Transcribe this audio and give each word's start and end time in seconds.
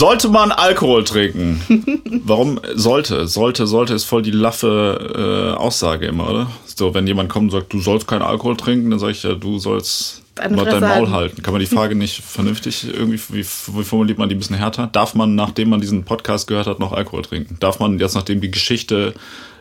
Sollte 0.00 0.30
man 0.30 0.50
Alkohol 0.50 1.04
trinken? 1.04 1.60
Warum 2.24 2.58
sollte? 2.74 3.26
Sollte, 3.26 3.66
sollte 3.66 3.92
ist 3.92 4.04
voll 4.04 4.22
die 4.22 4.30
laffe 4.30 5.52
äh, 5.54 5.58
Aussage 5.58 6.06
immer, 6.06 6.30
oder? 6.30 6.50
So, 6.64 6.94
wenn 6.94 7.06
jemand 7.06 7.28
kommt 7.28 7.52
und 7.52 7.60
sagt, 7.60 7.70
du 7.70 7.80
sollst 7.80 8.08
keinen 8.08 8.22
Alkohol 8.22 8.56
trinken, 8.56 8.88
dann 8.88 8.98
sage 8.98 9.12
ich 9.12 9.22
ja, 9.22 9.34
du 9.34 9.58
sollst 9.58 10.22
mal 10.38 10.64
dein 10.64 10.80
Maul 10.80 10.90
halten. 10.90 11.12
halten. 11.12 11.42
Kann 11.42 11.52
man 11.52 11.60
die 11.60 11.66
Frage 11.66 11.94
nicht 11.94 12.22
vernünftig 12.22 12.86
irgendwie, 12.90 13.20
wie, 13.28 13.44
wie 13.44 13.84
formuliert 13.84 14.16
man 14.16 14.30
die 14.30 14.36
ein 14.36 14.38
bisschen 14.38 14.56
härter? 14.56 14.86
Darf 14.86 15.14
man, 15.14 15.34
nachdem 15.34 15.68
man 15.68 15.82
diesen 15.82 16.04
Podcast 16.04 16.46
gehört 16.46 16.66
hat, 16.66 16.78
noch 16.78 16.92
Alkohol 16.92 17.20
trinken? 17.20 17.58
Darf 17.60 17.78
man 17.78 17.98
jetzt, 17.98 18.14
nachdem 18.14 18.40
die 18.40 18.50
Geschichte 18.50 19.12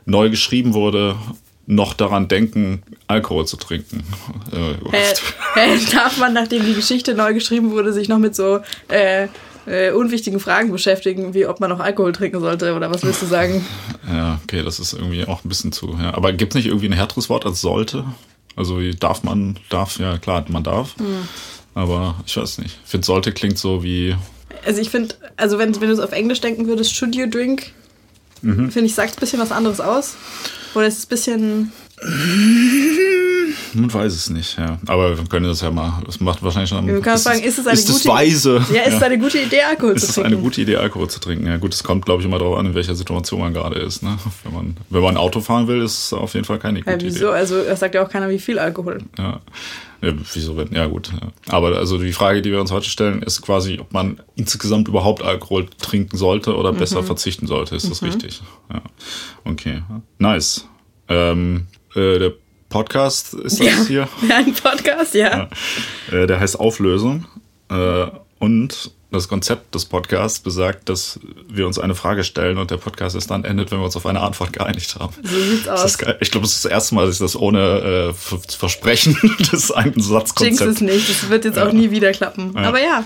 neu 0.05 0.29
geschrieben 0.29 0.73
wurde, 0.73 1.17
noch 1.71 1.93
daran 1.93 2.27
denken, 2.27 2.81
Alkohol 3.07 3.45
zu 3.45 3.55
trinken? 3.57 4.04
Äh, 4.51 4.71
Äh, 5.55 5.77
darf 5.93 6.18
man, 6.18 6.33
nachdem 6.33 6.65
die 6.65 6.73
Geschichte 6.73 7.14
neu 7.14 7.33
geschrieben 7.36 7.71
wurde, 7.71 7.93
sich 7.93 8.10
noch 8.10 8.18
mit 8.18 8.36
so 8.36 8.60
äh, 8.89 9.27
äh, 9.68 9.91
unwichtigen 9.91 10.39
Fragen 10.39 10.71
beschäftigen, 10.71 11.33
wie 11.36 11.46
ob 11.46 11.60
man 11.60 11.69
noch 11.69 11.79
Alkohol 11.79 12.11
trinken 12.11 12.39
sollte 12.39 12.74
oder 12.74 12.89
was 12.91 13.04
willst 13.04 13.21
du 13.21 13.27
sagen? 13.27 13.63
Ja, 14.11 14.39
okay, 14.43 14.63
das 14.63 14.79
ist 14.79 14.93
irgendwie 14.93 15.25
auch 15.25 15.43
ein 15.46 15.50
bisschen 15.50 15.71
zu. 15.71 15.96
Ja. 16.01 16.15
Aber 16.15 16.33
gibt 16.33 16.54
es 16.54 16.55
nicht 16.55 16.65
irgendwie 16.68 16.87
ein 16.87 16.93
härteres 16.93 17.29
Wort 17.29 17.46
als 17.46 17.61
sollte? 17.61 18.05
Also 18.55 18.79
wie 18.79 18.96
darf 18.96 19.21
man, 19.24 19.57
darf, 19.69 19.99
ja 19.99 20.18
klar, 20.18 20.43
man 20.49 20.63
darf. 20.63 20.96
Aber 21.75 22.15
ich 22.25 22.36
weiß 22.36 22.57
nicht. 22.57 22.77
Ich 22.83 22.89
finde, 22.89 23.05
sollte 23.05 23.32
klingt 23.32 23.57
so 23.60 23.83
wie. 23.83 24.15
Also 24.65 24.82
ich 24.82 24.89
finde, 24.89 25.13
also 25.38 25.60
wenn, 25.60 25.79
wenn 25.79 25.88
du 25.89 25.93
es 25.93 25.99
auf 25.99 26.11
Englisch 26.11 26.41
denken 26.41 26.65
würdest, 26.68 26.96
should 26.96 27.15
you 27.15 27.27
drink, 27.29 27.71
Mhm. 28.41 28.71
finde 28.71 28.88
ich, 28.88 28.96
sagt 28.96 29.18
ein 29.18 29.19
bisschen 29.19 29.39
was 29.39 29.51
anderes 29.51 29.82
aus. 29.82 30.15
Oder 30.75 30.87
es 30.87 31.00
ist 31.00 31.05
ein 31.05 31.09
bisschen, 31.09 31.71
Man 33.73 33.94
weiß 33.94 34.14
es 34.14 34.30
nicht, 34.30 34.58
ja. 34.58 34.78
Aber 34.88 35.17
wir 35.17 35.26
können 35.26 35.45
das 35.45 35.62
ja 35.62 35.72
mal. 35.72 36.02
Das 36.06 36.20
macht 36.20 36.42
wahrscheinlich 36.44 36.70
schon. 36.70 36.86
wir 36.88 37.00
können 37.02 37.16
ist 37.16 37.23
fragen, 37.28 37.42
ist 37.44 37.58
es 37.59 37.67
eine 37.67 37.78
ist 37.80 37.88
gute 37.88 38.00
es 38.00 38.08
weise? 38.08 38.66
Ja, 38.73 38.81
ist 38.83 38.95
es 38.95 39.03
eine 39.03 39.17
gute 39.17 39.39
Idee, 39.39 39.61
Alkohol 39.61 39.94
Ist 39.95 40.02
zu 40.03 40.08
es 40.09 40.14
trinken? 40.16 40.33
eine 40.33 40.41
gute 40.41 40.61
Idee, 40.61 40.75
Alkohol 40.78 41.09
zu 41.09 41.19
trinken? 41.19 41.47
Ja, 41.47 41.58
gut, 41.58 41.73
es 41.73 41.83
kommt, 41.83 42.06
glaube 42.06 42.22
ich, 42.22 42.28
immer 42.28 42.39
darauf 42.39 42.58
an, 42.58 42.66
in 42.67 42.75
welcher 42.75 42.95
Situation 42.95 43.39
man 43.41 43.53
gerade 43.53 43.80
ist. 43.80 44.03
Ne? 44.03 44.17
Wenn, 44.44 44.53
man, 44.53 44.78
wenn 44.89 45.02
man 45.02 45.17
Auto 45.17 45.41
fahren 45.41 45.67
will, 45.67 45.81
ist 45.81 46.06
es 46.06 46.14
auf 46.14 46.33
jeden 46.33 46.45
Fall 46.45 46.59
keine 46.59 46.80
gute 46.80 46.89
ja, 46.91 46.95
Idee. 46.97 47.06
wieso? 47.08 47.30
Also 47.31 47.58
es 47.58 47.80
sagt 47.80 47.95
ja 47.95 48.03
auch 48.06 48.09
keiner, 48.09 48.30
wie 48.30 48.39
viel 48.39 48.59
Alkohol. 48.59 49.00
Ja. 49.17 49.39
ja, 50.02 50.13
wieso 50.34 50.58
wenn? 50.58 50.72
Ja, 50.73 50.88
gut. 50.88 51.11
Ja. 51.13 51.53
Aber 51.53 51.78
also 51.78 51.97
die 51.97 52.13
Frage, 52.13 52.41
die 52.41 52.52
wir 52.52 52.59
uns 52.61 52.72
heute 52.72 52.89
stellen, 52.89 53.22
ist 53.22 53.41
quasi, 53.41 53.80
ob 53.80 53.94
man 53.94 54.19
insgesamt 54.36 54.88
überhaupt 54.88 55.22
Alkohol 55.23 55.67
trinken 55.81 56.17
sollte 56.17 56.56
oder 56.56 56.72
Mhm. 56.73 56.78
besser 56.78 57.03
verzichten 57.03 57.47
sollte. 57.47 57.75
Ist 57.75 57.89
das 57.89 58.02
richtig? 58.03 58.41
Ja. 58.72 58.81
Okay. 59.45 59.81
Nice. 60.17 60.66
Ähm, 61.08 61.66
äh, 61.95 62.19
der 62.19 62.34
Podcast 62.70 63.34
ist 63.34 63.59
das 63.59 63.67
Ja, 63.67 63.84
hier. 63.88 64.09
ein 64.36 64.53
Podcast, 64.53 65.14
ja. 65.16 65.50
Äh, 66.12 66.28
der 66.28 66.39
heißt 66.39 66.59
Auflösung. 66.59 67.25
Äh, 67.70 68.06
und 68.39 68.92
das 69.12 69.28
Konzept 69.28 69.73
des 69.73 69.86
Podcasts 69.86 70.39
besagt, 70.39 70.88
dass 70.88 71.20
wir 71.47 71.66
uns 71.66 71.80
eine 71.80 71.95
Frage 71.95 72.23
stellen 72.23 72.59
und 72.59 72.70
der 72.70 72.78
Podcast 72.78 73.16
erst 73.16 73.31
dann 73.31 73.44
endet, 73.44 73.72
wenn 73.72 73.80
wir 73.80 73.86
uns 73.86 73.95
auf 73.95 74.06
eine 74.06 74.22
Antwort 74.22 74.53
geeinigt 74.53 74.95
haben. 75.00 75.14
So 75.23 75.36
sieht's 75.40 75.64
Das 75.64 75.81
aus. 75.81 75.92
ist 75.92 75.97
geil. 75.97 76.17
Ich 76.22 76.30
glaube, 76.30 76.45
es 76.45 76.53
ist 76.56 76.66
das 76.66 76.72
erste 76.72 76.94
Mal, 76.94 77.08
dass 77.08 77.16
ich 77.16 77.20
das 77.20 77.36
ohne 77.36 77.59
äh, 78.09 78.14
Ver- 78.14 78.40
Versprechen 78.47 79.17
des 79.52 79.72
einen 79.72 79.94
Jinx 79.94 80.08
Satzkonzept. 80.09 80.72
es 80.75 80.81
nicht, 80.81 81.09
das 81.09 81.28
wird 81.30 81.45
jetzt 81.45 81.58
auch 81.58 81.72
nie 81.73 81.90
wieder 81.90 82.12
klappen. 82.12 82.56
Aber 82.56 82.80
ja, 82.80 83.03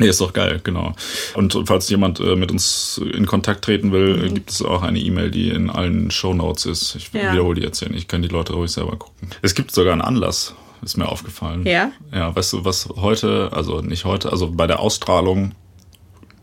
Nee, 0.00 0.08
ist 0.08 0.20
doch 0.20 0.32
geil, 0.32 0.60
genau. 0.64 0.94
Und 1.34 1.56
falls 1.66 1.88
jemand 1.90 2.20
äh, 2.20 2.34
mit 2.34 2.50
uns 2.50 2.98
in 3.14 3.26
Kontakt 3.26 3.62
treten 3.64 3.92
will, 3.92 4.16
Mhm. 4.16 4.24
äh, 4.24 4.28
gibt 4.30 4.50
es 4.50 4.62
auch 4.62 4.82
eine 4.82 4.98
E-Mail, 4.98 5.30
die 5.30 5.50
in 5.50 5.68
allen 5.68 6.10
Shownotes 6.10 6.64
ist. 6.66 6.94
Ich 6.96 7.12
Ja. 7.12 7.32
wiederhole 7.32 7.54
die 7.60 7.62
jetzt 7.66 7.80
hier 7.80 7.90
nicht, 7.90 8.08
können 8.08 8.22
die 8.22 8.28
Leute 8.30 8.54
ruhig 8.54 8.70
selber 8.72 8.96
gucken. 8.96 9.28
Es 9.42 9.54
gibt 9.54 9.72
sogar 9.72 9.92
einen 9.92 10.00
Anlass, 10.02 10.54
ist 10.82 10.96
mir 10.96 11.06
aufgefallen. 11.06 11.66
Ja? 11.66 11.92
Ja, 12.14 12.34
weißt 12.34 12.54
du, 12.54 12.64
was 12.64 12.88
heute, 12.96 13.50
also 13.52 13.82
nicht 13.82 14.06
heute, 14.06 14.32
also 14.32 14.50
bei 14.50 14.66
der 14.66 14.80
Ausstrahlung 14.80 15.52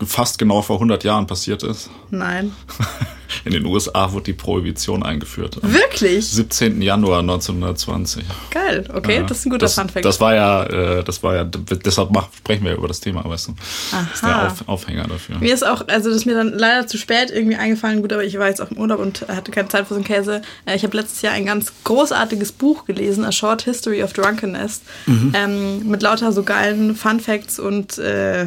fast 0.06 0.38
genau 0.38 0.62
vor 0.62 0.76
100 0.76 1.04
Jahren 1.04 1.26
passiert 1.26 1.62
ist? 1.62 1.90
nein. 2.10 2.52
In 3.44 3.52
den 3.52 3.66
USA 3.66 4.10
wurde 4.12 4.24
die 4.24 4.32
Prohibition 4.32 5.02
eingeführt. 5.02 5.58
Am 5.62 5.70
Wirklich? 5.74 6.26
17. 6.30 6.80
Januar 6.80 7.20
1920. 7.20 8.24
Geil, 8.50 8.88
okay, 8.94 9.16
Ja, 9.16 9.22
das 9.24 9.40
ist 9.40 9.46
ein 9.46 9.50
guter 9.50 9.66
das, 9.66 9.74
Funfact. 9.74 10.02
Das 10.06 10.18
war 10.18 10.34
ja, 10.34 10.62
äh, 10.64 11.04
das 11.04 11.22
war 11.22 11.34
ja, 11.36 11.44
deshalb 11.44 12.10
mach, 12.10 12.28
sprechen 12.34 12.64
wir 12.64 12.74
über 12.74 12.88
das 12.88 13.00
Thema, 13.00 13.22
weißt 13.28 13.48
du. 13.48 13.54
Das 13.90 14.14
ist 14.14 14.22
der 14.22 14.30
Aha. 14.30 14.46
Auf, 14.46 14.66
Aufhänger 14.68 15.06
dafür. 15.08 15.38
Mir 15.40 15.52
ist 15.52 15.64
auch, 15.64 15.86
also 15.88 16.08
das 16.08 16.16
ist 16.20 16.24
mir 16.24 16.34
dann 16.34 16.54
leider 16.54 16.86
zu 16.86 16.96
spät 16.96 17.30
irgendwie 17.30 17.56
eingefallen. 17.56 18.00
Gut, 18.00 18.14
aber 18.14 18.24
ich 18.24 18.38
war 18.38 18.48
jetzt 18.48 18.62
auch 18.62 18.70
im 18.70 18.78
Urlaub 18.78 18.98
und 18.98 19.26
hatte 19.28 19.50
keine 19.50 19.68
Zeit 19.68 19.82
für 19.86 19.90
so 19.94 19.96
einen 19.96 20.04
Käse. 20.04 20.40
Äh, 20.64 20.76
Ich 20.76 20.82
habe 20.82 20.96
letztes 20.96 21.20
Jahr 21.20 21.34
ein 21.34 21.44
ganz 21.44 21.70
großartiges 21.84 22.52
Buch 22.52 22.86
gelesen, 22.86 23.26
A 23.26 23.32
Short 23.32 23.60
History 23.62 24.02
of 24.02 24.14
Drunkenness, 24.14 24.80
Mhm. 25.04 25.32
ähm, 25.36 25.86
mit 25.88 26.00
lauter 26.00 26.32
so 26.32 26.44
geilen 26.44 26.96
Fun 26.96 27.20
Facts 27.20 27.58
und 27.58 27.98
äh, 27.98 28.46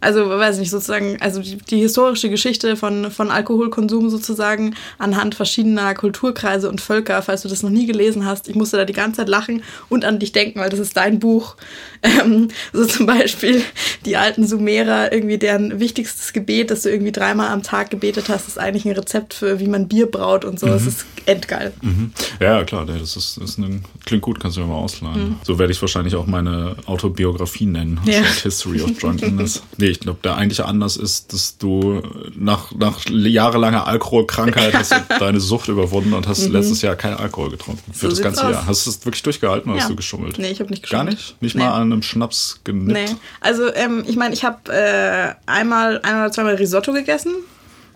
also 0.00 0.28
weiß 0.28 0.58
nicht, 0.58 0.70
sozusagen, 0.70 1.18
also 1.20 1.42
die, 1.42 1.56
die 1.56 1.78
historische 1.78 2.30
Geschichte 2.30 2.76
von, 2.76 3.10
von 3.10 3.30
Alkoholkonsum 3.30 4.10
sozusagen 4.10 4.74
anhand 4.98 5.34
verschiedener 5.34 5.94
Kulturkreise 5.94 6.68
und 6.68 6.80
Völker, 6.80 7.20
falls 7.22 7.42
du 7.42 7.48
das 7.48 7.62
noch 7.62 7.70
nie 7.70 7.86
gelesen 7.86 8.24
hast. 8.24 8.48
Ich 8.48 8.54
musste 8.54 8.76
da 8.76 8.84
die 8.84 8.92
ganze 8.92 9.18
Zeit 9.18 9.28
lachen 9.28 9.62
und 9.88 10.04
an 10.04 10.18
dich 10.18 10.32
denken, 10.32 10.60
weil 10.60 10.70
das 10.70 10.80
ist 10.80 10.96
dein 10.96 11.18
Buch. 11.18 11.56
Ähm, 12.02 12.48
so 12.72 12.86
zum 12.86 13.04
Beispiel 13.04 13.62
die 14.06 14.16
alten 14.16 14.46
Sumerer, 14.46 15.12
irgendwie 15.12 15.36
deren 15.36 15.80
wichtigstes 15.80 16.32
Gebet, 16.32 16.70
das 16.70 16.80
du 16.80 16.88
irgendwie 16.88 17.12
dreimal 17.12 17.48
am 17.48 17.62
Tag 17.62 17.90
gebetet 17.90 18.30
hast, 18.30 18.48
ist 18.48 18.58
eigentlich 18.58 18.86
ein 18.86 18.92
Rezept 18.92 19.34
für, 19.34 19.60
wie 19.60 19.66
man 19.66 19.86
Bier 19.86 20.10
braut 20.10 20.46
und 20.46 20.58
so. 20.58 20.66
Das 20.66 20.86
ist 20.86 21.04
endgeil. 21.26 21.74
Mhm. 21.82 22.12
Ja, 22.40 22.64
klar, 22.64 22.86
das 22.86 23.16
ist, 23.16 23.36
ist 23.36 23.58
ein, 23.58 23.84
klingt 24.06 24.22
gut, 24.22 24.40
kannst 24.40 24.56
du 24.56 24.62
mir 24.62 24.68
mal 24.68 24.76
ausleihen. 24.76 25.36
So 25.42 25.58
werde 25.58 25.74
ich 25.74 25.82
wahrscheinlich 25.82 26.14
auch 26.14 26.26
meine 26.26 26.74
Autobiografie 26.86 27.66
nennen. 27.66 28.00
Mhm. 28.02 28.10
Ja. 28.10 28.24
Short 28.24 28.42
History 28.42 28.80
of 28.80 28.98
Drunkenness. 28.98 29.62
nee, 29.76 29.89
ich 29.90 30.00
glaube, 30.00 30.18
der 30.24 30.36
eigentliche 30.36 30.64
Anlass 30.66 30.96
ist, 30.96 31.32
dass 31.32 31.58
du 31.58 32.02
nach, 32.36 32.72
nach 32.72 32.98
jahrelanger 33.08 33.86
Alkoholkrankheit 33.86 34.74
hast 34.74 34.94
deine 35.20 35.40
Sucht 35.40 35.68
überwunden 35.68 36.12
und 36.12 36.26
hast 36.28 36.48
letztes 36.48 36.82
Jahr 36.82 36.96
keinen 36.96 37.16
Alkohol 37.16 37.50
getrunken. 37.50 37.92
Für 37.92 38.06
Mhm. 38.06 38.10
So 38.10 38.16
das 38.16 38.22
ganze 38.22 38.46
aus. 38.46 38.52
Jahr. 38.52 38.66
Hast 38.66 38.86
du 38.86 38.90
es 38.90 39.04
wirklich 39.04 39.22
durchgehalten 39.22 39.68
oder 39.70 39.78
Ja. 39.78 39.82
hast 39.84 39.90
du 39.90 39.96
geschummelt? 39.96 40.38
Nee, 40.38 40.50
ich 40.50 40.60
habe 40.60 40.70
nicht 40.70 40.82
Gar 40.88 41.04
geschummelt. 41.04 41.16
nicht? 41.18 41.42
Nicht 41.42 41.56
Nee. 41.56 41.62
mal 41.62 41.72
an 41.74 41.82
einem 41.92 42.02
Schnaps 42.02 42.60
genippt? 42.64 42.92
Nee, 43.10 43.16
also 43.40 43.72
ähm, 43.74 44.04
ich 44.06 44.16
meine, 44.16 44.34
ich 44.34 44.44
habe 44.44 44.72
äh, 44.72 45.34
einmal, 45.46 46.00
einmal 46.02 46.24
oder 46.26 46.32
zweimal 46.32 46.54
Risotto 46.54 46.92
gegessen. 46.92 47.34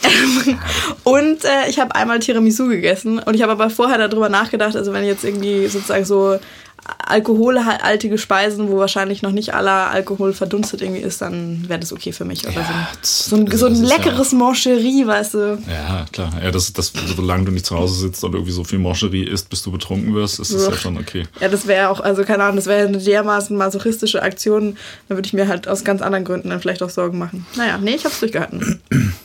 und 1.03 1.44
äh, 1.46 1.69
ich 1.69 1.79
habe 1.79 1.96
einmal 1.96 2.19
Tiramisu 2.19 2.67
gegessen. 2.67 3.19
Und 3.19 3.34
ich 3.35 3.41
habe 3.41 3.52
aber 3.53 3.69
vorher 3.69 3.97
darüber 3.97 4.29
nachgedacht, 4.29 4.75
also 4.75 4.94
wenn 4.94 5.06
jetzt 5.06 5.23
irgendwie 5.23 5.67
sozusagen 5.67 6.06
so 6.06 6.38
alkoholhaltige 6.85 8.18
Speisen, 8.18 8.69
wo 8.69 8.78
wahrscheinlich 8.78 9.22
noch 9.22 9.31
nicht 9.31 9.53
aller 9.53 9.90
Alkohol 9.91 10.34
verdunstet 10.34 10.81
irgendwie 10.81 11.01
ist, 11.01 11.22
dann 11.22 11.68
wäre 11.68 11.79
das 11.79 11.91
okay 11.94 12.12
für 12.12 12.25
mich. 12.25 12.47
Oder 12.47 12.66
das- 13.01 13.25
so 13.25 13.35
ein, 13.35 13.47
so 13.47 13.53
ein, 13.53 13.57
so 13.57 13.66
ein 13.68 13.73
ist 13.73 13.81
ja- 13.91 13.97
leckeres 13.97 14.31
Mancherie, 14.34 15.06
weißt 15.07 15.34
du. 15.34 15.57
Ja, 15.68 16.06
klar. 16.12 16.31
Ja, 16.44 16.51
das, 16.51 16.73
das, 16.73 16.91
solange 17.16 17.46
du 17.46 17.51
nicht 17.51 17.66
zu 17.66 17.75
Hause 17.75 17.96
sitzt 18.00 18.23
und 18.23 18.34
irgendwie 18.34 18.51
so 18.51 18.63
viel 18.63 18.79
Mancherie 18.79 19.23
isst, 19.23 19.50
bis 19.50 19.63
du 19.63 19.72
betrunken 19.72 20.13
wirst, 20.13 20.40
ist 20.40 20.53
das 20.53 20.66
ja 20.66 20.73
schon 20.73 20.97
okay. 20.97 21.23
Ja, 21.40 21.47
das 21.50 21.68
wäre 21.68 21.90
auch, 21.90 22.00
also 22.00 22.23
keine 22.23 22.44
Ahnung, 22.44 22.57
das 22.57 22.68
wäre 22.68 22.88
eine 22.88 22.97
dermaßen 22.97 23.56
masochistische 23.57 24.22
Aktion. 24.22 24.78
Da 25.09 25.16
würde 25.16 25.25
ich 25.28 25.34
mir 25.34 25.47
halt 25.47 25.67
aus 25.67 25.84
ganz 25.84 26.02
anderen 26.02 26.25
Gründen 26.25 26.50
dann 26.50 26.59
vielleicht 26.59 26.84
auch 26.84 26.90
Sorgen 26.90 27.17
machen. 27.17 27.46
Naja, 27.56 27.78
nee, 27.78 27.96
ich 27.96 28.06
hab's 28.06 28.19
durchgehalten. 28.19 28.81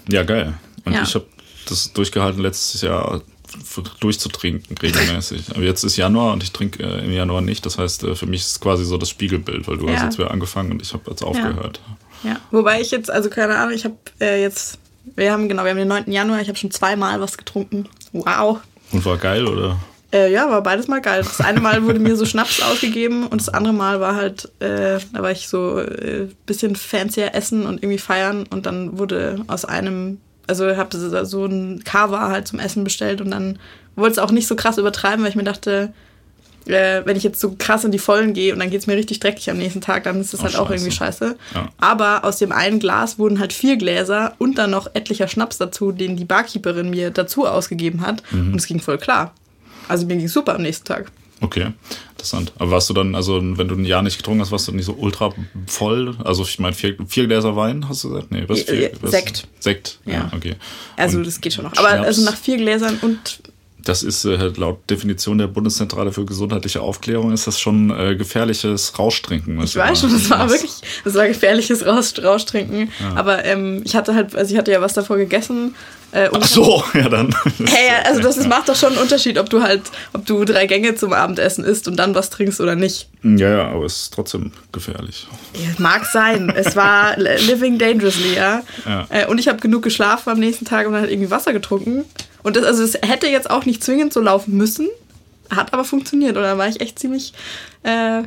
Ja, 0.08 0.22
geil. 0.22 0.54
Und 0.84 0.94
Ja. 0.94 1.02
ich 1.02 1.14
habe 1.14 1.26
das 1.68 1.92
durchgehalten, 1.92 2.40
letztes 2.40 2.80
Jahr 2.82 3.20
durchzutrinken 4.00 4.76
regelmäßig. 4.78 5.50
Aber 5.54 5.62
jetzt 5.62 5.84
ist 5.84 5.96
Januar 5.96 6.32
und 6.32 6.42
ich 6.42 6.52
trinke 6.52 6.82
äh, 6.82 7.04
im 7.04 7.12
Januar 7.12 7.40
nicht. 7.40 7.64
Das 7.66 7.78
heißt, 7.78 8.04
äh, 8.04 8.14
für 8.14 8.26
mich 8.26 8.40
ist 8.42 8.50
es 8.52 8.60
quasi 8.60 8.84
so 8.84 8.96
das 8.96 9.08
Spiegelbild, 9.10 9.66
weil 9.68 9.76
du 9.78 9.86
Ja. 9.88 9.94
hast 9.96 10.02
jetzt 10.04 10.18
wieder 10.18 10.30
angefangen 10.30 10.72
und 10.72 10.82
ich 10.82 10.92
habe 10.92 11.10
jetzt 11.10 11.22
aufgehört. 11.22 11.80
Ja, 12.22 12.36
wobei 12.50 12.80
ich 12.80 12.90
jetzt, 12.90 13.10
also 13.10 13.30
keine 13.30 13.56
Ahnung, 13.56 13.74
ich 13.74 13.84
habe 13.84 13.96
äh, 14.20 14.40
jetzt, 14.42 14.78
wir 15.16 15.32
haben 15.32 15.48
genau, 15.48 15.64
wir 15.64 15.70
haben 15.70 15.78
den 15.78 15.88
9. 15.88 16.10
Januar, 16.12 16.40
ich 16.40 16.48
habe 16.48 16.58
schon 16.58 16.70
zweimal 16.70 17.20
was 17.20 17.38
getrunken. 17.38 17.88
Wow. 18.12 18.60
Und 18.92 19.04
war 19.04 19.16
geil, 19.16 19.46
oder? 19.46 19.78
Äh, 20.12 20.32
ja, 20.32 20.50
war 20.50 20.60
beides 20.62 20.88
mal 20.88 21.00
geil. 21.00 21.22
Das 21.22 21.40
eine 21.40 21.60
Mal 21.60 21.84
wurde 21.84 22.00
mir 22.00 22.16
so 22.16 22.26
Schnaps 22.26 22.60
ausgegeben 22.70 23.28
und 23.28 23.40
das 23.40 23.48
andere 23.48 23.72
Mal 23.72 24.00
war 24.00 24.16
halt, 24.16 24.46
äh, 24.60 24.98
da 25.12 25.22
war 25.22 25.30
ich 25.30 25.48
so 25.48 25.78
äh, 25.78 26.26
bisschen 26.46 26.74
fancier 26.76 27.34
essen 27.34 27.64
und 27.64 27.82
irgendwie 27.82 27.98
feiern 27.98 28.44
und 28.50 28.66
dann 28.66 28.98
wurde 28.98 29.44
aus 29.46 29.64
einem, 29.64 30.18
also 30.50 30.68
ich 30.68 30.76
habe 30.76 31.24
so- 31.24 31.46
ein 31.46 31.82
Kava 31.84 32.28
halt 32.28 32.46
zum 32.48 32.58
Essen 32.58 32.84
bestellt 32.84 33.20
und 33.22 33.30
dann 33.30 33.58
wollte 33.96 34.12
es 34.12 34.18
auch 34.18 34.30
nicht 34.32 34.46
so 34.46 34.56
krass 34.56 34.76
übertreiben, 34.78 35.22
weil 35.22 35.30
ich 35.30 35.36
mir 35.36 35.44
dachte, 35.44 35.92
äh, 36.66 37.00
wenn 37.06 37.16
ich 37.16 37.22
jetzt 37.22 37.40
so 37.40 37.54
krass 37.58 37.84
in 37.84 37.90
die 37.92 37.98
Vollen 37.98 38.34
gehe 38.34 38.52
und 38.52 38.58
dann 38.60 38.68
geht's 38.70 38.86
mir 38.86 38.94
richtig 38.96 39.18
dreckig 39.20 39.48
am 39.50 39.56
nächsten 39.56 39.80
Tag, 39.80 40.04
dann 40.04 40.20
ist 40.20 40.32
das 40.34 40.40
Oh, 40.40 40.44
halt 40.44 40.56
auch 40.56 40.68
scheiße. 40.68 40.74
irgendwie 40.74 40.96
scheiße. 40.96 41.36
Ja. 41.54 41.68
Aber 41.78 42.24
aus 42.24 42.36
dem 42.38 42.52
einen 42.52 42.78
Glas 42.80 43.18
wurden 43.18 43.40
halt 43.40 43.52
vier 43.52 43.76
Gläser 43.76 44.34
und 44.38 44.58
dann 44.58 44.70
noch 44.70 44.88
etlicher 44.94 45.26
Schnaps 45.28 45.56
dazu, 45.58 45.90
den 45.92 46.16
die 46.16 46.26
Barkeeperin 46.26 46.90
mir 46.90 47.10
dazu 47.10 47.46
ausgegeben 47.46 48.02
hat. 48.06 48.22
Mhm. 48.30 48.52
Und 48.52 48.56
es 48.58 48.66
ging 48.66 48.80
voll 48.80 48.98
klar. 48.98 49.32
Also 49.88 50.06
mir 50.06 50.16
ging 50.16 50.28
super 50.28 50.54
am 50.54 50.62
nächsten 50.62 50.84
Tag. 50.84 51.10
Okay, 51.40 51.68
interessant. 52.20 52.52
Aber 52.58 52.70
warst 52.72 52.88
du 52.90 52.94
dann, 52.94 53.14
also 53.14 53.40
wenn 53.42 53.68
du 53.68 53.74
ein 53.74 53.84
Jahr 53.84 54.02
nicht 54.02 54.16
getrunken 54.18 54.40
hast, 54.42 54.52
warst 54.52 54.68
du 54.68 54.72
nicht 54.72 54.84
so 54.86 54.92
ultra 54.92 55.32
voll? 55.66 56.14
Also 56.24 56.42
ich 56.42 56.58
meine, 56.58 56.74
vier, 56.74 56.96
vier 57.06 57.26
Gläser 57.26 57.56
Wein, 57.56 57.88
hast 57.88 58.04
du 58.04 58.10
gesagt? 58.10 58.30
Nee, 58.30 58.44
was? 58.46 58.60
Äh, 58.60 58.76
Vier, 58.76 58.92
äh, 58.92 58.96
was? 59.00 59.10
Sekt. 59.10 59.46
Sekt, 59.58 59.98
ja, 60.04 60.12
Ja. 60.12 60.32
okay. 60.34 60.54
Also 60.96 61.18
Und 61.18 61.26
das 61.26 61.40
geht 61.40 61.54
schon 61.54 61.64
noch. 61.64 61.76
Aber 61.76 61.88
Schnaps? 61.88 62.06
also 62.06 62.24
nach 62.24 62.36
vier 62.36 62.56
Gläsern 62.58 62.98
und 63.02 63.40
das 63.82 64.02
ist 64.02 64.26
äh, 64.26 64.36
laut 64.56 64.78
Definition 64.90 65.38
der 65.38 65.46
Bundeszentrale 65.46 66.12
für 66.12 66.26
gesundheitliche 66.26 66.82
Aufklärung 66.82 67.32
ist 67.32 67.46
das 67.46 67.58
schon 67.58 67.90
äh, 67.90 68.14
gefährliches 68.14 68.98
Rauschtrinken. 68.98 69.58
Ich 69.62 69.74
weiß 69.74 70.00
schon, 70.00 70.12
das 70.12 70.28
war 70.28 70.50
wirklich, 70.50 70.72
das 71.02 71.14
war 71.14 71.26
gefährliches 71.26 71.86
Raus 71.86 72.12
Rauschtrinken. 72.22 72.90
Ja. 73.00 73.14
Aber 73.16 73.42
ähm, 73.46 73.80
ich 73.84 73.96
hatte 73.96 74.14
halt, 74.14 74.36
also 74.36 74.52
ich 74.52 74.58
hatte 74.58 74.70
ja 74.70 74.82
was 74.82 74.92
davor 74.92 75.16
gegessen. 75.16 75.74
Äh, 76.12 76.28
Ach 76.32 76.44
so, 76.44 76.82
ja 76.94 77.08
dann. 77.08 77.34
Hey, 77.64 77.90
also 78.04 78.20
das, 78.20 78.36
das 78.36 78.46
macht 78.46 78.68
doch 78.68 78.76
schon 78.76 78.92
einen 78.92 79.02
Unterschied, 79.02 79.38
ob 79.38 79.48
du 79.48 79.62
halt, 79.62 79.82
ob 80.12 80.26
du 80.26 80.44
drei 80.44 80.66
Gänge 80.66 80.94
zum 80.94 81.12
Abendessen 81.12 81.64
isst 81.64 81.86
und 81.88 81.96
dann 81.96 82.14
was 82.14 82.30
trinkst 82.30 82.60
oder 82.60 82.74
nicht. 82.74 83.08
Ja, 83.22 83.50
ja, 83.50 83.68
aber 83.68 83.84
es 83.84 84.02
ist 84.02 84.14
trotzdem 84.14 84.52
gefährlich. 84.72 85.28
Ja, 85.54 85.70
mag 85.78 86.06
sein. 86.06 86.50
es 86.54 86.74
war 86.74 87.16
living 87.18 87.78
dangerously, 87.78 88.34
ja. 88.34 88.62
ja. 88.86 89.06
Äh, 89.10 89.26
und 89.26 89.38
ich 89.38 89.48
habe 89.48 89.58
genug 89.58 89.82
geschlafen 89.82 90.30
am 90.30 90.38
nächsten 90.38 90.64
Tag 90.64 90.86
und 90.86 90.92
dann 90.92 91.02
halt 91.02 91.12
irgendwie 91.12 91.30
Wasser 91.30 91.52
getrunken. 91.52 92.04
Und 92.42 92.56
das, 92.56 92.64
also 92.64 92.82
es 92.82 92.94
hätte 92.94 93.26
jetzt 93.26 93.50
auch 93.50 93.64
nicht 93.64 93.84
zwingend 93.84 94.12
so 94.12 94.20
laufen 94.20 94.56
müssen, 94.56 94.88
hat 95.50 95.72
aber 95.72 95.84
funktioniert. 95.84 96.36
Da 96.36 96.56
war 96.56 96.68
ich 96.68 96.80
echt 96.80 96.98
ziemlich 96.98 97.32
äh, 97.82 97.88
ja. 97.88 98.24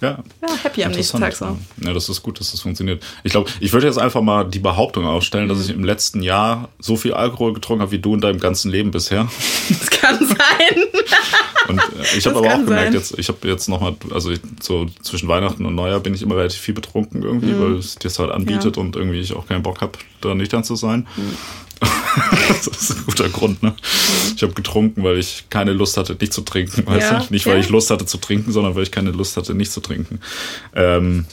ja. 0.00 0.22
happy 0.62 0.84
am 0.84 0.92
nächsten 0.92 1.20
Tag 1.20 1.34
so. 1.34 1.56
Ja, 1.80 1.92
das 1.92 2.08
ist 2.08 2.22
gut, 2.22 2.40
dass 2.40 2.50
das 2.50 2.60
funktioniert. 2.60 3.02
Ich 3.22 3.32
glaube, 3.32 3.50
ich 3.60 3.72
würde 3.72 3.86
jetzt 3.86 3.98
einfach 3.98 4.20
mal 4.20 4.44
die 4.44 4.58
Behauptung 4.58 5.06
aufstellen, 5.06 5.44
mhm. 5.44 5.50
dass 5.50 5.64
ich 5.64 5.70
im 5.70 5.84
letzten 5.84 6.22
Jahr 6.22 6.68
so 6.78 6.96
viel 6.96 7.14
Alkohol 7.14 7.52
getrunken 7.52 7.82
habe 7.82 7.92
wie 7.92 7.98
du 7.98 8.14
in 8.14 8.20
deinem 8.20 8.40
ganzen 8.40 8.70
Leben 8.70 8.90
bisher. 8.90 9.28
Das 9.68 9.90
kann 9.90 10.18
sein. 10.18 10.36
Und 11.68 11.78
äh, 11.78 12.16
ich 12.16 12.26
habe 12.26 12.38
aber 12.38 12.54
auch 12.54 12.64
gemerkt, 12.64 12.94
jetzt, 12.94 13.18
ich 13.18 13.28
habe 13.28 13.48
jetzt 13.48 13.68
nochmal, 13.68 13.96
also 14.12 14.30
ich, 14.30 14.40
so 14.62 14.86
zwischen 15.02 15.28
Weihnachten 15.28 15.66
und 15.66 15.74
Neujahr 15.74 15.98
bin 15.98 16.14
ich 16.14 16.22
immer 16.22 16.36
relativ 16.36 16.60
viel 16.60 16.74
betrunken 16.74 17.22
irgendwie, 17.22 17.52
mhm. 17.52 17.60
weil 17.60 17.72
es 17.74 17.96
dir 17.96 18.10
halt 18.10 18.30
anbietet 18.30 18.76
ja. 18.76 18.82
und 18.82 18.94
irgendwie 18.94 19.20
ich 19.20 19.34
auch 19.34 19.46
keinen 19.46 19.62
Bock 19.62 19.80
habe, 19.80 19.92
da 20.20 20.34
nüchtern 20.34 20.62
zu 20.62 20.76
sein. 20.76 21.08
Mhm. 21.16 21.36
das 22.48 22.66
ist 22.66 22.96
ein 22.96 23.04
guter 23.04 23.28
Grund, 23.28 23.62
ne? 23.62 23.74
Ich 24.34 24.42
habe 24.42 24.54
getrunken, 24.54 25.02
weil 25.02 25.18
ich 25.18 25.44
keine 25.50 25.72
Lust 25.72 25.96
hatte, 25.96 26.16
nicht 26.18 26.32
zu 26.32 26.40
trinken. 26.42 26.86
Weißt 26.86 27.10
ja, 27.10 27.18
du? 27.18 27.26
Nicht, 27.30 27.46
weil 27.46 27.60
ich 27.60 27.68
Lust 27.68 27.90
hatte 27.90 28.06
zu 28.06 28.18
trinken, 28.18 28.52
sondern 28.52 28.74
weil 28.74 28.82
ich 28.82 28.90
keine 28.90 29.10
Lust 29.10 29.36
hatte, 29.36 29.54
nicht 29.54 29.72
zu 29.72 29.80
trinken. 29.80 30.20
Ähm, 30.74 31.26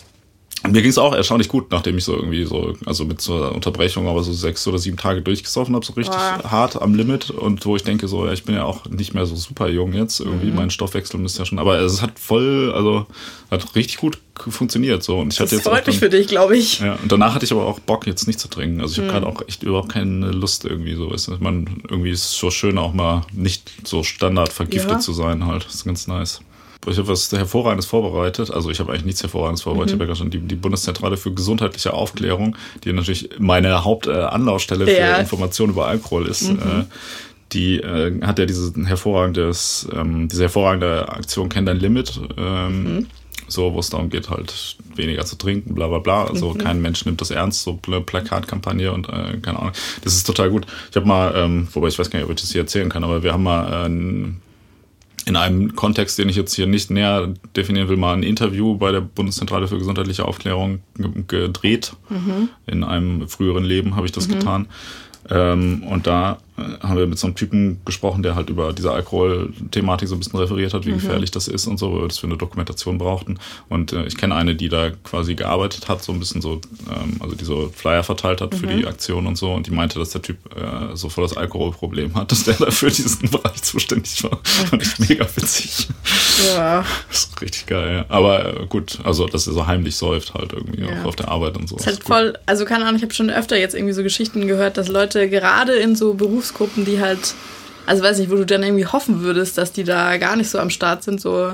mir 0.72 0.82
ging 0.82 0.92
es 0.92 0.98
auch 0.98 1.14
erstaunlich 1.14 1.50
gut, 1.50 1.72
nachdem 1.72 1.98
ich 1.98 2.06
so 2.06 2.16
irgendwie 2.16 2.46
so, 2.46 2.74
also 2.86 3.04
mit 3.06 3.22
so 3.22 3.36
einer 3.36 3.54
Unterbrechung, 3.54 4.08
aber 4.08 4.24
so 4.24 4.32
sechs 4.32 4.66
oder 4.68 4.78
sieben 4.78 4.98
Tage 4.98 5.22
durchgesoffen 5.22 5.76
habe, 5.76 5.86
so 5.86 5.94
richtig 5.94 6.16
Boah. 6.16 6.52
hart 6.52 6.82
am 6.82 6.96
Limit 6.96 7.32
und 7.32 7.66
wo 7.66 7.76
ich 7.76 7.84
denke, 7.84 8.08
so, 8.08 8.26
ja, 8.26 8.32
ich 8.32 8.44
bin 8.44 8.56
ja 8.56 8.64
auch 8.64 8.86
nicht 8.86 9.14
mehr 9.14 9.26
so 9.26 9.36
super 9.36 9.68
jung 9.68 9.94
jetzt, 9.94 10.22
irgendwie, 10.22 10.48
mhm. 10.48 10.56
mein 10.56 10.70
Stoffwechsel 10.70 11.20
müsste 11.20 11.40
ja 11.40 11.46
schon, 11.46 11.60
aber 11.60 11.80
es 11.80 12.02
hat 12.02 12.18
voll, 12.18 12.72
also 12.74 13.06
hat 13.52 13.76
richtig 13.76 13.98
gut 13.98 14.18
funktioniert 14.36 15.04
so 15.04 15.20
und 15.20 15.32
ich 15.32 15.38
das 15.38 15.48
hatte 15.48 15.56
jetzt 15.58 15.68
freut 15.68 15.86
mich 15.86 16.00
für 16.00 16.10
dich, 16.10 16.28
glaube 16.28 16.58
ich. 16.58 16.80
Ja, 16.80 16.94
und 16.94 17.12
danach 17.12 17.36
hatte 17.36 17.46
ich 17.46 17.52
aber 17.52 17.68
auch 17.68 17.80
Bock 17.80 18.08
jetzt 18.08 18.26
nicht 18.26 18.40
zu 18.40 18.48
trinken. 18.48 18.82
Also 18.82 18.94
ich 18.94 18.98
habe 18.98 19.08
mhm. 19.08 19.12
gerade 19.12 19.28
auch 19.28 19.48
echt 19.48 19.62
überhaupt 19.62 19.90
keine 19.90 20.32
Lust 20.32 20.66
irgendwie 20.66 20.96
so, 20.96 21.12
ist 21.14 21.30
man 21.40 21.84
irgendwie 21.88 22.10
ist 22.10 22.24
es 22.24 22.38
so 22.38 22.50
schön 22.50 22.78
auch 22.80 22.94
mal 22.94 23.26
nicht 23.32 23.72
so 23.84 24.02
standard 24.02 24.52
vergiftet 24.52 24.92
ja. 24.92 25.00
zu 25.00 25.14
sein 25.14 25.46
halt. 25.46 25.66
Das 25.66 25.76
ist 25.76 25.86
ganz 25.86 26.08
nice 26.08 26.42
ich 26.88 26.98
habe 26.98 27.08
was 27.08 27.32
Hervorragendes 27.32 27.86
vorbereitet. 27.86 28.52
Also 28.52 28.70
ich 28.70 28.80
habe 28.80 28.92
eigentlich 28.92 29.06
nichts 29.06 29.24
Hervorragendes 29.24 29.64
vorbereitet. 29.64 29.96
Mhm. 29.96 30.02
Ich 30.02 30.02
habe 30.02 30.12
ja 30.12 30.16
schon 30.16 30.30
die, 30.30 30.40
die 30.40 30.56
Bundeszentrale 30.56 31.18
für 31.18 31.32
gesundheitliche 31.34 31.94
Aufklärung, 31.94 32.56
die 32.84 32.94
natürlich 32.94 33.30
meine 33.40 33.84
Hauptanlaufstelle 33.84 34.86
äh, 34.86 35.16
für 35.16 35.22
Informationen 35.22 35.74
über 35.74 35.88
Alkohol 35.88 36.28
ist. 36.28 36.50
Mhm. 36.50 36.60
Äh, 36.60 36.84
die 37.52 37.78
äh, 37.78 38.22
hat 38.22 38.40
ja 38.40 38.46
diese 38.46 38.74
hervorragendes, 38.86 39.88
ähm, 39.94 40.28
diese 40.28 40.44
hervorragende 40.44 41.08
Aktion 41.10 41.50
Kenn 41.50 41.66
dein 41.66 41.78
Limit. 41.78 42.20
Ähm, 42.38 42.84
mhm. 42.84 43.08
So, 43.48 43.74
wo 43.74 43.80
es 43.80 43.90
darum 43.90 44.10
geht, 44.10 44.30
halt 44.30 44.78
weniger 44.96 45.26
zu 45.26 45.36
trinken, 45.36 45.76
bla 45.76 45.88
bla 45.88 46.00
bla. 46.00 46.26
Also 46.26 46.52
mhm. 46.52 46.58
kein 46.60 46.82
Mensch 46.82 47.06
nimmt 47.06 47.22
das 47.22 47.30
ernst, 47.30 47.64
so 47.64 47.80
eine 47.88 48.02
Plakatkampagne 48.02 48.92
und 48.92 49.10
äh, 49.10 49.38
keine 49.42 49.60
Ahnung. 49.60 49.74
Das 50.04 50.16
ist 50.16 50.26
total 50.26 50.50
gut. 50.50 50.66
Ich 50.90 50.96
habe 50.96 51.06
mal, 51.06 51.34
ähm, 51.36 51.68
wobei 51.72 51.90
ich 51.90 52.00
weiß 52.00 52.10
gar 52.10 52.20
nicht, 52.20 52.26
ob 52.26 52.34
ich 52.34 52.42
das 52.42 52.52
hier 52.52 52.62
erzählen 52.62 52.90
kann, 52.90 53.04
aber 53.04 53.22
wir 53.22 53.34
haben 53.34 53.44
mal 53.44 53.86
äh, 53.86 54.34
in 55.26 55.36
einem 55.36 55.76
Kontext, 55.76 56.18
den 56.18 56.30
ich 56.30 56.36
jetzt 56.36 56.54
hier 56.54 56.68
nicht 56.68 56.92
näher 56.92 57.34
definieren 57.56 57.88
will, 57.88 57.98
mal 57.98 58.14
ein 58.14 58.24
Interview 58.24 58.76
bei 58.76 58.92
der 58.92 59.02
Bundeszentrale 59.02 59.68
für 59.68 59.78
gesundheitliche 59.78 60.26
Aufklärung 60.26 60.82
gedreht. 61.28 61.94
Mhm. 62.10 62.50
In 62.68 62.84
einem 62.84 63.28
früheren 63.28 63.64
Leben 63.64 63.96
habe 63.96 64.06
ich 64.06 64.12
das 64.12 64.28
mhm. 64.28 64.34
getan. 64.34 64.68
Ähm, 65.30 65.84
und 65.84 66.08
da 66.08 66.40
haben 66.82 66.98
wir 66.98 67.08
mit 67.08 67.20
so 67.20 67.28
einem 67.28 67.36
Typen 67.36 67.82
gesprochen, 67.86 68.24
der 68.24 68.36
halt 68.36 68.50
über 68.50 68.74
diese 68.74 68.92
Alkoholthematik 68.92 70.08
so 70.08 70.16
ein 70.16 70.20
bisschen 70.20 70.40
referiert 70.40 70.74
hat, 70.74 70.86
wie 70.86 70.92
mhm. 70.92 70.96
gefährlich 70.96 71.32
das 71.32 71.48
ist 71.48 71.68
und 71.68 71.78
so, 71.78 72.02
was 72.02 72.22
wir 72.22 72.30
eine 72.30 72.38
Dokumentation 72.38 72.98
brauchten. 72.98 73.40
Und 73.70 73.94
äh, 73.94 74.06
ich 74.06 74.18
kenne 74.18 74.36
eine, 74.36 74.56
die 74.56 74.70
da 74.70 74.92
quasi 75.04 75.36
gearbeitet 75.36 75.88
hat, 75.88 76.04
so 76.04 76.12
ein 76.12 76.20
bisschen 76.20 76.42
so, 76.42 76.62
ähm, 76.90 77.18
also 77.20 77.36
die 77.36 77.46
so 77.46 77.72
Flyer 77.76 78.04
verteilt 78.04 78.42
hat 78.42 78.54
mhm. 78.54 78.58
für 78.58 78.68
die 78.68 78.86
Aktion 78.86 79.28
und 79.28 79.38
so. 79.38 79.54
Und 79.54 79.68
die 79.68 79.72
meinte, 79.72 80.00
dass 80.00 80.12
der 80.12 80.22
Typ 80.22 80.38
äh, 80.56 80.96
so 80.96 81.10
voll 81.10 81.24
das 81.24 81.38
Alkoholproblem 81.38 82.16
hat, 82.16 82.32
dass 82.32 82.44
der 82.44 82.56
dafür 82.56 82.90
diesen 82.90 83.30
Bereich 83.30 83.62
zuständig 83.64 84.24
war. 84.24 84.40
Fand 84.44 84.82
ich 84.82 85.00
mega 85.00 85.26
witzig. 85.36 85.88
Ja. 86.48 86.86
Das 87.10 87.20
ist 87.30 87.42
richtig 87.42 87.66
geil, 87.66 87.94
ja. 87.94 88.06
Aber 88.10 88.62
äh, 88.62 88.66
gut, 88.68 89.00
also 89.04 89.28
dass 89.28 89.48
er 89.48 89.54
so 89.54 89.68
heimlich 89.68 89.96
säuft 89.96 90.34
halt 90.34 90.54
irgendwie 90.54 90.82
ja. 90.82 91.02
auch 91.02 91.06
auf 91.06 91.16
der 91.16 91.30
Arbeit 91.30 91.58
und 91.58 91.68
so. 91.68 91.76
Das 91.76 91.86
ist 91.86 91.94
halt 91.94 92.04
voll, 92.04 92.38
also 92.46 92.66
keine 92.66 92.86
Ahnung, 92.86 92.98
ich 92.98 93.04
habe 93.04 93.14
schon 93.14 93.30
öfter 93.30 93.58
jetzt 93.58 93.76
irgendwie 93.76 93.94
so 93.94 94.04
Geschichten 94.04 94.48
gehört, 94.48 94.78
dass 94.78 94.88
Leute 94.88 95.30
gerade 95.30 95.74
in 95.74 95.96
so 95.96 96.14
Berufsgruppen, 96.54 96.86
die 96.86 97.02
halt, 97.02 97.34
also 97.86 98.04
weiß 98.04 98.20
nicht, 98.20 98.32
wo 98.32 98.36
du 98.36 98.46
dann 98.46 98.64
irgendwie 98.64 98.86
hoffen 98.86 99.22
würdest, 99.22 99.58
dass 99.58 99.72
die 99.72 99.84
da 99.84 100.18
gar 100.18 100.36
nicht 100.36 100.50
so 100.50 100.60
am 100.60 100.70
Start 100.70 101.04
sind, 101.04 101.20
so 101.20 101.54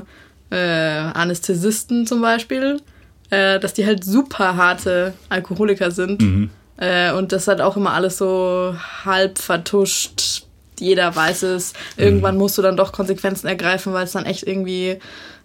äh, 0.52 0.56
Anästhesisten 0.56 2.06
zum 2.06 2.22
Beispiel, 2.22 2.82
äh, 3.30 3.60
dass 3.60 3.74
die 3.74 3.86
halt 3.86 4.04
super 4.04 4.56
harte 4.56 5.14
Alkoholiker 5.30 5.92
sind. 5.92 6.22
Mhm. 6.22 6.50
Äh, 6.78 7.12
und 7.14 7.32
das 7.32 7.48
halt 7.48 7.62
auch 7.62 7.78
immer 7.78 7.94
alles 7.94 8.18
so 8.18 8.76
halb 9.06 9.38
vertuscht. 9.38 10.44
Jeder 10.80 11.14
weiß 11.14 11.44
es. 11.44 11.74
Irgendwann 11.98 12.36
mhm. 12.36 12.42
musst 12.42 12.58
du 12.58 12.62
dann 12.62 12.78
doch 12.78 12.94
Konsequenzen 12.94 13.48
ergreifen, 13.48 13.92
weil 13.94 14.06
es 14.06 14.14
dann 14.14 14.26
echt 14.26 14.44
irgendwie 14.44 14.98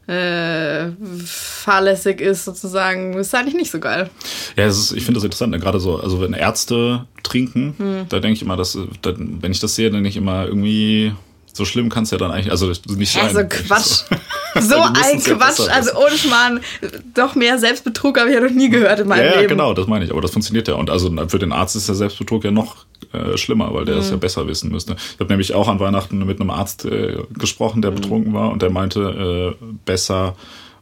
äh, 0.06 0.90
fahrlässig 1.24 2.20
ist, 2.20 2.44
sozusagen, 2.44 3.14
ist 3.14 3.34
eigentlich 3.34 3.54
nicht 3.54 3.70
so 3.70 3.80
geil. 3.80 4.10
Ja, 4.56 4.66
ist, 4.66 4.92
ich 4.92 5.04
finde 5.04 5.18
das 5.18 5.24
interessant, 5.24 5.52
ne? 5.52 5.58
gerade 5.58 5.80
so, 5.80 5.98
also 5.98 6.20
wenn 6.20 6.34
Ärzte 6.34 7.06
trinken, 7.22 7.74
hm. 7.76 8.06
da 8.08 8.20
denke 8.20 8.34
ich 8.34 8.42
immer, 8.42 8.56
dass, 8.56 8.78
da, 9.02 9.14
wenn 9.16 9.52
ich 9.52 9.60
das 9.60 9.74
sehe, 9.74 9.86
dann 9.86 10.02
denke 10.02 10.10
ich 10.10 10.16
immer 10.16 10.46
irgendwie, 10.46 11.12
so 11.54 11.64
schlimm 11.64 11.88
kann 11.88 12.02
es 12.02 12.10
ja 12.10 12.18
dann 12.18 12.32
eigentlich, 12.32 12.50
also 12.50 12.70
nicht 12.88 13.12
sein. 13.12 13.24
Also 13.34 13.40
Quatsch. 13.48 14.02
So, 14.56 14.60
so 14.60 14.76
ein 14.76 15.22
Quatsch. 15.22 15.60
Ja 15.60 15.72
also 15.72 15.96
ohne 15.96 16.18
Schmarrn, 16.18 16.60
doch 17.14 17.34
mehr 17.34 17.58
Selbstbetrug 17.58 18.18
habe 18.18 18.28
ich 18.28 18.34
ja 18.34 18.40
noch 18.40 18.50
nie 18.50 18.68
gehört 18.68 19.00
in 19.00 19.08
meinem 19.08 19.24
ja, 19.24 19.30
Leben. 19.30 19.42
Ja, 19.42 19.48
genau, 19.48 19.74
das 19.74 19.86
meine 19.86 20.04
ich. 20.04 20.10
Aber 20.10 20.20
das 20.20 20.32
funktioniert 20.32 20.68
ja. 20.68 20.74
Und 20.74 20.90
also 20.90 21.14
für 21.28 21.38
den 21.38 21.52
Arzt 21.52 21.76
ist 21.76 21.88
der 21.88 21.94
Selbstbetrug 21.94 22.44
ja 22.44 22.50
noch 22.50 22.86
äh, 23.14 23.38
schlimmer, 23.38 23.72
weil 23.72 23.84
der 23.84 23.96
mhm. 23.96 24.00
es 24.00 24.10
ja 24.10 24.16
besser 24.16 24.46
wissen 24.46 24.70
müsste. 24.70 24.96
Ich 24.96 25.20
habe 25.20 25.30
nämlich 25.30 25.54
auch 25.54 25.68
an 25.68 25.80
Weihnachten 25.80 26.24
mit 26.24 26.40
einem 26.40 26.50
Arzt 26.50 26.84
äh, 26.84 27.18
gesprochen, 27.32 27.82
der 27.82 27.90
mhm. 27.90 27.96
betrunken 27.96 28.34
war 28.34 28.50
und 28.50 28.62
der 28.62 28.70
meinte, 28.70 29.56
äh, 29.60 29.64
besser 29.84 30.36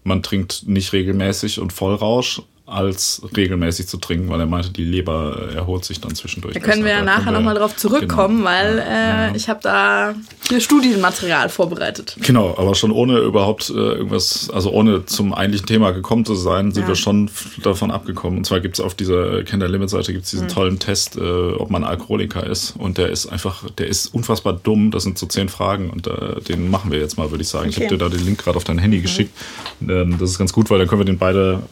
man 0.05 0.23
trinkt 0.23 0.67
nicht 0.67 0.93
regelmäßig 0.93 1.61
und 1.61 1.73
Vollrausch, 1.73 2.43
als 2.73 3.23
regelmäßig 3.37 3.87
zu 3.87 3.99
trinken, 3.99 4.29
weil 4.29 4.41
er 4.41 4.47
meinte, 4.47 4.71
die 4.71 4.85
Leber 4.85 5.51
erholt 5.55 5.85
sich 5.85 6.01
dann 6.01 6.15
zwischendurch. 6.15 6.55
Da 6.55 6.61
können 6.61 6.85
wir 6.85 6.93
ja 6.93 7.03
nachher 7.03 7.33
nochmal 7.33 7.55
drauf 7.55 7.77
zurückkommen, 7.77 8.39
genau. 8.39 8.51
weil 8.51 8.79
äh, 8.79 8.83
ja. 8.83 9.35
ich 9.35 9.49
habe 9.49 9.61
da 9.63 10.15
hier 10.49 10.61
Studienmaterial 10.61 11.49
vorbereitet. 11.49 12.17
Genau, 12.23 12.55
aber 12.57 12.75
schon 12.75 12.91
ohne 12.91 13.19
überhaupt 13.19 13.71
äh, 13.71 13.73
irgendwas, 13.73 14.51
also 14.51 14.71
ohne 14.71 15.07
zum 15.07 15.35
eigentlichen 15.35 15.67
Thema 15.67 15.93
gekommen 15.93 16.25
zu 16.25 16.35
sein, 16.35 16.73
sind 16.73 16.83
ja. 16.83 16.89
wir 16.89 16.97
schon 16.97 17.31
davon 17.63 17.91
abgekommen. 17.91 18.39
Und 18.39 18.45
zwar 18.45 18.61
gibt 18.61 18.77
es 18.77 18.81
auf 18.81 18.95
dieser 18.95 19.43
Kinder 19.45 19.69
Limit 19.69 19.91
Seite 19.91 20.13
gibt's 20.13 20.31
diesen 20.31 20.47
mhm. 20.47 20.53
tollen 20.53 20.79
Test, 20.79 21.17
äh, 21.17 21.21
ob 21.21 21.71
man 21.71 21.85
Alkoholiker 21.85 22.47
ist. 22.47 22.75
Und 22.79 22.99
der 22.99 23.11
ist 23.11 23.27
einfach, 23.27 23.71
der 23.71 23.87
ist 23.87 24.07
unfassbar 24.15 24.55
dumm. 24.55 24.91
Das 24.91 25.03
sind 25.03 25.19
so 25.19 25.27
zehn 25.27 25.49
Fragen 25.49 25.91
und 25.91 26.07
äh, 26.07 26.41
den 26.41 26.71
machen 26.71 26.91
wir 26.91 26.99
jetzt 26.99 27.19
mal, 27.19 27.31
würde 27.31 27.43
ich 27.43 27.49
sagen. 27.49 27.69
Okay. 27.69 27.71
Ich 27.71 27.77
habe 27.77 27.99
dir 27.99 27.99
da 27.99 28.09
den 28.09 28.25
Link 28.25 28.43
gerade 28.43 28.57
auf 28.57 28.65
dein 28.65 28.79
Handy 28.79 28.99
mhm. 28.99 29.03
geschickt. 29.03 29.37
Ähm, 29.83 30.17
das 30.19 30.31
ist 30.31 30.39
ganz 30.39 30.53
gut, 30.53 30.71
weil 30.71 30.79
dann 30.79 30.89
können 30.89 31.01
wir 31.01 31.07
den 31.07 31.19
beide 31.19 31.63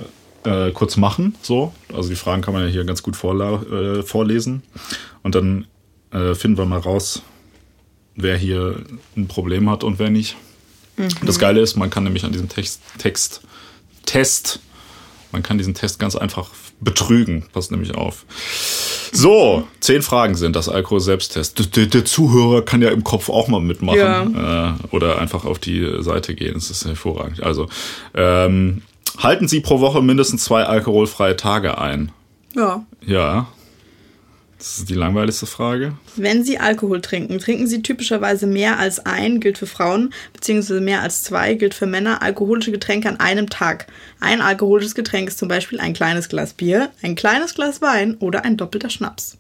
äh, 0.45 0.71
kurz 0.71 0.97
machen. 0.97 1.35
So. 1.43 1.73
Also 1.93 2.09
die 2.09 2.17
Fragen 2.17 2.43
kann 2.43 2.55
man 2.55 2.65
ja 2.65 2.69
hier 2.69 2.85
ganz 2.85 3.03
gut 3.03 3.17
äh, 3.23 4.03
vorlesen. 4.03 4.63
Und 5.23 5.35
dann 5.35 5.67
äh, 6.13 6.35
finden 6.35 6.59
wir 6.59 6.67
mal 6.67 6.79
raus, 6.79 7.23
wer 8.17 8.37
hier 8.37 8.83
ein 9.17 9.29
Problem 9.29 9.69
hat 9.71 9.85
und 9.85 9.99
wer 9.99 10.11
nicht. 10.11 10.37
Mhm. 10.97 11.09
Das 11.25 11.39
Geile 11.39 11.61
ist, 11.61 11.77
man 11.77 11.91
kann 11.91 12.05
nämlich 12.05 12.25
an 12.25 12.33
diesem 12.33 12.49
Text, 12.49 12.81
Text, 12.99 13.43
Test, 14.07 14.61
man 15.33 15.43
kann 15.43 15.59
diesen 15.59 15.75
Test 15.75 15.99
ganz 15.99 16.17
einfach 16.17 16.51
betrügen. 16.81 17.45
Passt 17.53 17.71
nämlich 17.71 17.95
auf. 17.95 18.25
So, 19.13 19.67
zehn 19.81 20.03
Fragen 20.03 20.35
sind 20.35 20.57
das 20.57 20.69
Alkohol-Selbsttest. 20.69 21.77
Der, 21.77 21.87
der, 21.87 22.05
Zuhörer 22.05 22.63
kann 22.65 22.83
ja 22.83 22.91
im 22.91 23.05
Kopf 23.05 23.29
auch 23.29 23.49
mal 23.49 23.61
mitmachen 23.61 23.99
ja. 23.99 24.71
äh, 24.71 24.75
oder 24.91 25.19
einfach 25.19 25.45
auf 25.45 25.59
die 25.59 26.03
Seite 26.03 26.35
gehen. 26.35 26.55
Das 26.55 26.71
ist 26.71 26.85
hervorragend. 26.85 27.43
Also, 27.43 27.69
ähm, 28.15 28.83
Halten 29.21 29.49
Sie 29.49 29.61
pro 29.61 29.81
Woche 29.81 30.03
mindestens 30.03 30.45
zwei 30.45 30.65
alkoholfreie 30.65 31.37
Tage 31.37 31.77
ein? 31.77 32.11
Ja. 32.55 32.85
Ja. 33.05 33.49
Das 34.57 34.79
ist 34.79 34.91
die 34.91 34.95
langweiligste 34.95 35.47
Frage. 35.47 35.95
Wenn 36.17 36.45
Sie 36.45 36.59
Alkohol 36.59 37.01
trinken, 37.01 37.39
trinken 37.39 37.67
Sie 37.67 37.83
typischerweise 37.83 38.47
mehr 38.47 38.79
als 38.79 39.05
ein, 39.07 39.41
gilt 39.41 39.57
für 39.57 39.67
Frauen, 39.67 40.13
beziehungsweise 40.33 40.81
mehr 40.81 41.03
als 41.03 41.23
zwei, 41.23 41.55
gilt 41.55 41.73
für 41.73 41.87
Männer, 41.87 42.23
alkoholische 42.23 42.71
Getränke 42.71 43.09
an 43.09 43.21
einem 43.21 43.49
Tag. 43.49 43.87
Ein 44.21 44.43
alkoholisches 44.43 44.95
Getränk 44.95 45.29
ist 45.29 45.39
zum 45.39 45.49
Beispiel 45.49 45.81
ein 45.81 45.95
kleines 45.95 46.29
Glas 46.29 46.53
Bier, 46.55 46.91
ein 47.03 47.15
kleines 47.15 47.55
Glas 47.55 47.81
Wein 47.81 48.17
oder 48.21 48.45
ein 48.45 48.59
doppelter 48.59 48.91
Schnaps. 48.91 49.39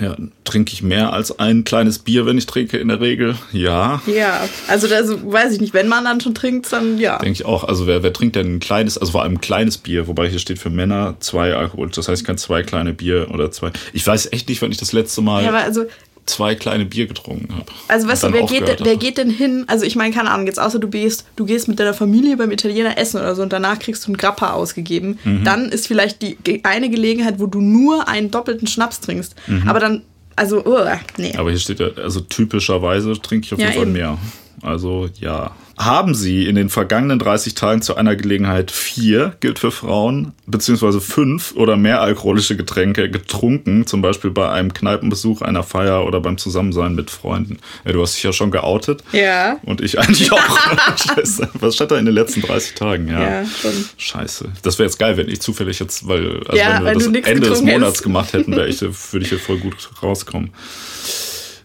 Ja, 0.00 0.16
trinke 0.44 0.72
ich 0.72 0.82
mehr 0.82 1.12
als 1.12 1.38
ein 1.38 1.64
kleines 1.64 2.00
Bier, 2.00 2.26
wenn 2.26 2.36
ich 2.36 2.46
trinke, 2.46 2.76
in 2.78 2.88
der 2.88 3.00
Regel? 3.00 3.36
Ja. 3.52 4.02
Ja, 4.06 4.48
also, 4.66 4.92
also 4.92 5.32
weiß 5.32 5.52
ich 5.52 5.60
nicht, 5.60 5.74
wenn 5.74 5.86
man 5.86 6.04
dann 6.04 6.20
schon 6.20 6.34
trinkt, 6.34 6.72
dann 6.72 6.98
ja. 6.98 7.18
Denke 7.18 7.32
ich 7.32 7.44
auch. 7.44 7.64
Also 7.64 7.86
wer, 7.86 8.02
wer 8.02 8.12
trinkt 8.12 8.36
denn 8.36 8.56
ein 8.56 8.60
kleines, 8.60 8.98
also 8.98 9.12
vor 9.12 9.22
allem 9.22 9.34
ein 9.34 9.40
kleines 9.40 9.78
Bier, 9.78 10.08
wobei 10.08 10.28
hier 10.28 10.38
steht 10.38 10.58
für 10.58 10.70
Männer 10.70 11.16
zwei 11.20 11.54
Alkohol. 11.54 11.90
Das 11.90 12.08
heißt, 12.08 12.22
ich 12.22 12.26
kann 12.26 12.38
zwei 12.38 12.62
kleine 12.62 12.92
Bier 12.92 13.28
oder 13.30 13.50
zwei. 13.50 13.70
Ich 13.92 14.06
weiß 14.06 14.32
echt 14.32 14.48
nicht, 14.48 14.60
wann 14.62 14.72
ich 14.72 14.78
das 14.78 14.92
letzte 14.92 15.20
Mal 15.20 15.44
Ja, 15.44 15.50
aber 15.50 15.62
also, 15.62 15.84
zwei 16.26 16.54
kleine 16.54 16.84
Bier 16.84 17.06
getrunken 17.06 17.54
habe. 17.54 17.66
also 17.88 18.06
weißt 18.06 18.22
du, 18.24 18.32
wer 18.32 18.44
geht, 18.44 18.84
wer 18.84 18.96
geht 18.96 19.18
denn 19.18 19.30
hin? 19.30 19.64
Also 19.66 19.84
ich 19.84 19.96
meine, 19.96 20.14
keine 20.14 20.30
Ahnung, 20.30 20.46
jetzt 20.46 20.60
außer 20.60 20.78
du 20.78 20.88
gehst, 20.88 21.26
du 21.36 21.44
gehst 21.44 21.66
mit 21.68 21.80
deiner 21.80 21.94
Familie 21.94 22.36
beim 22.36 22.50
Italiener 22.52 22.96
essen 22.96 23.18
oder 23.18 23.34
so 23.34 23.42
und 23.42 23.52
danach 23.52 23.78
kriegst 23.78 24.04
du 24.04 24.08
einen 24.08 24.16
Grappa 24.16 24.52
ausgegeben. 24.52 25.18
Mhm. 25.24 25.44
Dann 25.44 25.68
ist 25.70 25.86
vielleicht 25.88 26.22
die 26.22 26.36
eine 26.64 26.90
Gelegenheit, 26.90 27.40
wo 27.40 27.46
du 27.46 27.60
nur 27.60 28.08
einen 28.08 28.30
doppelten 28.30 28.68
Schnaps 28.68 29.00
trinkst. 29.00 29.34
Aber 29.66 29.80
dann, 29.80 30.02
also, 30.36 30.64
uh, 30.64 30.84
nee. 31.16 31.32
Mhm. 31.32 31.38
Aber 31.38 31.50
hier 31.50 31.58
steht 31.58 31.80
ja, 31.80 31.88
also 31.96 32.20
typischerweise 32.20 33.20
trinke 33.20 33.46
ich 33.46 33.52
auf 33.52 33.58
Ja, 33.58 33.66
jeden 33.66 33.78
Fall 33.78 33.86
eben. 33.88 33.92
mehr. 33.92 34.18
Also 34.62 35.08
ja. 35.18 35.52
Haben 35.78 36.14
Sie 36.14 36.46
in 36.46 36.54
den 36.54 36.68
vergangenen 36.68 37.18
30 37.18 37.54
Tagen 37.54 37.80
zu 37.80 37.96
einer 37.96 38.14
Gelegenheit 38.14 38.70
vier, 38.70 39.34
gilt 39.40 39.58
für 39.58 39.70
Frauen, 39.70 40.32
beziehungsweise 40.46 41.00
fünf 41.00 41.54
oder 41.56 41.76
mehr 41.76 42.02
alkoholische 42.02 42.56
Getränke 42.56 43.10
getrunken, 43.10 43.86
zum 43.86 44.02
Beispiel 44.02 44.30
bei 44.30 44.50
einem 44.50 44.74
Kneipenbesuch, 44.74 45.40
einer 45.40 45.62
Feier 45.62 46.06
oder 46.06 46.20
beim 46.20 46.36
Zusammensein 46.36 46.94
mit 46.94 47.10
Freunden? 47.10 47.58
Ja, 47.84 47.92
du 47.92 48.02
hast 48.02 48.14
dich 48.16 48.22
ja 48.22 48.32
schon 48.34 48.50
geoutet. 48.50 49.02
Ja. 49.12 49.56
Und 49.64 49.80
ich 49.80 49.98
eigentlich 49.98 50.30
auch. 50.30 50.38
Scheiße. 51.16 51.48
Was 51.54 51.74
stand 51.74 51.90
da 51.90 51.98
in 51.98 52.04
den 52.04 52.14
letzten 52.14 52.42
30 52.42 52.74
Tagen? 52.74 53.08
Ja. 53.08 53.40
Ja, 53.40 53.46
schon. 53.46 53.72
Scheiße. 53.96 54.52
Das 54.62 54.78
wäre 54.78 54.88
jetzt 54.88 54.98
geil, 54.98 55.16
wenn 55.16 55.28
ich 55.28 55.40
zufällig 55.40 55.80
jetzt, 55.80 56.06
weil, 56.06 56.42
also 56.46 56.56
Ja, 56.56 56.74
wenn 56.84 57.00
wir 57.00 57.06
weil 57.12 57.22
das 57.22 57.30
Ende 57.30 57.48
des 57.48 57.62
Monats 57.62 57.82
hättest. 57.86 58.02
gemacht 58.02 58.32
hätten, 58.34 58.52
wäre 58.54 58.68
ich, 58.68 58.80
würde 58.82 59.24
ich 59.24 59.28
hier 59.30 59.38
voll 59.38 59.58
gut 59.58 59.90
rauskommen. 60.02 60.50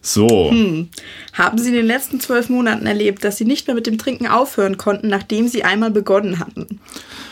So. 0.07 0.51
Hm. 0.51 0.87
Haben 1.33 1.57
Sie 1.57 1.67
in 1.67 1.75
den 1.75 1.85
letzten 1.85 2.21
zwölf 2.21 2.47
Monaten 2.47 2.85
erlebt, 2.85 3.23
dass 3.25 3.37
Sie 3.37 3.45
nicht 3.45 3.67
mehr 3.67 3.75
mit 3.75 3.87
dem 3.87 3.97
Trinken 3.97 4.27
aufhören 4.27 4.77
konnten, 4.77 5.09
nachdem 5.09 5.49
Sie 5.49 5.63
einmal 5.63 5.91
begonnen 5.91 6.39
hatten? 6.39 6.79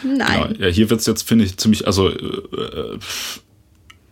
Nein. 0.04 0.56
Ja, 0.60 0.66
ja 0.66 0.74
hier 0.74 0.90
wird 0.90 1.00
es 1.00 1.06
jetzt, 1.06 1.28
finde 1.28 1.46
ich, 1.46 1.56
ziemlich, 1.56 1.88
also, 1.88 2.10
äh, 2.10 2.16
äh, 2.16 3.00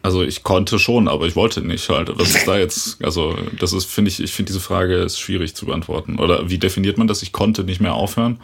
also 0.01 0.24
ich 0.24 0.43
konnte 0.43 0.79
schon, 0.79 1.10
aber 1.10 1.27
ich 1.27 1.36
wollte 1.36 1.62
nicht 1.62 1.89
halt. 1.89 2.10
Was 2.15 2.36
ist 2.36 2.48
da 2.48 2.58
jetzt, 2.58 3.03
also 3.03 3.38
das 3.60 3.74
ist, 3.74 3.86
finde 3.86 4.10
ich, 4.10 4.22
ich 4.22 4.32
finde 4.32 4.51
diese 4.51 4.62
Frage 4.62 4.96
ist 4.96 5.20
schwierig 5.20 5.55
zu 5.55 5.65
beantworten. 5.65 6.20
Oder 6.20 6.50
wie 6.50 6.58
definiert 6.58 6.98
man 6.98 7.08
das? 7.08 7.22
Ich 7.22 7.34
konnte 7.34 7.65
nicht 7.65 7.82
mehr 7.82 7.93
aufhören. 7.93 8.39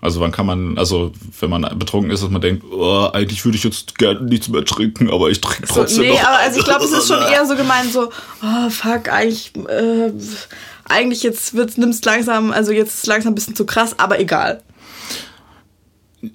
Also 0.00 0.20
wann 0.20 0.30
kann 0.30 0.46
man, 0.46 0.78
also 0.78 1.10
wenn 1.40 1.50
man 1.50 1.62
betrunken 1.78 2.10
ist, 2.12 2.22
dass 2.22 2.30
man 2.30 2.40
denkt, 2.40 2.64
oh, 2.70 3.08
eigentlich 3.12 3.44
würde 3.44 3.58
ich 3.58 3.64
jetzt 3.64 3.98
gerne 3.98 4.20
nichts 4.22 4.48
mehr 4.48 4.64
trinken, 4.64 5.10
aber 5.10 5.28
ich 5.30 5.40
trinke 5.40 5.66
So, 5.66 5.74
trotzdem 5.80 6.02
nee, 6.02 6.10
noch. 6.12 6.24
aber 6.24 6.38
also 6.38 6.58
ich 6.58 6.64
glaube, 6.64 6.84
es 6.84 6.92
ist 6.92 7.08
schon 7.08 7.20
eher 7.20 7.44
so 7.46 7.56
gemeint, 7.56 7.92
so, 7.92 8.10
oh 8.42 8.70
fuck, 8.70 9.08
eigentlich, 9.12 9.52
äh, 9.68 10.12
eigentlich 10.88 11.22
jetzt 11.24 11.54
wird's, 11.54 11.76
nimmst 11.78 12.04
langsam, 12.04 12.52
also 12.52 12.70
jetzt 12.70 12.90
ist 12.94 12.98
es 12.98 13.06
langsam 13.06 13.32
ein 13.32 13.34
bisschen 13.34 13.56
zu 13.56 13.66
krass, 13.66 13.98
aber 13.98 14.20
egal. 14.20 14.62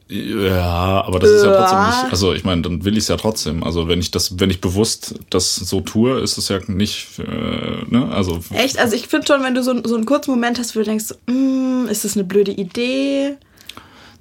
Ja, 0.08 1.04
aber 1.06 1.20
das 1.20 1.30
ist 1.32 1.44
ja 1.44 1.52
Ja. 1.52 1.58
trotzdem 1.58 1.86
nicht, 1.86 2.12
also 2.12 2.34
ich 2.34 2.46
meine, 2.46 2.62
dann 2.62 2.86
will 2.86 2.94
ich 2.94 3.04
es 3.04 3.08
ja 3.10 3.18
trotzdem. 3.18 3.64
Also 3.66 3.90
wenn 3.90 4.00
ich 4.00 4.12
das, 4.12 4.40
wenn 4.40 4.50
ich 4.50 4.62
bewusst 4.62 5.16
das 5.30 5.56
so 5.56 5.82
tue, 5.82 6.20
ist 6.22 6.38
es 6.38 6.48
ja 6.48 6.60
nicht, 6.68 7.20
äh, 7.20 7.84
ne, 7.90 8.10
also 8.14 8.40
Echt? 8.54 8.78
Also 8.80 8.96
ich 8.96 9.08
finde 9.10 9.28
schon, 9.28 9.44
wenn 9.44 9.56
du 9.56 9.62
so, 9.64 9.74
so 9.86 9.96
einen 9.96 10.06
kurzen 10.06 10.32
Moment 10.32 10.58
hast, 10.58 10.76
wo 10.76 10.80
du 10.80 10.86
denkst, 10.86 11.14
mm, 11.28 11.88
ist 11.90 12.06
das 12.06 12.16
eine 12.16 12.24
blöde 12.24 12.52
Idee? 12.52 13.36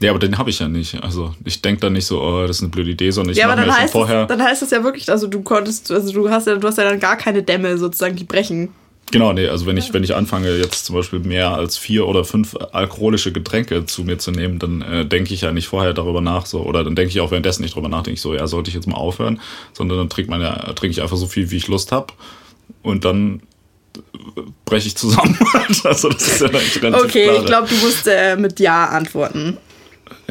Ja, 0.02 0.10
aber 0.10 0.18
den 0.18 0.36
habe 0.36 0.50
ich 0.50 0.58
ja 0.58 0.68
nicht. 0.68 1.02
Also 1.02 1.34
ich 1.44 1.62
denke 1.62 1.80
da 1.80 1.90
nicht 1.90 2.06
so, 2.06 2.20
oh, 2.20 2.46
das 2.46 2.56
ist 2.56 2.62
eine 2.62 2.70
blöde 2.70 2.90
Idee, 2.90 3.10
sondern 3.10 3.32
ich 3.32 3.38
ja, 3.38 3.46
aber 3.46 3.56
mache 3.56 3.60
mir 3.60 3.66
dann 3.66 3.74
schon 3.74 3.82
heißt, 3.84 3.92
vorher. 3.92 4.22
es, 4.22 4.28
dann 4.28 4.42
heißt 4.42 4.62
es 4.62 4.70
ja 4.70 4.82
wirklich, 4.84 5.08
also 5.08 5.26
du 5.28 5.42
konntest, 5.42 5.90
also 5.92 6.12
du 6.12 6.28
hast 6.28 6.46
ja, 6.46 6.56
du 6.56 6.66
hast 6.66 6.78
ja 6.78 6.84
dann 6.84 7.00
gar 7.00 7.16
keine 7.16 7.42
Dämme 7.42 7.78
sozusagen, 7.78 8.16
die 8.16 8.24
brechen. 8.24 8.70
genau, 9.12 9.32
nee, 9.32 9.46
also 9.46 9.66
wenn 9.66 9.76
ich, 9.76 9.92
wenn 9.94 10.02
ich 10.02 10.14
anfange, 10.14 10.56
jetzt 10.56 10.86
zum 10.86 10.96
Beispiel 10.96 11.20
mehr 11.20 11.54
als 11.54 11.78
vier 11.78 12.08
oder 12.08 12.24
fünf 12.24 12.56
alkoholische 12.72 13.30
Getränke 13.30 13.86
zu 13.86 14.02
mir 14.02 14.18
zu 14.18 14.32
nehmen, 14.32 14.58
dann 14.58 14.82
äh, 14.82 15.06
denke 15.06 15.32
ich 15.34 15.42
ja 15.42 15.52
nicht 15.52 15.68
vorher 15.68 15.94
darüber 15.94 16.20
nach, 16.20 16.46
so, 16.46 16.62
oder 16.62 16.82
dann 16.82 16.96
denke 16.96 17.10
ich 17.10 17.20
auch 17.20 17.30
währenddessen 17.30 17.62
nicht 17.62 17.74
darüber 17.74 17.88
nach, 17.88 18.02
denke 18.02 18.14
ich 18.14 18.22
so, 18.22 18.34
ja, 18.34 18.46
sollte 18.46 18.70
ich 18.70 18.74
jetzt 18.74 18.88
mal 18.88 18.96
aufhören, 18.96 19.40
sondern 19.72 19.98
dann 19.98 20.08
trinkt 20.08 20.30
man 20.30 20.40
ja, 20.40 20.54
trinke 20.72 20.92
ich 20.92 21.02
einfach 21.02 21.16
so 21.16 21.26
viel, 21.26 21.50
wie 21.50 21.56
ich 21.56 21.68
Lust 21.68 21.92
habe. 21.92 22.12
Und 22.82 23.04
dann 23.04 23.42
breche 24.64 24.88
ich 24.88 24.96
zusammen. 24.96 25.38
also 25.84 26.08
das 26.08 26.26
ist 26.26 26.40
ja 26.40 26.48
eigentlich 26.48 26.82
relativ 26.82 27.06
Okay, 27.06 27.24
klar. 27.24 27.38
ich 27.38 27.46
glaube, 27.46 27.68
du 27.68 27.74
musst 27.76 28.06
äh, 28.06 28.36
mit 28.36 28.58
Ja 28.58 28.86
antworten. 28.86 29.58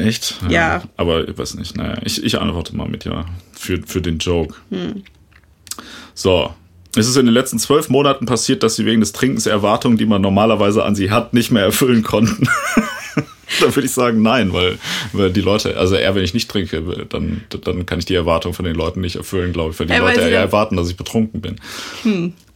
Echt? 0.02 0.36
Ja. 0.48 0.82
Aber 0.96 1.28
ich 1.28 1.36
weiß 1.36 1.54
nicht, 1.54 1.76
naja, 1.76 1.98
ich, 2.04 2.22
ich 2.22 2.40
antworte 2.40 2.76
mal 2.76 2.88
mit 2.88 3.04
Ja. 3.04 3.24
Für, 3.52 3.80
für 3.86 4.00
den 4.00 4.18
Joke. 4.18 4.54
Hm. 4.70 5.02
So. 6.14 6.52
Es 6.94 7.08
ist 7.08 7.16
in 7.16 7.24
den 7.24 7.32
letzten 7.32 7.58
zwölf 7.58 7.88
Monaten 7.88 8.26
passiert, 8.26 8.62
dass 8.62 8.76
sie 8.76 8.84
wegen 8.84 9.00
des 9.00 9.12
Trinkens 9.12 9.46
Erwartungen, 9.46 9.96
die 9.96 10.04
man 10.04 10.20
normalerweise 10.20 10.84
an 10.84 10.94
sie 10.94 11.10
hat, 11.10 11.32
nicht 11.32 11.50
mehr 11.50 11.62
erfüllen 11.62 12.02
konnten. 12.02 12.46
da 13.60 13.74
würde 13.74 13.86
ich 13.86 13.92
sagen, 13.92 14.20
nein, 14.20 14.52
weil, 14.52 14.78
weil 15.12 15.30
die 15.30 15.40
Leute, 15.40 15.76
also 15.78 15.94
eher 15.94 16.14
wenn 16.14 16.24
ich 16.24 16.34
nicht 16.34 16.50
trinke, 16.50 17.06
dann, 17.08 17.42
dann 17.64 17.86
kann 17.86 17.98
ich 17.98 18.04
die 18.04 18.14
Erwartung 18.14 18.52
von 18.52 18.66
den 18.66 18.74
Leuten 18.74 19.00
nicht 19.00 19.16
erfüllen, 19.16 19.54
glaube 19.54 19.72
ich, 19.72 19.80
weil 19.80 19.86
die 19.86 19.94
Ja, 19.94 20.02
weil 20.02 20.16
Leute 20.16 20.28
eher 20.28 20.40
erwarten, 20.40 20.76
dass 20.76 20.90
ich 20.90 20.96
betrunken 20.96 21.40
bin. 21.40 21.56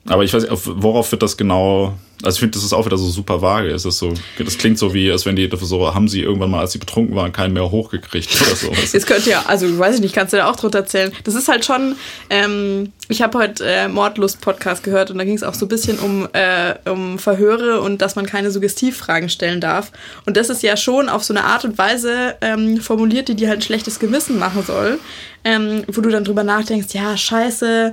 Aber 0.08 0.24
ich 0.24 0.32
weiß 0.32 0.42
nicht, 0.42 0.52
auf, 0.52 0.62
worauf 0.64 1.10
wird 1.10 1.22
das 1.22 1.36
genau. 1.36 1.94
Also 2.22 2.36
ich 2.36 2.40
finde, 2.40 2.54
das 2.54 2.64
ist 2.64 2.72
auch 2.72 2.86
wieder 2.86 2.96
so 2.96 3.08
super 3.10 3.42
vage. 3.42 3.68
Es 3.68 3.84
ist 3.84 3.98
so, 3.98 4.14
das 4.38 4.56
klingt 4.56 4.78
so 4.78 4.94
wie, 4.94 5.12
als 5.12 5.26
wenn 5.26 5.36
die 5.36 5.50
so, 5.60 5.94
haben 5.94 6.08
sie 6.08 6.22
irgendwann 6.22 6.50
mal, 6.50 6.60
als 6.60 6.72
sie 6.72 6.78
betrunken 6.78 7.14
waren, 7.14 7.30
keinen 7.30 7.52
mehr 7.52 7.70
hochgekriegt 7.70 8.40
oder 8.40 8.56
so. 8.56 8.68
Jetzt 8.92 9.06
könnte 9.06 9.28
ja, 9.28 9.44
also 9.46 9.78
weiß 9.78 9.96
ich 9.96 10.00
nicht, 10.00 10.14
kannst 10.14 10.32
du 10.32 10.38
da 10.38 10.50
auch 10.50 10.56
drunter 10.56 10.78
erzählen. 10.78 11.12
Das 11.24 11.34
ist 11.34 11.48
halt 11.48 11.66
schon, 11.66 11.94
ähm, 12.30 12.92
ich 13.08 13.20
habe 13.20 13.38
heute 13.38 13.66
äh, 13.66 13.88
Mordlust-Podcast 13.88 14.82
gehört 14.82 15.10
und 15.10 15.18
da 15.18 15.24
ging 15.24 15.36
es 15.36 15.42
auch 15.42 15.52
so 15.52 15.66
ein 15.66 15.68
bisschen 15.68 15.98
um, 15.98 16.26
äh, 16.32 16.74
um 16.88 17.18
Verhöre 17.18 17.82
und 17.82 18.00
dass 18.00 18.16
man 18.16 18.24
keine 18.24 18.50
Suggestivfragen 18.50 19.28
stellen 19.28 19.60
darf. 19.60 19.92
Und 20.24 20.38
das 20.38 20.48
ist 20.48 20.62
ja 20.62 20.78
schon 20.78 21.10
auf 21.10 21.22
so 21.22 21.34
eine 21.34 21.44
Art 21.44 21.66
und 21.66 21.76
Weise 21.76 22.36
ähm, 22.40 22.80
formuliert, 22.80 23.28
die 23.28 23.34
dir 23.34 23.48
halt 23.48 23.58
ein 23.58 23.62
schlechtes 23.62 23.98
Gewissen 23.98 24.38
machen 24.38 24.62
soll, 24.66 24.98
ähm, 25.44 25.84
wo 25.86 26.00
du 26.00 26.08
dann 26.08 26.24
drüber 26.24 26.44
nachdenkst, 26.44 26.94
ja, 26.94 27.14
scheiße, 27.14 27.92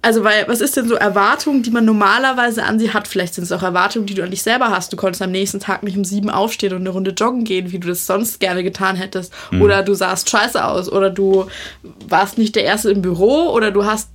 also, 0.00 0.22
weil, 0.22 0.46
was 0.46 0.60
ist 0.60 0.76
denn 0.76 0.86
so 0.86 0.94
Erwartungen, 0.94 1.64
die 1.64 1.72
man 1.72 1.84
normalerweise 1.84 2.62
an 2.62 2.78
sie 2.78 2.92
hat? 2.92 3.08
Vielleicht 3.08 3.34
sind 3.34 3.44
es 3.44 3.50
auch 3.50 3.64
Erwartungen, 3.64 4.06
die 4.06 4.14
du 4.14 4.22
an 4.22 4.30
dich 4.30 4.44
selber 4.44 4.70
hast. 4.70 4.92
Du 4.92 4.96
konntest 4.96 5.20
am 5.22 5.32
nächsten 5.32 5.58
Tag 5.58 5.82
nicht 5.82 5.96
um 5.96 6.04
sieben 6.04 6.30
aufstehen 6.30 6.72
und 6.72 6.80
eine 6.80 6.90
Runde 6.90 7.10
joggen 7.10 7.42
gehen, 7.42 7.72
wie 7.72 7.80
du 7.80 7.88
das 7.88 8.06
sonst 8.06 8.38
gerne 8.38 8.62
getan 8.62 8.94
hättest. 8.94 9.32
Oder 9.60 9.82
du 9.82 9.94
sahst 9.94 10.30
scheiße 10.30 10.64
aus. 10.64 10.90
Oder 10.90 11.10
du 11.10 11.48
warst 12.08 12.38
nicht 12.38 12.54
der 12.54 12.62
Erste 12.62 12.92
im 12.92 13.02
Büro. 13.02 13.50
Oder 13.50 13.72
du 13.72 13.86
hast, 13.86 14.10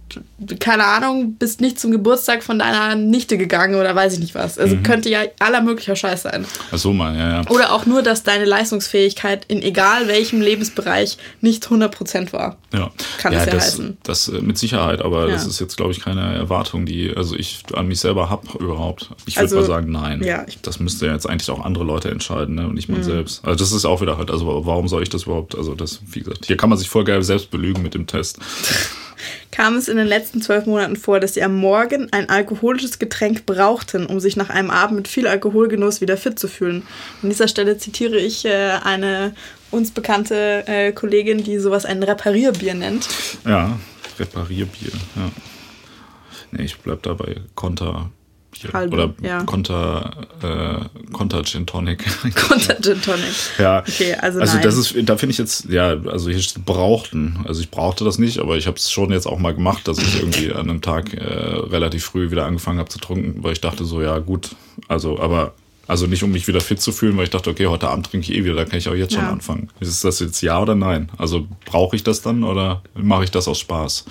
keine 0.59 0.85
Ahnung, 0.85 1.35
bist 1.35 1.61
nicht 1.61 1.79
zum 1.79 1.91
Geburtstag 1.91 2.43
von 2.43 2.59
deiner 2.59 2.95
Nichte 2.95 3.37
gegangen 3.37 3.75
oder 3.75 3.95
weiß 3.95 4.13
ich 4.13 4.19
nicht 4.19 4.35
was. 4.35 4.57
Also, 4.57 4.77
könnte 4.83 5.09
ja 5.09 5.21
aller 5.39 5.61
möglicher 5.61 5.95
Scheiß 5.95 6.23
sein. 6.23 6.45
Ach 6.71 6.77
so 6.77 6.93
mal, 6.93 7.15
ja, 7.17 7.29
ja. 7.41 7.49
Oder 7.49 7.71
auch 7.73 7.85
nur, 7.85 8.01
dass 8.03 8.23
deine 8.23 8.45
Leistungsfähigkeit 8.45 9.45
in 9.47 9.61
egal 9.61 10.07
welchem 10.07 10.41
Lebensbereich 10.41 11.17
nicht 11.41 11.65
100% 11.67 12.33
war. 12.33 12.57
Ja, 12.73 12.91
Kann 13.17 13.33
ja, 13.33 13.39
es 13.39 13.45
ja 13.45 13.51
das, 13.51 13.63
heißen. 13.65 13.97
Das 14.03 14.27
äh, 14.29 14.41
mit 14.41 14.57
Sicherheit, 14.57 15.01
aber 15.01 15.27
Ja. 15.27 15.33
das 15.33 15.45
ist 15.45 15.59
jetzt, 15.59 15.77
glaube 15.77 15.91
ich, 15.91 15.99
keine 16.01 16.35
Erwartung, 16.35 16.85
die 16.85 17.13
also 17.15 17.35
ich 17.35 17.63
an 17.73 17.87
mich 17.87 17.99
selber 17.99 18.29
habe 18.29 18.47
überhaupt. 18.59 19.09
Ich 19.25 19.35
würde 19.35 19.43
Also, 19.43 19.55
mal 19.57 19.65
sagen, 19.65 19.91
nein. 19.91 20.23
ja, 20.23 20.45
das 20.61 20.79
müsste 20.79 21.05
ja 21.07 21.13
jetzt 21.13 21.29
eigentlich 21.29 21.49
auch 21.49 21.63
andere 21.63 21.83
Leute 21.83 22.09
entscheiden, 22.09 22.55
ne? 22.55 22.67
und 22.67 22.73
nicht 22.73 22.89
man 22.89 23.03
selbst. 23.03 23.43
Also 23.45 23.57
das 23.57 23.71
ist 23.71 23.85
auch 23.85 24.01
wieder 24.01 24.17
halt, 24.17 24.31
also 24.31 24.45
warum 24.65 24.87
soll 24.87 25.03
ich 25.03 25.09
das 25.09 25.23
überhaupt? 25.23 25.55
Also 25.55 25.75
das, 25.75 25.99
wie 26.11 26.19
gesagt, 26.21 26.45
hier 26.45 26.57
kann 26.57 26.69
man 26.69 26.77
sich 26.77 26.89
voll 26.89 27.03
geil 27.03 27.21
selbst 27.23 27.51
belügen 27.51 27.81
mit 27.83 27.93
dem 27.93 28.07
Test. 28.07 28.39
Kam 29.51 29.75
es 29.75 29.87
in 29.87 29.97
den 29.97 30.07
letzten 30.07 30.41
zwölf 30.41 30.65
Monaten 30.65 30.95
vor, 30.95 31.19
dass 31.19 31.33
Sie 31.33 31.43
am 31.43 31.55
Morgen 31.55 32.11
ein 32.11 32.29
alkoholisches 32.29 32.99
Getränk 32.99 33.45
brauchten, 33.45 34.05
um 34.05 34.19
sich 34.19 34.35
nach 34.35 34.49
einem 34.49 34.69
Abend 34.69 34.97
mit 34.97 35.07
viel 35.07 35.27
Alkoholgenuss 35.27 36.01
wieder 36.01 36.17
fit 36.17 36.39
zu 36.39 36.47
fühlen? 36.47 36.83
An 37.21 37.29
dieser 37.29 37.47
Stelle 37.47 37.77
zitiere 37.77 38.17
ich 38.17 38.45
äh, 38.45 38.71
eine 38.83 39.33
uns 39.71 39.91
bekannte 39.91 40.67
äh, 40.67 40.91
Kollegin, 40.91 41.43
die 41.43 41.57
sowas 41.57 41.85
ein 41.85 42.03
Reparierbier 42.03 42.75
nennt. 42.75 43.07
Ja, 43.45 43.79
Reparierbier, 44.19 44.91
ja. 45.15 45.31
Nee, 46.51 46.63
ich 46.63 46.77
bleib 46.77 47.01
dabei 47.03 47.37
Konter. 47.55 48.11
Halbe, 48.73 48.93
Oder 48.95 49.13
ja. 49.21 49.43
Konter, 49.43 50.11
äh, 50.41 51.11
Konter 51.11 51.43
Gin 51.43 51.65
Tonic. 51.65 52.03
Konter 52.35 52.75
Gin 52.81 53.01
Tonic. 53.01 53.23
Ja, 53.57 53.79
Okay, 53.87 54.13
also 54.15 54.39
also 54.39 54.53
nein. 54.55 54.63
das 54.63 54.77
ist, 54.77 54.93
da 55.03 55.17
finde 55.17 55.31
ich 55.31 55.37
jetzt, 55.37 55.65
ja, 55.69 55.95
also 56.07 56.29
hier 56.29 56.41
brauchten. 56.65 57.39
Also 57.47 57.61
ich 57.61 57.71
brauchte 57.71 58.03
das 58.05 58.17
nicht, 58.19 58.39
aber 58.39 58.57
ich 58.57 58.67
habe 58.67 58.77
es 58.77 58.91
schon 58.91 59.11
jetzt 59.11 59.25
auch 59.25 59.39
mal 59.39 59.53
gemacht, 59.53 59.87
dass 59.87 59.97
ich 59.97 60.19
irgendwie 60.19 60.51
an 60.53 60.69
einem 60.69 60.81
Tag 60.81 61.13
äh, 61.13 61.23
relativ 61.23 62.05
früh 62.05 62.31
wieder 62.31 62.45
angefangen 62.45 62.79
habe 62.79 62.89
zu 62.89 62.99
trinken, 62.99 63.43
weil 63.43 63.53
ich 63.53 63.61
dachte 63.61 63.85
so, 63.85 64.01
ja 64.01 64.17
gut, 64.19 64.55
also 64.87 65.19
aber 65.19 65.53
also 65.85 66.07
nicht 66.07 66.23
um 66.23 66.31
mich 66.31 66.47
wieder 66.47 66.61
fit 66.61 66.81
zu 66.81 66.93
fühlen, 66.93 67.17
weil 67.17 67.25
ich 67.25 67.29
dachte, 67.29 67.49
okay, 67.49 67.67
heute 67.67 67.89
Abend 67.89 68.09
trinke 68.09 68.31
ich 68.31 68.37
eh 68.37 68.45
wieder, 68.45 68.55
da 68.55 68.63
kann 68.63 68.77
ich 68.79 68.87
auch 68.87 68.93
jetzt 68.95 69.13
schon 69.13 69.21
Ja. 69.23 69.31
anfangen. 69.31 69.69
Ist 69.81 70.03
das 70.05 70.19
jetzt 70.21 70.41
ja 70.41 70.61
oder 70.61 70.75
nein? 70.75 71.09
Also 71.17 71.45
brauche 71.65 71.95
ich 71.97 72.03
das 72.03 72.21
dann 72.21 72.43
oder 72.45 72.81
mache 72.95 73.25
ich 73.25 73.31
das 73.31 73.49
aus 73.49 73.59
Spaß? 73.59 74.05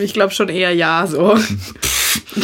Ich 0.00 0.12
glaube 0.12 0.32
schon 0.34 0.48
eher 0.48 0.74
ja, 0.74 1.06
so. 1.06 1.36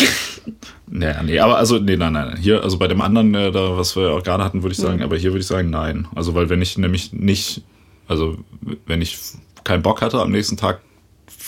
Naja, 0.91 1.23
nee, 1.23 1.39
aber 1.39 1.59
also, 1.59 1.79
nee, 1.79 1.97
nein, 1.97 2.15
nein. 2.15 2.39
Hier, 2.41 2.63
also 2.63 2.79
bei 2.79 2.89
dem 2.89 3.03
anderen, 3.03 3.35
äh, 3.35 3.53
da, 3.53 3.77
was 3.77 3.95
wir 3.95 4.13
auch 4.13 4.23
gerade 4.23 4.43
hatten, 4.43 4.63
würde 4.63 4.73
ich 4.73 4.79
sagen, 4.79 5.03
aber 5.03 5.17
hier 5.17 5.33
würde 5.33 5.41
ich 5.41 5.47
sagen, 5.47 5.69
nein. 5.69 6.09
Also, 6.15 6.35
weil 6.35 6.49
wenn 6.49 6.63
ich 6.63 6.79
nämlich 6.79 7.13
nicht, 7.13 7.63
also 8.07 8.39
wenn 8.87 9.03
ich 9.03 9.19
keinen 9.65 9.83
Bock 9.83 10.01
hatte, 10.01 10.21
am 10.21 10.31
nächsten 10.31 10.57
Tag 10.57 10.81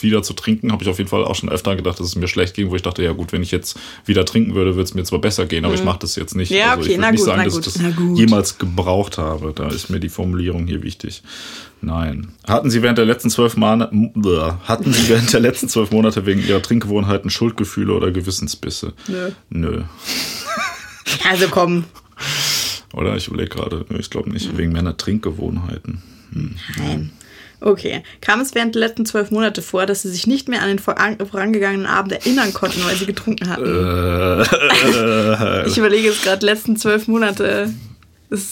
wieder 0.02 0.22
zu 0.22 0.34
trinken, 0.34 0.72
habe 0.72 0.82
ich 0.82 0.88
auf 0.88 0.98
jeden 0.98 1.10
Fall 1.10 1.24
auch 1.24 1.34
schon 1.34 1.48
öfter 1.48 1.76
gedacht, 1.76 2.00
dass 2.00 2.06
es 2.06 2.16
mir 2.16 2.28
schlecht 2.28 2.54
ging, 2.54 2.70
wo 2.70 2.76
ich 2.76 2.82
dachte, 2.82 3.02
ja 3.02 3.12
gut, 3.12 3.32
wenn 3.32 3.42
ich 3.42 3.50
jetzt 3.50 3.78
wieder 4.06 4.24
trinken 4.24 4.54
würde, 4.54 4.74
würde 4.74 4.84
es 4.84 4.94
mir 4.94 5.04
zwar 5.04 5.20
besser 5.20 5.46
gehen, 5.46 5.64
aber 5.64 5.74
ich 5.74 5.84
mache 5.84 6.00
das 6.00 6.16
jetzt 6.16 6.34
nicht. 6.34 6.50
Mhm. 6.50 6.56
Ja, 6.56 6.70
also 6.70 6.82
okay, 6.82 6.92
ich 6.92 6.98
würde 6.98 7.10
nicht 7.10 7.18
gut, 7.20 7.26
sagen, 7.26 7.44
dass 7.44 7.54
gut, 7.54 7.66
ich 7.66 7.72
das 7.74 8.18
jemals 8.18 8.58
gebraucht 8.58 9.18
habe. 9.18 9.52
Da 9.54 9.68
ist 9.68 9.90
mir 9.90 10.00
die 10.00 10.08
Formulierung 10.08 10.66
hier 10.66 10.82
wichtig. 10.82 11.22
Nein. 11.82 12.28
Hatten 12.46 12.70
Sie 12.70 12.82
während 12.82 12.98
der 12.98 13.06
letzten 13.06 13.30
zwölf 13.30 13.56
Monate, 13.56 13.90
hatten 14.64 14.92
Sie 14.92 15.08
während 15.08 15.32
der 15.32 15.40
letzten 15.40 15.68
zwölf 15.68 15.90
Monate 15.90 16.26
wegen 16.26 16.46
Ihrer 16.46 16.60
Trinkgewohnheiten 16.60 17.30
Schuldgefühle 17.30 17.94
oder 17.94 18.10
Gewissensbisse? 18.10 18.92
Nö. 19.08 19.30
Nö. 19.48 19.82
Also 21.28 21.48
komm. 21.48 21.84
Oder 22.92 23.16
ich 23.16 23.28
überlege 23.28 23.50
gerade, 23.50 23.84
ich 23.98 24.10
glaube 24.10 24.30
nicht, 24.30 24.56
wegen 24.58 24.72
meiner 24.72 24.96
Trinkgewohnheiten. 24.96 26.02
Nein. 26.30 27.10
Okay. 27.60 28.02
Kam 28.20 28.40
es 28.40 28.54
während 28.54 28.74
der 28.74 28.80
letzten 28.80 29.04
zwölf 29.06 29.30
Monate 29.30 29.62
vor, 29.62 29.86
dass 29.86 30.02
sie 30.02 30.10
sich 30.10 30.26
nicht 30.26 30.48
mehr 30.48 30.60
an 30.62 30.68
den 30.68 30.78
voran 30.78 31.16
vorangegangenen 31.18 31.86
Abend 31.86 32.12
erinnern 32.12 32.52
konnten, 32.54 32.82
weil 32.84 32.96
sie 32.96 33.06
getrunken 33.06 33.48
hatten? 33.50 33.64
Äh, 33.64 34.42
Ich 35.68 35.76
überlege 35.78 36.08
jetzt 36.08 36.22
gerade, 36.22 36.44
letzten 36.46 36.76
zwölf 36.76 37.08
Monate. 37.08 37.72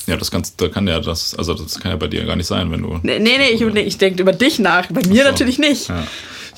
Ja, 0.06 0.16
das 0.16 0.30
kann, 0.30 0.42
da 0.56 0.68
kann 0.68 0.88
ja 0.88 0.98
das, 1.00 1.34
also 1.36 1.54
das 1.54 1.78
kann 1.78 1.92
ja 1.92 1.96
bei 1.96 2.08
dir 2.08 2.24
gar 2.24 2.34
nicht 2.36 2.48
sein, 2.48 2.70
wenn 2.72 2.82
du. 2.82 2.98
nee, 3.02 3.18
nee, 3.20 3.38
nee, 3.38 3.50
ich, 3.50 3.60
nee, 3.60 3.80
ich 3.82 3.96
denke 3.96 4.20
über 4.22 4.32
dich 4.32 4.58
nach. 4.58 4.86
Bei 4.90 5.02
mir 5.06 5.22
So. 5.24 5.30
natürlich 5.30 5.58
nicht. 5.58 5.88
Ja, 5.88 6.04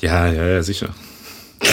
ja, 0.01 0.27
ja, 0.31 0.47
ja 0.47 0.63
sicher. 0.63 0.89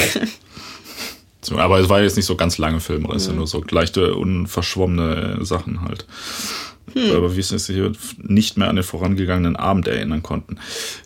Aber 1.56 1.80
es 1.80 1.88
war 1.88 2.02
jetzt 2.02 2.16
nicht 2.16 2.26
so 2.26 2.36
ganz 2.36 2.58
lange 2.58 2.76
ist 2.76 3.26
ja 3.26 3.32
nur 3.32 3.46
so 3.46 3.64
leichte, 3.70 4.14
unverschwommene 4.14 5.38
Sachen 5.46 5.80
halt. 5.80 6.04
Aber 7.16 7.36
wie 7.36 7.40
es 7.40 7.48
sich 7.48 7.76
nicht 8.22 8.56
mehr 8.56 8.68
an 8.68 8.76
den 8.76 8.84
vorangegangenen 8.84 9.56
Abend 9.56 9.88
erinnern 9.88 10.22
konnten. 10.22 10.58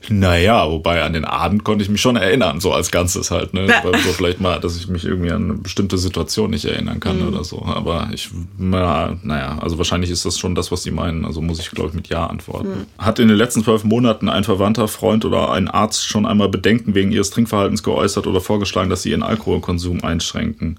Naja, 0.09 0.71
wobei 0.71 1.03
an 1.03 1.12
den 1.12 1.25
Abend 1.25 1.65
konnte 1.65 1.85
ich 1.85 1.91
mich 1.91 2.01
schon 2.01 2.17
erinnern, 2.17 2.61
so 2.61 2.73
als 2.73 2.91
Ganzes 2.91 3.31
halt. 3.31 3.55
Ne? 3.55 3.67
Ja. 3.67 3.83
So 3.83 4.12
vielleicht 4.12 4.41
mal, 4.41 4.61
dass 4.61 4.77
ich 4.77 4.89
mich 4.89 5.05
irgendwie 5.05 5.31
an 5.31 5.45
eine 5.45 5.55
bestimmte 5.55 5.99
Situation 5.99 6.51
nicht 6.51 6.65
erinnern 6.65 7.01
kann 7.01 7.27
oder 7.27 7.45
so. 7.45 7.65
Aber 7.65 8.09
ich, 8.12 8.31
na, 8.59 9.19
naja, 9.23 9.59
also 9.61 9.79
wahrscheinlich 9.79 10.11
ist 10.11 10.25
das 10.25 10.39
schon 10.39 10.55
das, 10.55 10.71
was 10.71 10.83
sie 10.83 10.91
meinen. 10.91 11.25
Also 11.25 11.41
muss 11.41 11.61
ich, 11.61 11.71
glaube 11.71 11.91
ich, 11.91 11.95
mit 11.95 12.09
Ja 12.09 12.27
antworten. 12.27 12.87
Hat 12.99 13.19
in 13.19 13.29
den 13.29 13.37
letzten 13.37 13.62
zwölf 13.62 13.85
Monaten 13.85 14.29
ein 14.29 14.45
Verwandter, 14.45 14.89
Freund 14.89 15.25
oder 15.25 15.53
ein 15.53 15.69
Arzt 15.69 16.07
schon 16.07 16.27
einmal 16.27 16.49
Bedenken 16.49 16.95
wegen 16.95 17.12
ihres 17.12 17.31
Trinkverhaltens 17.31 17.83
geäußert 17.83 18.27
oder 18.27 18.41
vorgeschlagen, 18.41 18.91
dass 18.91 19.03
sie 19.03 19.11
ihren 19.11 19.23
Alkoholkonsum 19.23 20.05
einschränken? 20.05 20.79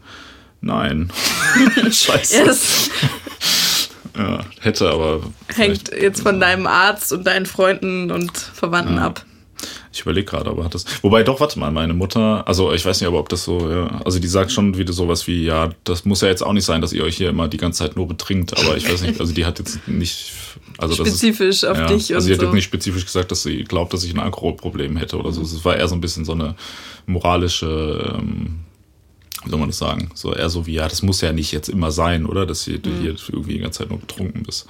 Nein. 0.61 1.11
Scheiße. 1.91 2.45
Das 2.45 2.89
Ja, 4.15 4.41
hätte 4.61 4.89
aber. 4.89 5.21
hängt 5.55 5.91
jetzt 5.91 6.21
von 6.21 6.39
deinem 6.39 6.67
Arzt 6.67 7.11
und 7.13 7.25
deinen 7.25 7.45
Freunden 7.45 8.11
und 8.11 8.31
Verwandten 8.37 8.95
Ja. 8.97 9.05
ab. 9.07 9.25
Ich 9.93 10.01
überlege 10.01 10.25
gerade, 10.25 10.49
aber 10.49 10.65
hat 10.65 10.73
das. 10.73 10.85
Wobei 11.03 11.23
doch, 11.23 11.39
warte 11.39 11.57
mal, 11.57 11.71
meine 11.71 11.93
Mutter, 11.93 12.45
also 12.47 12.73
ich 12.73 12.83
weiß 12.83 12.99
nicht, 12.99 13.07
aber 13.07 13.19
ob 13.19 13.29
das 13.29 13.43
so, 13.45 13.69
ja, 13.71 14.01
also 14.03 14.19
die 14.19 14.27
sagt 14.27 14.51
schon 14.51 14.77
wieder 14.77 14.91
sowas 14.91 15.25
wie, 15.27 15.43
ja, 15.45 15.69
das 15.83 16.03
muss 16.03 16.21
ja 16.21 16.27
jetzt 16.27 16.41
auch 16.43 16.51
nicht 16.51 16.65
sein, 16.65 16.81
dass 16.81 16.91
ihr 16.93 17.03
euch 17.03 17.15
hier 17.15 17.29
immer 17.29 17.47
die 17.47 17.57
ganze 17.57 17.79
Zeit 17.79 17.95
nur 17.95 18.07
betrinkt, 18.07 18.57
aber 18.57 18.75
ich 18.75 18.91
weiß 18.91 19.03
nicht, 19.03 19.19
also 19.21 19.33
die 19.33 19.45
hat 19.45 19.59
jetzt 19.59 19.87
nicht, 19.87 20.33
also 20.79 20.95
das 20.95 21.07
Spezifisch 21.07 21.57
ist, 21.57 21.65
auf 21.65 21.77
ja, 21.77 21.85
dich 21.85 22.13
Also 22.13 22.25
sie 22.27 22.33
hat 22.33 22.39
so. 22.39 22.45
jetzt 22.47 22.55
nicht 22.55 22.63
spezifisch 22.65 23.05
gesagt, 23.05 23.31
dass 23.31 23.43
sie 23.43 23.63
glaubt, 23.63 23.93
dass 23.93 24.03
ich 24.03 24.13
ein 24.13 24.19
Alkoholproblem 24.19 24.97
hätte 24.97 25.17
oder 25.17 25.31
so. 25.31 25.41
Es 25.43 25.63
war 25.63 25.77
eher 25.77 25.87
so 25.87 25.95
ein 25.95 26.01
bisschen 26.01 26.25
so 26.25 26.33
eine 26.33 26.55
moralische, 27.05 28.15
ähm, 28.17 28.59
wie 29.45 29.49
soll 29.49 29.59
man 29.59 29.69
das 29.69 29.77
sagen? 29.77 30.09
So 30.13 30.33
eher 30.33 30.49
so 30.49 30.65
wie, 30.65 30.73
ja, 30.73 30.87
das 30.87 31.01
muss 31.01 31.21
ja 31.21 31.31
nicht 31.33 31.51
jetzt 31.51 31.69
immer 31.69 31.91
sein, 31.91 32.25
oder? 32.25 32.45
Dass 32.45 32.65
du 32.65 32.71
Mhm. 32.71 33.01
hier 33.01 33.15
irgendwie 33.29 33.53
die 33.53 33.59
ganze 33.59 33.79
Zeit 33.79 33.89
nur 33.89 33.99
betrunken 33.99 34.43
bist. 34.43 34.65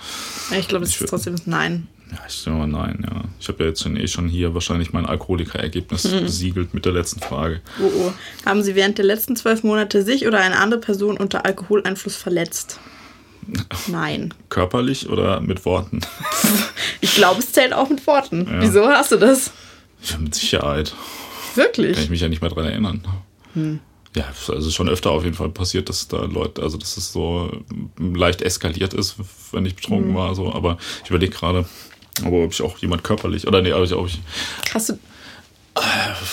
Ja, 0.52 0.58
ich 0.58 0.68
glaube, 0.68 0.86
es 0.86 1.00
ist 1.00 1.10
trotzdem 1.10 1.36
ein 1.36 1.42
Nein. 1.46 1.88
Ja, 2.12 2.20
ich 2.28 2.36
sage 2.36 2.58
mal 2.58 2.68
nein, 2.68 3.04
ja. 3.10 3.24
Ich 3.40 3.48
habe 3.48 3.64
ja 3.64 3.70
jetzt 3.70 3.82
schon 3.82 3.96
eh 3.98 4.08
schon 4.08 4.28
hier 4.28 4.54
wahrscheinlich 4.54 4.94
mein 4.94 5.08
Alkoholikerergebnis 5.08 6.04
Mhm. 6.12 6.22
besiegelt 6.22 6.74
mit 6.76 6.86
der 6.86 6.92
letzten 6.92 7.22
Frage. 7.22 7.62
Oh, 7.82 7.90
oh. 7.98 8.14
Haben 8.46 8.62
Sie 8.62 8.76
während 8.76 9.00
der 9.00 9.06
letzten 9.06 9.36
zwölf 9.36 9.64
Monate 9.64 10.04
sich 10.04 10.28
oder 10.28 10.40
eine 10.40 10.60
andere 10.60 10.80
Person 10.80 11.18
unter 11.18 11.44
Alkoholeinfluss 11.46 12.16
verletzt? 12.16 12.80
Nein. 13.88 14.32
Körperlich 14.50 15.10
oder 15.10 15.42
mit 15.42 15.66
Worten? 15.66 16.02
Ich 17.02 17.16
glaube, 17.16 17.40
es 17.40 17.52
zählt 17.52 17.74
auch 17.74 17.90
mit 17.90 18.06
Worten. 18.06 18.46
Ja. 18.48 18.62
Wieso 18.62 18.88
hast 18.88 19.12
du 19.12 19.18
das? 19.18 19.52
Ja, 20.04 20.18
mit 20.20 20.36
Sicherheit. 20.36 20.94
Wirklich? 21.56 21.94
Kann 21.96 22.04
ich 22.04 22.10
mich 22.12 22.22
ja 22.22 22.30
nicht 22.30 22.42
mehr 22.42 22.52
dran 22.52 22.66
erinnern. 22.66 23.04
Hm. 23.54 23.80
Ja, 24.16 24.26
also 24.48 24.70
schon 24.70 24.90
öfter 24.90 25.10
auf 25.12 25.24
jeden 25.24 25.36
Fall 25.36 25.50
passiert, 25.50 25.90
dass 25.90 26.08
da 26.08 26.26
Leute, 26.26 26.62
also 26.62 26.78
dass 26.78 26.98
es 26.98 27.12
so 27.12 27.52
leicht 27.98 28.42
eskaliert 28.44 28.94
ist, 28.94 29.16
wenn 29.52 29.66
ich 29.66 29.76
betrunken 29.76 30.10
Hm. 30.10 30.16
war. 30.16 30.36
So. 30.36 30.54
Aber 30.54 30.78
ich 31.04 31.10
überlege 31.10 31.34
gerade, 31.34 31.66
aber 32.24 32.44
ob 32.44 32.52
ich 32.54 32.62
auch 32.62 32.78
jemand 32.78 33.04
körperlich, 33.04 33.48
oder 33.48 33.62
nee, 33.62 33.74
ob 33.74 33.84
ich, 33.86 33.94
ob 33.94 34.08
ich 34.08 34.20
Hast 34.74 34.90
du. 34.90 35.00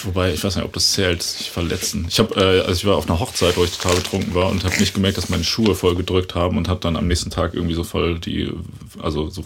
Wobei, 0.05 0.35
ich 0.35 0.45
weiß 0.45 0.57
nicht, 0.57 0.64
ob 0.66 0.73
das 0.75 0.93
zählt, 0.93 1.23
sich 1.23 1.51
verletzen. 1.51 2.05
Ich 2.11 2.19
habe, 2.19 2.35
äh, 2.38 2.61
also 2.61 2.73
ich 2.73 2.85
war 2.85 2.97
auf 2.97 3.09
einer 3.09 3.19
Hochzeit, 3.19 3.57
wo 3.57 3.64
ich 3.64 3.71
total 3.71 3.97
betrunken 3.97 4.35
war 4.35 4.51
und 4.51 4.64
habe 4.64 4.77
nicht 4.79 4.93
gemerkt, 4.93 5.16
dass 5.16 5.31
meine 5.31 5.45
Schuhe 5.45 5.75
voll 5.75 5.95
gedrückt 5.95 6.35
haben 6.35 6.59
und 6.59 6.69
habe 6.69 6.81
dann 6.81 6.95
am 6.97 7.09
nächsten 7.09 7.31
Tag 7.31 7.55
irgendwie 7.55 7.73
so 7.75 7.83
voll 7.83 8.19
die, 8.19 8.53
also 9.03 9.31
so 9.31 9.43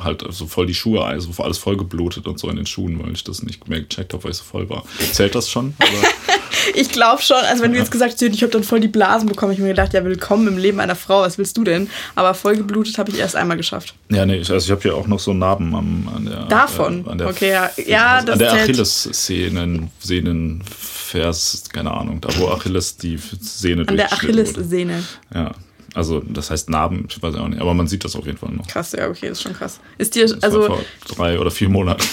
halt 0.00 0.24
so 0.30 0.48
voll 0.48 0.66
die 0.66 0.74
Schuhe, 0.74 1.04
also 1.04 1.30
alles 1.40 1.58
voll 1.58 1.76
geblutet 1.76 2.26
und 2.26 2.40
so 2.40 2.48
in 2.48 2.56
den 2.56 2.66
Schuhen, 2.66 3.00
weil 3.00 3.12
ich 3.12 3.22
das 3.22 3.44
nicht 3.44 3.68
mehr 3.68 3.80
gecheckt 3.80 4.12
habe, 4.12 4.24
weil 4.24 4.32
ich 4.32 4.38
so 4.38 4.42
voll 4.44 4.68
war. 4.68 4.82
Zählt 5.12 5.36
das 5.36 5.48
schon? 5.48 5.74
Ich 6.74 6.90
glaube 6.90 7.22
schon, 7.22 7.36
also 7.36 7.62
wenn 7.62 7.72
du 7.72 7.78
jetzt 7.78 7.90
gesagt 7.90 8.12
hast, 8.12 8.22
ich 8.22 8.42
habe 8.42 8.52
dann 8.52 8.62
voll 8.62 8.80
die 8.80 8.88
Blasen 8.88 9.28
bekommen, 9.28 9.52
ich 9.52 9.58
mir 9.58 9.68
gedacht, 9.68 9.92
ja, 9.94 10.04
willkommen 10.04 10.48
im 10.48 10.58
Leben 10.58 10.80
einer 10.80 10.96
Frau, 10.96 11.22
was 11.22 11.38
willst 11.38 11.56
du 11.56 11.64
denn? 11.64 11.88
Aber 12.14 12.34
voll 12.34 12.56
geblutet 12.56 12.98
habe 12.98 13.10
ich 13.10 13.18
erst 13.18 13.36
einmal 13.36 13.56
geschafft. 13.56 13.94
ja, 14.10 14.26
nee, 14.26 14.38
also 14.38 14.56
ich 14.56 14.70
habe 14.70 14.82
hier 14.82 14.94
auch 14.94 15.06
noch 15.06 15.18
so 15.18 15.32
Narben 15.32 15.74
am, 15.74 16.08
an 16.14 16.24
der. 16.26 16.44
Davon? 16.46 17.06
Äh, 17.06 17.10
an 17.10 17.18
der, 17.18 17.28
Okay, 17.28 17.50
ja. 17.50 17.70
Ja, 17.86 18.22
das 18.22 18.34
An 18.34 18.38
der. 18.38 18.52
Achillessehnen, 18.52 19.90
Sehnen, 19.98 20.62
Vers, 20.68 21.64
keine 21.72 21.90
Ahnung, 21.90 22.20
da 22.20 22.28
wo 22.38 22.48
Achilles 22.48 22.96
die 22.96 23.18
Sehne 23.40 23.86
An 23.86 23.96
der. 23.96 24.12
Achillessehne. 24.12 25.04
Ja, 25.34 25.52
also 25.94 26.20
das 26.20 26.50
heißt 26.50 26.68
Narben, 26.70 27.06
ich 27.08 27.20
weiß 27.22 27.34
auch 27.36 27.48
nicht, 27.48 27.60
aber 27.60 27.74
man 27.74 27.86
sieht 27.86 28.04
das 28.04 28.14
auf 28.14 28.26
jeden 28.26 28.38
Fall 28.38 28.52
noch. 28.52 28.66
Krass, 28.66 28.92
ja, 28.92 29.08
okay, 29.08 29.28
ist 29.28 29.42
schon 29.42 29.54
krass. 29.54 29.80
Ist 29.96 30.14
dir, 30.14 30.26
Das 30.26 30.42
also, 30.42 30.62
vor 30.62 30.80
drei 31.08 31.38
oder 31.38 31.50
vier 31.50 31.68
Monaten. 31.68 32.04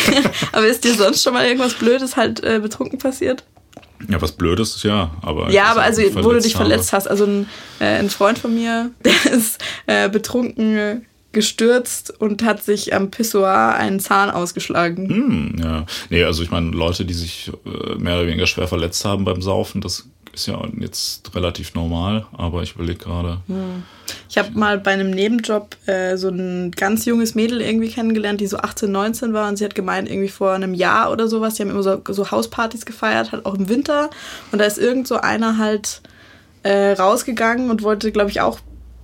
aber 0.52 0.66
ist 0.66 0.82
dir 0.84 0.94
sonst 0.94 1.22
schon 1.22 1.32
mal 1.32 1.46
irgendwas 1.46 1.74
Blödes 1.74 2.16
halt 2.16 2.42
äh, 2.42 2.58
betrunken 2.58 2.98
passiert? 2.98 3.44
Ja, 4.08 4.20
was 4.20 4.32
Blödes, 4.32 4.82
ja, 4.82 5.10
aber. 5.22 5.50
Ja, 5.50 5.66
aber 5.66 5.82
also, 5.82 6.02
wo 6.16 6.32
du 6.32 6.40
dich 6.40 6.54
habe. 6.54 6.66
verletzt 6.66 6.92
hast. 6.92 7.06
Also 7.06 7.24
ein, 7.24 7.48
äh, 7.80 7.98
ein 7.98 8.10
Freund 8.10 8.38
von 8.38 8.54
mir, 8.54 8.90
der 9.04 9.32
ist 9.32 9.62
äh, 9.86 10.08
betrunken 10.08 11.06
gestürzt 11.32 12.12
und 12.20 12.44
hat 12.44 12.62
sich 12.62 12.94
am 12.94 13.10
Pissoir 13.10 13.74
einen 13.74 14.00
Zahn 14.00 14.30
ausgeschlagen. 14.30 15.08
Hm, 15.08 15.56
ja. 15.62 15.86
Nee, 16.10 16.24
also 16.24 16.42
ich 16.42 16.50
meine, 16.50 16.70
Leute, 16.70 17.04
die 17.04 17.14
sich 17.14 17.50
äh, 17.64 17.94
mehr 17.96 18.16
oder 18.16 18.26
weniger 18.26 18.46
schwer 18.46 18.68
verletzt 18.68 19.04
haben 19.04 19.24
beim 19.24 19.40
Saufen, 19.40 19.80
das 19.80 20.08
ist 20.32 20.46
ja 20.46 20.60
jetzt 20.78 21.34
relativ 21.34 21.74
normal, 21.74 22.26
aber 22.32 22.62
ich 22.62 22.74
überlege 22.74 22.98
gerade. 22.98 23.38
Ich 24.28 24.38
habe 24.38 24.50
mal 24.52 24.78
bei 24.78 24.92
einem 24.92 25.10
Nebenjob 25.10 25.76
äh, 25.86 26.16
so 26.16 26.28
ein 26.28 26.70
ganz 26.70 27.04
junges 27.04 27.34
Mädel 27.34 27.60
irgendwie 27.60 27.90
kennengelernt, 27.90 28.40
die 28.40 28.46
so 28.46 28.56
18, 28.56 28.90
19 28.90 29.32
war 29.32 29.48
und 29.48 29.56
sie 29.56 29.64
hat 29.64 29.74
gemeint, 29.74 30.08
irgendwie 30.10 30.28
vor 30.28 30.52
einem 30.52 30.74
Jahr 30.74 31.10
oder 31.10 31.28
sowas, 31.28 31.54
die 31.54 31.62
haben 31.62 31.70
immer 31.70 31.82
so, 31.82 32.00
so 32.08 32.30
Hauspartys 32.30 32.86
gefeiert, 32.86 33.32
halt 33.32 33.44
auch 33.46 33.54
im 33.54 33.68
Winter 33.68 34.10
und 34.50 34.58
da 34.58 34.64
ist 34.64 34.78
irgend 34.78 35.06
so 35.06 35.16
einer 35.16 35.58
halt 35.58 36.00
äh, 36.62 36.92
rausgegangen 36.92 37.70
und 37.70 37.82
wollte, 37.82 38.12
glaube 38.12 38.30
ich, 38.30 38.40
auch 38.40 38.60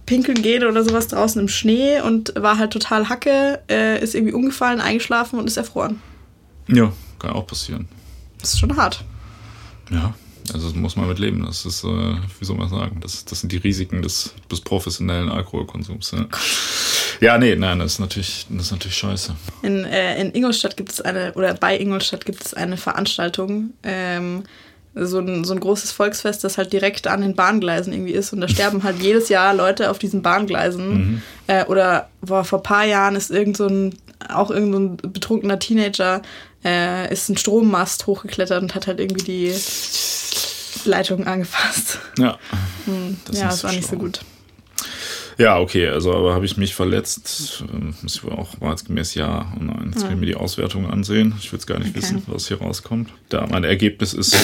pinkeln 0.06 0.40
gehen 0.40 0.64
oder 0.64 0.82
sowas 0.82 1.08
draußen 1.08 1.40
im 1.40 1.48
Schnee 1.48 2.00
und 2.00 2.32
war 2.34 2.58
halt 2.58 2.72
total 2.72 3.10
hacke, 3.10 3.60
äh, 3.68 4.02
ist 4.02 4.14
irgendwie 4.14 4.32
umgefallen, 4.32 4.80
eingeschlafen 4.80 5.38
und 5.38 5.46
ist 5.46 5.58
erfroren. 5.58 6.00
Ja, 6.68 6.92
kann 7.18 7.32
auch 7.32 7.46
passieren. 7.46 7.88
Das 8.40 8.54
ist 8.54 8.60
schon 8.60 8.74
hart. 8.76 9.04
Ja, 9.90 10.14
also 10.52 10.68
das 10.68 10.76
muss 10.76 10.96
man 10.96 11.08
mit 11.08 11.18
leben. 11.18 11.44
Das 11.44 11.64
ist, 11.64 11.84
äh, 11.84 11.86
wie 11.86 12.44
soll 12.44 12.56
man 12.56 12.68
sagen, 12.68 13.00
das, 13.00 13.24
das 13.24 13.40
sind 13.40 13.52
die 13.52 13.58
Risiken 13.58 14.02
des, 14.02 14.34
des 14.50 14.60
professionellen 14.60 15.28
Alkoholkonsums. 15.28 16.12
Ja. 16.12 16.26
ja, 17.20 17.38
nee, 17.38 17.54
nein, 17.56 17.78
das 17.78 17.94
ist 17.94 17.98
natürlich, 17.98 18.46
das 18.48 18.66
ist 18.66 18.72
natürlich 18.72 18.96
scheiße. 18.96 19.34
In, 19.62 19.84
äh, 19.84 20.20
in 20.20 20.34
Ingolstadt 20.34 20.76
gibt 20.76 20.92
es 20.92 21.00
eine, 21.00 21.32
oder 21.34 21.54
bei 21.54 21.78
Ingolstadt 21.78 22.24
gibt 22.24 22.44
es 22.44 22.54
eine 22.54 22.76
Veranstaltung, 22.76 23.70
ähm, 23.82 24.44
so 24.94 25.20
ein, 25.20 25.44
so 25.44 25.54
ein 25.54 25.60
großes 25.60 25.92
Volksfest, 25.92 26.42
das 26.44 26.58
halt 26.58 26.72
direkt 26.72 27.06
an 27.06 27.20
den 27.20 27.34
Bahngleisen 27.34 27.92
irgendwie 27.92 28.12
ist. 28.12 28.32
Und 28.32 28.40
da 28.40 28.48
sterben 28.48 28.82
halt 28.82 29.00
jedes 29.00 29.28
Jahr 29.28 29.54
Leute 29.54 29.90
auf 29.90 29.98
diesen 29.98 30.22
Bahngleisen. 30.22 31.22
Äh, 31.46 31.64
oder 31.66 32.08
boah, 32.20 32.44
vor 32.44 32.60
ein 32.60 32.62
paar 32.64 32.84
Jahren 32.84 33.14
ist 33.14 33.30
irgend 33.30 33.56
so 33.56 33.66
ein, 33.66 33.94
auch 34.28 34.50
irgend 34.50 34.72
so 34.72 34.80
ein 34.80 34.96
betrunkener 34.96 35.58
Teenager, 35.58 36.22
äh, 36.64 37.12
ist 37.12 37.28
ein 37.28 37.36
Strommast 37.36 38.06
hochgeklettert 38.06 38.62
und 38.62 38.74
hat 38.74 38.86
halt 38.86 38.98
irgendwie 39.00 39.24
die 39.24 39.54
Leitung 40.84 41.26
angefasst. 41.26 41.98
Ja, 42.18 42.38
ja, 43.32 43.48
das 43.48 43.64
war 43.64 43.72
nicht 43.72 43.82
so 43.84 43.90
schlau. 43.90 43.98
gut. 44.00 44.20
Ja, 45.38 45.58
okay, 45.60 45.86
also 45.88 46.12
aber 46.14 46.34
habe 46.34 46.46
ich 46.46 46.56
mich 46.56 46.74
verletzt, 46.74 47.62
ähm, 47.72 47.94
muss 48.02 48.16
ich 48.16 48.24
wohl 48.24 48.32
auch 48.32 48.60
wahrheitsgemäß 48.60 49.14
ja. 49.14 49.52
Oh 49.56 49.62
nein, 49.62 49.90
jetzt 49.92 50.02
will 50.04 50.10
ich 50.12 50.18
mir 50.18 50.26
die 50.26 50.34
Auswertung 50.34 50.90
ansehen. 50.90 51.34
Ich 51.38 51.52
will 51.52 51.58
jetzt 51.58 51.66
gar 51.66 51.78
nicht 51.78 51.90
Okay. 51.90 51.98
wissen, 51.98 52.22
was 52.26 52.48
hier 52.48 52.58
rauskommt. 52.58 53.10
Da, 53.28 53.46
mein 53.46 53.62
Ergebnis 53.62 54.14
ist 54.14 54.36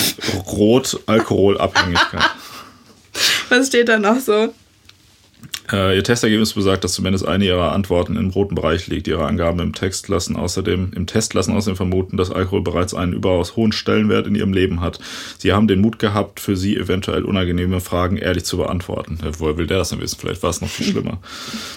rot 0.47 1.01
Alkoholabhängigkeit. 1.07 2.23
Was 3.49 3.69
steht 3.69 3.89
da 3.89 3.99
noch 3.99 4.19
so? 4.21 4.53
Äh, 5.73 5.97
ihr 5.97 6.05
Testergebnis 6.05 6.53
besagt, 6.53 6.85
dass 6.85 6.93
zumindest 6.93 7.27
eine 7.27 7.45
ihrer 7.45 7.73
Antworten 7.73 8.17
im 8.17 8.31
roten 8.31 8.55
Bereich 8.55 8.87
liegt. 8.87 9.09
Ihre 9.09 9.27
Angaben 9.27 9.61
im 9.61 9.73
Text 9.73 10.09
lassen 10.09 10.37
außerdem, 10.37 10.93
im 10.95 11.07
Test 11.07 11.35
lassen 11.35 11.55
außerdem 11.55 11.77
vermuten, 11.77 12.17
dass 12.17 12.31
Alkohol 12.31 12.63
bereits 12.63 12.95
einen 12.95 13.13
überaus 13.13 13.57
hohen 13.57 13.73
Stellenwert 13.73 14.27
in 14.27 14.35
ihrem 14.35 14.53
Leben 14.53 14.81
hat. 14.81 14.99
Sie 15.39 15.53
haben 15.53 15.67
den 15.67 15.81
Mut 15.81 15.99
gehabt, 15.99 16.41
für 16.41 16.57
sie 16.57 16.77
eventuell 16.77 17.25
unangenehme 17.25 17.81
Fragen 17.81 18.17
ehrlich 18.17 18.45
zu 18.45 18.59
beantworten. 18.59 19.19
Ja, 19.25 19.31
woher 19.39 19.57
will 19.57 19.67
der 19.67 19.79
das 19.79 19.89
denn 19.89 20.01
wissen? 20.01 20.19
Vielleicht 20.21 20.43
war 20.43 20.51
es 20.51 20.61
noch 20.61 20.69
viel 20.69 20.87
schlimmer. 20.87 21.19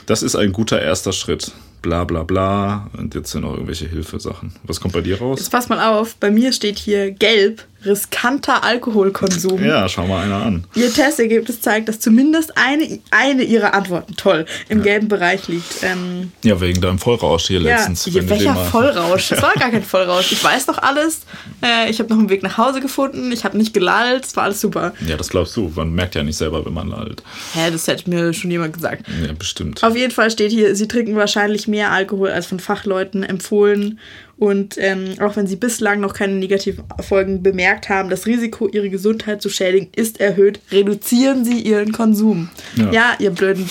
Das 0.06 0.21
ist 0.21 0.36
ein 0.36 0.51
guter 0.51 0.82
erster 0.82 1.13
Schritt. 1.13 1.53
Bla 1.88 2.04
bla 2.04 2.23
bla. 2.23 2.89
Und 2.97 3.15
jetzt 3.15 3.32
sind 3.32 3.43
noch 3.43 3.54
irgendwelche 3.54 3.88
Hilfesachen. 3.88 4.52
Was 4.63 4.82
kommt 4.82 4.93
bei 4.93 5.00
dir 5.00 5.19
raus? 5.19 5.39
Jetzt 5.39 5.52
pass 5.52 5.69
mal 5.69 5.80
auf, 5.97 6.15
bei 6.17 6.30
mir 6.30 6.52
steht 6.52 6.78
hier 6.78 7.12
gelb, 7.12 7.63
riskanter 7.86 8.62
Alkoholkonsum. 8.65 9.63
Ja, 9.63 9.88
schau 9.88 10.06
mal 10.06 10.26
einer 10.26 10.43
an. 10.43 10.65
Ihr 10.76 10.91
Testergebnis 10.93 11.62
zeigt, 11.62 11.88
dass 11.88 12.02
zumindest 12.02 12.58
eine, 12.58 13.00
eine 13.12 13.43
ihrer 13.43 13.73
Antworten, 13.73 14.17
toll, 14.17 14.45
im 14.67 14.84
gelben 14.84 15.08
Bereich 15.08 15.47
liegt. 15.47 15.82
Ähm, 15.82 16.34
Ja, 16.43 16.60
wegen 16.60 16.82
deinem 16.82 17.00
Vollrausch 17.00 17.47
hier 17.47 17.62
letztens. 17.62 18.06
ja, 18.06 18.12
du 18.12 18.19
den 18.19 18.30
welcher 18.32 18.56
Vollrausch? 18.56 19.30
Das 19.38 19.41
war 19.41 19.54
gar 19.54 19.69
kein 19.71 19.84
Vollrausch. 19.84 20.34
Ich 20.34 20.43
weiß 20.43 20.65
doch 20.65 20.80
alles. 20.80 21.21
Äh, 21.63 21.89
ich 21.89 22.00
habe 22.00 22.10
noch 22.10 22.19
einen 22.19 22.30
Weg 22.30 22.43
nach 22.43 22.58
Hause 22.58 22.82
gefunden. 22.82 23.32
Ich 23.32 23.45
habe 23.45 23.58
nicht 23.58 23.73
gelallt. 23.73 24.26
Es 24.26 24.36
war 24.36 24.43
alles 24.45 24.60
super. 24.60 24.93
Ja, 25.08 25.15
das 25.15 25.30
glaubst 25.30 25.56
du. 25.56 25.71
Man 25.73 25.93
merkt 25.93 26.15
ja 26.15 26.23
nicht 26.23 26.36
selber, 26.36 26.65
wenn 26.65 26.73
man 26.73 26.89
lallt. 26.89 27.23
Hä, 27.54 27.71
das 27.71 27.88
hätte 27.88 28.10
mir 28.10 28.34
schon 28.34 28.52
jemand 28.52 28.73
gesagt. 28.73 29.06
Ja, 29.26 29.32
bestimmt. 29.32 29.82
Auf 29.84 29.95
jeden 29.95 30.12
Fall 30.12 30.32
steht 30.32 30.52
hier, 30.52 30.76
sie 30.76 30.88
trinken 30.88 31.15
wahrscheinlich 31.15 31.67
mehr 31.67 31.76
Alkohol 31.85 32.29
als 32.29 32.45
von 32.47 32.59
Fachleuten 32.59 33.23
empfohlen. 33.23 33.99
Und 34.37 34.75
ähm, 34.77 35.15
auch 35.19 35.35
wenn 35.35 35.47
sie 35.47 35.55
bislang 35.55 35.99
noch 35.99 36.13
keine 36.13 36.33
negativen 36.33 36.83
Folgen 37.01 37.41
bemerkt 37.41 37.89
haben, 37.89 38.09
das 38.09 38.25
Risiko, 38.27 38.67
ihre 38.67 38.89
Gesundheit 38.89 39.41
zu 39.41 39.49
schädigen, 39.49 39.89
ist 39.95 40.19
erhöht. 40.19 40.59
Reduzieren 40.71 41.43
sie 41.45 41.59
ihren 41.59 41.91
Konsum. 41.91 42.49
Ja, 42.75 42.91
Ja. 42.91 43.15
ihr 43.19 43.31
blöden 43.31 43.67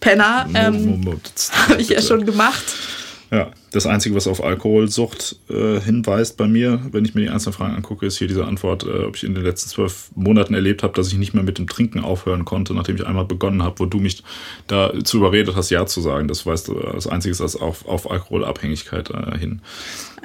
Penner. 0.00 0.48
Ähm, 0.54 1.04
Habe 1.68 1.80
ich 1.80 1.88
ja 1.88 2.00
schon 2.02 2.24
gemacht. 2.24 2.64
Ja, 3.32 3.50
das 3.76 3.86
Einzige, 3.86 4.14
was 4.14 4.26
auf 4.26 4.42
Alkoholsucht 4.42 5.36
äh, 5.50 5.78
hinweist 5.80 6.36
bei 6.36 6.48
mir, 6.48 6.80
wenn 6.92 7.04
ich 7.04 7.14
mir 7.14 7.20
die 7.20 7.28
einzelnen 7.28 7.52
Fragen 7.52 7.74
angucke, 7.74 8.06
ist 8.06 8.16
hier 8.16 8.26
diese 8.26 8.46
Antwort, 8.46 8.84
äh, 8.84 9.04
ob 9.04 9.16
ich 9.16 9.24
in 9.24 9.34
den 9.34 9.44
letzten 9.44 9.68
zwölf 9.68 10.10
Monaten 10.14 10.54
erlebt 10.54 10.82
habe, 10.82 10.94
dass 10.94 11.08
ich 11.08 11.18
nicht 11.18 11.34
mehr 11.34 11.42
mit 11.42 11.58
dem 11.58 11.68
Trinken 11.68 12.00
aufhören 12.00 12.44
konnte, 12.46 12.74
nachdem 12.74 12.96
ich 12.96 13.06
einmal 13.06 13.26
begonnen 13.26 13.62
habe, 13.62 13.78
wo 13.78 13.86
du 13.86 13.98
mich 13.98 14.22
dazu 14.66 15.18
überredet 15.18 15.54
hast, 15.56 15.70
Ja 15.70 15.84
zu 15.84 16.00
sagen. 16.00 16.26
Das 16.26 16.46
weißt 16.46 16.68
du, 16.68 16.74
das 16.74 17.06
Einzige 17.06 17.32
ist 17.32 17.40
das 17.40 17.54
auf, 17.54 17.86
auf 17.86 18.10
Alkoholabhängigkeit 18.10 19.10
äh, 19.10 19.38
hin. 19.38 19.60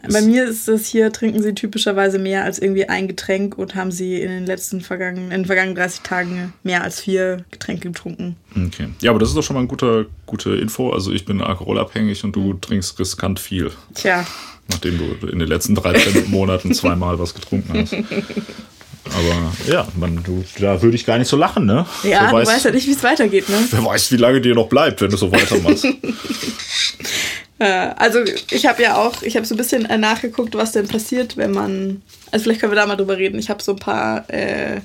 Bei 0.10 0.22
mir 0.22 0.46
ist 0.46 0.68
es 0.68 0.88
hier, 0.88 1.12
trinken 1.12 1.44
sie 1.44 1.54
typischerweise 1.54 2.18
mehr 2.18 2.44
als 2.44 2.60
irgendwie 2.60 2.90
ein 2.90 3.08
Getränk 3.08 3.58
und 3.58 3.76
haben 3.76 3.92
sie 3.92 4.22
in 4.22 4.30
den 4.30 4.46
letzten 4.46 4.82
vergangenen, 4.82 5.26
in 5.26 5.42
den 5.42 5.46
vergangenen 5.46 5.76
30 5.76 6.02
Tagen 6.02 6.54
mehr 6.64 6.84
als 6.84 7.02
vier 7.02 7.44
Getränke 7.52 7.90
getrunken. 7.90 8.36
Okay. 8.56 8.90
Ja, 9.02 9.12
aber 9.12 9.20
das 9.20 9.30
ist 9.30 9.36
doch 9.36 9.44
schon 9.44 9.56
mal 9.56 9.62
eine 9.62 9.70
gute, 9.70 10.08
gute 10.26 10.56
Info. 10.56 10.90
Also 10.92 11.12
ich 11.12 11.26
bin 11.26 11.42
alkoholabhängig 11.42 12.24
und 12.24 12.36
du 12.36 12.54
trinkst 12.54 13.00
riskant 13.00 13.40
viel, 13.40 13.72
Tja, 13.94 14.26
nachdem 14.70 14.98
du 14.98 15.28
in 15.28 15.40
den 15.40 15.48
letzten 15.48 15.76
13 15.76 16.26
Monaten 16.32 16.74
zweimal 16.74 17.20
was 17.20 17.34
getrunken 17.34 17.80
hast. 17.80 17.94
Aber 17.94 19.52
ja, 19.68 19.88
man, 19.98 20.24
du, 20.24 20.44
da 20.60 20.82
würde 20.82 20.96
ich 20.96 21.06
gar 21.06 21.18
nicht 21.18 21.28
so 21.28 21.36
lachen, 21.36 21.66
ne? 21.66 21.86
ja, 22.04 22.22
Wer 22.22 22.28
du 22.28 22.34
weiß, 22.34 22.48
weißt 22.48 22.66
ja 22.66 22.72
nicht, 22.72 22.88
wie 22.88 22.92
es 22.92 23.04
weitergeht, 23.04 23.50
ne? 23.50 23.58
wer 23.72 23.84
weiß, 23.84 24.12
wie 24.12 24.18
lange 24.18 24.42
dir 24.42 24.54
noch 24.54 24.70
bleibt, 24.70 25.02
wenn 25.02 25.10
du 25.10 25.18
so 25.18 25.32
weitermachst. 25.32 25.88
Äh, 27.62 27.94
also 27.96 28.20
ich 28.50 28.66
habe 28.66 28.82
ja 28.82 28.98
auch, 28.98 29.22
ich 29.22 29.36
habe 29.36 29.46
so 29.46 29.54
ein 29.54 29.58
bisschen 29.58 29.86
äh, 29.86 29.98
nachgeguckt, 29.98 30.56
was 30.56 30.72
denn 30.72 30.88
passiert, 30.88 31.38
wenn 31.38 31.52
man, 31.52 32.02
also 32.32 32.44
vielleicht 32.44 32.60
können 32.60 32.72
wir 32.72 32.76
da 32.76 32.88
mal 32.88 32.96
drüber 32.96 33.18
reden. 33.18 33.38
Ich 33.38 33.52
habe 33.52 33.62
so 33.62 33.74
ein 33.74 33.80
paar 33.80 34.28
äh, 34.32 34.82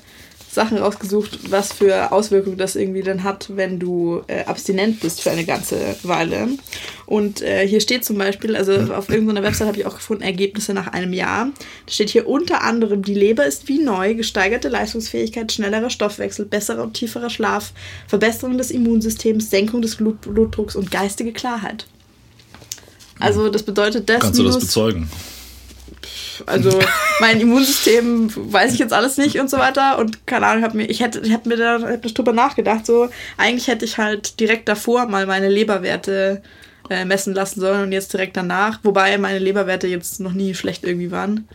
Sachen 0.51 0.77
rausgesucht, 0.77 1.51
was 1.51 1.73
für 1.73 2.11
Auswirkungen 2.11 2.57
das 2.57 2.75
irgendwie 2.75 3.01
dann 3.01 3.23
hat, 3.23 3.55
wenn 3.55 3.79
du 3.79 4.21
äh, 4.27 4.43
abstinent 4.45 4.99
bist 4.99 5.21
für 5.21 5.31
eine 5.31 5.43
ganze 5.43 5.95
Weile. 6.03 6.49
Und 7.07 7.41
äh, 7.41 7.67
hier 7.67 7.81
steht 7.81 8.05
zum 8.05 8.19
Beispiel, 8.19 8.55
also 8.55 8.73
auf 8.93 9.09
irgendeiner 9.09 9.41
Website 9.41 9.67
habe 9.67 9.79
ich 9.79 9.87
auch 9.87 9.95
gefunden, 9.95 10.21
Ergebnisse 10.21 10.75
nach 10.75 10.93
einem 10.93 11.13
Jahr. 11.13 11.49
Da 11.87 11.91
steht 11.91 12.09
hier 12.09 12.27
unter 12.27 12.61
anderem, 12.61 13.01
die 13.01 13.15
Leber 13.15 13.47
ist 13.47 13.67
wie 13.67 13.79
neu, 13.79 14.13
gesteigerte 14.13 14.69
Leistungsfähigkeit, 14.69 15.51
schnellerer 15.51 15.89
Stoffwechsel, 15.89 16.45
besserer 16.45 16.83
und 16.83 16.93
tieferer 16.93 17.31
Schlaf, 17.31 17.73
Verbesserung 18.07 18.55
des 18.59 18.69
Immunsystems, 18.69 19.49
Senkung 19.49 19.81
des 19.81 19.95
Blut 19.95 20.21
Blutdrucks 20.21 20.75
und 20.75 20.91
geistige 20.91 21.33
Klarheit. 21.33 21.87
Also 23.19 23.49
das 23.49 23.63
bedeutet 23.63 24.09
das 24.09 24.19
Kannst 24.19 24.39
du 24.39 24.43
das 24.43 24.59
bezeugen? 24.59 25.09
also 26.45 26.79
mein 27.19 27.39
Immunsystem 27.39 28.31
weiß 28.35 28.73
ich 28.73 28.79
jetzt 28.79 28.93
alles 28.93 29.17
nicht 29.17 29.39
und 29.39 29.49
so 29.49 29.57
weiter 29.57 29.97
und 29.97 30.27
keine 30.27 30.47
Ahnung, 30.47 30.63
hab 30.63 30.73
mir, 30.73 30.85
ich 30.85 31.01
hätte, 31.01 31.19
ich 31.19 31.33
hab 31.33 31.45
mir 31.45 31.57
da 31.57 31.81
hab 31.81 32.01
drüber 32.01 32.33
nachgedacht, 32.33 32.85
so 32.85 33.09
eigentlich 33.37 33.67
hätte 33.67 33.85
ich 33.85 33.97
halt 33.97 34.39
direkt 34.39 34.69
davor 34.69 35.07
mal 35.07 35.25
meine 35.25 35.49
Leberwerte 35.49 36.41
äh, 36.89 37.05
messen 37.05 37.33
lassen 37.33 37.59
sollen 37.59 37.83
und 37.83 37.91
jetzt 37.91 38.13
direkt 38.13 38.37
danach, 38.37 38.79
wobei 38.83 39.17
meine 39.17 39.39
Leberwerte 39.39 39.87
jetzt 39.87 40.19
noch 40.19 40.33
nie 40.33 40.53
schlecht 40.53 40.83
irgendwie 40.83 41.11
waren. 41.11 41.47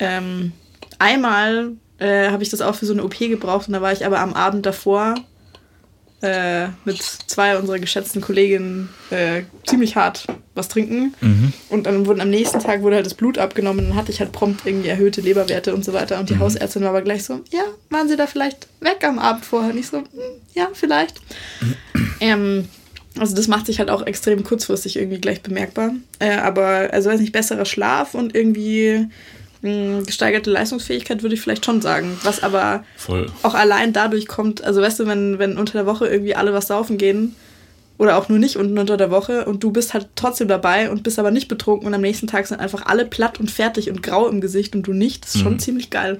Ähm, 0.00 0.52
einmal 0.98 1.72
äh, 1.98 2.30
habe 2.30 2.42
ich 2.42 2.48
das 2.48 2.62
auch 2.62 2.74
für 2.74 2.86
so 2.86 2.92
eine 2.92 3.04
OP 3.04 3.18
gebraucht 3.18 3.68
und 3.68 3.74
da 3.74 3.82
war 3.82 3.92
ich 3.92 4.06
aber 4.06 4.20
am 4.20 4.32
Abend 4.32 4.64
davor 4.64 5.16
äh, 6.22 6.68
mit 6.84 7.02
zwei 7.02 7.58
unserer 7.58 7.78
geschätzten 7.78 8.20
Kolleginnen 8.20 8.88
äh, 9.10 9.42
ziemlich 9.66 9.96
hart 9.96 10.26
was 10.54 10.68
trinken. 10.68 11.14
Und 11.68 11.86
dann 11.86 12.06
wurden 12.06 12.20
am 12.20 12.30
nächsten 12.30 12.58
Tag 12.60 12.82
wurde 12.82 12.96
halt 12.96 13.06
das 13.06 13.14
Blut 13.14 13.38
abgenommen 13.38 13.84
und 13.84 13.90
dann 13.90 13.96
hatte 13.96 14.10
ich 14.10 14.20
halt 14.20 14.32
prompt 14.32 14.66
irgendwie 14.66 14.88
erhöhte 14.88 15.20
Leberwerte 15.20 15.74
und 15.74 15.84
so 15.84 15.92
weiter. 15.92 16.18
Und 16.18 16.28
die 16.28 16.38
Hausärztin 16.38 16.82
war 16.82 16.90
aber 16.90 17.02
gleich 17.02 17.24
so, 17.24 17.40
ja, 17.50 17.62
waren 17.90 18.08
Sie 18.08 18.16
da 18.16 18.26
vielleicht 18.26 18.66
weg 18.80 19.04
am 19.04 19.18
Abend 19.18 19.44
vorher? 19.44 19.72
Nicht 19.72 19.88
so, 19.88 19.98
hm, 19.98 20.06
ja, 20.54 20.68
vielleicht. 20.72 21.20
ähm, 22.20 22.68
also 23.18 23.34
das 23.34 23.48
macht 23.48 23.66
sich 23.66 23.78
halt 23.78 23.90
auch 23.90 24.06
extrem 24.06 24.44
kurzfristig 24.44 24.96
irgendwie 24.96 25.20
gleich 25.20 25.42
bemerkbar. 25.42 25.92
Äh, 26.18 26.36
aber, 26.36 26.90
also 26.92 27.10
weiß 27.10 27.20
nicht, 27.20 27.32
besserer 27.32 27.64
Schlaf 27.64 28.14
und 28.14 28.34
irgendwie 28.34 29.06
mh, 29.62 30.02
gesteigerte 30.06 30.50
Leistungsfähigkeit 30.50 31.22
würde 31.22 31.34
ich 31.34 31.40
vielleicht 31.40 31.64
schon 31.64 31.80
sagen. 31.80 32.18
Was 32.24 32.42
aber 32.42 32.84
Voll. 32.96 33.30
auch 33.42 33.54
allein 33.54 33.92
dadurch 33.92 34.26
kommt, 34.26 34.64
also 34.64 34.80
weißt 34.80 35.00
du, 35.00 35.06
wenn, 35.06 35.38
wenn 35.38 35.58
unter 35.58 35.74
der 35.74 35.86
Woche 35.86 36.06
irgendwie 36.06 36.34
alle 36.34 36.52
was 36.52 36.66
saufen 36.66 36.98
gehen 36.98 37.36
oder 38.00 38.16
auch 38.16 38.30
nur 38.30 38.38
nicht 38.38 38.56
unten 38.56 38.78
unter 38.78 38.96
der 38.96 39.10
Woche 39.10 39.44
und 39.44 39.62
du 39.62 39.72
bist 39.72 39.92
halt 39.92 40.08
trotzdem 40.16 40.48
dabei 40.48 40.90
und 40.90 41.02
bist 41.02 41.18
aber 41.18 41.30
nicht 41.30 41.48
betrunken 41.48 41.86
und 41.86 41.92
am 41.92 42.00
nächsten 42.00 42.26
Tag 42.26 42.46
sind 42.46 42.58
einfach 42.58 42.86
alle 42.86 43.04
platt 43.04 43.38
und 43.38 43.50
fertig 43.50 43.90
und 43.90 44.02
grau 44.02 44.26
im 44.26 44.40
Gesicht 44.40 44.74
und 44.74 44.86
du 44.86 44.94
nicht, 44.94 45.26
das 45.26 45.34
ist 45.34 45.42
schon 45.42 45.58
ziemlich 45.58 45.90
geil. 45.90 46.18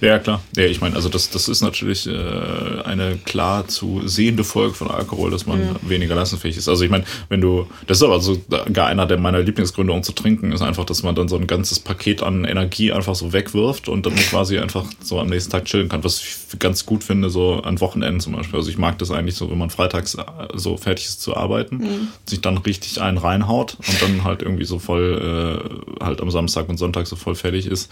Ja, 0.00 0.18
klar. 0.18 0.42
Ja, 0.56 0.64
ich 0.64 0.80
meine, 0.80 0.96
also 0.96 1.10
das, 1.10 1.28
das 1.28 1.48
ist 1.48 1.60
natürlich 1.60 2.06
äh, 2.06 2.82
eine 2.82 3.18
klar 3.26 3.68
zu 3.68 4.08
sehende 4.08 4.42
Folge 4.42 4.72
von 4.72 4.90
Alkohol, 4.90 5.30
dass 5.30 5.44
man 5.44 5.76
weniger 5.82 6.14
leistungsfähig 6.14 6.56
ist. 6.56 6.66
Also 6.66 6.82
ich 6.82 6.90
meine, 6.90 7.04
wenn 7.28 7.42
du, 7.42 7.66
das 7.86 7.98
ist 7.98 8.04
aber 8.04 8.22
so 8.22 8.40
gar 8.72 8.86
einer 8.86 9.04
der 9.04 9.18
meiner 9.18 9.40
Lieblingsgründe, 9.40 9.92
um 9.92 10.02
zu 10.02 10.12
trinken, 10.12 10.52
ist 10.52 10.62
einfach, 10.62 10.86
dass 10.86 11.02
man 11.02 11.14
dann 11.14 11.28
so 11.28 11.36
ein 11.36 11.46
ganzes 11.46 11.78
Paket 11.78 12.22
an 12.22 12.46
Energie 12.46 12.90
einfach 12.90 13.14
so 13.14 13.34
wegwirft 13.34 13.90
und 13.90 14.06
dann 14.06 14.16
quasi 14.30 14.58
einfach 14.58 14.86
so 15.02 15.20
am 15.20 15.28
nächsten 15.28 15.50
Tag 15.50 15.66
chillen 15.66 15.90
kann. 15.90 16.02
Was 16.04 16.22
ich 16.22 16.58
ganz 16.58 16.86
gut 16.86 17.04
finde, 17.04 17.28
so 17.28 17.60
an 17.60 17.82
Wochenenden 17.82 18.20
zum 18.20 18.32
Beispiel. 18.32 18.58
Also 18.58 18.70
ich 18.70 18.78
mag 18.78 18.96
das 18.98 19.10
eigentlich 19.10 19.34
so, 19.34 19.50
wenn 19.50 19.58
man 19.58 19.68
freitags 19.68 20.14
äh, 20.14 20.22
so 20.54 20.78
fertig 20.78 21.04
ist 21.04 21.17
zu 21.18 21.36
arbeiten, 21.36 22.08
sich 22.26 22.40
dann 22.40 22.58
richtig 22.58 23.00
einen 23.00 23.18
reinhaut 23.18 23.76
und 23.86 24.00
dann 24.02 24.24
halt 24.24 24.42
irgendwie 24.42 24.64
so 24.64 24.78
voll 24.78 25.60
äh, 26.00 26.04
halt 26.04 26.20
am 26.20 26.30
Samstag 26.30 26.68
und 26.68 26.76
Sonntag 26.78 27.06
so 27.06 27.16
voll 27.16 27.34
fertig 27.34 27.66
ist 27.66 27.90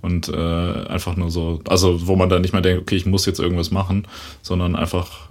und 0.00 0.28
äh, 0.28 0.32
einfach 0.88 1.16
nur 1.16 1.30
so, 1.30 1.60
also 1.68 2.06
wo 2.06 2.16
man 2.16 2.28
dann 2.28 2.42
nicht 2.42 2.52
mehr 2.52 2.62
denkt, 2.62 2.82
okay, 2.82 2.96
ich 2.96 3.06
muss 3.06 3.26
jetzt 3.26 3.38
irgendwas 3.40 3.70
machen, 3.70 4.06
sondern 4.42 4.74
einfach 4.76 5.28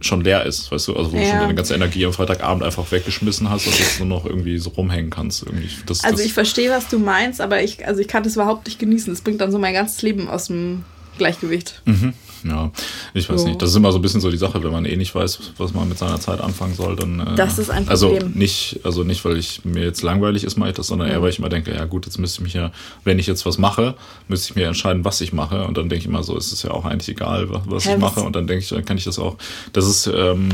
schon 0.00 0.22
leer 0.22 0.44
ist, 0.44 0.72
weißt 0.72 0.88
du, 0.88 0.96
also 0.96 1.12
wo 1.12 1.16
du 1.16 1.22
Ja. 1.22 1.28
schon 1.30 1.38
deine 1.40 1.54
ganze 1.54 1.74
Energie 1.74 2.04
am 2.06 2.12
Freitagabend 2.12 2.62
einfach 2.64 2.90
weggeschmissen 2.90 3.48
hast 3.50 3.66
und 3.66 3.78
jetzt 3.78 3.98
nur 4.00 4.08
noch 4.08 4.24
irgendwie 4.26 4.58
so 4.58 4.70
rumhängen 4.70 5.10
kannst. 5.10 5.44
Irgendwie. 5.44 5.68
Das, 5.86 6.02
Also 6.02 6.16
das, 6.16 6.26
ich 6.26 6.32
verstehe, 6.32 6.70
was 6.70 6.88
du 6.88 6.98
meinst, 6.98 7.40
aber 7.40 7.62
ich, 7.62 7.86
also 7.86 8.00
ich 8.00 8.08
kann 8.08 8.22
das 8.24 8.34
überhaupt 8.34 8.66
nicht 8.66 8.78
genießen. 8.80 9.12
Das 9.12 9.20
bringt 9.22 9.40
dann 9.40 9.52
so 9.52 9.58
mein 9.58 9.74
ganzes 9.74 10.02
Leben 10.02 10.28
aus 10.28 10.46
dem 10.48 10.84
Gleichgewicht. 11.18 11.82
Mhm. 11.84 12.14
Ja, 12.44 12.70
ich 13.14 13.28
weiß 13.30 13.42
So. 13.42 13.48
nicht. 13.48 13.62
Das 13.62 13.70
ist 13.70 13.76
immer 13.76 13.92
so 13.92 13.98
ein 13.98 14.02
bisschen 14.02 14.20
so 14.20 14.30
die 14.30 14.36
Sache, 14.36 14.62
wenn 14.64 14.72
man 14.72 14.84
eh 14.84 14.96
nicht 14.96 15.14
weiß, 15.14 15.38
was 15.58 15.72
man 15.74 15.88
mit 15.88 15.98
seiner 15.98 16.18
Zeit 16.20 16.40
anfangen 16.40 16.74
soll, 16.74 16.96
dann. 16.96 17.20
Äh, 17.20 17.34
Das 17.36 17.58
ist 17.58 17.70
ein 17.70 17.88
Also 17.88 18.08
Problem. 18.10 18.32
nicht, 18.34 18.80
also 18.84 19.04
nicht, 19.04 19.24
weil 19.24 19.36
ich 19.36 19.64
mir 19.64 19.84
jetzt 19.84 20.02
langweilig 20.02 20.44
ist, 20.44 20.56
mache 20.58 20.70
ich 20.70 20.76
das, 20.76 20.86
sondern 20.88 21.08
eher, 21.08 21.22
weil 21.22 21.30
ich 21.30 21.38
immer 21.38 21.48
denke, 21.48 21.74
ja 21.74 21.84
gut, 21.84 22.06
jetzt 22.06 22.18
müsste 22.18 22.38
ich 22.40 22.44
mich 22.44 22.54
ja, 22.54 22.72
wenn 23.04 23.18
ich 23.18 23.26
jetzt 23.26 23.46
was 23.46 23.58
mache, 23.58 23.94
müsste 24.28 24.50
ich 24.50 24.56
mir 24.56 24.66
entscheiden, 24.66 25.04
was 25.04 25.20
ich 25.20 25.32
mache. 25.32 25.64
Und 25.66 25.76
dann 25.78 25.88
denke 25.88 26.02
ich 26.02 26.06
immer 26.08 26.22
so, 26.22 26.36
ist 26.36 26.52
es 26.52 26.62
ja 26.62 26.70
auch 26.72 26.84
eigentlich 26.84 27.08
egal, 27.08 27.48
was, 27.50 27.62
was 27.66 27.86
ich 27.86 27.96
mache. 27.98 28.20
Und 28.22 28.34
dann 28.36 28.46
denke 28.46 28.62
ich, 28.64 28.70
dann 28.70 28.84
kann 28.84 28.96
ich 28.98 29.04
das 29.04 29.18
auch. 29.18 29.36
Das 29.72 29.86
ist, 29.86 30.06
ähm, 30.06 30.48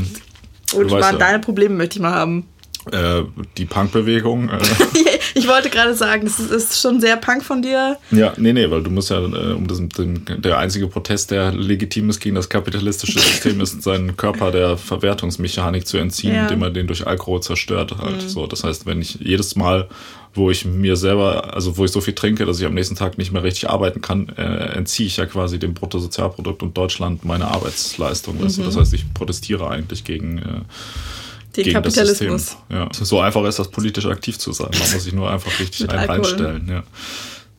Und 0.75 0.89
du 0.89 0.91
weißt 0.91 1.19
deine 1.19 1.39
Probleme 1.39 1.75
möchte 1.75 1.95
ich 1.97 2.01
mal 2.01 2.13
haben. 2.13 2.45
Äh, 2.91 3.23
die 3.57 3.65
Punkbewegung. 3.65 4.49
Äh. 4.49 4.59
ich 5.35 5.47
wollte 5.47 5.69
gerade 5.69 5.93
sagen, 5.95 6.23
das 6.25 6.39
ist, 6.39 6.51
ist, 6.51 6.81
schon 6.81 7.01
sehr 7.01 7.17
Punk 7.17 7.43
von 7.43 7.61
dir. 7.61 7.97
Ja, 8.11 8.33
nee, 8.37 8.53
nee, 8.53 8.69
weil 8.69 8.81
du 8.81 8.89
musst 8.89 9.09
ja, 9.09 9.19
äh, 9.19 9.53
um 9.53 9.67
das, 9.67 9.79
den, 9.97 10.23
der 10.37 10.57
einzige 10.57 10.87
Protest, 10.87 11.31
der 11.31 11.51
legitim 11.51 12.09
ist 12.09 12.19
gegen 12.19 12.35
das 12.35 12.49
kapitalistische 12.49 13.19
System, 13.19 13.59
ist, 13.61 13.83
seinen 13.83 14.15
Körper 14.15 14.51
der 14.51 14.77
Verwertungsmechanik 14.77 15.85
zu 15.85 15.97
entziehen, 15.97 16.33
ja. 16.33 16.43
indem 16.43 16.59
man 16.59 16.73
den 16.73 16.87
durch 16.87 17.05
Alkohol 17.05 17.41
zerstört 17.41 17.97
halt. 17.97 18.23
Mhm. 18.23 18.29
So, 18.29 18.47
das 18.47 18.63
heißt, 18.63 18.85
wenn 18.85 19.01
ich 19.01 19.15
jedes 19.15 19.55
Mal 19.55 19.89
wo 20.35 20.51
ich 20.51 20.63
mir 20.63 20.95
selber, 20.95 21.55
also 21.55 21.77
wo 21.77 21.85
ich 21.85 21.91
so 21.91 22.01
viel 22.01 22.13
trinke, 22.13 22.45
dass 22.45 22.59
ich 22.59 22.65
am 22.65 22.73
nächsten 22.73 22.95
Tag 22.95 23.17
nicht 23.17 23.31
mehr 23.31 23.43
richtig 23.43 23.69
arbeiten 23.69 24.01
kann, 24.01 24.29
äh, 24.37 24.77
entziehe 24.77 25.07
ich 25.07 25.17
ja 25.17 25.25
quasi 25.25 25.57
dem 25.57 25.73
Bruttosozialprodukt 25.73 26.61
und 26.61 26.77
Deutschland 26.77 27.25
meine 27.25 27.47
Arbeitsleistung. 27.47 28.37
Mhm. 28.37 28.63
Das 28.63 28.77
heißt, 28.77 28.93
ich 28.93 29.11
protestiere 29.13 29.69
eigentlich 29.69 30.03
gegen 30.03 30.37
äh, 30.37 30.61
den 31.59 31.73
gegen 31.73 31.75
Kapitalismus. 31.75 32.57
Ja. 32.69 32.89
So 32.91 33.19
einfach 33.19 33.43
ist 33.45 33.59
das, 33.59 33.69
politisch 33.69 34.05
aktiv 34.05 34.37
zu 34.37 34.51
sein. 34.51 34.69
Man 34.71 34.79
muss 34.79 35.03
sich 35.03 35.13
nur 35.13 35.29
einfach 35.29 35.59
richtig 35.59 35.89
ein 35.89 36.09
reinstellen. 36.09 36.67
Ja. 36.67 36.83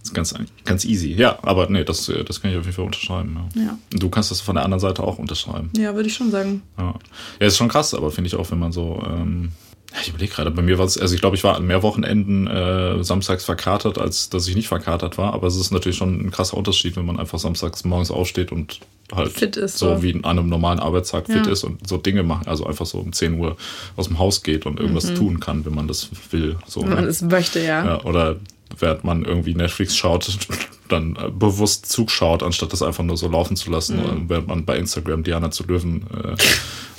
Das 0.01 0.09
ist 0.09 0.15
ganz, 0.15 0.35
ganz 0.65 0.85
easy. 0.85 1.13
Ja, 1.13 1.39
aber 1.43 1.69
nee, 1.69 1.85
das, 1.85 2.11
das 2.27 2.41
kann 2.41 2.51
ich 2.51 2.57
auf 2.57 2.65
jeden 2.65 2.75
Fall 2.75 2.87
unterschreiben. 2.87 3.39
Ja. 3.55 3.63
ja. 3.63 3.79
Du 3.91 4.09
kannst 4.09 4.31
das 4.31 4.41
von 4.41 4.55
der 4.55 4.65
anderen 4.65 4.81
Seite 4.81 5.03
auch 5.03 5.19
unterschreiben. 5.19 5.71
Ja, 5.77 5.95
würde 5.95 6.09
ich 6.09 6.15
schon 6.15 6.31
sagen. 6.31 6.63
Ja, 6.79 6.95
ja 7.39 7.47
ist 7.47 7.59
schon 7.59 7.69
krass, 7.69 7.93
aber 7.93 8.11
finde 8.11 8.29
ich 8.29 8.37
auch, 8.37 8.51
wenn 8.51 8.59
man 8.59 8.73
so. 8.73 9.03
Ähm, 9.07 9.53
ich 10.01 10.09
überlege 10.09 10.33
gerade, 10.33 10.51
bei 10.51 10.63
mir 10.63 10.79
war 10.79 10.87
es, 10.87 10.99
also 10.99 11.15
ich 11.15 11.21
glaube, 11.21 11.37
ich 11.37 11.45
war 11.45 11.57
an 11.57 11.67
mehr 11.67 11.83
Wochenenden 11.83 12.47
äh, 12.47 13.03
samstags 13.03 13.45
verkatert, 13.45 13.99
als 13.99 14.31
dass 14.31 14.47
ich 14.47 14.55
nicht 14.55 14.69
verkatert 14.69 15.19
war. 15.19 15.35
Aber 15.35 15.47
es 15.47 15.57
ist 15.57 15.73
natürlich 15.73 15.99
schon 15.99 16.27
ein 16.27 16.31
krasser 16.31 16.57
Unterschied, 16.57 16.97
wenn 16.97 17.07
man 17.07 17.19
einfach 17.19 17.39
samstags 17.39 17.85
morgens 17.85 18.11
aufsteht 18.11 18.53
und 18.53 18.81
halt 19.13 19.33
fit 19.33 19.57
ist, 19.57 19.79
so, 19.79 19.97
so. 19.97 20.03
wie 20.03 20.15
an 20.15 20.25
einem 20.25 20.49
normalen 20.49 20.79
Arbeitstag 20.79 21.29
ja. 21.29 21.37
fit 21.37 21.47
ist 21.49 21.65
und 21.65 21.89
so 21.89 21.97
Dinge 21.97 22.23
macht, 22.23 22.47
also 22.47 22.67
einfach 22.67 22.87
so 22.87 22.99
um 22.99 23.13
10 23.13 23.39
Uhr 23.39 23.57
aus 23.97 24.07
dem 24.07 24.19
Haus 24.21 24.43
geht 24.43 24.67
und 24.67 24.79
irgendwas 24.79 25.11
mhm. 25.11 25.15
tun 25.17 25.41
kann, 25.41 25.65
wenn 25.65 25.75
man 25.75 25.89
das 25.89 26.09
will. 26.31 26.57
So, 26.67 26.83
wenn 26.83 26.91
man 26.91 27.05
es 27.07 27.23
möchte, 27.23 27.59
ja. 27.61 27.85
ja. 27.85 28.05
Oder 28.05 28.37
während 28.79 29.05
man 29.05 29.25
irgendwie 29.25 29.55
Netflix 29.55 29.97
schaut, 29.97 30.39
dann 30.89 31.17
bewusst 31.39 31.87
zuschaut, 31.87 32.43
anstatt 32.43 32.73
das 32.73 32.83
einfach 32.83 33.05
nur 33.05 33.17
so 33.17 33.29
laufen 33.29 33.57
zu 33.57 33.71
lassen, 33.71 33.97
mhm. 33.97 34.29
während 34.29 34.49
man 34.49 34.65
bei 34.65 34.77
Instagram 34.77 35.23
Diana 35.23 35.51
zu 35.51 35.65
Löwen 35.65 36.05
äh, 36.13 36.37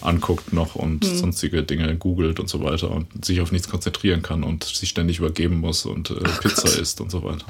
anguckt 0.01 0.53
noch 0.53 0.75
und 0.75 1.03
mhm. 1.03 1.15
sonstige 1.17 1.63
Dinge 1.63 1.95
googelt 1.95 2.39
und 2.39 2.49
so 2.49 2.63
weiter 2.63 2.89
und 2.89 3.25
sich 3.25 3.41
auf 3.41 3.51
nichts 3.51 3.69
konzentrieren 3.69 4.21
kann 4.21 4.43
und 4.43 4.63
sich 4.63 4.89
ständig 4.89 5.19
übergeben 5.19 5.59
muss 5.59 5.85
und 5.85 6.09
äh, 6.09 6.15
Pizza 6.41 6.63
Gott. 6.63 6.77
isst 6.77 7.01
und 7.01 7.11
so 7.11 7.23
weiter. 7.23 7.45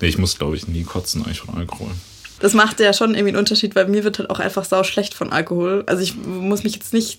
Nee, 0.00 0.08
ich 0.08 0.18
muss, 0.18 0.38
glaube 0.38 0.56
ich, 0.56 0.68
nie 0.68 0.84
kotzen 0.84 1.24
eigentlich 1.24 1.40
von 1.40 1.54
Alkohol. 1.54 1.90
Das 2.40 2.54
macht 2.54 2.78
ja 2.80 2.92
schon 2.92 3.10
irgendwie 3.10 3.30
einen 3.30 3.38
Unterschied, 3.38 3.74
weil 3.74 3.88
mir 3.88 4.04
wird 4.04 4.18
halt 4.18 4.30
auch 4.30 4.38
einfach 4.38 4.64
sau 4.64 4.84
schlecht 4.84 5.14
von 5.14 5.32
Alkohol. 5.32 5.84
Also 5.86 6.02
ich 6.02 6.14
muss 6.16 6.62
mich 6.62 6.74
jetzt 6.74 6.92
nicht 6.92 7.18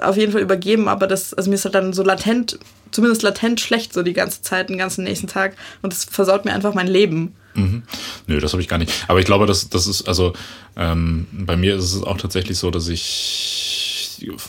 auf 0.00 0.16
jeden 0.16 0.32
Fall 0.32 0.40
übergeben, 0.40 0.88
aber 0.88 1.06
das, 1.06 1.34
also 1.34 1.50
mir 1.50 1.56
ist 1.56 1.64
halt 1.64 1.74
dann 1.74 1.92
so 1.92 2.02
latent, 2.02 2.58
zumindest 2.90 3.22
latent 3.22 3.60
schlecht 3.60 3.92
so 3.92 4.02
die 4.02 4.12
ganze 4.12 4.42
Zeit, 4.42 4.68
den 4.68 4.78
ganzen 4.78 5.04
nächsten 5.04 5.26
Tag 5.26 5.56
und 5.82 5.92
das 5.92 6.04
versaut 6.04 6.44
mir 6.44 6.52
einfach 6.52 6.74
mein 6.74 6.86
Leben. 6.86 7.34
Mhm. 7.54 7.82
Nö, 8.26 8.40
das 8.40 8.52
habe 8.52 8.62
ich 8.62 8.68
gar 8.68 8.78
nicht. 8.78 8.92
Aber 9.08 9.20
ich 9.20 9.26
glaube, 9.26 9.46
das, 9.46 9.68
das 9.68 9.86
ist, 9.86 10.08
also 10.08 10.32
ähm, 10.76 11.26
bei 11.32 11.56
mir 11.56 11.76
ist 11.76 11.94
es 11.94 12.02
auch 12.02 12.18
tatsächlich 12.18 12.58
so, 12.58 12.70
dass 12.70 12.88
ich 12.88 13.83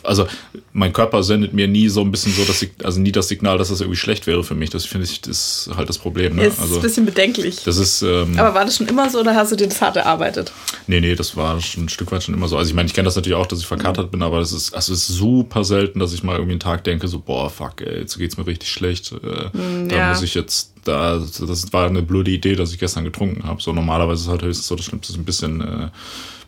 also 0.04 0.28
mein 0.74 0.94
Körper 0.94 1.24
sendet 1.24 1.54
mir 1.54 1.68
nie 1.68 1.90
so 1.90 2.02
ein 2.02 2.12
bisschen 2.12 2.34
so, 2.34 2.44
ich, 2.44 2.72
also 2.84 3.00
nie 3.00 3.12
das 3.12 3.28
Signal, 3.28 3.58
dass 3.58 3.70
das 3.70 3.82
irgendwie 3.82 3.98
schlecht 3.98 4.28
wäre 4.28 4.44
für 4.44 4.56
mich. 4.56 4.70
Das 4.70 4.86
finde 4.86 5.06
ich, 5.06 5.22
das 5.22 5.68
ist 5.68 5.76
halt 5.76 5.90
das 5.90 5.98
Problem. 5.98 6.36
Ne? 6.36 6.46
Ist 6.46 6.60
also, 6.60 6.76
ein 6.76 6.82
bisschen 6.82 7.06
bedenklich. 7.06 7.64
Das 7.64 7.78
ist. 7.78 8.02
Ähm, 8.02 8.38
Aber 8.38 8.54
war 8.54 8.66
das 8.66 8.78
schon 8.78 8.88
immer 8.88 9.10
so 9.10 9.20
oder 9.20 9.36
hast 9.36 9.52
du 9.52 9.56
dir 9.56 9.68
das 9.68 9.82
hart 9.82 9.98
erarbeitet? 9.98 10.52
Nee, 10.88 11.00
nee, 11.00 11.16
das 11.16 11.36
war 11.36 11.60
schon 11.62 11.86
ein 11.86 11.90
Stück 11.90 12.12
weit 12.12 12.24
schon 12.24 12.34
immer 12.34 12.48
so. 12.48 12.58
Also 12.58 12.70
ich 12.70 12.76
meine, 12.76 12.88
ich 12.88 12.94
kenne 12.94 13.06
das 13.06 13.16
natürlich 13.16 13.38
auch, 13.38 13.48
dass 13.48 13.60
ich 13.60 13.68
verkatert 13.68 14.08
mhm. 14.08 14.12
bin, 14.12 14.24
aber 14.24 14.40
es 14.40 14.52
ist, 14.52 14.74
also 14.74 14.94
es 14.94 15.10
ist 15.10 15.16
super 15.16 15.64
selten, 15.64 16.00
dass 16.00 16.14
ich 16.14 16.24
mal 16.24 16.34
irgendwie 16.34 16.54
einen 16.54 16.60
Tag 16.60 16.84
denke, 16.84 17.08
so, 17.08 17.20
boah, 17.20 17.50
fuck, 17.50 17.82
ey, 17.82 18.00
jetzt 18.00 18.18
geht's 18.18 18.38
mir 18.38 18.48
richtig 18.48 18.70
schlecht. 18.70 19.12
Äh, 19.12 19.58
mhm, 19.58 19.90
da 19.90 19.96
ja. 19.96 20.10
muss 20.10 20.22
ich 20.22 20.36
jetzt 20.36 20.72
da, 20.86 21.18
das 21.18 21.74
war 21.74 21.88
eine 21.88 22.02
blöde 22.02 22.32
Idee, 22.32 22.56
dass 22.56 22.72
ich 22.72 22.80
gestern 22.80 23.04
getrunken 23.04 23.44
habe. 23.44 23.62
So 23.62 23.74
normalerweise 23.74 24.24
ist 24.24 24.30
halt 24.30 24.44
höchstens 24.44 24.68
so, 24.68 24.76
das 24.76 24.86
Schlimmste 24.86 25.14
ist 25.14 25.20
ein 25.20 25.26
bisschen 25.26 25.62
äh, 25.62 25.90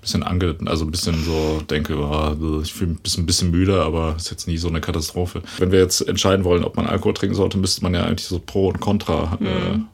bisschen 0.07 0.23
ange, 0.23 0.55
also 0.65 0.85
ein 0.85 0.91
bisschen 0.91 1.21
so 1.23 1.61
denke, 1.69 1.97
oh, 1.97 2.61
ich 2.63 2.73
fühle 2.73 2.95
mich 3.03 3.17
ein 3.17 3.25
bisschen 3.25 3.51
müde, 3.51 3.83
aber 3.83 4.15
ist 4.15 4.31
jetzt 4.31 4.47
nie 4.47 4.57
so 4.57 4.69
eine 4.69 4.79
Katastrophe. 4.79 5.41
Wenn 5.57 5.71
wir 5.71 5.79
jetzt 5.79 6.01
entscheiden 6.07 6.45
wollen, 6.45 6.63
ob 6.63 6.77
man 6.77 6.87
Alkohol 6.87 7.13
trinken 7.13 7.35
sollte, 7.35 7.57
müsste 7.57 7.83
man 7.83 7.93
ja 7.93 8.05
eigentlich 8.05 8.27
so 8.27 8.39
Pro 8.39 8.69
und 8.69 8.79
Contra 8.79 9.37
äh, 9.41 9.75
mhm. 9.75 9.87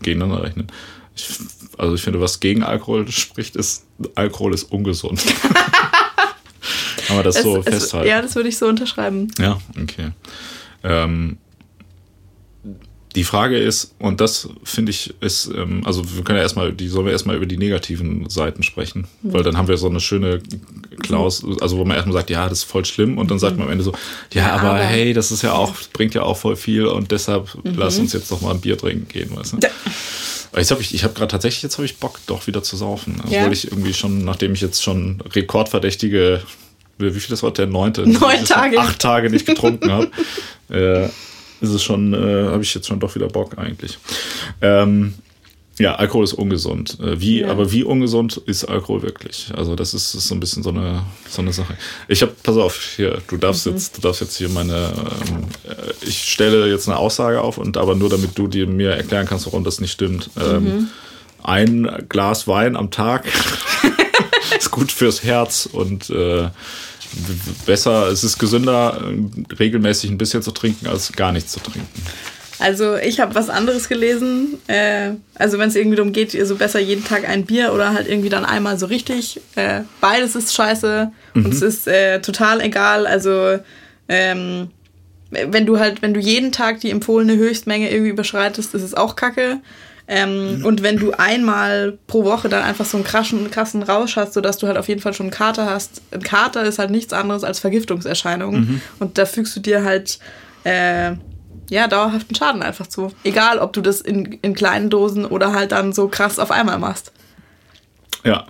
gegeneinander 0.00 0.42
rechnen. 0.42 0.68
Ich, 1.14 1.28
also 1.76 1.94
ich 1.94 2.02
finde, 2.02 2.20
was 2.20 2.40
gegen 2.40 2.62
Alkohol 2.62 3.10
spricht, 3.10 3.56
ist, 3.56 3.84
Alkohol 4.14 4.54
ist 4.54 4.64
ungesund. 4.64 5.22
Kann 7.06 7.16
man 7.16 7.24
das 7.24 7.36
es, 7.36 7.42
so 7.42 7.62
festhalten? 7.62 8.08
ja, 8.08 8.22
das 8.22 8.34
würde 8.36 8.48
ich 8.48 8.56
so 8.56 8.66
unterschreiben. 8.66 9.28
Ja, 9.38 9.58
okay. 9.80 10.12
Ähm, 10.82 11.36
die 13.16 13.24
Frage 13.24 13.58
ist, 13.58 13.94
und 13.98 14.20
das 14.20 14.48
finde 14.62 14.90
ich 14.90 15.14
ist, 15.20 15.46
ähm, 15.46 15.82
also 15.86 16.04
wir 16.14 16.22
können 16.22 16.36
ja 16.36 16.42
erstmal, 16.42 16.72
die 16.72 16.86
sollen 16.88 17.06
wir 17.06 17.12
erstmal 17.12 17.36
über 17.36 17.46
die 17.46 17.56
negativen 17.56 18.28
Seiten 18.28 18.62
sprechen, 18.62 19.08
mhm. 19.22 19.32
weil 19.32 19.42
dann 19.42 19.56
haben 19.56 19.68
wir 19.68 19.78
so 19.78 19.88
eine 19.88 20.00
schöne 20.00 20.40
Klaus, 21.02 21.42
also 21.60 21.78
wo 21.78 21.84
man 21.86 21.96
erstmal 21.96 22.12
sagt, 22.12 22.28
ja, 22.28 22.46
das 22.48 22.58
ist 22.58 22.64
voll 22.64 22.84
schlimm 22.84 23.16
und 23.16 23.30
dann 23.30 23.38
sagt 23.38 23.54
mhm. 23.54 23.60
man 23.60 23.68
am 23.68 23.72
Ende 23.72 23.84
so, 23.84 23.92
ja, 24.34 24.42
ja 24.42 24.52
aber, 24.52 24.70
aber, 24.72 24.78
hey, 24.80 25.14
das 25.14 25.32
ist 25.32 25.42
ja 25.42 25.54
auch, 25.54 25.74
bringt 25.94 26.14
ja 26.14 26.22
auch 26.22 26.36
voll 26.36 26.56
viel 26.56 26.86
und 26.86 27.10
deshalb 27.10 27.54
mhm. 27.64 27.74
lass 27.76 27.98
uns 27.98 28.12
jetzt 28.12 28.30
doch 28.30 28.42
mal 28.42 28.50
ein 28.50 28.60
Bier 28.60 28.76
trinken 28.76 29.08
gehen, 29.08 29.34
weißt 29.34 29.54
du? 29.54 29.58
Ja. 29.62 29.70
Jetzt 30.54 30.70
habe 30.70 30.82
ich, 30.82 30.94
ich 30.94 31.02
habe 31.02 31.14
gerade 31.14 31.28
tatsächlich, 31.28 31.62
jetzt 31.62 31.78
habe 31.78 31.86
ich 31.86 31.98
Bock, 31.98 32.18
doch 32.26 32.46
wieder 32.46 32.62
zu 32.62 32.76
saufen. 32.76 33.20
Also 33.22 33.34
ja. 33.34 33.50
ich 33.50 33.70
irgendwie 33.70 33.92
schon, 33.92 34.24
nachdem 34.24 34.52
ich 34.52 34.60
jetzt 34.60 34.82
schon 34.82 35.22
rekordverdächtige, 35.32 36.42
wie 36.98 37.10
viel 37.10 37.30
das 37.30 37.42
war, 37.42 37.50
der 37.50 37.66
neunte? 37.66 38.08
Neun 38.08 38.44
Tage. 38.44 38.78
Acht 38.78 38.98
Tage 38.98 39.30
nicht 39.30 39.44
getrunken 39.44 39.90
habe. 39.90 40.10
äh, 40.70 41.08
ist 41.60 41.70
es 41.70 41.82
schon, 41.82 42.14
äh, 42.14 42.48
habe 42.50 42.62
ich 42.62 42.74
jetzt 42.74 42.86
schon 42.86 43.00
doch 43.00 43.14
wieder 43.14 43.28
Bock 43.28 43.58
eigentlich. 43.58 43.98
Ähm, 44.60 45.14
ja, 45.78 45.94
Alkohol 45.96 46.24
ist 46.24 46.32
ungesund. 46.32 46.98
Äh, 47.00 47.20
wie, 47.20 47.40
ja. 47.40 47.50
aber 47.50 47.70
wie 47.70 47.84
ungesund 47.84 48.38
ist 48.46 48.64
Alkohol 48.64 49.02
wirklich? 49.02 49.48
Also 49.54 49.76
das 49.76 49.92
ist, 49.92 50.14
ist 50.14 50.28
so 50.28 50.34
ein 50.34 50.40
bisschen 50.40 50.62
so 50.62 50.70
eine, 50.70 51.02
so 51.28 51.42
eine 51.42 51.52
Sache. 51.52 51.76
Ich 52.08 52.22
habe, 52.22 52.32
pass 52.42 52.56
auf, 52.56 52.94
hier, 52.96 53.18
du 53.28 53.36
darfst 53.36 53.66
mhm. 53.66 53.72
jetzt, 53.72 53.96
du 53.96 54.00
darfst 54.00 54.22
jetzt 54.22 54.36
hier 54.36 54.48
meine, 54.48 54.74
ähm, 54.74 55.44
äh, 55.68 55.92
ich 56.00 56.32
stelle 56.32 56.70
jetzt 56.70 56.88
eine 56.88 56.96
Aussage 56.96 57.42
auf 57.42 57.58
und 57.58 57.76
aber 57.76 57.94
nur 57.94 58.08
damit 58.08 58.38
du 58.38 58.48
dir 58.48 58.66
mir 58.66 58.92
erklären 58.92 59.26
kannst, 59.26 59.46
warum 59.46 59.64
das 59.64 59.80
nicht 59.80 59.92
stimmt. 59.92 60.30
Ähm, 60.40 60.64
mhm. 60.64 60.88
Ein 61.42 62.06
Glas 62.08 62.48
Wein 62.48 62.74
am 62.74 62.90
Tag 62.90 63.24
ist 64.58 64.70
gut 64.70 64.92
fürs 64.92 65.22
Herz 65.22 65.68
und 65.70 66.10
äh, 66.10 66.48
besser, 67.64 68.08
es 68.08 68.24
ist 68.24 68.38
gesünder, 68.38 69.00
regelmäßig 69.58 70.10
ein 70.10 70.18
bisschen 70.18 70.42
zu 70.42 70.50
trinken, 70.50 70.86
als 70.86 71.12
gar 71.12 71.32
nichts 71.32 71.52
zu 71.52 71.60
trinken. 71.60 71.88
Also 72.58 72.96
ich 72.96 73.20
habe 73.20 73.34
was 73.34 73.50
anderes 73.50 73.88
gelesen. 73.88 74.58
Äh, 74.66 75.12
also 75.34 75.58
wenn 75.58 75.68
es 75.68 75.76
irgendwie 75.76 75.96
darum 75.96 76.12
geht, 76.12 76.32
so 76.46 76.56
besser 76.56 76.80
jeden 76.80 77.04
Tag 77.04 77.28
ein 77.28 77.44
Bier 77.44 77.72
oder 77.74 77.92
halt 77.92 78.08
irgendwie 78.08 78.30
dann 78.30 78.44
einmal 78.44 78.78
so 78.78 78.86
richtig. 78.86 79.40
Äh, 79.56 79.82
beides 80.00 80.34
ist 80.34 80.54
scheiße 80.54 81.12
mhm. 81.34 81.44
und 81.44 81.52
es 81.52 81.62
ist 81.62 81.86
äh, 81.86 82.20
total 82.20 82.62
egal. 82.62 83.06
Also 83.06 83.58
ähm, 84.08 84.68
wenn 85.30 85.66
du 85.66 85.78
halt, 85.78 86.02
wenn 86.02 86.14
du 86.14 86.20
jeden 86.20 86.52
Tag 86.52 86.80
die 86.80 86.90
empfohlene 86.90 87.36
Höchstmenge 87.36 87.90
irgendwie 87.90 88.10
überschreitest, 88.10 88.74
ist 88.74 88.82
es 88.82 88.94
auch 88.94 89.16
kacke. 89.16 89.58
Ähm, 90.08 90.62
und 90.64 90.82
wenn 90.82 90.98
du 90.98 91.12
einmal 91.12 91.98
pro 92.06 92.24
Woche 92.24 92.48
dann 92.48 92.62
einfach 92.62 92.84
so 92.84 92.96
einen 92.96 93.04
krassen, 93.04 93.50
krassen 93.50 93.82
Rausch 93.82 94.16
hast, 94.16 94.34
sodass 94.34 94.58
du 94.58 94.66
halt 94.66 94.78
auf 94.78 94.88
jeden 94.88 95.00
Fall 95.00 95.14
schon 95.14 95.26
einen 95.26 95.32
Kater 95.32 95.66
hast. 95.66 96.00
Ein 96.12 96.22
Kater 96.22 96.62
ist 96.62 96.78
halt 96.78 96.90
nichts 96.90 97.12
anderes 97.12 97.42
als 97.42 97.58
Vergiftungserscheinungen. 97.58 98.60
Mhm. 98.60 98.80
Und 99.00 99.18
da 99.18 99.26
fügst 99.26 99.56
du 99.56 99.60
dir 99.60 99.84
halt 99.84 100.20
äh, 100.64 101.14
ja, 101.70 101.88
dauerhaften 101.88 102.36
Schaden 102.36 102.62
einfach 102.62 102.86
zu. 102.86 103.12
Egal, 103.24 103.58
ob 103.58 103.72
du 103.72 103.80
das 103.80 104.00
in, 104.00 104.38
in 104.42 104.54
kleinen 104.54 104.90
Dosen 104.90 105.24
oder 105.24 105.52
halt 105.52 105.72
dann 105.72 105.92
so 105.92 106.06
krass 106.08 106.38
auf 106.38 106.52
einmal 106.52 106.78
machst. 106.78 107.12
Ja, 108.24 108.46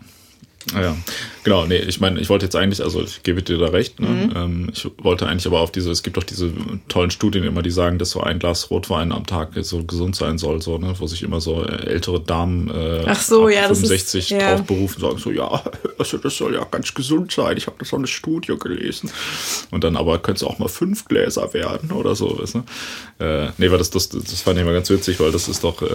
ja, 0.75 0.97
genau, 1.45 1.65
nee, 1.67 1.77
ich 1.77 2.01
meine, 2.01 2.21
ich 2.21 2.29
wollte 2.29 2.47
jetzt 2.47 2.57
eigentlich, 2.57 2.83
also 2.83 3.01
ich 3.01 3.23
gebe 3.23 3.43
dir 3.43 3.57
da 3.57 3.67
recht, 3.67 4.01
ne? 4.01 4.09
Mhm. 4.09 4.33
Ähm, 4.35 4.71
ich 4.73 4.89
wollte 4.99 5.29
eigentlich 5.29 5.47
aber 5.47 5.61
auf 5.61 5.71
diese, 5.71 5.93
es 5.93 6.03
gibt 6.03 6.17
doch 6.17 6.25
diese 6.25 6.53
tollen 6.89 7.13
Studien 7.13 7.45
immer, 7.45 7.63
die 7.63 7.71
sagen, 7.71 7.99
dass 7.99 8.11
so 8.11 8.21
ein 8.21 8.41
Glas 8.41 8.69
Rotwein 8.71 9.13
am 9.13 9.27
Tag 9.27 9.51
so 9.61 9.85
gesund 9.85 10.17
sein 10.17 10.39
soll, 10.39 10.61
so, 10.61 10.79
ne, 10.79 10.95
wo 10.99 11.07
sich 11.07 11.23
immer 11.23 11.41
so 11.41 11.63
ältere 11.63 12.21
Damen 12.21 12.69
äh, 12.71 13.05
Ach 13.07 13.21
so, 13.21 13.49
ja, 13.49 13.69
65 13.69 14.33
ist, 14.33 14.43
drauf 14.43 14.65
berufen, 14.65 15.01
sagen 15.01 15.19
so, 15.19 15.31
ja, 15.31 15.63
also 15.99 16.19
das 16.19 16.37
soll 16.37 16.55
ja 16.55 16.65
ganz 16.65 16.93
gesund 16.93 17.31
sein, 17.31 17.57
ich 17.57 17.69
habe 17.69 17.77
das 17.79 17.89
so 17.89 17.97
eine 17.97 18.09
Studie 18.09 18.57
gelesen. 18.59 19.11
Und 19.71 19.85
dann 19.85 19.97
aber 19.97 20.19
könnte 20.19 20.45
es 20.45 20.51
auch 20.51 20.59
mal 20.59 20.69
fünf 20.69 21.05
Gläser 21.05 21.55
werden 21.55 21.93
oder 21.93 22.17
so, 22.17 22.41
weißt 22.41 22.57
du? 22.57 23.25
Äh, 23.25 23.51
nee, 23.59 23.71
weil 23.71 23.79
das, 23.79 23.91
das, 23.91 24.09
das 24.09 24.41
fand 24.41 24.59
ich 24.59 24.63
immer 24.63 24.73
ganz 24.73 24.91
witzig, 24.91 25.21
weil 25.21 25.31
das 25.31 25.47
ist 25.47 25.63
doch, 25.63 25.81
äh, 25.83 25.87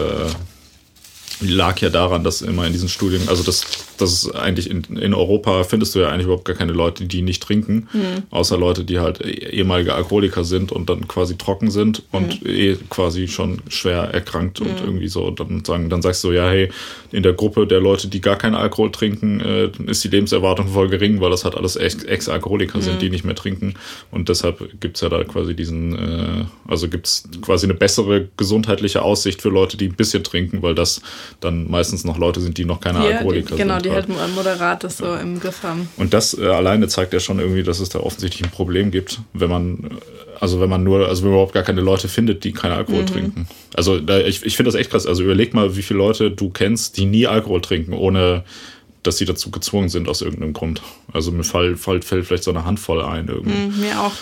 lag 1.42 1.80
ja 1.82 1.90
daran, 1.90 2.24
dass 2.24 2.42
immer 2.42 2.66
in 2.68 2.74
diesen 2.74 2.88
Studien, 2.90 3.28
also 3.28 3.44
das, 3.44 3.66
das 3.98 4.12
ist 4.14 4.32
eigentlich 4.36 4.70
in, 4.70 4.84
in 4.98 5.14
Europa 5.14 5.64
findest 5.64 5.96
du 5.96 6.00
ja 6.00 6.10
eigentlich 6.10 6.26
überhaupt 6.26 6.46
gar 6.46 6.56
keine 6.56 6.72
Leute, 6.72 7.06
die 7.06 7.22
nicht 7.22 7.42
trinken, 7.44 7.88
Mhm. 7.94 8.24
außer 8.30 8.58
Leute, 8.58 8.84
die 8.84 9.00
halt 9.00 9.22
ehemalige 9.22 9.94
Alkoholiker 9.96 10.44
sind 10.44 10.72
und 10.72 10.90
dann 10.90 11.08
quasi 11.08 11.38
trocken 11.38 11.72
sind 11.72 12.04
und 12.12 12.44
Mhm. 12.44 12.50
eh 12.50 12.78
quasi 12.90 13.28
schon 13.28 13.62
schwer 13.70 14.04
erkrankt 14.14 14.62
und 14.62 14.82
irgendwie 14.82 15.08
so 15.08 15.24
und 15.26 15.40
dann 15.40 15.66
sagen, 15.66 15.90
dann 15.90 16.02
sagst 16.02 16.24
du 16.24 16.32
ja, 16.32 16.48
hey, 16.50 16.70
in 17.12 17.24
der 17.24 17.34
Gruppe 17.34 17.66
der 17.68 17.80
Leute, 17.80 18.08
die 18.08 18.22
gar 18.22 18.36
keinen 18.38 18.56
Alkohol 18.56 18.92
trinken, 18.92 19.40
äh, 19.42 19.70
ist 19.88 20.04
die 20.04 20.08
Lebenserwartung 20.10 20.68
voll 20.68 20.90
gering, 20.90 21.20
weil 21.22 21.32
das 21.32 21.44
halt 21.44 21.56
alles 21.56 21.76
Ex- 21.76 22.04
Ex-Alkoholiker 22.04 22.82
sind, 22.82 23.02
die 23.02 23.10
nicht 23.10 23.26
mehr 23.26 23.36
trinken 23.36 23.74
und 24.12 24.30
deshalb 24.30 24.80
gibt's 24.80 25.02
ja 25.02 25.10
da 25.10 25.24
quasi 25.24 25.56
diesen, 25.56 25.96
äh, 25.98 26.46
also 26.68 26.88
gibt's 26.88 27.24
quasi 27.42 27.66
eine 27.66 27.74
bessere 27.74 28.28
gesundheitliche 28.38 29.02
Aussicht 29.02 29.42
für 29.42 29.50
Leute, 29.50 29.78
die 29.78 29.88
ein 29.88 29.96
bisschen 29.96 30.24
trinken, 30.24 30.62
weil 30.62 30.76
das 30.76 31.02
dann 31.40 31.70
meistens 31.70 32.04
noch 32.04 32.18
Leute 32.18 32.42
sind, 32.42 32.58
die 32.58 32.66
noch 32.66 32.80
keine 32.80 33.00
Die, 33.00 33.08
die, 33.08 33.14
Alkoholiker 33.14 33.56
genau, 33.56 33.76
sind. 33.76 33.86
die 33.86 33.92
halt. 33.92 34.08
halt 34.10 34.36
moderat 34.36 34.84
das 34.84 34.98
so 34.98 35.16
im 35.16 35.40
Griff 35.40 35.64
haben. 35.64 35.90
Und 35.98 36.14
das 36.14 36.38
äh, 36.38 36.46
alleine 36.46 36.88
zeigt 36.88 37.14
ja 37.14 37.20
schon 37.20 37.40
irgendwie, 37.40 37.64
dass 37.64 37.80
es 37.80 37.90
da 37.90 38.00
offensichtlich 38.00 38.44
ein 38.44 38.52
Problem 38.52 38.92
gibt, 38.92 39.20
wenn 39.34 39.50
man, 39.50 39.78
äh, 39.84 40.40
also 40.40 40.60
wenn 40.60 40.70
man 40.70 40.84
nur, 40.84 41.08
also 41.08 41.24
wenn 41.24 41.30
man 41.30 41.38
überhaupt 41.38 41.54
gar 41.54 41.64
keine 41.64 41.82
Leute 41.82 42.08
findet, 42.08 42.44
die 42.44 42.52
keinen 42.52 42.74
Alkohol 42.74 43.06
trinken. 43.06 43.48
Also 43.74 44.00
da, 44.00 44.20
ich, 44.20 44.44
ich 44.46 44.56
finde 44.56 44.72
das 44.72 44.80
echt 44.80 44.92
krass. 44.92 45.08
Also 45.08 45.24
überleg 45.24 45.54
mal, 45.54 45.76
wie 45.76 45.82
viele 45.82 46.00
Leute 46.00 46.32
du 46.32 46.50
kennst, 46.50 46.98
die 46.98 47.06
nie 47.06 47.28
Alkohol 47.28 47.62
trinken, 47.62 47.94
ohne 47.94 48.44
dass 49.04 49.18
sie 49.18 49.26
dazu 49.26 49.50
gezwungen 49.52 49.90
sind 49.90 50.08
aus 50.08 50.22
irgendeinem 50.22 50.54
Grund. 50.54 50.82
Also 51.12 51.32
mir 51.32 51.44
fall, 51.44 51.76
fall, 51.76 52.02
fällt 52.02 52.26
vielleicht 52.26 52.44
so 52.44 52.52
eine 52.52 52.66
Handvoll 52.66 53.02
ein 53.02 53.28
irgendwie. 53.28 53.58
Mhm, 53.58 53.80
mir 53.80 54.00
auch. 54.00 54.14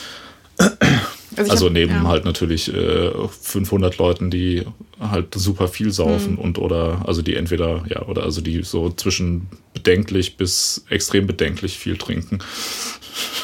Ich 1.48 1.52
Also 1.52 1.68
hab- 1.68 1.74
neben 1.74 1.92
ja. 1.94 2.04
halt 2.08 2.26
natürlich 2.26 2.74
äh, 2.74 3.12
500 3.42 3.98
Leuten, 3.98 4.30
die 4.30 4.66
halt 5.00 5.34
super 5.36 5.68
viel 5.68 5.92
saufen 5.92 6.34
Mhm. 6.34 6.40
und 6.40 6.58
oder 6.58 7.04
also 7.06 7.22
die 7.22 7.36
entweder 7.36 7.84
ja 7.88 8.04
oder 8.04 8.24
also 8.24 8.42
die 8.42 8.64
so 8.64 8.90
zwischen 8.92 9.48
bedenklich 9.74 10.38
bis 10.38 10.84
extrem 10.90 11.28
bedenklich 11.28 11.78
viel 11.78 11.98
trinken. 11.98 12.40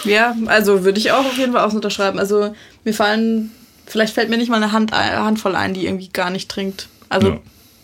Ja, 0.04 0.36
also 0.46 0.84
würde 0.84 1.00
ich 1.00 1.12
auch 1.12 1.26
auf 1.26 1.38
jeden 1.38 1.54
Fall 1.54 1.64
auch 1.66 1.74
unterschreiben. 1.74 2.20
Also 2.20 2.54
mir 2.84 2.94
fallen, 2.94 3.52
vielleicht 3.86 4.14
fällt 4.14 4.30
mir 4.30 4.38
nicht 4.38 4.50
mal 4.50 4.58
eine 4.62 4.72
Hand, 4.72 4.94
eine 4.94 5.24
Handvoll 5.24 5.56
ein, 5.56 5.74
die 5.74 5.86
irgendwie 5.86 6.10
gar 6.10 6.30
nicht 6.30 6.50
trinkt. 6.50 6.88
Also 7.10 7.28
Ja. 7.30 7.40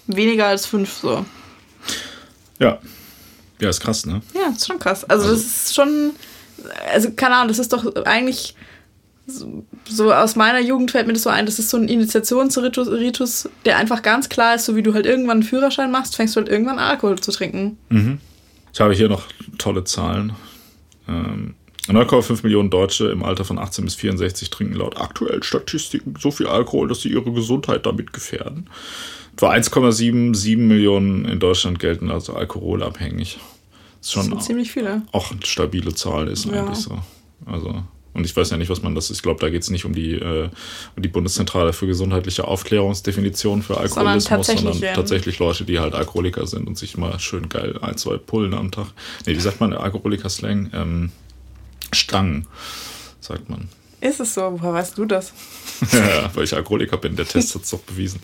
weniger 0.07 0.47
als 0.47 0.65
fünf 0.65 0.93
so. 1.01 1.25
Ja. 2.59 2.79
Ja, 3.59 3.69
ist 3.69 3.79
krass, 3.79 4.05
ne? 4.05 4.21
Ja, 4.33 4.49
ist 4.55 4.65
schon 4.67 4.79
krass. 4.79 5.03
Also, 5.03 5.29
Also- 5.29 5.35
das 5.35 5.45
ist 5.45 5.75
schon, 5.75 6.11
also 6.91 7.11
keine 7.11 7.35
Ahnung, 7.35 7.47
das 7.49 7.59
ist 7.59 7.71
doch 7.73 7.95
eigentlich 8.05 8.55
so, 9.27 9.65
so 9.87 10.13
aus 10.13 10.35
meiner 10.35 10.59
Jugend 10.59 10.91
fällt 10.91 11.07
mir 11.07 11.13
das 11.13 11.23
so 11.23 11.29
ein, 11.29 11.45
das 11.45 11.59
ist 11.59 11.69
so 11.69 11.77
ein 11.77 11.87
Initiationsritus, 11.87 12.89
Ritus, 12.89 13.49
der 13.65 13.77
einfach 13.77 14.01
ganz 14.01 14.29
klar 14.29 14.55
ist, 14.55 14.65
so 14.65 14.75
wie 14.75 14.83
du 14.83 14.93
halt 14.93 15.05
irgendwann 15.05 15.37
einen 15.37 15.43
Führerschein 15.43 15.91
machst, 15.91 16.15
fängst 16.15 16.35
du 16.35 16.39
halt 16.41 16.49
irgendwann 16.49 16.79
an, 16.79 16.89
Alkohol 16.91 17.19
zu 17.19 17.31
trinken. 17.31 17.77
Ich 18.73 18.79
habe 18.81 18.93
hier 18.93 19.09
noch 19.09 19.23
tolle 19.57 19.83
Zahlen. 19.83 20.33
Ähm, 21.07 21.55
9,5 21.87 22.43
Millionen 22.43 22.69
Deutsche 22.69 23.07
im 23.09 23.23
Alter 23.23 23.43
von 23.43 23.57
18 23.57 23.85
bis 23.85 23.95
64 23.95 24.49
trinken 24.49 24.75
laut 24.75 24.99
aktuellen 25.01 25.41
Statistiken 25.43 26.13
so 26.19 26.29
viel 26.31 26.47
Alkohol, 26.47 26.87
dass 26.87 27.01
sie 27.01 27.09
ihre 27.09 27.31
Gesundheit 27.31 27.85
damit 27.85 28.13
gefährden. 28.13 28.69
Etwa 29.33 29.51
1,77 29.51 30.57
Millionen 30.57 31.25
in 31.25 31.39
Deutschland 31.39 31.79
gelten 31.79 32.11
als 32.11 32.29
alkoholabhängig. 32.29 33.39
Das 33.39 33.41
ist 33.41 33.49
Das 34.01 34.11
schon 34.11 34.23
sind 34.25 34.43
ziemlich 34.43 34.71
viele. 34.71 35.01
auch 35.11 35.31
eine 35.31 35.45
stabile 35.45 35.93
Zahl 35.95 36.27
ist 36.27 36.45
Ja. 36.45 36.53
eigentlich 36.65 36.77
so. 36.79 36.97
Also, 37.45 37.83
und 38.13 38.25
ich 38.25 38.35
weiß 38.35 38.49
ja 38.49 38.57
nicht, 38.57 38.69
was 38.69 38.81
man 38.81 38.93
das 38.93 39.09
ist. 39.09 39.17
Ich 39.17 39.23
glaube, 39.23 39.39
da 39.39 39.49
geht 39.49 39.61
es 39.61 39.69
nicht 39.69 39.85
um 39.85 39.93
die, 39.93 40.13
äh, 40.13 40.49
um 40.95 41.03
die 41.03 41.09
Bundeszentrale 41.09 41.73
für 41.73 41.87
gesundheitliche 41.87 42.47
Aufklärungsdefinition 42.47 43.61
für 43.61 43.77
Alkoholismus, 43.77 44.25
tatsächlich, 44.25 44.73
sondern 44.73 44.89
ähm, 44.89 44.95
tatsächlich 44.95 45.39
Leute, 45.39 45.63
die 45.63 45.79
halt 45.79 45.93
Alkoholiker 45.93 46.45
sind 46.45 46.67
und 46.67 46.77
sich 46.77 46.97
mal 46.97 47.17
schön 47.19 47.49
geil 47.49 47.77
ein, 47.81 47.97
zwei 47.97 48.17
Pullen 48.17 48.53
am 48.53 48.71
Tag. 48.71 48.87
Nee, 49.25 49.35
wie 49.35 49.39
sagt 49.39 49.61
man 49.61 49.73
Alkoholiker-Slang? 49.73 50.71
Ähm, 50.73 51.11
Stangen, 51.93 52.47
sagt 53.19 53.49
man. 53.49 53.69
Ist 54.01 54.19
es 54.19 54.33
so? 54.33 54.41
Woher 54.57 54.73
weißt 54.73 54.97
du 54.97 55.05
das? 55.05 55.31
ja, 55.91 56.29
weil 56.33 56.43
ich 56.43 56.55
Alkoholiker 56.55 56.97
bin, 56.97 57.15
der 57.15 57.27
Test 57.27 57.53
hat 57.53 57.61
es 57.61 57.69
doch 57.69 57.79
bewiesen. 57.79 58.19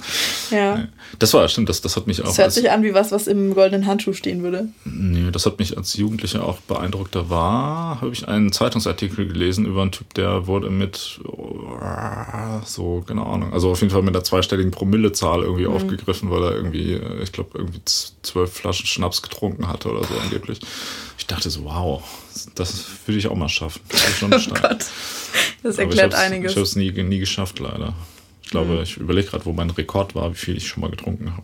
Ja. 0.49 0.87
Das 1.19 1.33
war, 1.35 1.47
stimmt, 1.47 1.69
das, 1.69 1.81
das 1.81 1.95
hat 1.95 2.07
mich 2.07 2.21
auch. 2.21 2.25
Das 2.25 2.39
hört 2.39 2.51
sich 2.51 2.71
an 2.71 2.81
wie 2.81 2.95
was, 2.95 3.11
was 3.11 3.27
im 3.27 3.53
goldenen 3.53 3.85
Handschuh 3.85 4.13
stehen 4.13 4.41
würde. 4.41 4.69
Nee, 4.85 5.29
das 5.31 5.45
hat 5.45 5.59
mich 5.59 5.77
als 5.77 5.93
Jugendlicher 5.93 6.43
auch 6.43 6.57
beeindruckt. 6.61 7.13
Da 7.13 7.29
war, 7.29 8.01
habe 8.01 8.11
ich 8.11 8.27
einen 8.27 8.51
Zeitungsartikel 8.51 9.27
gelesen 9.27 9.65
über 9.65 9.83
einen 9.83 9.91
Typ, 9.91 10.13
der 10.15 10.47
wurde 10.47 10.71
mit 10.71 11.19
so, 12.65 13.03
keine 13.07 13.25
Ahnung, 13.25 13.53
also 13.53 13.71
auf 13.71 13.81
jeden 13.81 13.91
Fall 13.91 14.01
mit 14.01 14.15
einer 14.15 14.23
zweistelligen 14.23 14.71
Promillezahl 14.71 15.41
irgendwie 15.43 15.67
aufgegriffen, 15.67 16.31
weil 16.31 16.43
er 16.43 16.55
irgendwie, 16.55 16.93
äh, 16.93 17.21
ich 17.21 17.31
glaube, 17.31 17.51
irgendwie 17.53 17.81
zwölf 17.85 18.51
Flaschen 18.51 18.87
Schnaps 18.87 19.21
getrunken 19.21 19.67
hatte 19.67 19.91
oder 19.91 20.03
so 20.03 20.15
angeblich. 20.23 20.59
Ich 21.17 21.27
dachte 21.27 21.49
so, 21.49 21.65
wow, 21.65 22.03
das 22.55 22.85
würde 23.05 23.19
ich 23.19 23.27
auch 23.27 23.35
mal 23.35 23.49
schaffen. 23.49 23.81
Das 23.89 24.07
ist 24.07 24.17
schon 24.17 24.33
Oh. 24.33 24.53
Gott. 24.61 24.85
Das 25.63 25.77
erklärt 25.77 26.13
ich 26.13 26.19
einiges. 26.19 26.51
Ich 26.51 26.57
habe 26.57 26.65
es 26.65 26.75
nie, 26.75 26.91
nie 26.91 27.19
geschafft, 27.19 27.59
leider. 27.59 27.93
Ich 28.43 28.49
glaube, 28.49 28.81
ich 28.83 28.97
überlege 28.97 29.27
gerade, 29.27 29.45
wo 29.45 29.53
mein 29.53 29.69
Rekord 29.69 30.15
war, 30.15 30.31
wie 30.31 30.37
viel 30.37 30.57
ich 30.57 30.67
schon 30.67 30.81
mal 30.81 30.89
getrunken 30.89 31.33
habe. 31.33 31.43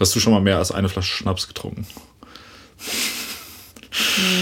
Hast 0.00 0.14
du 0.16 0.20
schon 0.20 0.32
mal 0.32 0.40
mehr 0.40 0.58
als 0.58 0.72
eine 0.72 0.88
Flasche 0.88 1.14
Schnaps 1.14 1.46
getrunken? 1.46 1.86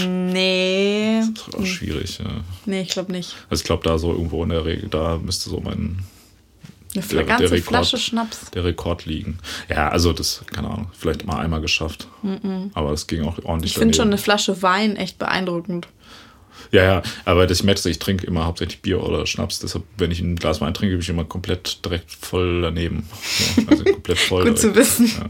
Nee. 0.07 1.21
Das 1.35 1.47
ist 1.47 1.55
auch 1.55 1.65
schwierig. 1.65 2.19
Ja. 2.19 2.43
Nee, 2.65 2.81
ich 2.81 2.89
glaube 2.89 3.11
nicht. 3.11 3.35
Also 3.49 3.61
ich 3.61 3.65
glaube, 3.65 3.83
da 3.83 3.97
so 3.97 4.11
irgendwo 4.11 4.43
in 4.43 4.49
der 4.49 4.65
Regel, 4.65 4.89
da 4.89 5.17
müsste 5.17 5.49
so 5.49 5.59
mein 5.59 5.99
Eine 6.95 7.05
Der- 7.05 7.23
ganze 7.23 7.43
der 7.43 7.51
Rekord. 7.51 7.67
Flasche 7.69 7.97
Schnaps. 7.97 8.51
der 8.51 8.63
Rekord 8.63 9.05
liegen. 9.05 9.39
Ja, 9.69 9.89
also 9.89 10.13
das, 10.13 10.43
keine 10.51 10.69
Ahnung, 10.69 10.91
vielleicht 10.97 11.25
mal 11.25 11.39
einmal 11.39 11.61
geschafft. 11.61 12.07
Aber 12.73 12.91
das 12.91 13.07
ging 13.07 13.23
auch 13.25 13.37
ordentlich. 13.43 13.71
Ich 13.73 13.77
finde 13.77 13.95
schon 13.95 14.07
eine. 14.07 14.17
Flasche 14.17 14.61
Wein 14.61 14.95
echt 14.95 15.17
beeindruckend. 15.19 15.87
Ja, 16.71 16.83
ja, 16.83 17.01
aber 17.25 17.45
das, 17.45 17.59
ich 17.59 17.63
merke, 17.65 17.87
ich 17.89 17.99
trinke 17.99 18.25
immer 18.25 18.45
hauptsächlich 18.45 18.81
Bier 18.81 19.03
oder 19.03 19.25
Schnaps. 19.27 19.59
Deshalb, 19.59 19.83
wenn 19.97 20.09
ich 20.11 20.21
ein 20.21 20.35
Glas 20.35 20.61
Wein 20.61 20.73
trinke, 20.73 20.93
bin 20.95 21.01
ich 21.01 21.09
immer 21.09 21.23
komplett 21.25 21.83
direkt 21.85 22.11
voll 22.11 22.61
daneben. 22.61 23.07
So, 23.55 23.61
also 23.69 23.83
komplett 23.83 24.17
voll. 24.17 24.45
Gut 24.45 24.57
zu 24.59 24.71
direkt. 24.71 24.99
wissen. 24.99 25.07
Ja. 25.07 25.29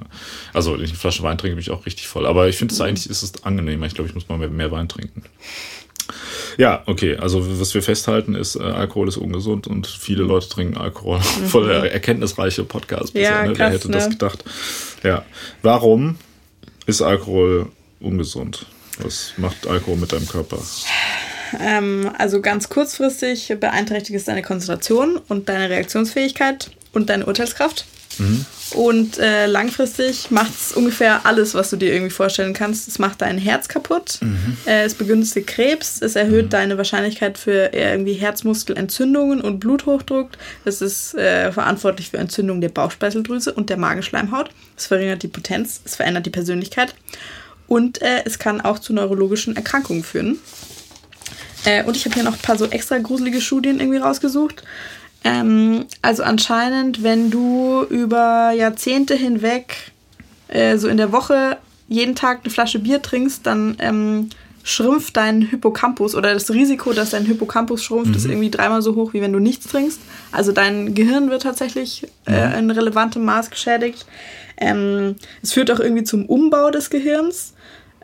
Also, 0.54 0.74
wenn 0.74 0.82
ich 0.84 0.92
eine 0.92 1.00
Flasche 1.00 1.24
Wein 1.24 1.38
trinke, 1.38 1.56
bin 1.56 1.62
ich 1.62 1.72
auch 1.72 1.86
richtig 1.86 2.08
voll. 2.08 2.26
Aber 2.28 2.48
ich 2.48 2.56
finde 2.58 2.74
es 2.74 2.80
eigentlich, 2.82 3.10
ist 3.10 3.24
es 3.24 3.44
angenehmer. 3.44 3.86
Ich 3.88 3.94
glaube, 3.96 4.08
ich 4.10 4.16
muss 4.16 4.30
mal 4.30 4.38
mehr, 4.38 4.50
mehr 4.50 4.72
Wein 4.72 4.88
trinken. 4.88 5.24
Ja, 6.58 6.84
okay. 6.86 7.18
Also, 7.18 7.60
was 7.60 7.74
wir 7.74 7.82
festhalten, 7.82 8.36
ist, 8.36 8.56
äh, 8.56 8.60
Alkohol 8.64 9.08
ist 9.08 9.18
ungesund 9.18 9.68
und 9.68 9.88
viele 9.88 10.24
Leute 10.24 10.50
trinken 10.50 10.78
Alkohol. 10.78 11.20
Voll 11.22 11.68
der 11.68 11.92
erkenntnisreiche 11.92 12.64
Podcast 12.64 13.14
bisher, 13.14 13.32
Mhm. 13.32 13.46
Ja, 13.46 13.52
ne? 13.52 13.58
Wer 13.60 13.70
hätte 13.72 13.90
das 13.90 14.06
ne? 14.06 14.10
gedacht? 14.12 14.44
Ja. 15.04 15.26
Warum 15.62 16.18
ist 16.86 17.02
Alkohol 17.02 17.68
ungesund? 18.00 18.66
Was 19.00 19.34
macht 19.38 19.66
Alkohol 19.68 19.98
mit 19.98 20.12
deinem 20.12 20.28
Körper? 20.28 20.60
Ähm, 21.60 22.12
also 22.18 22.42
ganz 22.42 22.70
kurzfristig 22.70 23.54
beeinträchtigt 23.60 24.18
es 24.18 24.26
deine 24.26 24.42
Konzentration 24.42 25.20
und 25.28 25.50
deine 25.50 25.70
Reaktionsfähigkeit 25.70 26.72
und 26.94 27.10
deine 27.10 27.26
Urteilskraft. 27.26 27.86
Und 28.74 29.20
äh, 29.20 29.46
langfristig 29.46 30.32
macht 30.32 30.54
es 30.54 30.72
ungefähr 30.72 31.26
alles, 31.26 31.54
was 31.54 31.70
du 31.70 31.78
dir 31.78 31.94
irgendwie 31.94 32.12
vorstellen 32.12 32.54
kannst. 32.54 32.88
Es 32.88 32.98
macht 32.98 33.22
dein 33.22 33.38
Herz 33.38 33.68
kaputt, 33.68 34.20
äh, 34.66 34.84
es 34.84 34.96
begünstigt 34.96 35.48
Krebs, 35.48 36.02
es 36.02 36.16
erhöht 36.16 36.54
deine 36.54 36.78
Wahrscheinlichkeit 36.78 37.38
für 37.38 37.72
irgendwie 37.74 38.14
Herzmuskelentzündungen 38.14 39.42
und 39.42 39.60
Bluthochdruck. 39.60 40.30
Es 40.66 40.82
ist 40.82 41.14
äh, 41.16 41.52
verantwortlich 41.52 42.10
für 42.10 42.18
Entzündung 42.18 42.62
der 42.62 42.70
Bauchspeicheldrüse 42.70 43.54
und 43.54 43.70
der 43.70 43.78
Magenschleimhaut. 43.78 44.50
Es 44.76 44.88
verringert 44.88 45.22
die 45.22 45.28
Potenz, 45.28 45.82
es 45.86 45.96
verändert 45.96 46.26
die 46.26 46.32
Persönlichkeit 46.32 46.96
und 47.68 48.02
äh, 48.02 48.24
es 48.26 48.40
kann 48.40 48.62
auch 48.62 48.80
zu 48.80 48.94
neurologischen 48.94 49.56
Erkrankungen 49.56 50.04
führen. 50.04 50.40
Äh, 51.66 51.84
und 51.84 51.96
ich 51.96 52.06
habe 52.06 52.16
hier 52.16 52.24
noch 52.24 52.34
ein 52.34 52.40
paar 52.40 52.58
so 52.58 52.66
extra 52.66 52.98
gruselige 52.98 53.42
Studien 53.42 53.80
irgendwie 53.80 54.00
rausgesucht. 54.00 54.64
Ähm, 55.24 55.86
also 56.02 56.24
anscheinend, 56.24 57.04
wenn 57.04 57.32
du 57.32 57.84
über 57.90 58.52
Jahrzehnte 58.52 59.16
hinweg 59.16 59.92
äh, 60.50 60.78
so 60.78 60.88
in 60.88 60.98
der 60.98 61.12
Woche 61.12 61.58
jeden 61.88 62.16
Tag 62.16 62.42
eine 62.44 62.52
Flasche 62.52 62.80
Bier 62.80 63.02
trinkst, 63.02 63.46
dann 63.46 63.76
ähm, 63.80 64.30
schrumpft 64.64 65.18
dein 65.18 65.42
Hippocampus 65.42 66.16
oder 66.16 66.34
das 66.34 66.50
Risiko, 66.50 66.94
dass 66.94 67.12
dein 67.12 67.26
Hippocampus 67.26 67.84
schrumpft, 67.84 68.16
ist 68.16 68.26
irgendwie 68.26 68.50
dreimal 68.50 68.82
so 68.82 68.96
hoch, 68.96 69.14
wie 69.14 69.22
wenn 69.22 69.34
du 69.34 69.40
nichts 69.40 69.68
trinkst. 69.68 70.00
Also 70.32 70.54
dein 70.54 70.96
Gehirn 70.96 71.30
wird 71.30 71.44
tatsächlich 71.44 72.08
äh, 72.26 72.58
in 72.58 72.72
relevantem 72.72 73.26
Maß 73.26 73.50
geschädigt. 73.50 74.06
Ähm, 74.58 75.16
es 75.42 75.54
führt 75.54 75.70
auch 75.72 75.80
irgendwie 75.80 76.04
zum 76.04 76.26
Umbau 76.26 76.72
des 76.72 76.90
Gehirns, 76.90 77.54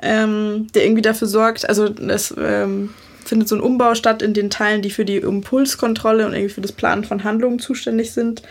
ähm, 0.01 0.67
der 0.73 0.85
irgendwie 0.85 1.01
dafür 1.01 1.27
sorgt, 1.27 1.67
also 1.67 1.85
es 1.85 2.33
ähm, 2.37 2.89
findet 3.29 3.47
so 3.47 3.55
ein 3.55 3.61
Umbau 3.61 3.95
statt 3.95 4.21
in 4.21 4.33
den 4.33 4.49
Teilen, 4.49 4.81
die 4.81 4.89
für 4.89 5.05
die 5.05 5.17
Impulskontrolle 5.17 6.25
und 6.25 6.33
irgendwie 6.33 6.53
für 6.53 6.61
das 6.61 6.71
Planen 6.71 7.03
von 7.03 7.23
Handlungen 7.23 7.59
zuständig 7.59 8.11
sind. 8.11 8.41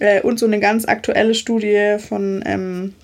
Äh, 0.00 0.22
und 0.22 0.38
so 0.38 0.46
eine 0.46 0.58
ganz 0.58 0.86
aktuelle 0.86 1.34
Studie 1.34 1.96
von, 1.98 2.42
ähm, 2.46 2.94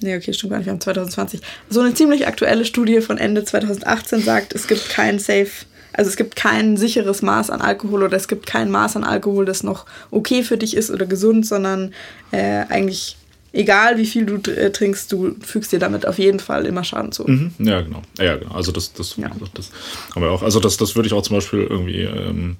nee, 0.00 0.16
okay, 0.16 0.32
stimmt 0.32 0.52
gar 0.52 0.58
nicht, 0.58 0.66
wir 0.66 0.72
haben 0.72 0.80
2020. 0.80 1.40
So 1.68 1.80
eine 1.80 1.92
ziemlich 1.94 2.26
aktuelle 2.26 2.64
Studie 2.64 3.00
von 3.00 3.18
Ende 3.18 3.44
2018 3.44 4.22
sagt, 4.22 4.54
es 4.54 4.66
gibt 4.66 4.88
kein 4.88 5.18
Safe, 5.18 5.50
also 5.92 6.08
es 6.08 6.16
gibt 6.16 6.36
kein 6.36 6.76
sicheres 6.76 7.22
Maß 7.22 7.50
an 7.50 7.60
Alkohol 7.60 8.02
oder 8.02 8.16
es 8.16 8.28
gibt 8.28 8.46
kein 8.46 8.70
Maß 8.70 8.96
an 8.96 9.04
Alkohol, 9.04 9.44
das 9.44 9.62
noch 9.62 9.86
okay 10.10 10.42
für 10.42 10.58
dich 10.58 10.76
ist 10.76 10.90
oder 10.90 11.06
gesund, 11.06 11.46
sondern 11.46 11.92
äh, 12.30 12.64
eigentlich 12.68 13.16
egal 13.52 13.96
wie 13.98 14.06
viel 14.06 14.26
du 14.26 14.36
äh, 14.50 14.70
trinkst, 14.70 15.10
du 15.12 15.34
fügst 15.40 15.72
dir 15.72 15.78
damit 15.78 16.06
auf 16.06 16.18
jeden 16.18 16.40
Fall 16.40 16.66
immer 16.66 16.84
Schaden 16.84 17.12
zu. 17.12 17.24
Mhm. 17.24 17.52
Ja, 17.58 17.80
genau. 17.80 18.02
Ja, 18.18 18.36
genau. 18.36 18.54
Also 18.54 18.72
das, 18.72 18.92
das, 18.92 19.16
Ja. 19.16 19.30
das 19.54 19.70
haben 20.14 20.22
wir 20.22 20.30
auch. 20.30 20.42
Also 20.42 20.60
das, 20.60 20.76
das 20.76 20.94
würde 20.96 21.06
ich 21.06 21.12
auch 21.12 21.22
zum 21.22 21.36
Beispiel 21.36 21.60
irgendwie 21.60 22.02
ähm, 22.02 22.56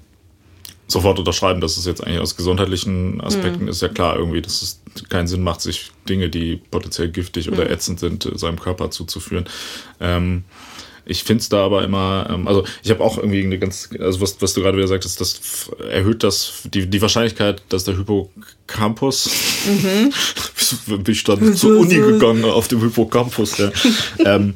sofort 0.89 1.19
unterschreiben, 1.19 1.61
dass 1.61 1.77
es 1.77 1.85
jetzt 1.85 2.05
eigentlich 2.07 2.21
aus 2.21 2.37
gesundheitlichen 2.37 3.21
Aspekten 3.21 3.65
Mhm. 3.65 3.69
ist 3.69 3.83
ja 3.83 3.89
klar 3.89 4.17
irgendwie, 4.17 4.41
dass 4.41 4.63
es 4.63 4.81
keinen 5.09 5.27
Sinn 5.27 5.43
macht, 5.43 5.61
sich 5.61 5.91
Dinge, 6.09 6.29
die 6.31 6.57
potenziell 6.71 7.09
giftig 7.09 7.49
Mhm. 7.49 7.55
oder 7.55 7.71
ätzend 7.71 7.99
sind, 8.01 8.25
äh, 8.27 8.39
seinem 8.39 8.59
Körper 8.61 8.91
zuzuführen. 8.91 9.45
Ähm, 10.01 10.45
ich 11.07 11.23
finde 11.23 11.41
es 11.41 11.49
da 11.49 11.65
aber 11.65 11.85
immer, 11.85 12.29
ähm, 12.31 12.49
also 12.49 12.65
ich 12.83 12.91
habe 12.91 13.03
auch 13.03 13.17
irgendwie 13.17 13.43
eine 13.43 13.59
ganz, 13.59 13.89
also 13.99 14.21
was, 14.21 14.43
was 14.43 14.55
du 14.55 14.63
gerade 14.63 14.77
wieder 14.77 14.89
sagtest, 14.89 15.21
das 15.21 15.71
erhöht 15.89 16.23
das 16.25 16.63
die, 16.65 16.87
die 16.87 17.01
Wahrscheinlichkeit, 17.01 17.63
dass 17.69 17.85
der 17.85 17.97
Hippocampus, 17.97 19.31
bin 20.87 21.05
ich 21.09 21.25
dann 21.25 21.55
zur 21.57 21.79
Uni 21.79 21.95
gegangen 21.95 22.45
auf 22.45 22.69
dem 22.69 22.81
Hippocampus, 22.81 23.59
ja, 23.59 23.71
ähm, 24.25 24.53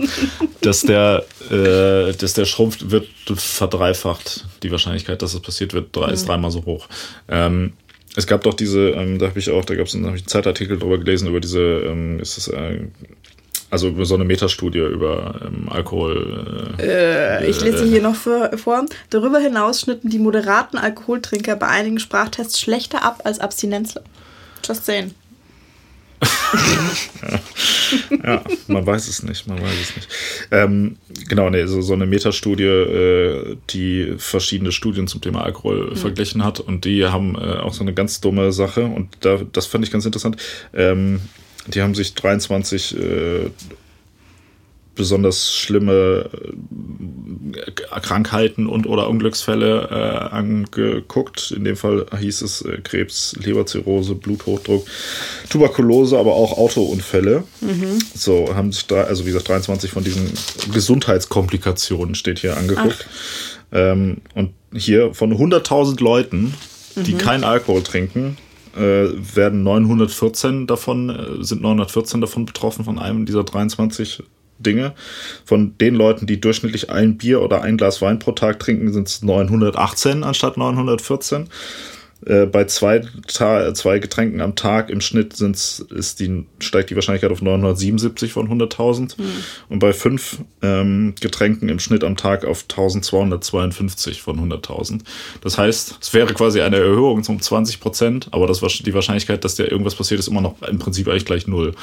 dass 0.61 0.83
der, 0.83 1.25
äh, 1.51 2.13
dass 2.15 2.35
der 2.35 2.45
schrumpft, 2.45 2.91
wird 2.91 3.09
verdreifacht. 3.33 4.47
Die 4.65 4.71
Wahrscheinlichkeit, 4.73 5.23
dass 5.23 5.35
es 5.35 5.41
passiert 5.41 5.73
wird, 5.73 5.95
drei, 5.95 6.11
ist 6.11 6.27
dreimal 6.27 6.51
so 6.51 6.65
hoch. 6.65 6.89
Ähm, 7.29 7.75
es 8.17 8.27
gab 8.27 8.43
doch 8.43 8.55
diese, 8.55 8.91
ähm, 8.91 9.19
da 9.19 9.29
habe 9.29 9.39
ich 9.39 9.51
auch, 9.51 9.65
da 9.65 9.77
gab 9.77 9.87
es 9.87 9.95
einen, 9.95 10.07
einen 10.07 10.27
Zeitartikel 10.27 10.79
drüber 10.79 10.99
gelesen 10.99 11.29
über 11.29 11.41
diese, 11.41 11.61
ähm, 11.61 12.19
ist 12.19 12.37
das, 12.37 12.49
äh, 12.49 12.81
also 13.71 14.05
so 14.05 14.15
eine 14.15 14.25
Metastudie 14.25 14.79
über 14.79 15.41
ähm, 15.45 15.69
Alkohol. 15.69 16.75
Äh, 16.79 17.41
Äh, 17.41 17.51
ich 17.51 17.61
lese 17.61 17.85
hier 17.85 18.03
noch 18.03 18.17
für, 18.17 18.57
vor. 18.59 18.85
Darüber 19.11 19.39
hinaus 19.39 19.81
schnitten 19.81 20.11
die 20.11 20.19
moderaten 20.19 20.79
Alkoholtrinker 20.79 21.57
bei 21.57 21.69
einigen 21.69 22.01
Sprachtests 22.01 22.61
schlechter 22.61 23.05
ab 23.05 23.21
als 23.25 23.39
Abstinenzler. 23.39 24.03
Just 24.67 24.87
saying. 24.87 25.15
ja, 28.25 28.43
man 28.67 28.85
weiß 28.85 29.09
es 29.09 29.23
nicht, 29.23 29.47
man 29.47 29.61
weiß 29.61 29.81
es 29.81 29.97
nicht. 29.97 30.09
Ähm, 30.51 30.97
genau, 31.29 31.49
nee, 31.49 31.65
so, 31.65 31.81
so 31.81 31.95
eine 31.95 32.05
Metastudie, 32.05 32.65
äh, 32.65 33.57
die 33.71 34.15
verschiedene 34.19 34.71
Studien 34.71 35.07
zum 35.07 35.23
Thema 35.23 35.45
Alkohol 35.45 35.97
verglichen 35.97 36.45
hat 36.45 36.61
und 36.61 36.85
die 36.85 37.07
haben 37.07 37.37
äh, 37.37 37.61
auch 37.61 37.73
so 37.73 37.83
eine 37.83 37.95
ganz 37.95 38.21
dumme 38.21 38.53
Sache 38.53 38.85
und 38.85 39.09
da, 39.21 39.41
das 39.51 39.67
fand 39.67 39.85
ich 39.85 39.91
ganz 39.91 40.05
interessant. 40.05 40.37
Ähm, 40.75 41.21
die 41.67 41.83
haben 41.83 41.95
sich 41.95 42.15
23 42.15 42.97
äh, 42.97 43.51
besonders 45.01 45.55
schlimme 45.55 46.29
äh, 47.55 48.01
Krankheiten 48.01 48.67
und 48.67 48.87
oder 48.87 49.09
Unglücksfälle 49.09 49.89
äh, 49.91 50.35
angeguckt. 50.35 51.53
In 51.53 51.65
dem 51.65 51.77
Fall 51.77 52.07
hieß 52.19 52.43
es 52.43 52.63
äh, 52.63 52.79
Krebs, 52.83 53.35
Leberzirrhose, 53.43 54.15
Bluthochdruck, 54.15 54.87
Tuberkulose, 55.49 56.19
aber 56.19 56.35
auch 56.35 56.59
Autounfälle. 56.59 57.45
So 58.15 58.55
haben 58.55 58.73
sich 58.73 58.87
da, 58.89 59.05
also 59.05 59.25
wie 59.25 59.29
gesagt, 59.29 59.49
23 59.49 59.91
von 59.91 60.05
diesen 60.05 60.33
Gesundheitskomplikationen 60.73 62.15
steht 62.15 62.41
hier 62.41 62.59
angeguckt. 62.59 63.07
Ähm, 63.73 64.19
und 64.35 64.53
hier 64.75 65.15
von 65.15 65.33
100.000 65.33 66.03
Leuten, 66.03 66.55
die 66.97 67.15
keinen 67.15 67.45
Alkohol 67.45 67.83
trinken, 67.83 68.37
werden 68.77 69.63
914 69.63 70.67
davon, 70.67 71.11
äh, 71.11 71.45
sind 71.45 71.63
914 71.63 72.21
davon 72.21 72.47
betroffen 72.47 72.85
von 72.85 72.99
einem 72.99 73.27
dieser 73.27 73.45
23 73.45 74.23
Dinge. 74.59 74.93
Von 75.45 75.77
den 75.79 75.95
Leuten, 75.95 76.27
die 76.27 76.41
durchschnittlich 76.41 76.91
ein 76.91 77.17
Bier 77.17 77.43
oder 77.43 77.63
ein 77.63 77.77
Glas 77.77 78.03
Wein 78.03 78.19
pro 78.19 78.33
Tag 78.33 78.61
trinken, 78.61 78.93
sind 78.93 79.09
es 79.09 79.23
918 79.23 80.23
anstatt 80.23 80.57
914. 80.57 81.49
Äh, 82.27 82.47
bei 82.47 82.65
zwei, 82.65 83.03
Ta 83.27 83.73
zwei 83.75 83.99
Getränken 83.99 84.41
am 84.41 84.55
Tag 84.55 84.91
im 84.91 85.01
Schnitt 85.01 85.37
sind's, 85.37 85.85
ist 85.91 86.21
die, 86.21 86.45
steigt 86.59 86.91
die 86.91 86.95
Wahrscheinlichkeit 86.95 87.31
auf 87.33 87.43
977 87.43 88.33
von 88.33 88.49
100.000. 88.49 89.15
Und 89.69 89.79
bei 89.79 89.93
fünf 89.93 90.39
ähm, 90.63 91.15
Getränken 91.21 91.69
im 91.69 91.79
Schnitt 91.79 92.05
am 92.05 92.17
Tag 92.17 92.45
auf 92.45 92.63
1252 92.63 94.23
von 94.23 94.39
100.000. 94.39 95.01
Das 95.41 95.59
heißt, 95.59 95.99
es 96.01 96.15
wäre 96.15 96.35
quasi 96.35 96.61
eine 96.61 96.77
Erhöhung 96.77 97.25
um 97.27 97.41
20 97.41 97.81
Prozent, 97.81 98.29
aber 98.33 98.47
das, 98.47 98.61
die 98.61 98.95
Wahrscheinlichkeit, 98.95 99.45
dass 99.45 99.55
dir 99.55 99.71
irgendwas 99.71 99.95
passiert, 99.95 100.21
ist 100.21 100.29
immer 100.29 100.41
noch 100.41 100.61
im 100.63 100.79
Prinzip 100.79 101.09
eigentlich 101.09 101.25
gleich 101.25 101.47
null. 101.47 101.75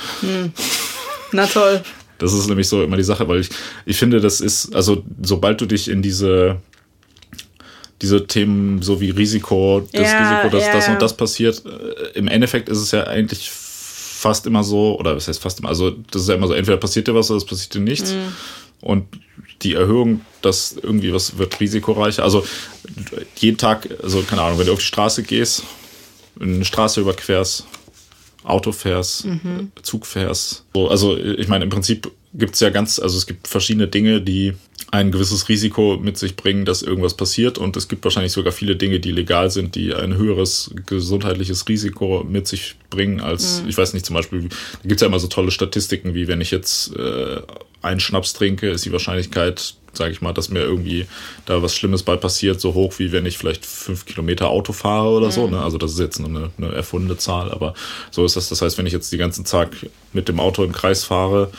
Na 1.31 1.45
toll. 1.45 1.81
Das 2.19 2.33
ist 2.33 2.47
nämlich 2.47 2.67
so 2.67 2.83
immer 2.83 2.97
die 2.97 3.03
Sache, 3.03 3.27
weil 3.27 3.41
ich, 3.41 3.49
ich 3.85 3.97
finde, 3.97 4.19
das 4.19 4.41
ist, 4.41 4.75
also 4.75 5.03
sobald 5.21 5.61
du 5.61 5.65
dich 5.65 5.87
in 5.87 6.01
diese, 6.01 6.57
diese 8.01 8.27
Themen 8.27 8.81
so 8.81 9.01
wie 9.01 9.09
Risiko, 9.09 9.87
das 9.91 10.11
Ja, 10.11 10.19
Risiko, 10.19 10.55
dass 10.55 10.65
ja, 10.65 10.73
das 10.73 10.87
und 10.89 11.01
das 11.01 11.17
passiert, 11.17 11.63
äh, 11.65 12.17
im 12.17 12.27
Endeffekt 12.27 12.69
ist 12.69 12.77
es 12.79 12.91
ja 12.91 13.03
eigentlich 13.05 13.49
fast 13.49 14.45
immer 14.45 14.63
so, 14.63 14.97
oder 14.99 15.15
was 15.15 15.27
heißt 15.27 15.41
fast 15.41 15.59
immer, 15.59 15.69
also 15.69 15.91
das 16.11 16.23
ist 16.23 16.27
ja 16.29 16.35
immer 16.35 16.47
so, 16.47 16.53
entweder 16.53 16.77
passiert 16.77 17.07
dir 17.07 17.15
was 17.15 17.29
oder 17.29 17.37
es 17.37 17.45
passiert 17.45 17.73
dir 17.73 17.81
nichts. 17.81 18.13
Mhm. 18.13 18.33
Und 18.81 19.05
die 19.63 19.73
Erhöhung, 19.73 20.21
dass 20.41 20.73
irgendwie 20.73 21.11
was 21.13 21.37
wird 21.37 21.59
risikoreicher. 21.59 22.23
Also 22.23 22.45
jeden 23.37 23.57
Tag, 23.57 23.87
also 24.03 24.21
keine 24.21 24.43
Ahnung, 24.43 24.59
wenn 24.59 24.67
du 24.67 24.73
auf 24.73 24.79
die 24.79 24.85
Straße 24.85 25.23
gehst, 25.23 25.63
eine 26.39 26.63
Straße 26.63 27.01
überquerst, 27.01 27.65
Auto 28.43 28.71
fährst, 28.71 29.25
Mhm. 29.25 29.71
Zug 29.81 30.05
fährst. 30.05 30.63
So, 30.73 30.87
also 30.89 31.17
ich 31.17 31.47
meine, 31.47 31.63
im 31.65 31.69
Prinzip 31.69 32.09
gibt 32.37 32.53
es 32.53 32.59
ja 32.59 32.69
ganz, 32.69 32.99
also 32.99 33.17
es 33.17 33.25
gibt 33.25 33.47
verschiedene 33.47 33.87
Dinge, 33.87 34.21
die 34.21 34.53
ein 34.91 35.11
gewisses 35.11 35.49
Risiko 35.49 35.97
mit 36.01 36.17
sich 36.17 36.35
bringen, 36.35 36.63
dass 36.63 36.81
irgendwas 36.81 37.15
passiert. 37.15 37.57
Und 37.57 37.75
es 37.75 37.87
gibt 37.87 38.03
wahrscheinlich 38.03 38.31
sogar 38.31 38.53
viele 38.53 38.75
Dinge, 38.75 38.99
die 38.99 39.11
legal 39.11 39.51
sind, 39.51 39.75
die 39.75 39.93
ein 39.93 40.15
höheres 40.15 40.71
gesundheitliches 40.85 41.67
Risiko 41.67 42.25
mit 42.27 42.47
sich 42.47 42.75
bringen, 42.89 43.19
als, 43.19 43.63
ich 43.67 43.77
weiß 43.77 43.93
nicht, 43.93 44.05
zum 44.05 44.15
Beispiel, 44.15 44.43
da 44.43 44.81
gibt 44.83 44.95
es 44.95 45.01
ja 45.01 45.07
immer 45.07 45.19
so 45.19 45.27
tolle 45.27 45.51
Statistiken, 45.51 46.13
wie 46.13 46.27
wenn 46.27 46.39
ich 46.39 46.51
jetzt 46.51 46.95
äh, 46.95 47.41
einen 47.81 47.99
Schnaps 47.99 48.33
trinke, 48.33 48.69
ist 48.69 48.85
die 48.85 48.93
Wahrscheinlichkeit, 48.93 49.73
sage 49.91 50.11
ich 50.11 50.21
mal, 50.21 50.33
dass 50.33 50.49
mir 50.49 50.61
irgendwie 50.61 51.05
da 51.45 51.61
was 51.61 51.75
Schlimmes 51.75 52.03
bei 52.03 52.15
passiert, 52.15 52.61
so 52.61 52.73
hoch, 52.73 52.93
wie 52.97 53.11
wenn 53.11 53.25
ich 53.25 53.37
vielleicht 53.37 53.65
fünf 53.65 54.05
Kilometer 54.05 54.49
Auto 54.49 54.71
fahre 54.71 55.09
oder 55.09 55.31
so. 55.31 55.47
Ne? 55.47 55.61
Also 55.61 55.77
das 55.77 55.93
ist 55.93 55.99
jetzt 55.99 56.19
nur 56.19 56.29
eine, 56.29 56.51
eine 56.57 56.71
erfundene 56.73 57.17
Zahl, 57.17 57.51
aber 57.51 57.73
so 58.11 58.23
ist 58.23 58.35
das. 58.35 58.47
Das 58.49 58.61
heißt, 58.61 58.77
wenn 58.77 58.85
ich 58.85 58.93
jetzt 58.93 59.11
den 59.11 59.19
ganzen 59.19 59.43
Tag 59.43 59.75
mit 60.13 60.29
dem 60.29 60.39
Auto 60.39 60.63
im 60.63 60.71
Kreis 60.71 61.03
fahre, 61.03 61.51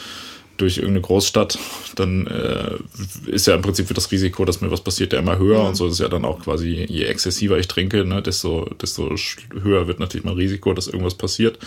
durch 0.59 0.78
irgendeine 0.78 1.00
Großstadt, 1.00 1.59
dann 1.94 2.26
äh, 2.26 3.30
ist 3.30 3.46
ja 3.46 3.54
im 3.54 3.62
Prinzip 3.62 3.92
das 3.94 4.11
Risiko, 4.11 4.44
dass 4.44 4.61
mir 4.61 4.70
was 4.70 4.82
passiert, 4.82 5.12
ja 5.12 5.20
immer 5.20 5.38
höher. 5.38 5.62
Und 5.64 5.76
so 5.76 5.86
ist 5.86 6.00
ja 6.00 6.09
dann 6.09 6.24
auch 6.24 6.40
quasi, 6.40 6.86
je 6.88 7.04
exzessiver 7.04 7.59
ich 7.59 7.68
trinke, 7.68 8.04
ne, 8.04 8.20
desto, 8.20 8.68
desto 8.80 9.14
höher 9.62 9.86
wird 9.86 10.00
natürlich 10.00 10.24
mein 10.24 10.34
Risiko, 10.34 10.74
dass 10.74 10.88
irgendwas 10.88 11.14
passiert. 11.14 11.59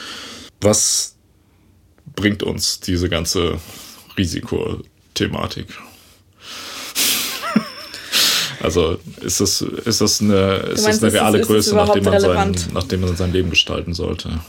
Was 0.60 1.16
bringt 2.16 2.44
uns 2.44 2.80
diese 2.80 3.10
ganze 3.10 3.60
Risikothematik? 4.18 5.68
Also 8.64 9.00
ist 9.22 9.42
das, 9.42 9.62
ist 9.62 10.02
das 10.02 10.22
eine, 10.22 10.58
ist 10.58 10.84
meinst, 10.84 11.02
das 11.02 11.04
eine 11.04 11.14
reale 11.14 11.40
ist 11.40 11.48
Größe, 11.48 11.74
nachdem 11.76 12.04
man, 12.04 12.20
sein, 12.20 12.56
nachdem 12.76 13.02
man 13.02 13.16
sein 13.16 13.34
Leben 13.34 13.50
gestalten 13.50 13.96
sollte? 13.96 14.40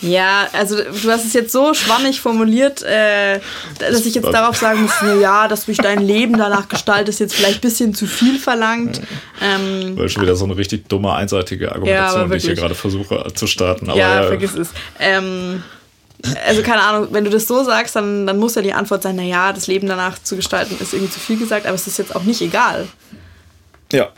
Ja, 0.00 0.46
also 0.52 0.76
du 0.76 1.10
hast 1.10 1.24
es 1.24 1.32
jetzt 1.32 1.50
so 1.50 1.74
schwammig 1.74 2.20
formuliert, 2.20 2.82
äh, 2.82 3.40
dass 3.78 4.06
ich 4.06 4.14
jetzt 4.14 4.32
darauf 4.32 4.56
sagen 4.56 4.82
muss, 4.82 4.92
ja, 5.20 5.48
dass 5.48 5.64
du 5.64 5.72
dich 5.72 5.78
dein 5.78 6.00
Leben 6.00 6.38
danach 6.38 6.68
gestaltest, 6.68 7.16
ist 7.16 7.20
jetzt 7.20 7.34
vielleicht 7.34 7.58
ein 7.58 7.60
bisschen 7.62 7.94
zu 7.94 8.06
viel 8.06 8.38
verlangt. 8.38 9.00
Ähm, 9.42 9.96
Weil 9.96 10.08
schon 10.08 10.22
wieder 10.22 10.36
so 10.36 10.44
eine 10.44 10.56
richtig 10.56 10.88
dumme, 10.88 11.12
einseitige 11.14 11.72
Argumentation, 11.72 12.22
aber 12.22 12.30
die 12.30 12.36
ich 12.36 12.44
hier 12.44 12.54
gerade 12.54 12.76
versuche 12.76 13.32
zu 13.34 13.48
starten. 13.48 13.90
Aber 13.90 13.98
ja, 13.98 14.22
ja, 14.22 14.26
vergiss 14.28 14.54
es. 14.54 14.68
Ähm, 15.00 15.64
also 16.46 16.62
keine 16.62 16.82
Ahnung, 16.82 17.08
wenn 17.10 17.24
du 17.24 17.30
das 17.30 17.46
so 17.46 17.64
sagst, 17.64 17.96
dann, 17.96 18.26
dann 18.26 18.38
muss 18.38 18.54
ja 18.54 18.62
die 18.62 18.72
Antwort 18.72 19.02
sein, 19.02 19.16
na 19.16 19.22
ja, 19.22 19.52
das 19.52 19.66
Leben 19.66 19.88
danach 19.88 20.22
zu 20.22 20.36
gestalten 20.36 20.76
ist 20.80 20.92
irgendwie 20.92 21.12
zu 21.12 21.20
viel 21.20 21.38
gesagt, 21.38 21.66
aber 21.66 21.74
es 21.74 21.86
ist 21.86 21.98
jetzt 21.98 22.14
auch 22.14 22.22
nicht 22.22 22.40
egal. 22.40 22.86
ja. 23.92 24.08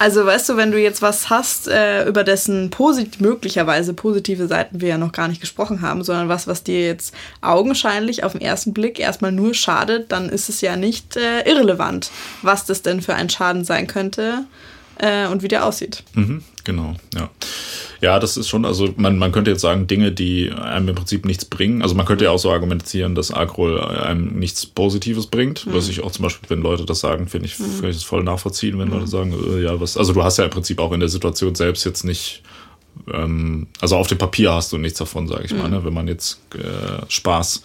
Also 0.00 0.24
weißt 0.24 0.48
du, 0.48 0.56
wenn 0.56 0.72
du 0.72 0.80
jetzt 0.80 1.02
was 1.02 1.28
hast, 1.28 1.68
äh, 1.68 2.08
über 2.08 2.24
dessen 2.24 2.70
posit 2.70 3.20
möglicherweise 3.20 3.92
positive 3.92 4.46
Seiten 4.46 4.80
wir 4.80 4.88
ja 4.88 4.96
noch 4.96 5.12
gar 5.12 5.28
nicht 5.28 5.42
gesprochen 5.42 5.82
haben, 5.82 6.02
sondern 6.04 6.30
was, 6.30 6.46
was 6.46 6.62
dir 6.62 6.86
jetzt 6.86 7.14
augenscheinlich 7.42 8.24
auf 8.24 8.32
den 8.32 8.40
ersten 8.40 8.72
Blick 8.72 8.98
erstmal 8.98 9.30
nur 9.30 9.52
schadet, 9.52 10.10
dann 10.10 10.30
ist 10.30 10.48
es 10.48 10.62
ja 10.62 10.76
nicht 10.76 11.18
äh, 11.18 11.42
irrelevant, 11.42 12.10
was 12.40 12.64
das 12.64 12.80
denn 12.80 13.02
für 13.02 13.12
ein 13.14 13.28
Schaden 13.28 13.62
sein 13.62 13.86
könnte 13.86 14.46
äh, 15.00 15.26
und 15.26 15.42
wie 15.42 15.48
der 15.48 15.64
aussieht. 15.66 16.02
Mhm, 16.14 16.42
genau, 16.64 16.94
ja. 17.14 17.30
Ja, 18.02 18.18
das 18.18 18.38
ist 18.38 18.48
schon, 18.48 18.64
also 18.64 18.94
man, 18.96 19.18
man 19.18 19.30
könnte 19.30 19.50
jetzt 19.50 19.60
sagen, 19.60 19.86
Dinge, 19.86 20.10
die 20.10 20.50
einem 20.50 20.88
im 20.88 20.94
Prinzip 20.94 21.26
nichts 21.26 21.44
bringen. 21.44 21.82
Also 21.82 21.94
man 21.94 22.06
könnte 22.06 22.24
ja 22.24 22.30
auch 22.30 22.38
so 22.38 22.50
argumentieren, 22.50 23.14
dass 23.14 23.30
Alkohol 23.30 23.78
einem 23.78 24.38
nichts 24.38 24.64
Positives 24.64 25.26
bringt. 25.26 25.66
Was 25.70 25.88
ich 25.88 26.02
auch 26.02 26.10
zum 26.10 26.22
Beispiel, 26.22 26.48
wenn 26.48 26.62
Leute 26.62 26.86
das 26.86 27.00
sagen, 27.00 27.28
finde 27.28 27.46
ich, 27.46 27.54
finde 27.56 27.90
ich 27.90 27.96
das 27.96 28.04
voll 28.04 28.22
nachvollziehen, 28.22 28.78
wenn 28.78 28.88
Leute 28.88 29.06
sagen, 29.06 29.34
äh, 29.34 29.62
ja, 29.62 29.78
was, 29.78 29.98
also 29.98 30.14
du 30.14 30.24
hast 30.24 30.38
ja 30.38 30.44
im 30.44 30.50
Prinzip 30.50 30.78
auch 30.78 30.92
in 30.92 31.00
der 31.00 31.10
Situation 31.10 31.54
selbst 31.54 31.84
jetzt 31.84 32.04
nicht, 32.04 32.42
ähm, 33.12 33.66
also 33.80 33.96
auf 33.96 34.06
dem 34.06 34.16
Papier 34.18 34.52
hast 34.52 34.72
du 34.72 34.78
nichts 34.78 34.98
davon, 34.98 35.28
sage 35.28 35.44
ich 35.44 35.52
mal, 35.52 35.68
ne? 35.68 35.84
wenn 35.84 35.92
man 35.92 36.08
jetzt 36.08 36.40
äh, 36.54 37.04
Spaß 37.06 37.62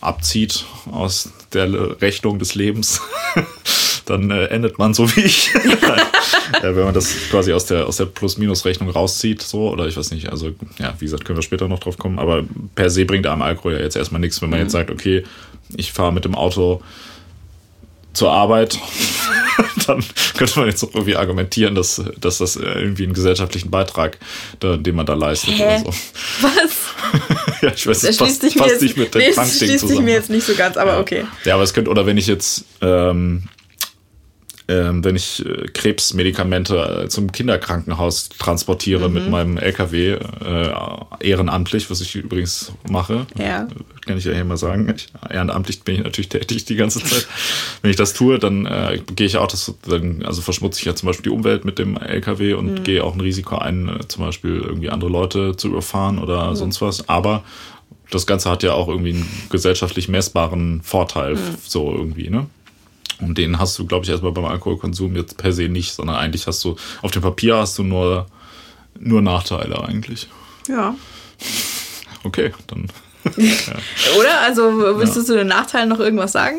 abzieht 0.00 0.64
aus 0.90 1.32
der 1.52 2.00
Rechnung 2.00 2.38
des 2.38 2.54
Lebens, 2.54 3.02
dann 4.08 4.30
äh, 4.30 4.46
endet 4.46 4.78
man 4.78 4.94
so 4.94 5.14
wie 5.16 5.20
ich. 5.20 5.52
ja, 6.62 6.76
wenn 6.76 6.84
man 6.84 6.94
das 6.94 7.14
quasi 7.30 7.52
aus 7.52 7.66
der, 7.66 7.86
aus 7.86 7.98
der 7.98 8.06
Plus-Minus-Rechnung 8.06 8.90
rauszieht, 8.90 9.42
so, 9.42 9.70
oder 9.70 9.86
ich 9.86 9.96
weiß 9.96 10.10
nicht, 10.12 10.28
also 10.28 10.52
ja, 10.78 10.94
wie 10.98 11.04
gesagt, 11.04 11.24
können 11.24 11.38
wir 11.38 11.42
später 11.42 11.68
noch 11.68 11.80
drauf 11.80 11.98
kommen, 11.98 12.18
aber 12.18 12.44
per 12.74 12.90
se 12.90 13.04
bringt 13.04 13.26
einem 13.26 13.42
Alkohol 13.42 13.74
ja 13.74 13.80
jetzt 13.80 13.96
erstmal 13.96 14.20
nichts, 14.20 14.40
wenn 14.40 14.50
man 14.50 14.58
mhm. 14.58 14.64
jetzt 14.64 14.72
sagt, 14.72 14.90
okay, 14.90 15.24
ich 15.76 15.92
fahre 15.92 16.12
mit 16.12 16.24
dem 16.24 16.34
Auto 16.34 16.82
zur 18.14 18.32
Arbeit, 18.32 18.78
dann 19.86 20.02
könnte 20.36 20.58
man 20.58 20.68
jetzt 20.68 20.82
auch 20.82 20.94
irgendwie 20.94 21.16
argumentieren, 21.16 21.74
dass, 21.74 22.02
dass 22.18 22.38
das 22.38 22.56
irgendwie 22.56 23.04
einen 23.04 23.12
gesellschaftlichen 23.12 23.70
Beitrag, 23.70 24.18
den 24.62 24.96
man 24.96 25.06
da 25.06 25.14
leistet 25.14 25.58
Hä? 25.58 25.64
oder 25.64 25.78
so. 25.78 25.86
Was? 26.40 27.60
ja, 27.62 27.72
ich 27.72 27.86
weiß, 27.86 28.00
das 28.00 28.16
passt, 28.16 28.40
passt 28.42 28.70
jetzt, 28.70 28.82
nicht 28.82 28.96
mit 28.96 29.14
dem 29.14 29.20
nee, 29.20 29.32
Das 29.34 29.58
schließt 29.58 29.86
sich 29.86 30.00
mir 30.00 30.14
jetzt 30.14 30.30
nicht 30.30 30.46
so 30.46 30.54
ganz, 30.54 30.76
aber 30.76 30.94
ja. 30.94 31.00
okay. 31.00 31.24
Ja, 31.44 31.54
aber 31.54 31.62
es 31.62 31.74
könnte, 31.74 31.90
oder 31.90 32.06
wenn 32.06 32.16
ich 32.16 32.26
jetzt 32.26 32.64
ähm, 32.80 33.44
wenn 34.68 35.16
ich 35.16 35.44
äh, 35.44 35.66
Krebsmedikamente 35.68 37.04
äh, 37.04 37.08
zum 37.08 37.32
Kinderkrankenhaus 37.32 38.28
transportiere 38.28 39.08
mhm. 39.08 39.14
mit 39.14 39.30
meinem 39.30 39.56
LKW, 39.56 40.12
äh, 40.12 40.74
ehrenamtlich, 41.20 41.90
was 41.90 42.02
ich 42.02 42.14
übrigens 42.14 42.72
mache. 42.88 43.26
Ja. 43.38 43.66
Kann 44.04 44.18
ich 44.18 44.24
ja 44.24 44.32
hier 44.32 44.44
mal 44.44 44.58
sagen. 44.58 44.92
Ich, 44.94 45.08
ehrenamtlich 45.30 45.82
bin 45.82 45.96
ich 45.96 46.02
natürlich 46.02 46.28
tätig 46.28 46.66
die 46.66 46.76
ganze 46.76 47.02
Zeit. 47.02 47.26
wenn 47.82 47.90
ich 47.90 47.96
das 47.96 48.12
tue, 48.12 48.38
dann 48.38 48.66
äh, 48.66 49.00
gehe 49.16 49.26
ich 49.26 49.38
auch 49.38 49.48
das, 49.48 49.74
dann, 49.88 50.22
also 50.24 50.42
verschmutze 50.42 50.80
ich 50.80 50.84
ja 50.84 50.94
zum 50.94 51.06
Beispiel 51.06 51.24
die 51.24 51.36
Umwelt 51.36 51.64
mit 51.64 51.78
dem 51.78 51.96
LKW 51.96 52.52
und 52.52 52.80
mhm. 52.80 52.84
gehe 52.84 53.02
auch 53.02 53.14
ein 53.14 53.20
Risiko 53.22 53.56
ein, 53.56 53.88
äh, 53.88 54.06
zum 54.06 54.24
Beispiel 54.24 54.60
irgendwie 54.60 54.90
andere 54.90 55.10
Leute 55.10 55.56
zu 55.56 55.68
überfahren 55.68 56.18
oder 56.18 56.50
mhm. 56.50 56.56
sonst 56.56 56.82
was. 56.82 57.08
Aber 57.08 57.42
das 58.10 58.26
Ganze 58.26 58.50
hat 58.50 58.62
ja 58.62 58.72
auch 58.72 58.88
irgendwie 58.88 59.14
einen 59.14 59.28
gesellschaftlich 59.50 60.08
messbaren 60.08 60.82
Vorteil, 60.82 61.34
mhm. 61.34 61.56
so 61.62 61.92
irgendwie, 61.92 62.28
ne? 62.30 62.46
Und 63.20 63.38
den 63.38 63.58
hast 63.58 63.78
du, 63.78 63.86
glaube 63.86 64.04
ich, 64.04 64.10
erstmal 64.10 64.32
beim 64.32 64.44
Alkoholkonsum 64.44 65.16
jetzt 65.16 65.36
per 65.36 65.52
se 65.52 65.68
nicht, 65.68 65.92
sondern 65.92 66.16
eigentlich 66.16 66.46
hast 66.46 66.62
du, 66.64 66.76
auf 67.02 67.10
dem 67.10 67.22
Papier 67.22 67.56
hast 67.56 67.76
du 67.78 67.82
nur, 67.82 68.26
nur 68.98 69.22
Nachteile 69.22 69.82
eigentlich. 69.82 70.28
Ja. 70.68 70.94
Okay, 72.24 72.52
dann. 72.66 72.88
ja. 73.36 73.74
Oder? 74.18 74.40
Also, 74.40 74.76
willst 74.98 75.14
ja. 75.14 75.20
du 75.20 75.26
zu 75.26 75.36
den 75.36 75.46
Nachteilen 75.46 75.88
noch 75.88 76.00
irgendwas 76.00 76.32
sagen? 76.32 76.58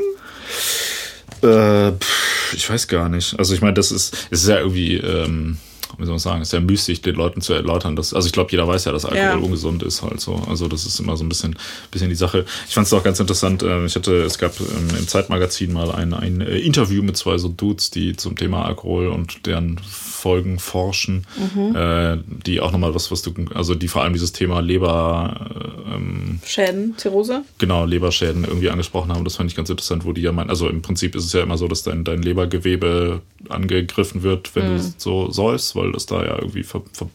Äh, 1.42 1.92
pff, 1.92 2.54
ich 2.54 2.68
weiß 2.70 2.88
gar 2.88 3.10
nicht. 3.10 3.38
Also, 3.38 3.54
ich 3.54 3.62
meine, 3.62 3.74
das 3.74 3.92
ist, 3.92 4.28
ist 4.32 4.48
ja 4.48 4.60
irgendwie. 4.60 4.96
Ähm, 4.96 5.58
wie 5.98 6.06
soll 6.06 6.14
man 6.14 6.20
sagen, 6.20 6.42
ist 6.42 6.54
ja 6.54 6.60
müßig, 6.60 7.02
den 7.02 7.16
Leuten 7.16 7.42
zu 7.42 7.54
erläutern, 7.54 7.96
dass, 7.96 8.14
also 8.14 8.28
ich 8.28 8.34
glaube, 8.34 8.52
jeder 8.52 8.68
weiß 8.68 8.86
ja, 8.86 8.92
dass 8.92 9.06
Alkohol 9.06 9.22
ja. 9.22 9.36
ungesund 9.38 9.84
ist 9.84 10.02
halt 10.02 10.20
so. 10.22 10.36
Also 10.48 10.68
das 10.68 10.86
ist 10.86 11.00
immer 11.00 11.18
so 11.18 11.24
ein 11.24 11.30
bisschen, 11.30 11.58
bisschen 11.92 12.10
die 12.10 12.16
Sache. 12.16 12.46
Ich 12.68 12.74
fand 12.74 12.88
es 12.88 12.94
auch 12.94 13.04
ganz 13.04 13.20
interessant, 13.20 13.64
äh, 13.64 13.86
ich 13.86 13.96
hatte, 13.96 14.22
es 14.24 14.38
gab 14.38 14.60
ähm, 14.60 14.90
im 14.98 15.08
Zeitmagazin 15.08 15.74
mal 15.74 15.92
ein, 15.92 16.14
ein 16.14 16.42
äh, 16.42 16.58
Interview 16.58 17.02
mit 17.04 17.18
zwei 17.18 17.38
so 17.38 17.50
Dudes, 17.50 17.90
die 17.90 18.16
zum 18.16 18.36
Thema 18.36 18.66
Alkohol 18.66 19.08
und 19.08 19.46
deren 19.46 19.80
Folgen 19.80 20.60
forschen, 20.60 21.26
mhm. 21.38 21.76
äh, 21.76 22.18
die 22.46 22.60
auch 22.60 22.72
nochmal 22.72 22.94
was, 22.94 23.10
was 23.12 23.22
du, 23.22 23.34
also 23.54 23.74
die 23.74 23.88
vor 23.88 24.04
allem 24.04 24.14
dieses 24.14 24.34
Thema 24.34 24.60
Leber 24.60 25.50
ähm, 25.94 26.40
Schäden, 26.46 26.98
Zirrhose? 26.98 27.44
Genau, 27.58 27.86
Leberschäden 27.86 28.44
irgendwie 28.44 28.70
angesprochen 28.70 29.12
haben. 29.12 29.24
Das 29.24 29.38
fand 29.38 29.50
ich 29.50 29.56
ganz 29.56 29.70
interessant, 29.70 30.06
wo 30.06 30.14
die 30.14 30.22
ja 30.22 30.32
meinen, 30.32 30.50
also 30.50 30.68
im 30.68 30.82
Prinzip 30.82 31.16
ist 31.16 31.26
es 31.26 31.34
ja 31.34 31.42
immer 31.42 31.58
so, 31.58 31.68
dass 31.68 31.84
dein, 31.84 32.04
dein 32.04 32.22
Lebergewebe 32.22 33.22
angegriffen 33.48 34.24
wird, 34.24 34.56
wenn 34.56 34.74
mhm. 34.74 34.78
du 34.78 34.94
so 34.98 35.32
sollst, 35.32 35.76
weil 35.80 35.92
das 35.92 36.06
da 36.06 36.24
ja 36.24 36.38
irgendwie 36.38 36.64
ver, 36.64 36.82
ver 36.94 37.10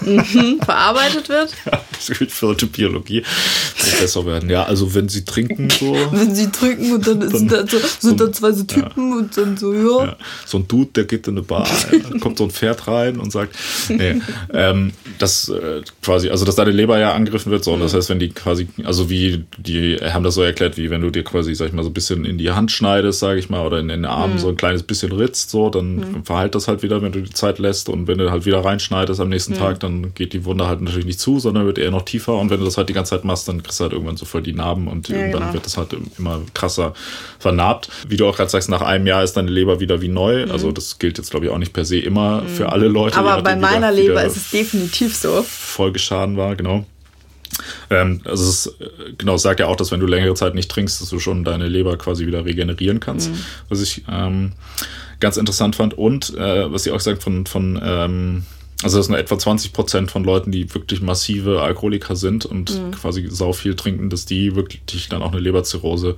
mhm, 0.00 0.60
verarbeitet 0.62 1.28
wird. 1.28 1.54
Ja, 1.64 1.80
das 1.92 2.18
gilt 2.18 2.30
für 2.30 2.54
die 2.54 2.66
Biologie. 2.66 3.22
Professor 3.78 4.26
werden. 4.26 4.50
Ja, 4.50 4.64
also 4.64 4.94
wenn 4.94 5.08
sie 5.08 5.24
trinken 5.24 5.70
so. 5.70 5.94
wenn 6.12 6.34
sie 6.34 6.50
trinken 6.50 6.92
und 6.92 7.06
dann, 7.06 7.20
dann 7.20 7.30
sind, 7.30 7.52
da 7.52 7.66
so, 7.66 7.78
sind 7.78 8.18
so, 8.18 8.26
da 8.26 8.32
zwei 8.32 8.52
so 8.52 8.64
Typen 8.64 9.10
ja. 9.10 9.16
und 9.16 9.36
dann 9.36 9.56
so, 9.56 9.72
ja. 9.72 10.06
ja. 10.06 10.16
So 10.46 10.58
ein 10.58 10.68
Dude, 10.68 10.90
der 10.94 11.04
geht 11.04 11.26
in 11.26 11.34
eine 11.34 11.42
Bar, 11.42 11.66
kommt 12.20 12.38
so 12.38 12.44
ein 12.44 12.50
Pferd 12.50 12.86
rein 12.86 13.18
und 13.18 13.32
sagt, 13.32 13.56
nee, 13.88 14.20
ähm, 14.52 14.92
das 15.18 15.48
äh, 15.48 15.82
quasi, 16.02 16.28
also 16.30 16.44
dass 16.44 16.56
deine 16.56 16.70
Leber 16.70 16.98
ja 16.98 17.14
angegriffen 17.14 17.50
wird, 17.50 17.64
so, 17.64 17.72
und 17.72 17.80
das 17.80 17.94
heißt, 17.94 18.10
wenn 18.10 18.18
die 18.18 18.30
quasi, 18.30 18.68
also 18.84 19.10
wie, 19.10 19.44
die 19.58 19.96
haben 19.96 20.24
das 20.24 20.34
so 20.34 20.42
erklärt, 20.42 20.76
wie 20.76 20.90
wenn 20.90 21.00
du 21.00 21.10
dir 21.10 21.24
quasi, 21.24 21.54
sag 21.54 21.68
ich 21.68 21.72
mal, 21.72 21.82
so 21.82 21.90
ein 21.90 21.94
bisschen 21.94 22.24
in 22.24 22.38
die 22.38 22.50
Hand 22.50 22.72
schneidest, 22.72 23.20
sag 23.20 23.38
ich 23.38 23.50
mal, 23.50 23.66
oder 23.66 23.78
in 23.78 23.88
den 23.88 24.04
Arm 24.04 24.34
mhm. 24.34 24.38
so 24.38 24.48
ein 24.48 24.56
kleines 24.56 24.82
bisschen 24.82 25.12
ritzt, 25.12 25.50
so, 25.50 25.70
dann 25.70 25.96
mhm. 25.96 26.24
verheilt 26.24 26.54
das 26.54 26.68
halt 26.68 26.82
wieder, 26.82 27.02
wenn 27.02 27.12
du 27.12 27.22
die 27.22 27.30
Zeit 27.30 27.58
lässt 27.58 27.88
und 27.88 28.06
wenn 28.06 28.18
du 28.18 28.30
halt 28.30 28.44
wieder 28.44 28.64
reinschneidest 28.64 29.20
am 29.20 29.28
nächsten 29.28 29.54
mhm. 29.54 29.58
Tag, 29.58 29.80
dann 29.84 30.14
geht 30.14 30.32
die 30.32 30.44
Wunde 30.44 30.66
halt 30.66 30.80
natürlich 30.80 31.06
nicht 31.06 31.20
zu, 31.20 31.38
sondern 31.38 31.66
wird 31.66 31.78
eher 31.78 31.90
noch 31.90 32.02
tiefer 32.02 32.34
und 32.34 32.50
wenn 32.50 32.58
du 32.58 32.64
das 32.64 32.76
halt 32.76 32.88
die 32.88 32.92
ganze 32.92 33.10
Zeit 33.10 33.24
machst, 33.24 33.46
dann 33.48 33.62
kriegst 33.62 33.78
du 33.78 33.84
halt 33.84 33.92
irgendwann 33.92 34.16
so 34.16 34.24
voll 34.24 34.42
die 34.42 34.52
Narben 34.52 34.88
und 34.88 35.08
ja, 35.08 35.16
irgendwann 35.16 35.42
genau. 35.42 35.54
wird 35.54 35.66
das 35.66 35.76
halt 35.76 35.94
immer 36.18 36.42
krasser 36.54 36.94
vernarbt. 37.38 37.88
Wie 38.08 38.16
du 38.16 38.26
auch 38.26 38.36
gerade 38.36 38.50
sagst, 38.50 38.68
nach 38.68 38.82
einem 38.82 39.06
Jahr 39.06 39.22
ist 39.22 39.34
deine 39.34 39.50
Leber 39.50 39.80
wieder 39.80 40.00
wie 40.00 40.08
neu. 40.08 40.46
Mhm. 40.46 40.52
Also 40.52 40.72
das 40.72 40.98
gilt 40.98 41.18
jetzt, 41.18 41.30
glaube 41.30 41.46
ich, 41.46 41.52
auch 41.52 41.58
nicht 41.58 41.72
per 41.72 41.84
se 41.84 41.98
immer 41.98 42.42
mhm. 42.42 42.48
für 42.48 42.72
alle 42.72 42.88
Leute. 42.88 43.16
Aber 43.16 43.40
bei 43.42 43.56
meiner 43.56 43.92
Leber 43.92 44.24
ist 44.24 44.36
es 44.36 44.50
definitiv 44.50 45.16
so. 45.16 45.44
Folgeschaden 45.46 46.36
war, 46.36 46.56
genau. 46.56 46.84
Ähm, 47.90 48.20
also 48.24 48.44
es 48.44 48.66
ist, 48.66 48.76
genau, 49.18 49.36
sagt 49.36 49.60
ja 49.60 49.66
auch, 49.66 49.76
dass 49.76 49.92
wenn 49.92 50.00
du 50.00 50.06
längere 50.06 50.34
Zeit 50.34 50.54
nicht 50.54 50.70
trinkst, 50.70 51.00
dass 51.00 51.08
du 51.08 51.18
schon 51.18 51.44
deine 51.44 51.68
Leber 51.68 51.96
quasi 51.96 52.26
wieder 52.26 52.44
regenerieren 52.44 53.00
kannst. 53.00 53.30
Mhm. 53.30 53.38
Was 53.68 53.80
ich 53.80 54.04
ähm, 54.10 54.52
ganz 55.20 55.36
interessant 55.36 55.76
fand. 55.76 55.94
Und 55.94 56.36
äh, 56.36 56.70
was 56.72 56.84
sie 56.84 56.90
auch 56.90 57.00
sagt 57.00 57.22
von, 57.22 57.46
von 57.46 57.80
ähm, 57.82 58.44
also 58.84 58.98
das 58.98 59.06
sind 59.06 59.14
etwa 59.14 59.38
20 59.38 59.72
Prozent 59.72 60.10
von 60.10 60.24
Leuten, 60.24 60.52
die 60.52 60.72
wirklich 60.74 61.00
massive 61.00 61.62
Alkoholiker 61.62 62.16
sind 62.16 62.44
und 62.44 62.78
mhm. 62.78 62.90
quasi 62.90 63.26
sau 63.30 63.54
viel 63.54 63.74
trinken, 63.76 64.10
dass 64.10 64.26
die 64.26 64.54
wirklich 64.54 65.08
dann 65.08 65.22
auch 65.22 65.32
eine 65.32 65.40
Leberzirrhose 65.40 66.16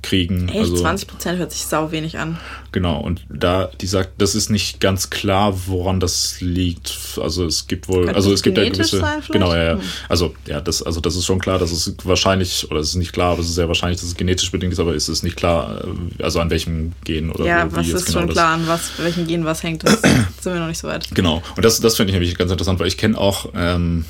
kriegen. 0.00 0.48
Echt? 0.48 0.58
Also, 0.58 0.76
20 0.76 1.08
Prozent 1.08 1.38
hört 1.40 1.50
sich 1.50 1.64
sau 1.64 1.90
wenig 1.90 2.18
an. 2.18 2.38
Genau, 2.74 2.98
und 2.98 3.24
da, 3.28 3.70
die 3.80 3.86
sagt, 3.86 4.20
das 4.20 4.34
ist 4.34 4.50
nicht 4.50 4.80
ganz 4.80 5.08
klar, 5.08 5.56
woran 5.68 6.00
das 6.00 6.40
liegt. 6.40 7.20
Also 7.22 7.46
es 7.46 7.68
gibt 7.68 7.86
wohl, 7.86 8.06
Könnte 8.06 8.16
also 8.16 8.32
es 8.32 8.42
gibt 8.42 8.58
ja 8.58 8.68
gewisse. 8.68 8.98
Sein 8.98 9.22
genau, 9.30 9.54
ja, 9.54 9.62
ja. 9.62 9.72
Hm. 9.74 9.80
Also, 10.08 10.34
ja, 10.48 10.60
das, 10.60 10.82
also 10.82 11.00
das 11.00 11.14
ist 11.14 11.24
schon 11.24 11.38
klar, 11.38 11.60
dass 11.60 11.70
es 11.70 11.94
wahrscheinlich, 12.02 12.68
oder 12.72 12.80
es 12.80 12.88
ist 12.88 12.96
nicht 12.96 13.12
klar, 13.12 13.30
aber 13.30 13.42
es 13.42 13.46
ist 13.46 13.54
sehr 13.54 13.68
wahrscheinlich, 13.68 14.00
dass 14.00 14.08
es 14.08 14.16
genetisch 14.16 14.50
bedingt 14.50 14.72
ist, 14.72 14.80
aber 14.80 14.92
es 14.92 15.08
ist 15.08 15.22
nicht 15.22 15.36
klar, 15.36 15.84
äh, 15.84 16.22
also 16.24 16.40
an 16.40 16.50
welchem 16.50 16.94
Gen 17.04 17.30
oder 17.30 17.44
ja, 17.44 17.70
wie 17.70 17.76
was 17.76 17.88
ist 17.90 18.06
genau 18.06 18.18
schon 18.22 18.30
klar, 18.30 18.54
an 18.54 18.66
was, 18.66 18.90
welchen 18.98 19.28
Gen 19.28 19.44
was 19.44 19.62
hängt, 19.62 19.84
das 19.84 20.00
sind 20.40 20.54
wir 20.54 20.58
noch 20.58 20.66
nicht 20.66 20.78
so 20.78 20.88
weit. 20.88 21.08
Genau. 21.14 21.44
Und 21.54 21.64
das, 21.64 21.78
das 21.78 21.94
finde 21.94 22.10
ich 22.10 22.14
nämlich 22.14 22.36
ganz 22.36 22.50
interessant, 22.50 22.80
weil 22.80 22.88
ich 22.88 22.98
kenne 22.98 23.16
auch 23.16 23.50
ähm, 23.54 24.04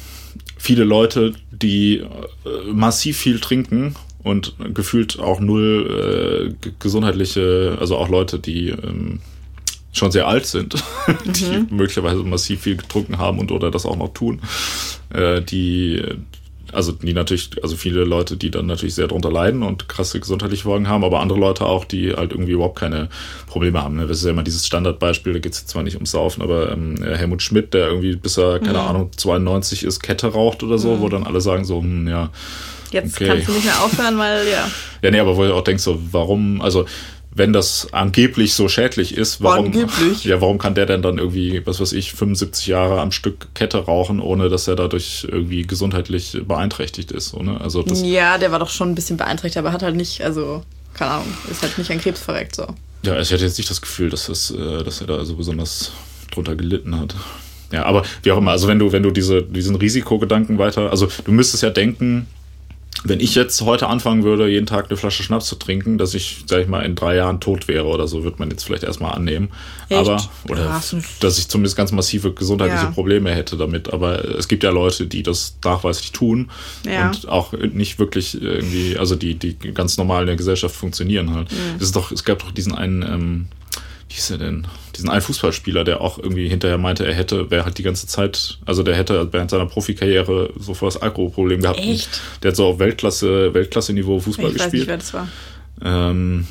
viele 0.56 0.84
Leute, 0.84 1.34
die 1.50 1.98
äh, 1.98 2.06
massiv 2.72 3.18
viel 3.18 3.40
trinken 3.40 3.94
und 4.24 4.56
gefühlt 4.74 5.20
auch 5.20 5.38
null 5.38 6.56
äh, 6.60 6.70
gesundheitliche, 6.80 7.76
also 7.78 7.96
auch 7.96 8.08
Leute, 8.08 8.40
die 8.40 8.70
ähm, 8.70 9.20
schon 9.92 10.10
sehr 10.10 10.26
alt 10.26 10.46
sind, 10.46 10.74
die 11.24 11.44
mhm. 11.44 11.68
möglicherweise 11.70 12.24
massiv 12.24 12.62
viel 12.62 12.76
getrunken 12.76 13.18
haben 13.18 13.38
und 13.38 13.52
oder 13.52 13.70
das 13.70 13.86
auch 13.86 13.96
noch 13.96 14.12
tun, 14.12 14.40
äh, 15.10 15.40
die 15.40 16.02
also 16.74 16.92
die 16.92 17.14
natürlich, 17.14 17.50
also 17.62 17.76
viele 17.76 18.04
Leute, 18.04 18.36
die 18.36 18.50
dann 18.50 18.66
natürlich 18.66 18.94
sehr 18.94 19.06
darunter 19.06 19.30
leiden 19.30 19.62
und 19.62 19.88
krasse 19.88 20.20
gesundheitliche 20.20 20.64
Folgen 20.64 20.88
haben, 20.88 21.04
aber 21.04 21.20
andere 21.20 21.38
Leute 21.38 21.66
auch, 21.66 21.84
die 21.84 22.12
halt 22.12 22.32
irgendwie 22.32 22.52
überhaupt 22.52 22.78
keine 22.78 23.08
Probleme 23.46 23.82
haben. 23.82 23.96
Ne? 23.96 24.06
Das 24.06 24.18
ist 24.18 24.24
ja 24.24 24.30
immer 24.30 24.42
dieses 24.42 24.66
Standardbeispiel, 24.66 25.32
da 25.32 25.38
geht 25.38 25.52
es 25.52 25.66
zwar 25.66 25.82
nicht 25.82 25.94
ums 25.94 26.10
Saufen, 26.10 26.42
aber 26.42 26.72
ähm, 26.72 26.96
Helmut 27.02 27.42
Schmidt, 27.42 27.74
der 27.74 27.88
irgendwie 27.88 28.16
bis 28.16 28.38
er, 28.38 28.58
keine 28.58 28.78
mhm. 28.78 28.88
Ahnung, 28.88 29.10
92 29.16 29.84
ist, 29.84 30.00
Kette 30.00 30.28
raucht 30.28 30.62
oder 30.62 30.78
so, 30.78 30.96
mhm. 30.96 31.00
wo 31.00 31.08
dann 31.08 31.24
alle 31.24 31.40
sagen 31.40 31.64
so, 31.64 31.80
hm, 31.80 32.08
ja, 32.08 32.30
Jetzt 32.94 33.16
okay. 33.16 33.26
kannst 33.26 33.48
du 33.48 33.52
nicht 33.52 33.64
mehr 33.64 33.82
aufhören, 33.82 34.16
weil 34.18 34.46
ja. 34.46 34.70
Ja, 35.02 35.10
nee, 35.10 35.18
aber 35.18 35.36
wo 35.36 35.44
ich 35.44 35.50
auch 35.50 35.64
denkst, 35.64 35.82
so, 35.82 36.00
warum, 36.12 36.62
also 36.62 36.86
wenn 37.34 37.52
das 37.52 37.88
angeblich 37.92 38.54
so 38.54 38.68
schädlich 38.68 39.16
ist, 39.16 39.42
warum, 39.42 39.66
angeblich. 39.66 40.24
ja, 40.24 40.40
warum 40.40 40.58
kann 40.58 40.74
der 40.74 40.86
denn 40.86 41.02
dann 41.02 41.18
irgendwie, 41.18 41.66
was 41.66 41.80
weiß 41.80 41.92
ich, 41.92 42.12
75 42.12 42.68
Jahre 42.68 43.00
am 43.00 43.10
Stück 43.10 43.48
Kette 43.54 43.78
rauchen, 43.78 44.20
ohne 44.20 44.48
dass 44.48 44.68
er 44.68 44.76
dadurch 44.76 45.26
irgendwie 45.30 45.62
gesundheitlich 45.62 46.38
beeinträchtigt 46.46 47.10
ist? 47.10 47.30
So, 47.30 47.42
ne? 47.42 47.60
also 47.60 47.82
das, 47.82 48.02
ja, 48.02 48.38
der 48.38 48.52
war 48.52 48.60
doch 48.60 48.70
schon 48.70 48.90
ein 48.90 48.94
bisschen 48.94 49.16
beeinträchtigt, 49.16 49.58
aber 49.58 49.72
hat 49.72 49.82
halt 49.82 49.96
nicht, 49.96 50.22
also, 50.22 50.62
keine 50.94 51.10
Ahnung, 51.12 51.34
ist 51.50 51.62
halt 51.62 51.76
nicht 51.76 51.90
an 51.90 52.00
Krebs 52.00 52.20
verreckt. 52.20 52.54
So. 52.54 52.66
Ja, 53.02 53.18
ich 53.20 53.32
hatte 53.32 53.44
jetzt 53.44 53.58
nicht 53.58 53.70
das 53.70 53.80
Gefühl, 53.80 54.10
dass, 54.10 54.26
das, 54.26 54.52
äh, 54.52 54.84
dass 54.84 55.00
er 55.00 55.08
da 55.08 55.24
so 55.24 55.34
besonders 55.34 55.90
drunter 56.30 56.54
gelitten 56.54 56.98
hat. 56.98 57.16
Ja, 57.72 57.84
aber 57.86 58.04
wie 58.22 58.30
auch 58.30 58.38
immer, 58.38 58.52
also 58.52 58.68
wenn 58.68 58.78
du, 58.78 58.92
wenn 58.92 59.02
du 59.02 59.10
diese, 59.10 59.42
diesen 59.42 59.74
Risikogedanken 59.74 60.58
weiter, 60.58 60.90
also 60.90 61.08
du 61.24 61.32
müsstest 61.32 61.64
ja 61.64 61.70
denken, 61.70 62.28
wenn 63.02 63.20
ich 63.20 63.34
jetzt 63.34 63.60
heute 63.62 63.88
anfangen 63.88 64.22
würde, 64.22 64.48
jeden 64.48 64.66
Tag 64.66 64.86
eine 64.88 64.96
Flasche 64.96 65.22
Schnaps 65.22 65.46
zu 65.46 65.56
trinken, 65.56 65.98
dass 65.98 66.14
ich, 66.14 66.44
sag 66.46 66.62
ich 66.62 66.68
mal, 66.68 66.82
in 66.82 66.94
drei 66.94 67.16
Jahren 67.16 67.40
tot 67.40 67.68
wäre 67.68 67.86
oder 67.86 68.06
so, 68.06 68.24
wird 68.24 68.38
man 68.38 68.50
jetzt 68.50 68.64
vielleicht 68.64 68.84
erstmal 68.84 69.12
annehmen. 69.12 69.50
Echt? 69.88 70.00
Aber, 70.00 70.22
oder 70.48 70.66
Krass. 70.66 70.96
dass 71.20 71.38
ich 71.38 71.48
zumindest 71.48 71.76
ganz 71.76 71.92
massive 71.92 72.32
gesundheitliche 72.32 72.84
ja. 72.84 72.90
Probleme 72.90 73.34
hätte 73.34 73.56
damit. 73.56 73.92
Aber 73.92 74.24
es 74.24 74.48
gibt 74.48 74.62
ja 74.62 74.70
Leute, 74.70 75.06
die 75.06 75.22
das 75.22 75.56
nachweislich 75.64 76.12
tun 76.12 76.50
ja. 76.86 77.08
und 77.08 77.28
auch 77.28 77.52
nicht 77.52 77.98
wirklich 77.98 78.40
irgendwie, 78.40 78.96
also 78.96 79.16
die, 79.16 79.34
die 79.34 79.54
ganz 79.74 79.96
normal 79.98 80.22
in 80.22 80.28
der 80.28 80.36
Gesellschaft 80.36 80.74
funktionieren 80.74 81.34
halt. 81.34 81.50
Mhm. 81.52 81.76
Es 81.76 81.82
ist 81.82 81.96
doch, 81.96 82.12
es 82.12 82.24
gab 82.24 82.38
doch 82.38 82.52
diesen 82.52 82.74
einen, 82.74 83.02
ähm, 83.02 83.46
hieß 84.14 84.30
er 84.30 84.38
denn? 84.38 84.66
Diesen 84.96 85.10
einen 85.10 85.20
Fußballspieler, 85.20 85.84
der 85.84 86.00
auch 86.00 86.18
irgendwie 86.18 86.48
hinterher 86.48 86.78
meinte, 86.78 87.04
er 87.04 87.14
hätte, 87.14 87.50
wer 87.50 87.64
halt 87.64 87.78
die 87.78 87.82
ganze 87.82 88.06
Zeit, 88.06 88.58
also 88.64 88.82
der 88.82 88.96
hätte 88.96 89.32
während 89.32 89.50
seiner 89.50 89.66
Profikarriere 89.66 90.52
sofort 90.58 90.94
das 90.94 91.02
Alkoholproblem 91.02 91.62
gehabt. 91.62 91.80
Echt? 91.80 92.20
Der 92.42 92.50
hat 92.50 92.56
so 92.56 92.66
auf 92.66 92.78
Weltklasse, 92.78 93.52
Weltklasse-Niveau 93.52 94.20
Fußball 94.20 94.50
ich 94.50 94.54
gespielt. 94.54 94.84
Ich 94.84 94.88
weiß 94.88 94.96
nicht, 94.96 95.12
wer 95.14 95.28
das 95.28 95.82
war. 95.82 96.12
Ähm, 96.14 96.46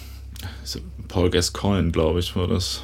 Paul 1.08 1.30
Gascoigne, 1.30 1.92
glaube 1.92 2.20
ich, 2.20 2.36
war 2.36 2.48
das. 2.48 2.82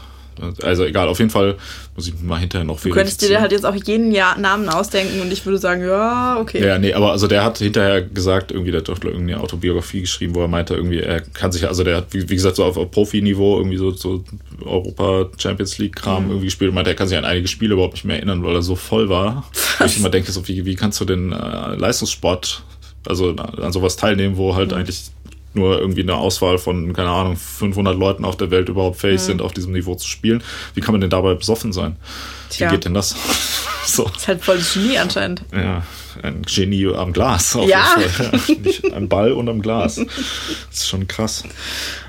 Also 0.62 0.86
egal, 0.86 1.08
auf 1.08 1.20
jeden 1.20 1.32
Fall 1.32 1.56
muss 1.96 2.08
ich 2.08 2.14
mal 2.22 2.40
hinterher 2.40 2.66
noch 2.66 2.80
Du 2.80 2.90
könntest 2.90 3.22
dir 3.22 3.42
halt 3.42 3.52
jetzt 3.52 3.66
auch 3.66 3.76
jeden 3.76 4.12
Jahr 4.12 4.38
Namen 4.38 4.70
ausdenken 4.70 5.22
und 5.22 5.32
ich 5.32 5.46
würde 5.46 5.58
sagen, 5.58 5.84
ja, 5.84 6.40
okay. 6.40 6.66
Ja, 6.66 6.78
nee, 6.78 6.94
aber 6.94 7.12
also 7.12 7.28
der 7.28 7.44
hat 7.44 7.58
hinterher 7.58 8.02
gesagt, 8.02 8.52
irgendwie, 8.52 8.72
der 8.72 8.82
hat 8.82 8.90
doch 8.90 9.04
irgendwie 9.04 9.34
eine 9.34 9.44
Autobiografie 9.44 10.02
geschrieben, 10.02 10.36
wo 10.36 10.42
er 10.42 10.48
meinte, 10.48 10.76
irgendwie, 10.76 11.00
er 11.00 11.22
kann 11.22 11.52
sich, 11.52 11.68
also 11.68 11.84
der 11.84 11.98
hat, 11.98 12.08
wie, 12.12 12.30
wie 12.30 12.36
gesagt, 12.36 12.56
so 12.56 12.64
auf, 12.64 12.78
auf 12.78 12.90
Profi-Niveau 12.92 13.58
irgendwie 13.58 13.78
so, 13.78 13.92
so 13.92 14.24
Europa 14.64 15.30
Champions 15.38 15.78
League-Kram 15.78 16.26
mhm. 16.26 16.30
irgendwie 16.30 16.48
gespielt 16.48 16.70
und 16.70 16.76
meinte, 16.76 16.92
er 16.92 16.96
kann 16.96 17.08
sich 17.08 17.18
an 17.18 17.26
einige 17.26 17.48
Spiele 17.48 17.74
überhaupt 17.74 17.94
nicht 17.94 18.06
mehr 18.06 18.18
erinnern, 18.18 18.44
weil 18.44 18.56
er 18.56 18.62
so 18.62 18.76
voll 18.76 19.10
war. 19.10 19.50
Wo 19.80 19.86
ich 19.86 19.98
immer 19.98 20.10
denke, 20.10 20.32
so, 20.32 20.48
wie, 20.48 20.66
wie 20.66 20.76
kannst 20.76 21.00
du 21.02 21.06
den 21.06 21.32
äh, 21.32 21.76
Leistungssport, 21.76 22.64
also 23.08 23.36
an 23.36 23.72
sowas 23.72 23.96
teilnehmen, 23.96 24.38
wo 24.38 24.56
halt 24.56 24.72
mhm. 24.72 24.78
eigentlich 24.78 25.12
nur 25.54 25.80
irgendwie 25.80 26.04
eine 26.04 26.16
Auswahl 26.16 26.58
von, 26.58 26.94
keine 26.94 27.10
Ahnung, 27.10 27.36
500 27.36 27.98
Leuten 27.98 28.26
auf 28.26 28.38
der 28.38 28.52
Welt 28.52 28.70
überhaupt 28.70 28.98
fähig 28.98 29.22
mhm. 29.22 29.26
sind, 29.26 29.42
auf 29.42 29.54
diesem 29.54 29.74
Niveau 29.74 29.96
zu 29.96 30.08
spielen. 30.08 30.44
Wie 30.76 30.82
kann 30.82 30.94
man 30.94 31.02
denn 31.02 31.10
dabei 31.10 31.34
besoffen 31.34 31.74
sein? 31.74 31.96
Tja. 32.50 32.68
Wie 32.68 32.76
geht 32.76 32.86
denn 32.86 32.94
das? 32.94 33.16
so. 33.86 34.04
Das 34.06 34.18
ist 34.18 34.28
halt 34.28 34.44
voll 34.44 34.60
Genie 34.74 34.98
anscheinend. 34.98 35.44
Ja, 35.52 35.84
ein 36.22 36.44
Genie 36.44 36.94
am 36.94 37.14
Glas. 37.14 37.56
Auf 37.56 37.68
ja. 37.68 37.96
ja. 37.98 38.96
Ein 38.96 39.10
Ball 39.10 39.32
und 39.32 39.50
am 39.50 39.62
Glas. 39.62 39.96
Das 39.96 40.08
ist 40.72 40.88
schon 40.88 41.08
krass. 41.08 41.44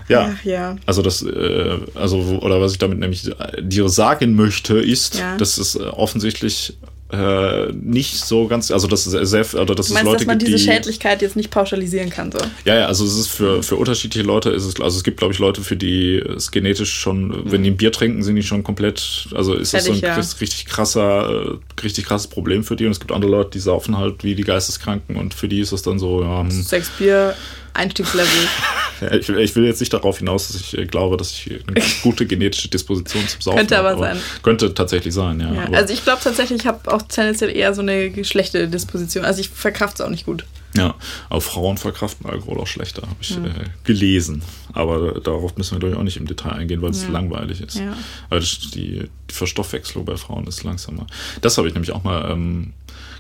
Ja, 0.09 0.35
Ach, 0.35 0.45
ja. 0.45 0.77
also 0.87 1.03
das, 1.03 1.23
äh, 1.23 1.79
also, 1.95 2.19
oder 2.43 2.61
was 2.61 2.73
ich 2.73 2.79
damit 2.79 2.99
nämlich 2.99 3.31
dir 3.61 3.89
sagen 3.89 4.35
möchte, 4.35 4.79
ist, 4.79 5.19
ja. 5.19 5.37
dass 5.37 5.57
es 5.57 5.79
offensichtlich 5.79 6.77
äh, 7.13 7.73
nicht 7.73 8.17
so 8.17 8.47
ganz, 8.47 8.71
also 8.71 8.87
das 8.87 9.07
ist 9.07 9.31
sehr, 9.31 9.61
oder 9.61 9.75
das 9.75 9.89
du 9.89 9.95
meinst, 9.95 10.07
Leute 10.07 10.19
dass 10.19 10.27
man 10.27 10.39
diese 10.39 10.53
die, 10.53 10.59
Schädlichkeit 10.59 11.23
jetzt 11.23 11.37
nicht 11.37 11.51
pauschalisieren 11.51 12.11
kann, 12.11 12.31
so? 12.31 12.39
Ja, 12.65 12.77
ja, 12.77 12.87
also 12.87 13.05
es 13.05 13.19
ist 13.19 13.29
für, 13.29 13.63
für 13.63 13.77
unterschiedliche 13.77 14.25
Leute, 14.25 14.51
ist 14.51 14.65
es, 14.65 14.81
also 14.81 14.97
es 14.97 15.05
gibt, 15.05 15.19
glaube 15.19 15.33
ich, 15.33 15.41
Leute, 15.41 15.63
für 15.63 15.77
die 15.77 16.17
es 16.17 16.51
genetisch 16.51 16.93
schon, 16.93 17.29
mhm. 17.29 17.43
wenn 17.47 17.63
die 17.63 17.71
ein 17.71 17.77
Bier 17.77 17.93
trinken, 17.93 18.23
sind 18.23 18.37
die 18.37 18.43
schon 18.43 18.63
komplett, 18.63 19.29
also 19.35 19.55
ist 19.55 19.75
das 19.75 19.87
so 19.87 19.93
ein 19.93 19.99
ja. 19.99 20.15
richtig 20.15 20.67
krasser, 20.67 21.59
äh, 21.59 21.83
richtig 21.83 22.07
krasses 22.07 22.29
Problem 22.29 22.63
für 22.63 22.77
die 22.77 22.87
und 22.87 22.93
es 22.93 23.01
gibt 23.01 23.13
andere 23.13 23.31
Leute, 23.31 23.51
die 23.51 23.61
saufen 23.61 23.99
halt 23.99 24.23
wie 24.23 24.35
die 24.35 24.45
Geisteskranken 24.45 25.17
und 25.17 25.35
für 25.35 25.49
die 25.49 25.61
ist 25.61 25.73
es 25.73 25.83
dann 25.83 25.99
so, 25.99 26.23
ja. 26.23 26.43
Hm. 26.43 26.51
Sechs 26.51 26.91
Bier, 26.91 27.35
Einstiegslevel. 27.75 28.29
ja, 29.01 29.13
ich, 29.13 29.29
ich, 29.29 29.57
will 29.57 29.65
jetzt 29.65 29.81
nicht 29.81 29.93
darauf 29.93 30.19
hinaus, 30.19 30.49
dass 30.49 30.61
ich 30.61 30.79
äh, 30.79 30.87
glaube, 30.87 31.17
dass 31.17 31.31
ich 31.33 31.61
eine 31.67 31.83
gute 32.03 32.27
genetische 32.27 32.69
Disposition 32.69 33.27
zum 33.29 33.41
Saufen 33.41 33.59
Könnte 33.59 33.79
aber, 33.79 33.91
aber 33.91 33.99
sein. 34.01 34.21
Könnte 34.43 34.75
tatsächlich 34.75 35.15
sein, 35.15 35.41
ja. 35.41 35.53
ja 35.53 35.65
also 35.73 35.93
ich 35.93 36.03
glaube 36.03 36.21
tatsächlich, 36.23 36.61
ich 36.61 36.67
habe 36.67 36.93
auch 36.93 37.03
tendenziell 37.03 37.55
eher 37.55 37.75
so 37.75 37.83
eine 37.83 38.25
schlechte 38.25 38.69
Disposition. 38.69 39.25
Also 39.25 39.41
ich 39.41 39.49
verkraft 39.49 39.95
es 39.95 40.01
auch 40.01 40.11
nicht 40.11 40.27
gut. 40.27 40.45
Ja, 40.77 40.95
aber 41.29 41.41
Frauen 41.41 41.79
verkraften 41.79 42.31
Alkohol 42.31 42.61
auch 42.61 42.67
schlechter, 42.67 43.03
habe 43.03 43.17
ich 43.21 43.37
mhm. 43.37 43.47
äh, 43.47 43.51
gelesen. 43.85 44.43
Aber 44.73 45.21
darauf 45.21 45.57
müssen 45.57 45.73
wir, 45.73 45.81
glaube 45.81 45.95
ich, 45.95 45.99
auch 45.99 46.05
nicht 46.05 46.17
im 46.17 46.27
Detail 46.27 46.53
eingehen, 46.53 46.81
weil 46.81 46.91
es 46.91 47.03
ja. 47.03 47.09
langweilig 47.09 47.61
ist. 47.61 47.79
Ja. 47.79 47.97
Weil 48.29 48.41
die, 48.41 49.09
die 49.29 49.35
Verstoffwechslung 49.35 50.05
bei 50.05 50.17
Frauen 50.17 50.47
ist 50.47 50.63
langsamer. 50.63 51.07
Das 51.41 51.59
habe 51.59 51.67
ich 51.67 51.75
nämlich 51.75 51.93
auch 51.93 52.05
mal 52.05 52.31
ähm, 52.31 52.73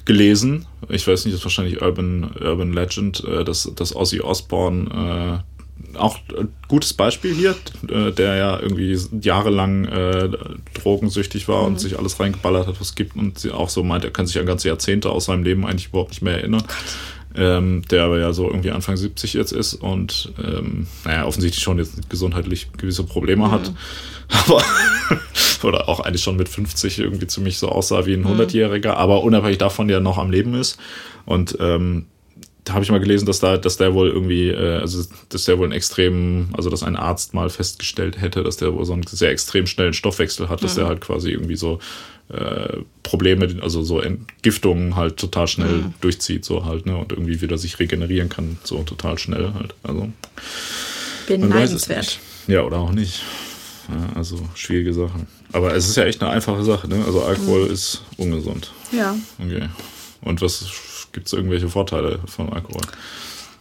gelesen. 0.04 0.66
Ich 0.88 1.06
weiß 1.06 1.24
nicht, 1.24 1.34
das 1.34 1.40
ist 1.40 1.44
wahrscheinlich 1.44 1.82
Urban, 1.82 2.30
Urban 2.40 2.72
Legend, 2.72 3.22
äh, 3.24 3.44
dass, 3.44 3.70
dass 3.74 3.94
Ozzy 3.94 4.20
Osbourne 4.20 5.42
äh, 5.42 5.98
auch 5.98 6.18
ein 6.38 6.52
gutes 6.68 6.92
Beispiel 6.92 7.34
hier, 7.34 7.56
äh, 7.88 8.12
der 8.12 8.36
ja 8.36 8.60
irgendwie 8.60 8.98
jahrelang 9.20 9.86
äh, 9.86 10.28
drogensüchtig 10.74 11.48
war 11.48 11.62
mhm. 11.62 11.68
und 11.68 11.80
sich 11.80 11.98
alles 11.98 12.20
reingeballert 12.20 12.66
hat, 12.66 12.80
was 12.80 12.88
es 12.88 12.94
gibt 12.94 13.16
und 13.16 13.38
sie 13.38 13.50
auch 13.50 13.68
so 13.68 13.82
meint, 13.82 14.04
er 14.04 14.10
kann 14.10 14.26
sich 14.26 14.38
an 14.38 14.46
ganze 14.46 14.68
Jahrzehnte 14.68 15.10
aus 15.10 15.26
seinem 15.26 15.42
Leben 15.42 15.66
eigentlich 15.66 15.88
überhaupt 15.88 16.10
nicht 16.10 16.22
mehr 16.22 16.38
erinnern. 16.38 16.64
Ähm, 17.40 17.82
der 17.90 18.04
aber 18.04 18.18
ja 18.18 18.34
so 18.34 18.48
irgendwie 18.48 18.70
Anfang 18.70 18.98
70 18.98 19.32
jetzt 19.32 19.52
ist 19.52 19.72
und 19.72 20.30
ähm, 20.44 20.86
naja, 21.06 21.24
offensichtlich 21.24 21.62
schon 21.62 21.78
jetzt 21.78 22.10
gesundheitlich 22.10 22.70
gewisse 22.76 23.02
Probleme 23.04 23.46
mhm. 23.46 23.50
hat. 23.50 23.72
Aber 24.28 24.62
oder 25.64 25.88
auch 25.88 26.00
eigentlich 26.00 26.22
schon 26.22 26.36
mit 26.36 26.48
50 26.48 26.98
irgendwie 26.98 27.26
ziemlich 27.26 27.58
so 27.58 27.68
aussah 27.68 28.06
wie 28.06 28.14
ein 28.14 28.24
100-Jähriger, 28.24 28.92
mhm. 28.92 28.96
aber 28.96 29.22
unabhängig 29.22 29.58
davon 29.58 29.88
ja 29.88 30.00
noch 30.00 30.18
am 30.18 30.30
Leben 30.30 30.54
ist. 30.54 30.78
Und 31.26 31.56
ähm, 31.60 32.06
da 32.64 32.74
habe 32.74 32.84
ich 32.84 32.90
mal 32.90 33.00
gelesen, 33.00 33.26
dass 33.26 33.40
da, 33.40 33.56
dass 33.56 33.76
der 33.76 33.94
wohl 33.94 34.08
irgendwie, 34.08 34.50
äh, 34.50 34.78
also 34.78 35.02
dass 35.30 35.44
der 35.46 35.58
wohl 35.58 35.64
einen 35.64 35.72
extremen, 35.72 36.50
also 36.52 36.70
dass 36.70 36.82
ein 36.82 36.96
Arzt 36.96 37.34
mal 37.34 37.48
festgestellt 37.48 38.20
hätte, 38.20 38.42
dass 38.42 38.58
der 38.58 38.74
wohl 38.74 38.84
so 38.84 38.92
einen 38.92 39.02
sehr 39.06 39.30
extrem 39.30 39.66
schnellen 39.66 39.94
Stoffwechsel 39.94 40.48
hat, 40.48 40.62
dass 40.62 40.74
mhm. 40.74 40.80
der 40.80 40.88
halt 40.88 41.00
quasi 41.00 41.30
irgendwie 41.30 41.56
so 41.56 41.80
äh, 42.32 42.78
Probleme, 43.02 43.56
also 43.62 43.82
so 43.82 44.00
Entgiftungen 44.00 44.96
halt 44.96 45.16
total 45.16 45.48
schnell 45.48 45.78
mhm. 45.78 45.94
durchzieht, 46.00 46.44
so 46.44 46.64
halt, 46.64 46.86
ne, 46.86 46.96
und 46.96 47.12
irgendwie 47.12 47.40
wieder 47.40 47.58
sich 47.58 47.78
regenerieren 47.78 48.28
kann, 48.28 48.58
so 48.62 48.82
total 48.82 49.18
schnell 49.18 49.52
halt. 49.54 49.74
Also 49.82 50.10
beneidenswert. 51.26 52.18
Ja, 52.46 52.62
oder 52.62 52.78
auch 52.78 52.92
nicht. 52.92 53.22
Ja, 53.88 54.16
also 54.16 54.48
schwierige 54.54 54.92
Sache. 54.92 55.26
Aber 55.52 55.74
es 55.74 55.88
ist 55.88 55.96
ja 55.96 56.04
echt 56.04 56.22
eine 56.22 56.30
einfache 56.30 56.62
Sache, 56.62 56.86
ne? 56.88 57.02
Also 57.04 57.22
Alkohol 57.22 57.66
mhm. 57.66 57.72
ist 57.72 58.02
ungesund. 58.16 58.72
Ja. 58.92 59.16
Okay. 59.44 59.68
Und 60.22 60.40
was 60.42 60.64
gibt 61.12 61.26
es 61.26 61.32
irgendwelche 61.32 61.68
Vorteile 61.68 62.20
von 62.26 62.52
Alkohol? 62.52 62.82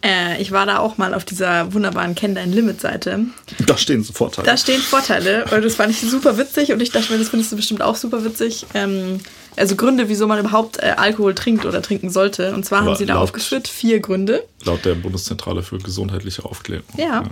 Äh, 0.02 0.40
ich 0.40 0.50
war 0.50 0.66
da 0.66 0.78
auch 0.78 0.98
mal 0.98 1.14
auf 1.14 1.24
dieser 1.24 1.72
wunderbaren 1.74 2.14
Kenn 2.14 2.34
Dein 2.34 2.52
Limit 2.52 2.80
Seite. 2.80 3.26
Da 3.66 3.76
stehen 3.76 4.02
Vorteile. 4.04 4.46
Da 4.46 4.56
stehen 4.56 4.80
Vorteile 4.80 5.44
und 5.54 5.64
das 5.64 5.74
fand 5.74 5.90
ich 5.90 6.00
super 6.00 6.38
witzig 6.38 6.72
und 6.72 6.80
ich 6.80 6.90
dachte 6.90 7.12
mir, 7.12 7.18
das 7.18 7.28
findest 7.28 7.52
du 7.52 7.56
bestimmt 7.56 7.82
auch 7.82 7.96
super 7.96 8.24
witzig. 8.24 8.66
Ähm, 8.74 9.20
also 9.56 9.76
Gründe, 9.76 10.08
wieso 10.08 10.26
man 10.26 10.38
überhaupt 10.38 10.78
äh, 10.78 10.94
Alkohol 10.96 11.34
trinkt 11.34 11.66
oder 11.66 11.82
trinken 11.82 12.08
sollte. 12.08 12.54
Und 12.54 12.64
zwar 12.64 12.80
Aber 12.80 12.90
haben 12.90 12.96
sie 12.96 13.04
da 13.04 13.14
laut, 13.14 13.24
aufgeführt 13.24 13.68
vier 13.68 14.00
Gründe. 14.00 14.44
Laut 14.64 14.84
der 14.84 14.94
Bundeszentrale 14.94 15.62
für 15.62 15.78
gesundheitliche 15.78 16.44
Aufklärung. 16.44 16.84
Ja, 16.96 17.24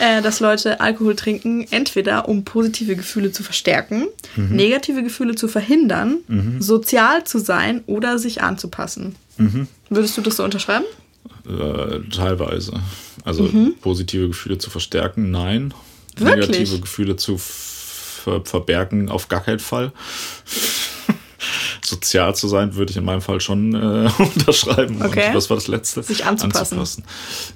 ja. 0.00 0.18
Äh, 0.18 0.22
dass 0.22 0.40
Leute 0.40 0.80
Alkohol 0.80 1.16
trinken, 1.16 1.66
entweder 1.70 2.28
um 2.28 2.44
positive 2.44 2.96
Gefühle 2.96 3.32
zu 3.32 3.42
verstärken, 3.42 4.08
mhm. 4.36 4.56
negative 4.56 5.02
Gefühle 5.02 5.36
zu 5.36 5.48
verhindern, 5.48 6.18
mhm. 6.26 6.60
sozial 6.60 7.24
zu 7.24 7.38
sein 7.38 7.82
oder 7.86 8.18
sich 8.18 8.42
anzupassen. 8.42 9.14
Mhm. 9.38 9.68
Würdest 9.88 10.18
du 10.18 10.22
das 10.22 10.36
so 10.36 10.44
unterschreiben? 10.44 10.84
Äh, 11.50 12.00
teilweise. 12.10 12.74
Also 13.24 13.44
mhm. 13.44 13.74
positive 13.80 14.28
Gefühle 14.28 14.58
zu 14.58 14.70
verstärken, 14.70 15.30
nein. 15.30 15.74
Wirklich? 16.16 16.48
Negative 16.48 16.80
Gefühle 16.80 17.16
zu 17.16 17.38
ver 17.38 18.42
verbergen, 18.44 19.08
auf 19.08 19.28
gar 19.28 19.42
keinen 19.42 19.58
Fall. 19.58 19.92
Sozial 21.84 22.34
zu 22.36 22.46
sein, 22.46 22.74
würde 22.76 22.90
ich 22.90 22.96
in 22.96 23.04
meinem 23.04 23.22
Fall 23.22 23.40
schon 23.40 23.74
äh, 23.74 24.10
unterschreiben. 24.18 25.02
Okay. 25.02 25.28
Und 25.28 25.34
was 25.34 25.50
war 25.50 25.56
das 25.56 25.66
letzte? 25.66 26.02
Sich 26.02 26.24
anzupassen. 26.24 26.78
anzupassen. 26.78 27.04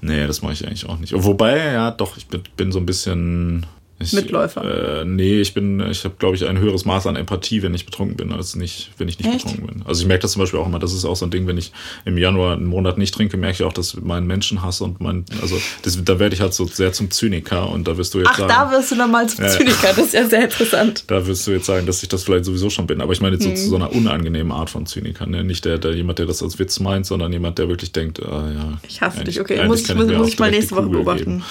Nee, 0.01 0.27
das 0.27 0.43
mache 0.43 0.55
ich 0.55 0.67
eigentlich 0.67 0.89
auch 0.89 0.99
nicht. 0.99 1.13
Wobei, 1.15 1.73
ja, 1.73 1.91
doch, 1.91 2.17
ich 2.17 2.27
bin, 2.27 2.43
bin 2.57 2.73
so 2.73 2.79
ein 2.79 2.87
bisschen 2.87 3.67
ich, 3.99 4.13
Mitläufer? 4.13 5.01
Äh, 5.01 5.05
nee, 5.05 5.41
ich 5.41 5.55
bin, 5.55 5.81
ich 5.91 6.05
habe, 6.05 6.17
glaube 6.19 6.37
ich, 6.37 6.47
ein 6.47 6.59
höheres 6.59 6.85
Maß 6.85 7.07
an 7.07 7.17
Empathie, 7.17 7.63
wenn 7.63 7.75
ich 7.75 7.87
betrunken 7.87 8.17
bin, 8.17 8.33
als 8.33 8.57
nicht, 8.57 8.91
wenn 8.99 9.09
ich 9.09 9.19
nicht 9.19 9.29
Echt? 9.33 9.45
betrunken 9.45 9.67
bin. 9.67 9.87
Also 9.87 10.03
ich 10.03 10.09
merke 10.09 10.23
das 10.23 10.33
zum 10.33 10.41
Beispiel 10.41 10.59
auch 10.59 10.67
immer, 10.67 10.79
das 10.79 10.93
ist 10.93 11.05
auch 11.05 11.17
so 11.17 11.27
ein 11.27 11.31
Ding, 11.31 11.47
wenn 11.47 11.59
ich 11.59 11.73
im 12.05 12.19
Januar 12.19 12.57
einen 12.57 12.67
Monat 12.67 12.99
nicht 12.99 13.15
trinke, 13.15 13.37
merke 13.37 13.55
ich 13.55 13.63
auch, 13.63 13.73
dass 13.73 13.97
mein 14.01 14.27
Menschenhass 14.27 14.81
und 14.81 15.01
mein, 15.01 15.25
also 15.41 15.61
das, 15.83 16.03
da 16.05 16.19
werde 16.19 16.35
ich 16.35 16.41
halt 16.41 16.55
so 16.55 16.67
sehr 16.67 16.93
zum 16.93 17.11
Zyniker 17.11 17.71
und 17.71 17.87
da 17.87 17.97
wirst 17.97 18.15
du 18.15 18.19
jetzt 18.19 18.31
Ach, 18.33 18.39
sagen. 18.39 18.53
da 18.53 18.71
wirst 18.73 18.91
du 18.91 18.97
nochmal 18.97 19.29
zum 19.29 19.47
Zyniker, 19.47 19.89
das 19.89 19.99
ist 19.99 20.15
ja 20.15 20.29
sehr 20.29 20.45
interessant. 20.45 21.05
Da 21.07 21.27
wirst 21.27 21.47
du 21.47 21.53
jetzt 21.53 21.67
sagen, 21.67 21.87
dass 21.87 22.03
ich 22.03 22.09
das 22.09 22.25
vielleicht 22.25 22.45
sowieso 22.45 22.71
schon 22.71 22.87
bin, 22.87 23.01
aber 23.01 23.13
ich 23.13 23.21
meine 23.21 23.37
jetzt 23.37 23.47
hm. 23.47 23.57
so 23.57 23.63
zu 23.63 23.69
so 23.71 23.77
einer 23.77 23.93
unangenehmen 23.93 24.53
Art 24.53 24.71
von 24.71 24.87
Zyniker, 24.87 25.27
ne? 25.27 25.45
Nicht 25.45 25.65
der, 25.65 25.79
der 25.79 25.95
jemand, 25.95 26.19
der 26.19 26.27
das 26.27 26.43
als 26.43 26.59
Witz 26.59 26.81
meint, 26.81 27.07
sondern 27.07 27.33
jemand, 27.33 27.59
der 27.59 27.69
wirklich 27.69 27.93
denkt, 27.93 28.23
ah, 28.23 28.51
ja. 28.53 28.79
Ich 28.89 29.01
hasse 29.01 29.25
dich, 29.25 29.41
okay, 29.41 29.67
muss 29.67 29.83
ich, 29.83 29.95
muss, 29.95 30.07
muss 30.09 30.29
ich 30.29 30.39
mal 30.39 30.51
nächste 30.51 30.77
Woche 30.77 30.89
beobachten. 30.89 31.25
Geben. 31.25 31.45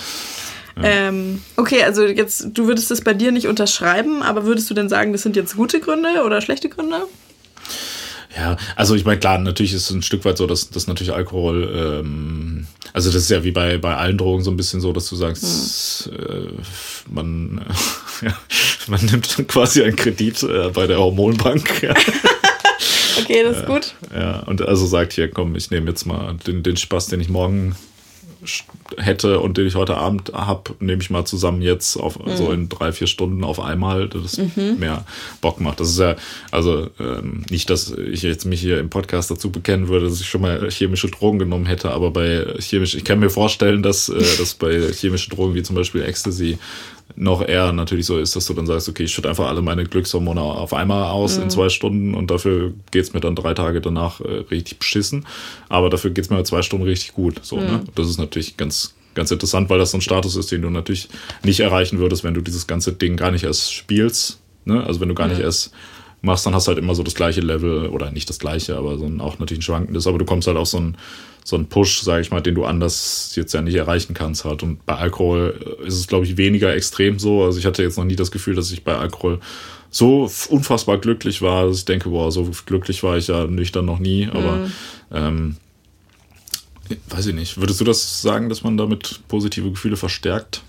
Ähm, 0.81 1.41
okay, 1.55 1.83
also 1.83 2.05
jetzt, 2.05 2.47
du 2.53 2.67
würdest 2.67 2.89
das 2.89 3.01
bei 3.01 3.13
dir 3.13 3.31
nicht 3.31 3.47
unterschreiben, 3.47 4.23
aber 4.23 4.45
würdest 4.45 4.69
du 4.69 4.73
denn 4.73 4.89
sagen, 4.89 5.11
das 5.11 5.21
sind 5.21 5.35
jetzt 5.35 5.55
gute 5.55 5.79
Gründe 5.79 6.23
oder 6.25 6.41
schlechte 6.41 6.69
Gründe? 6.69 7.03
Ja, 8.35 8.57
also 8.75 8.95
ich 8.95 9.05
meine, 9.05 9.19
klar, 9.19 9.37
natürlich 9.37 9.73
ist 9.73 9.89
es 9.89 9.91
ein 9.91 10.01
Stück 10.01 10.25
weit 10.25 10.37
so, 10.37 10.47
dass, 10.47 10.71
dass 10.71 10.87
natürlich 10.87 11.13
Alkohol, 11.13 12.01
ähm, 12.03 12.65
also 12.91 13.11
das 13.11 13.23
ist 13.23 13.29
ja 13.29 13.43
wie 13.43 13.51
bei, 13.51 13.77
bei 13.77 13.95
allen 13.95 14.17
Drogen 14.17 14.43
so 14.43 14.49
ein 14.49 14.57
bisschen 14.57 14.81
so, 14.81 14.91
dass 14.91 15.07
du 15.07 15.15
sagst, 15.15 16.09
hm. 16.11 16.15
äh, 16.15 16.51
man, 17.07 17.65
äh, 18.21 18.25
ja, 18.25 18.33
man 18.87 19.05
nimmt 19.05 19.47
quasi 19.47 19.83
einen 19.83 19.95
Kredit 19.95 20.41
äh, 20.43 20.69
bei 20.69 20.87
der 20.87 20.97
Hormonbank. 20.97 21.83
Ja. 21.83 21.91
okay, 23.19 23.43
das 23.43 23.57
ist 23.57 23.65
gut. 23.67 23.93
Ja, 24.15 24.39
und 24.39 24.63
also 24.63 24.87
sagt 24.87 25.13
hier, 25.13 25.29
komm, 25.29 25.55
ich 25.55 25.69
nehme 25.69 25.89
jetzt 25.89 26.05
mal 26.05 26.35
den, 26.47 26.63
den 26.63 26.77
Spaß, 26.77 27.07
den 27.07 27.19
ich 27.19 27.29
morgen 27.29 27.75
hätte 28.97 29.39
und 29.39 29.57
den 29.57 29.67
ich 29.67 29.75
heute 29.75 29.97
Abend 29.97 30.33
habe, 30.33 30.75
nehme 30.79 31.01
ich 31.01 31.09
mal 31.09 31.25
zusammen 31.25 31.61
jetzt 31.61 31.97
auf 31.97 32.19
mhm. 32.19 32.35
so 32.35 32.51
in 32.51 32.69
drei, 32.69 32.91
vier 32.91 33.07
Stunden 33.07 33.43
auf 33.43 33.59
einmal, 33.59 34.09
das 34.09 34.37
mhm. 34.37 34.77
mehr 34.79 35.05
Bock 35.41 35.59
macht. 35.61 35.79
Das 35.79 35.89
ist 35.89 35.99
ja, 35.99 36.15
also 36.51 36.89
ähm, 36.99 37.43
nicht, 37.49 37.69
dass 37.69 37.91
ich 37.91 38.21
jetzt 38.21 38.45
mich 38.45 38.61
hier 38.61 38.79
im 38.79 38.89
Podcast 38.89 39.31
dazu 39.31 39.51
bekennen 39.51 39.87
würde, 39.87 40.07
dass 40.07 40.21
ich 40.21 40.27
schon 40.27 40.41
mal 40.41 40.69
chemische 40.69 41.09
Drogen 41.09 41.39
genommen 41.39 41.65
hätte, 41.65 41.91
aber 41.91 42.11
bei 42.11 42.45
chemisch, 42.59 42.95
ich 42.95 43.03
kann 43.03 43.19
mir 43.19 43.29
vorstellen, 43.29 43.83
dass, 43.83 44.09
äh, 44.09 44.19
dass 44.37 44.53
bei 44.53 44.91
chemischen 44.91 45.35
Drogen 45.35 45.55
wie 45.55 45.63
zum 45.63 45.75
Beispiel 45.75 46.03
Ecstasy 46.03 46.57
noch 47.15 47.47
eher 47.47 47.71
natürlich 47.71 48.05
so 48.05 48.17
ist, 48.17 48.35
dass 48.35 48.45
du 48.45 48.53
dann 48.53 48.65
sagst, 48.65 48.89
okay, 48.89 49.03
ich 49.03 49.13
schütte 49.13 49.29
einfach 49.29 49.47
alle 49.47 49.61
meine 49.61 49.83
Glückshormone 49.83 50.41
auf 50.41 50.73
einmal 50.73 51.11
aus 51.11 51.37
mhm. 51.37 51.43
in 51.43 51.49
zwei 51.49 51.69
Stunden 51.69 52.15
und 52.15 52.31
dafür 52.31 52.73
geht's 52.91 53.13
mir 53.13 53.19
dann 53.19 53.35
drei 53.35 53.53
Tage 53.53 53.81
danach 53.81 54.21
äh, 54.21 54.43
richtig 54.49 54.79
beschissen. 54.79 55.25
Aber 55.69 55.89
dafür 55.89 56.11
geht's 56.11 56.29
mir 56.29 56.43
zwei 56.43 56.61
Stunden 56.61 56.85
richtig 56.85 57.13
gut. 57.13 57.39
So, 57.43 57.57
ne? 57.57 57.63
mhm. 57.63 57.71
ne? 57.71 57.83
Das 57.95 58.09
ist 58.09 58.17
natürlich 58.17 58.57
ganz 58.57 58.95
ganz 59.15 59.29
interessant, 59.29 59.69
weil 59.69 59.77
das 59.77 59.91
so 59.91 59.97
ein 59.97 60.01
Status 60.01 60.35
ist, 60.35 60.51
den 60.51 60.63
du 60.63 60.71
natürlich 60.71 61.07
nicht 61.43 61.59
erreichen 61.59 61.99
würdest, 61.99 62.23
wenn 62.23 62.33
du 62.33 62.41
dieses 62.41 62.65
ganze 62.65 62.93
Ding 62.93 63.15
gar 63.15 63.29
nicht 63.29 63.43
erst 63.43 63.71
spielst. 63.71 64.39
Ne? 64.65 64.83
Also 64.83 64.99
wenn 64.99 65.09
du 65.09 65.13
gar 65.15 65.27
nicht 65.27 65.39
erst 65.39 65.71
machst, 66.21 66.45
dann 66.45 66.55
hast 66.55 66.67
du 66.67 66.69
halt 66.69 66.79
immer 66.79 66.95
so 66.95 67.03
das 67.03 67.15
gleiche 67.15 67.41
Level, 67.41 67.89
oder 67.89 68.09
nicht 68.11 68.29
das 68.29 68.39
gleiche, 68.39 68.77
aber 68.77 68.97
so 68.97 69.05
ein, 69.05 69.21
auch 69.21 69.39
natürlich 69.39 69.59
ein 69.59 69.63
schwankendes, 69.63 70.07
aber 70.07 70.17
du 70.17 70.25
kommst 70.25 70.47
halt 70.47 70.57
auf 70.57 70.67
so 70.67 70.77
einen, 70.77 70.97
so 71.45 71.55
einen 71.55 71.67
Push, 71.67 72.01
sage 72.01 72.21
ich 72.21 72.31
mal, 72.31 72.41
den 72.41 72.55
du 72.55 72.65
anders 72.65 73.33
jetzt 73.35 73.53
ja 73.53 73.61
nicht 73.61 73.75
erreichen 73.75 74.13
kannst 74.13 74.45
halt. 74.45 74.63
Und 74.63 74.85
bei 74.85 74.95
Alkohol 74.95 75.77
ist 75.85 75.95
es, 75.95 76.07
glaube 76.07 76.25
ich, 76.25 76.37
weniger 76.37 76.73
extrem 76.73 77.19
so. 77.19 77.43
Also 77.43 77.59
ich 77.59 77.65
hatte 77.65 77.83
jetzt 77.83 77.97
noch 77.97 78.05
nie 78.05 78.15
das 78.15 78.31
Gefühl, 78.31 78.55
dass 78.55 78.71
ich 78.71 78.83
bei 78.83 78.95
Alkohol 78.95 79.39
so 79.89 80.29
unfassbar 80.49 80.97
glücklich 80.97 81.41
war, 81.41 81.67
dass 81.67 81.79
ich 81.79 81.85
denke, 81.85 82.09
boah, 82.09 82.31
so 82.31 82.49
glücklich 82.65 83.03
war 83.03 83.17
ich 83.17 83.27
ja 83.27 83.45
nüchtern 83.45 83.85
noch 83.85 83.99
nie, 83.99 84.27
aber 84.27 84.57
Mhm. 84.57 84.71
ähm, 85.11 85.55
weiß 87.09 87.27
ich 87.27 87.35
nicht. 87.35 87.57
Würdest 87.59 87.79
du 87.79 87.85
das 87.85 88.21
sagen, 88.21 88.49
dass 88.49 88.63
man 88.63 88.77
damit 88.77 89.21
positive 89.27 89.69
Gefühle 89.69 89.97
verstärkt? 89.97 90.63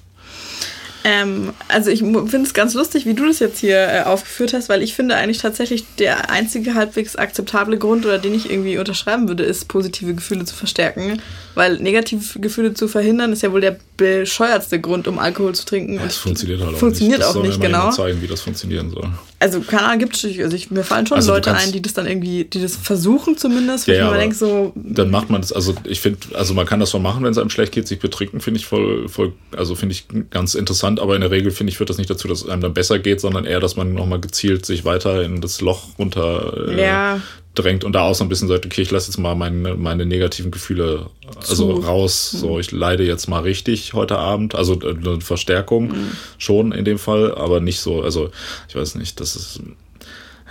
Ähm, 1.06 1.52
also 1.68 1.90
ich 1.90 2.00
finde 2.00 2.38
es 2.42 2.54
ganz 2.54 2.72
lustig, 2.72 3.04
wie 3.04 3.12
du 3.12 3.26
das 3.26 3.38
jetzt 3.38 3.58
hier 3.58 3.76
äh, 3.76 4.02
aufgeführt 4.04 4.54
hast, 4.54 4.70
weil 4.70 4.82
ich 4.82 4.94
finde 4.94 5.16
eigentlich 5.16 5.38
tatsächlich 5.38 5.84
der 5.98 6.30
einzige 6.30 6.74
halbwegs 6.74 7.14
akzeptable 7.14 7.76
Grund 7.76 8.06
oder 8.06 8.18
den 8.18 8.34
ich 8.34 8.50
irgendwie 8.50 8.78
unterschreiben 8.78 9.28
würde, 9.28 9.44
ist 9.44 9.68
positive 9.68 10.14
Gefühle 10.14 10.46
zu 10.46 10.54
verstärken. 10.56 11.20
Weil 11.54 11.78
negative 11.78 12.40
Gefühle 12.40 12.74
zu 12.74 12.88
verhindern 12.88 13.32
ist 13.32 13.42
ja 13.42 13.52
wohl 13.52 13.60
der 13.60 13.76
bescheuertste 13.96 14.80
Grund, 14.80 15.06
um 15.06 15.18
Alkohol 15.18 15.54
zu 15.54 15.64
trinken. 15.64 16.00
Das 16.02 16.16
funktioniert 16.16 16.60
halt 16.60 16.74
auch 16.74 16.78
funktioniert 16.78 17.18
nicht. 17.18 17.22
Das 17.22 17.30
auch 17.30 17.34
soll 17.34 17.46
nicht, 17.46 17.60
mir 17.60 17.66
genau. 17.66 17.90
zeigen, 17.90 18.20
wie 18.22 18.26
das 18.26 18.40
funktionieren 18.40 18.90
soll. 18.90 19.08
Also 19.38 19.60
keine 19.60 19.82
Ahnung, 19.84 19.98
gibt 19.98 20.16
es 20.16 20.24
also 20.24 20.56
ich, 20.56 20.70
mir 20.70 20.84
fallen 20.84 21.06
schon 21.06 21.16
Also 21.16 21.32
Leute 21.32 21.54
ein, 21.54 21.70
die 21.70 21.82
das 21.82 21.92
dann 21.92 22.06
irgendwie, 22.06 22.44
die 22.44 22.60
das 22.60 22.76
versuchen 22.76 23.36
zumindest, 23.36 23.86
wo 23.86 23.92
Ja, 23.92 23.98
ich 23.98 24.04
ja, 24.04 24.10
mir 24.10 24.18
denke, 24.18 24.34
so, 24.34 24.72
Dann 24.74 25.10
macht 25.10 25.30
man 25.30 25.42
das, 25.42 25.52
also 25.52 25.74
ich 25.84 26.00
finde, 26.00 26.18
also 26.34 26.54
man 26.54 26.66
kann 26.66 26.80
das 26.80 26.90
schon 26.90 27.02
machen, 27.02 27.22
wenn 27.22 27.30
es 27.30 27.38
einem 27.38 27.50
schlecht 27.50 27.72
geht, 27.72 27.86
sich 27.86 27.98
betrinken, 28.00 28.40
finde 28.40 28.58
ich 28.58 28.66
voll, 28.66 29.08
voll, 29.08 29.32
also 29.56 29.74
finde 29.74 29.92
ich 29.94 30.06
ganz 30.30 30.54
interessant, 30.54 30.98
aber 30.98 31.14
in 31.14 31.20
der 31.20 31.30
Regel 31.30 31.52
finde 31.52 31.70
ich, 31.70 31.76
führt 31.76 31.90
das 31.90 31.98
nicht 31.98 32.10
dazu, 32.10 32.26
dass 32.26 32.42
es 32.42 32.48
einem 32.48 32.62
dann 32.62 32.74
besser 32.74 32.98
geht, 32.98 33.20
sondern 33.20 33.44
eher, 33.44 33.60
dass 33.60 33.76
man 33.76 33.92
nochmal 33.92 34.20
gezielt 34.20 34.66
sich 34.66 34.84
weiter 34.84 35.22
in 35.22 35.40
das 35.40 35.60
Loch 35.60 35.98
runter 35.98 36.68
äh, 36.68 36.80
Ja. 36.80 37.20
Drängt 37.54 37.84
und 37.84 37.92
da 37.92 38.02
auch 38.02 38.14
so 38.14 38.24
ein 38.24 38.28
bisschen 38.28 38.48
sagt, 38.48 38.66
okay, 38.66 38.82
ich 38.82 38.90
lasse 38.90 39.08
jetzt 39.10 39.18
mal 39.18 39.34
meine, 39.34 39.74
meine 39.76 40.06
negativen 40.06 40.50
Gefühle 40.50 41.06
also 41.48 41.74
Zu. 41.80 41.86
raus, 41.86 42.30
so 42.30 42.58
ich 42.58 42.72
leide 42.72 43.04
jetzt 43.04 43.28
mal 43.28 43.40
richtig 43.40 43.92
heute 43.94 44.18
Abend, 44.18 44.54
also 44.54 44.80
äh, 44.80 44.90
eine 44.96 45.20
Verstärkung 45.20 45.88
Mhm. 45.88 46.10
schon 46.38 46.72
in 46.72 46.84
dem 46.84 46.98
Fall, 46.98 47.34
aber 47.34 47.60
nicht 47.60 47.80
so, 47.80 48.02
also 48.02 48.30
ich 48.68 48.74
weiß 48.74 48.96
nicht, 48.96 49.20
das 49.20 49.36
ist 49.36 49.60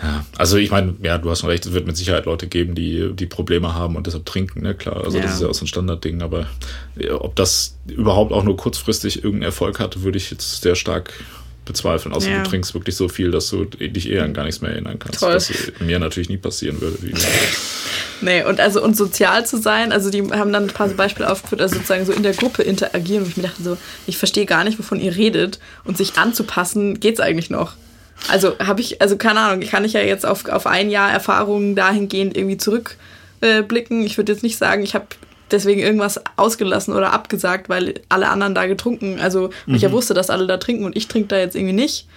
ja, 0.02 0.26
also 0.38 0.58
ich 0.58 0.72
meine, 0.72 0.96
ja, 1.04 1.18
du 1.18 1.30
hast 1.30 1.42
schon 1.42 1.50
recht, 1.50 1.66
es 1.66 1.72
wird 1.72 1.86
mit 1.86 1.96
Sicherheit 1.96 2.26
Leute 2.26 2.48
geben, 2.48 2.74
die, 2.76 3.12
die 3.14 3.28
Probleme 3.28 3.74
haben 3.74 3.96
und 3.96 4.08
deshalb 4.08 4.26
trinken, 4.26 4.62
ne, 4.64 4.74
klar. 4.74 5.04
Also 5.04 5.18
Ja. 5.18 5.24
das 5.24 5.36
ist 5.36 5.42
ja 5.42 5.48
auch 5.48 5.54
so 5.54 5.64
ein 5.66 5.68
Standardding, 5.68 6.22
aber 6.22 6.48
ob 7.20 7.36
das 7.36 7.78
überhaupt 7.88 8.32
auch 8.34 8.44
nur 8.44 8.58
kurzfristig 8.58 9.18
irgendeinen 9.18 9.44
Erfolg 9.44 9.80
hatte, 9.80 10.02
würde 10.04 10.18
ich 10.18 10.32
jetzt 10.32 10.62
sehr 10.62 10.76
stark 10.76 11.14
bezweifeln. 11.66 12.14
Außer 12.14 12.30
Ja. 12.30 12.44
du 12.44 12.50
trinkst 12.50 12.74
wirklich 12.74 12.96
so 12.96 13.08
viel, 13.10 13.32
dass 13.32 13.50
du 13.50 13.66
dich 13.66 14.10
eher 14.10 14.24
an 14.24 14.34
gar 14.34 14.44
nichts 14.46 14.62
mehr 14.62 14.72
erinnern 14.72 15.00
kannst. 15.00 15.20
Toll. 15.20 15.34
Was 15.34 15.52
mir 15.80 16.00
natürlich 16.00 16.30
nie 16.30 16.38
passieren 16.38 16.82
würde. 16.82 16.98
Wie 17.02 17.14
Nee, 18.22 18.44
und 18.44 18.60
also 18.60 18.82
und 18.82 18.96
sozial 18.96 19.46
zu 19.46 19.58
sein, 19.58 19.92
also 19.92 20.10
die 20.10 20.22
haben 20.32 20.54
dann 20.54 20.64
ein 20.64 20.70
paar 20.74 20.88
so 20.90 20.96
Beispiele 20.96 21.30
aufgeführt, 21.30 21.62
also 21.62 21.76
sozusagen 21.76 22.06
so 22.06 22.14
in 22.14 22.24
der 22.24 22.34
Gruppe 22.34 22.64
interagieren, 22.64 23.26
wo 23.26 23.30
ich 23.30 23.38
mir 23.38 23.44
dachte 23.44 23.62
so, 23.62 23.78
ich 24.08 24.18
verstehe 24.18 24.46
gar 24.46 24.64
nicht, 24.64 24.80
wovon 24.80 25.00
ihr 25.00 25.16
redet 25.16 25.60
und 25.84 25.98
sich 25.98 26.18
anzupassen, 26.18 27.00
geht's 27.00 27.20
eigentlich 27.20 27.50
noch. 27.50 27.74
Also 28.30 28.58
habe 28.60 28.80
ich, 28.80 29.02
also 29.02 29.18
keine 29.18 29.40
Ahnung, 29.42 29.68
kann 29.68 29.84
ich 29.84 29.94
ja 29.94 30.00
jetzt 30.02 30.26
auf, 30.26 30.46
auf 30.48 30.68
ein 30.68 30.90
Jahr 30.90 31.12
Erfahrung 31.12 31.76
dahingehend 31.76 32.38
irgendwie 32.38 32.58
zurückblicken. 32.58 34.04
Äh, 34.04 34.06
ich 34.06 34.18
würde 34.18 34.32
jetzt 34.32 34.44
nicht 34.44 34.58
sagen, 34.58 34.84
ich 34.84 34.96
habe 34.96 35.08
deswegen 35.54 35.80
irgendwas 35.80 36.20
ausgelassen 36.36 36.94
oder 36.94 37.14
abgesagt, 37.14 37.70
weil 37.70 37.94
alle 38.10 38.30
anderen 38.30 38.54
da 38.56 38.66
getrunken, 38.66 39.20
also 39.22 39.50
weil 39.66 39.76
ich 39.76 39.82
ja 39.84 39.92
wusste, 39.92 40.14
dass 40.14 40.30
alle 40.30 40.48
da 40.48 40.58
trinken 40.58 40.84
und 40.86 40.98
ich 40.98 41.08
trinke 41.08 41.30
da 41.30 41.38
jetzt 41.38 41.56
irgendwie 41.56 41.74
nicht. 41.74 42.08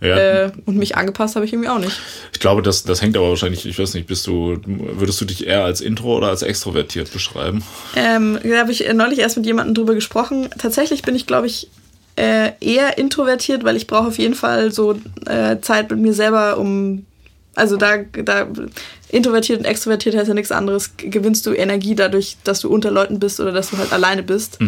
ja, 0.00 0.16
Äh, 0.16 0.52
und 0.64 0.76
mich 0.76 0.96
angepasst 0.96 1.36
habe 1.36 1.44
ich 1.44 1.52
irgendwie 1.52 1.68
auch 1.68 1.78
nicht. 1.78 1.98
ich 2.32 2.40
glaube, 2.40 2.62
das, 2.62 2.84
das 2.84 3.02
hängt 3.02 3.16
aber 3.16 3.28
wahrscheinlich, 3.30 3.66
ich 3.66 3.78
weiß 3.78 3.94
nicht, 3.94 4.06
bist 4.06 4.26
du, 4.26 4.58
würdest 4.64 5.20
du 5.20 5.24
dich 5.24 5.46
eher 5.46 5.64
als 5.64 5.80
Intro 5.80 6.16
oder 6.16 6.28
als 6.28 6.42
extrovertiert 6.42 7.12
beschreiben? 7.12 7.62
Ähm, 7.96 8.38
da 8.42 8.58
habe 8.58 8.72
ich 8.72 8.86
äh, 8.88 8.94
neulich 8.94 9.18
erst 9.18 9.36
mit 9.36 9.46
jemandem 9.46 9.74
drüber 9.74 9.94
gesprochen. 9.94 10.48
Tatsächlich 10.58 11.02
bin 11.02 11.14
ich, 11.14 11.26
glaube 11.26 11.46
ich, 11.46 11.68
äh, 12.16 12.52
eher 12.60 12.96
introvertiert, 12.98 13.64
weil 13.64 13.76
ich 13.76 13.86
brauche 13.88 14.06
auf 14.08 14.18
jeden 14.18 14.34
Fall 14.34 14.70
so 14.70 14.94
äh, 15.26 15.58
Zeit 15.60 15.90
mit 15.90 15.98
mir 16.00 16.14
selber, 16.14 16.58
um. 16.58 17.06
Also 17.54 17.76
da, 17.76 17.98
da 17.98 18.48
introvertiert 19.10 19.60
und 19.60 19.64
extrovertiert 19.64 20.16
heißt 20.16 20.28
ja 20.28 20.34
nichts 20.34 20.50
anderes. 20.50 20.92
Gewinnst 20.96 21.46
du 21.46 21.52
Energie 21.52 21.94
dadurch, 21.94 22.36
dass 22.44 22.60
du 22.60 22.68
unter 22.68 22.90
Leuten 22.90 23.20
bist 23.20 23.38
oder 23.40 23.52
dass 23.52 23.70
du 23.70 23.78
halt 23.78 23.92
alleine 23.92 24.22
bist. 24.22 24.58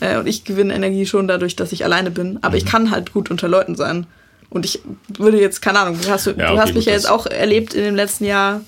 Äh, 0.00 0.18
und 0.18 0.26
ich 0.26 0.44
gewinne 0.44 0.74
Energie 0.74 1.06
schon 1.06 1.26
dadurch, 1.26 1.56
dass 1.56 1.72
ich 1.72 1.84
alleine 1.84 2.10
bin. 2.10 2.38
Aber 2.42 2.56
ich 2.56 2.66
kann 2.66 2.90
halt 2.90 3.12
gut 3.12 3.30
unter 3.30 3.48
Leuten 3.48 3.76
sein. 3.76 4.06
Und 4.50 4.64
ich 4.64 4.80
würde 5.18 5.40
jetzt, 5.40 5.62
keine 5.62 5.80
Ahnung, 5.80 5.98
hast 6.08 6.26
du, 6.26 6.30
Ja, 6.30 6.36
du 6.36 6.52
okay, 6.52 6.58
hast 6.60 6.74
mich 6.74 6.84
gut, 6.84 6.86
ja 6.86 6.92
jetzt 6.92 7.10
auch 7.10 7.26
erlebt 7.26 7.74
in 7.74 7.82
dem 7.82 7.96
letzten 7.96 8.24
Jahr. 8.24 8.60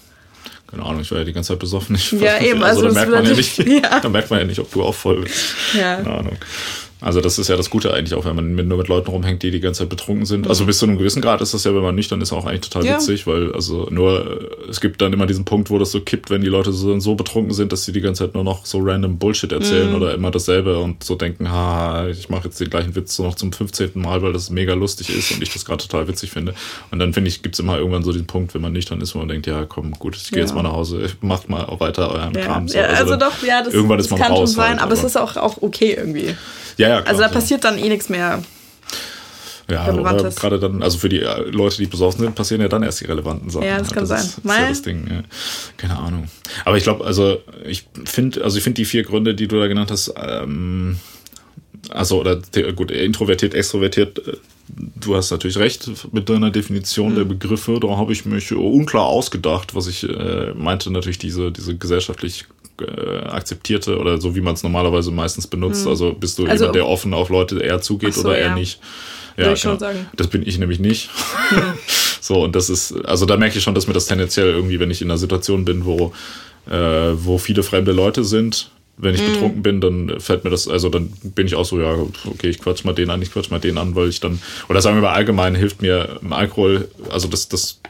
Keine 0.69 0.83
Ahnung, 0.83 1.03
ich 1.03 1.11
war 1.13 1.19
ja 1.19 1.25
die 1.25 1.33
ganze 1.33 1.53
Zeit 1.53 1.61
besoffen. 1.61 1.97
Ja, 2.19 2.41
eben, 2.41 2.63
Also, 2.63 2.87
also 2.87 2.89
da 2.89 2.89
das 2.89 2.95
merkt 2.95 3.11
man 3.13 3.25
ja 3.25 3.37
nicht, 3.37 3.59
ja. 3.85 4.01
da 4.01 4.09
merkt 4.09 4.31
man 4.31 4.41
ja 4.41 4.47
nicht, 4.47 4.59
ob 4.59 4.73
du 4.73 4.83
auch 4.83 4.95
voll 4.95 5.23
bist. 5.23 5.55
Ja. 5.75 5.97
Keine 5.97 6.11
Ahnung. 6.11 6.37
Also 7.03 7.21
das 7.21 7.39
ist 7.39 7.49
ja 7.49 7.57
das 7.57 7.69
Gute 7.69 7.93
eigentlich 7.93 8.15
auch, 8.15 8.25
wenn 8.25 8.35
man 8.37 8.55
mit, 8.55 8.67
nur 8.67 8.79
mit 8.79 8.89
Leuten 8.89 9.11
rumhängt, 9.11 9.43
die 9.43 9.51
die 9.51 9.61
ganze 9.61 9.81
Zeit 9.81 9.91
betrunken 9.91 10.25
sind. 10.25 10.49
Also 10.49 10.65
bis 10.65 10.79
zu 10.79 10.87
einem 10.87 10.97
gewissen 10.97 11.21
Grad 11.21 11.43
ist 11.43 11.53
das 11.53 11.63
ja, 11.65 11.75
wenn 11.75 11.83
man 11.83 11.95
nüchtern 11.95 12.23
ist, 12.23 12.33
auch 12.33 12.47
eigentlich 12.47 12.63
total 12.63 12.87
Ja. 12.87 12.95
witzig, 12.97 13.27
weil 13.27 13.53
also 13.53 13.87
nur 13.91 14.41
äh, 14.67 14.71
es 14.71 14.81
gibt 14.81 15.03
dann 15.03 15.13
immer 15.13 15.27
diesen 15.27 15.45
Punkt, 15.45 15.69
wo 15.69 15.79
das 15.79 15.93
so 15.93 16.01
kippt, 16.01 16.31
wenn 16.31 16.41
die 16.41 16.47
Leute 16.49 16.73
so, 16.73 16.99
so 16.99 17.15
betrunken 17.15 17.53
sind, 17.53 17.71
dass 17.71 17.85
sie 17.85 17.93
die 17.93 18.01
ganze 18.01 18.25
Zeit 18.25 18.35
nur 18.35 18.45
noch 18.45 18.65
so 18.65 18.79
random 18.81 19.19
Bullshit 19.19 19.53
erzählen 19.53 19.95
oder 19.95 20.15
immer 20.15 20.31
dasselbe 20.31 20.79
und 20.79 21.05
so 21.05 21.17
denken, 21.17 21.51
ha, 21.51 22.09
ich 22.09 22.31
mache 22.31 22.45
jetzt 22.47 22.59
den 22.61 22.71
gleichen 22.71 22.95
Witz 22.97 23.15
so 23.15 23.25
noch 23.25 23.35
zum 23.35 23.53
15. 23.53 23.91
Mal, 23.95 24.23
weil 24.23 24.33
das 24.33 24.49
mega 24.49 24.73
lustig 24.73 25.11
ist 25.15 25.33
und 25.33 25.43
ich 25.43 25.53
das 25.53 25.67
gerade 25.67 25.83
total 25.87 26.09
witzig 26.09 26.31
finde. 26.31 26.55
Und 26.91 26.99
dann 26.99 27.13
finde 27.13 27.29
ich, 27.29 27.43
gibt's 27.43 27.59
immer 27.59 27.77
irgendwann 27.77 28.05
so 28.05 28.13
diesen 28.13 28.27
Punkt, 28.27 28.55
wenn 28.55 28.63
man 28.63 28.73
nüchtern 28.73 29.03
ist, 29.03 29.15
wo 29.15 29.19
man 29.19 29.29
denkt, 29.29 29.47
ja 29.47 29.67
komm, 29.67 29.91
gut, 29.93 30.17
ich 30.17 30.31
gehe 30.31 30.39
Ja. 30.39 30.45
jetzt 30.47 30.55
mal 30.55 30.63
nach 30.63 30.73
Hause, 30.73 31.11
macht 31.21 31.51
mal 31.51 31.67
auch 31.67 31.81
weiter 31.81 32.11
euren 32.11 32.33
Ja, 32.35 32.41
Kram. 32.41 32.69
So. 32.69 32.79
ja, 32.79 32.85
also, 32.87 33.11
dann- 33.17 33.21
doch, 33.21 33.43
ja, 33.47 33.63
das, 33.63 33.75
irgendwann 33.75 33.99
das 33.99 34.07
ist 34.07 34.11
man 34.13 34.21
kann 34.21 34.33
raus 34.33 34.39
schon 34.39 34.57
sein, 34.57 34.71
halt, 34.71 34.81
aber, 34.81 34.93
es 34.95 35.05
ist 35.05 35.17
auch, 35.19 35.37
auch 35.37 35.61
okay 35.61 35.93
irgendwie. 35.99 36.35
ja, 36.79 36.86
ja, 36.89 37.01
klar, 37.03 37.09
Also 37.09 37.21
da 37.23 37.29
passiert 37.29 37.65
dann 37.65 37.79
eh 37.79 37.89
nichts 37.89 38.09
mehr. 38.09 38.43
Ja, 39.69 39.93
oder 39.93 40.29
ist. 40.29 40.39
gerade 40.39 40.61
dann, 40.61 40.81
also 40.81 40.97
für 40.97 41.09
die 41.09 41.21
äh, 41.23 41.41
Leute, 41.51 41.79
die 41.79 41.87
besoffen 41.87 42.21
sind, 42.21 42.37
passieren 42.37 42.61
ja 42.61 42.69
dann 42.69 42.85
erst 42.85 43.01
die 43.01 43.07
relevanten 43.07 43.51
Sachen. 43.51 43.67
Ja, 43.67 43.79
das 43.79 43.91
kann 43.91 44.05
Ist, 44.05 44.09
sein. 44.11 44.19
das 44.19 44.39
ist 44.39 44.45
ja 44.61 44.69
das 44.69 44.83
Ding, 44.83 45.07
ja. 45.11 45.23
Keine 45.77 45.99
Ahnung. 45.99 46.29
Aber 46.65 46.77
ich 46.77 46.85
glaube, 46.85 47.05
also 47.05 47.39
ich 47.65 47.85
finde, 48.05 48.45
also 48.45 48.59
ich 48.59 48.63
finde 48.63 48.77
die 48.77 48.85
vier 48.85 49.03
Gründe, 49.03 49.35
die 49.35 49.49
du 49.49 49.59
da 49.59 49.67
genannt 49.67 49.91
hast, 49.91 50.15
ähm, 50.17 51.01
also 51.91 52.21
oder 52.21 52.37
der- 52.37 52.73
gut, 52.75 52.93
introvertiert, 52.93 53.55
extrovertiert, 53.55 54.19
äh, 54.29 54.37
du 55.01 55.17
hast 55.17 55.33
natürlich 55.33 55.59
recht 55.59 55.91
mit 56.13 56.29
deiner 56.29 56.51
Definition 56.53 57.13
Mhm. 57.13 57.17
der 57.17 57.25
Begriffe. 57.25 57.81
Da 57.81 57.89
habe 57.97 58.13
ich 58.13 58.25
mich 58.25 58.53
unklar 58.53 59.07
ausgedacht, 59.07 59.75
was 59.75 59.89
ich 59.89 60.09
äh, 60.09 60.53
meinte, 60.55 60.93
natürlich 60.93 61.19
diese, 61.19 61.51
diese 61.51 61.77
gesellschaftlich 61.77 62.45
äh, 62.81 63.19
akzeptierte 63.27 63.99
oder 63.99 64.21
so 64.21 64.35
wie 64.35 64.41
man 64.41 64.55
es 64.55 64.63
normalerweise 64.63 65.11
meistens 65.11 65.47
benutzt. 65.47 65.87
Also 65.87 66.13
bist 66.13 66.39
du 66.39 66.47
Also- 66.47 66.65
jemand, 66.65 66.77
der 66.77 66.87
offen 66.87 67.15
auf 67.15 67.29
Leute 67.29 67.59
eher 67.61 67.81
zugeht 67.81 68.15
so, 68.15 68.23
oder 68.23 68.39
eher 68.39 68.49
ja. 68.49 68.55
nicht? 68.55 68.81
Schon 69.57 69.79
sagen. 69.79 70.07
Das 70.17 70.29
bin 70.29 70.47
ich 70.47 70.59
nämlich 70.59 70.81
nicht. 70.81 71.11
so, 72.21 72.43
und 72.45 72.57
das 72.57 72.71
ist, 72.71 72.93
also 73.05 73.27
da 73.27 73.37
merke 73.37 73.59
ich 73.59 73.65
schon, 73.65 73.75
dass 73.75 73.87
mir 73.87 73.93
das 73.93 74.07
tendenziell 74.07 74.49
irgendwie, 74.49 74.81
wenn 74.81 74.91
ich 74.91 75.03
in 75.03 75.11
einer 75.11 75.19
Situation 75.19 75.65
bin, 75.67 75.85
wo, 75.85 76.13
äh, 76.71 77.13
wo 77.15 77.37
viele 77.37 77.63
fremde 77.63 77.93
Leute 77.93 78.25
sind, 78.25 78.71
wenn 78.99 79.15
ich 79.15 79.23
betrunken 79.23 79.63
bin, 79.63 79.81
dann 79.81 80.21
fällt 80.21 80.45
mir 80.45 80.51
das, 80.51 80.69
also 80.69 80.89
dann 80.89 81.09
bin 81.23 81.47
ich 81.47 81.55
auch 81.55 81.67
so, 81.67 81.79
ja, 81.79 81.95
okay, 82.25 82.49
ich 82.49 82.59
quatsch 82.59 82.85
mal 82.85 82.95
den 82.95 83.11
an, 83.11 83.21
ich 83.21 83.31
quatsch 83.31 83.51
mal 83.51 83.61
den 83.61 83.77
an, 83.77 83.95
weil 83.95 84.09
ich 84.09 84.21
dann, 84.21 84.41
oder 84.71 84.81
sagen 84.81 84.97
wir 84.97 85.03
mal 85.03 85.13
allgemein, 85.13 85.55
hilft 85.55 85.83
mir 85.83 86.19
Alkohol, 86.31 86.89
also 87.11 87.29
das, 87.29 87.49
das, 87.49 87.81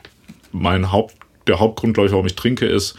mein 0.50 0.90
Haupt, 0.90 1.14
der 1.46 1.60
Hauptgrund, 1.60 1.94
glaube 1.94 2.08
ich, 2.08 2.12
warum 2.12 2.26
ich 2.26 2.34
trinke, 2.34 2.66
ist, 2.66 2.96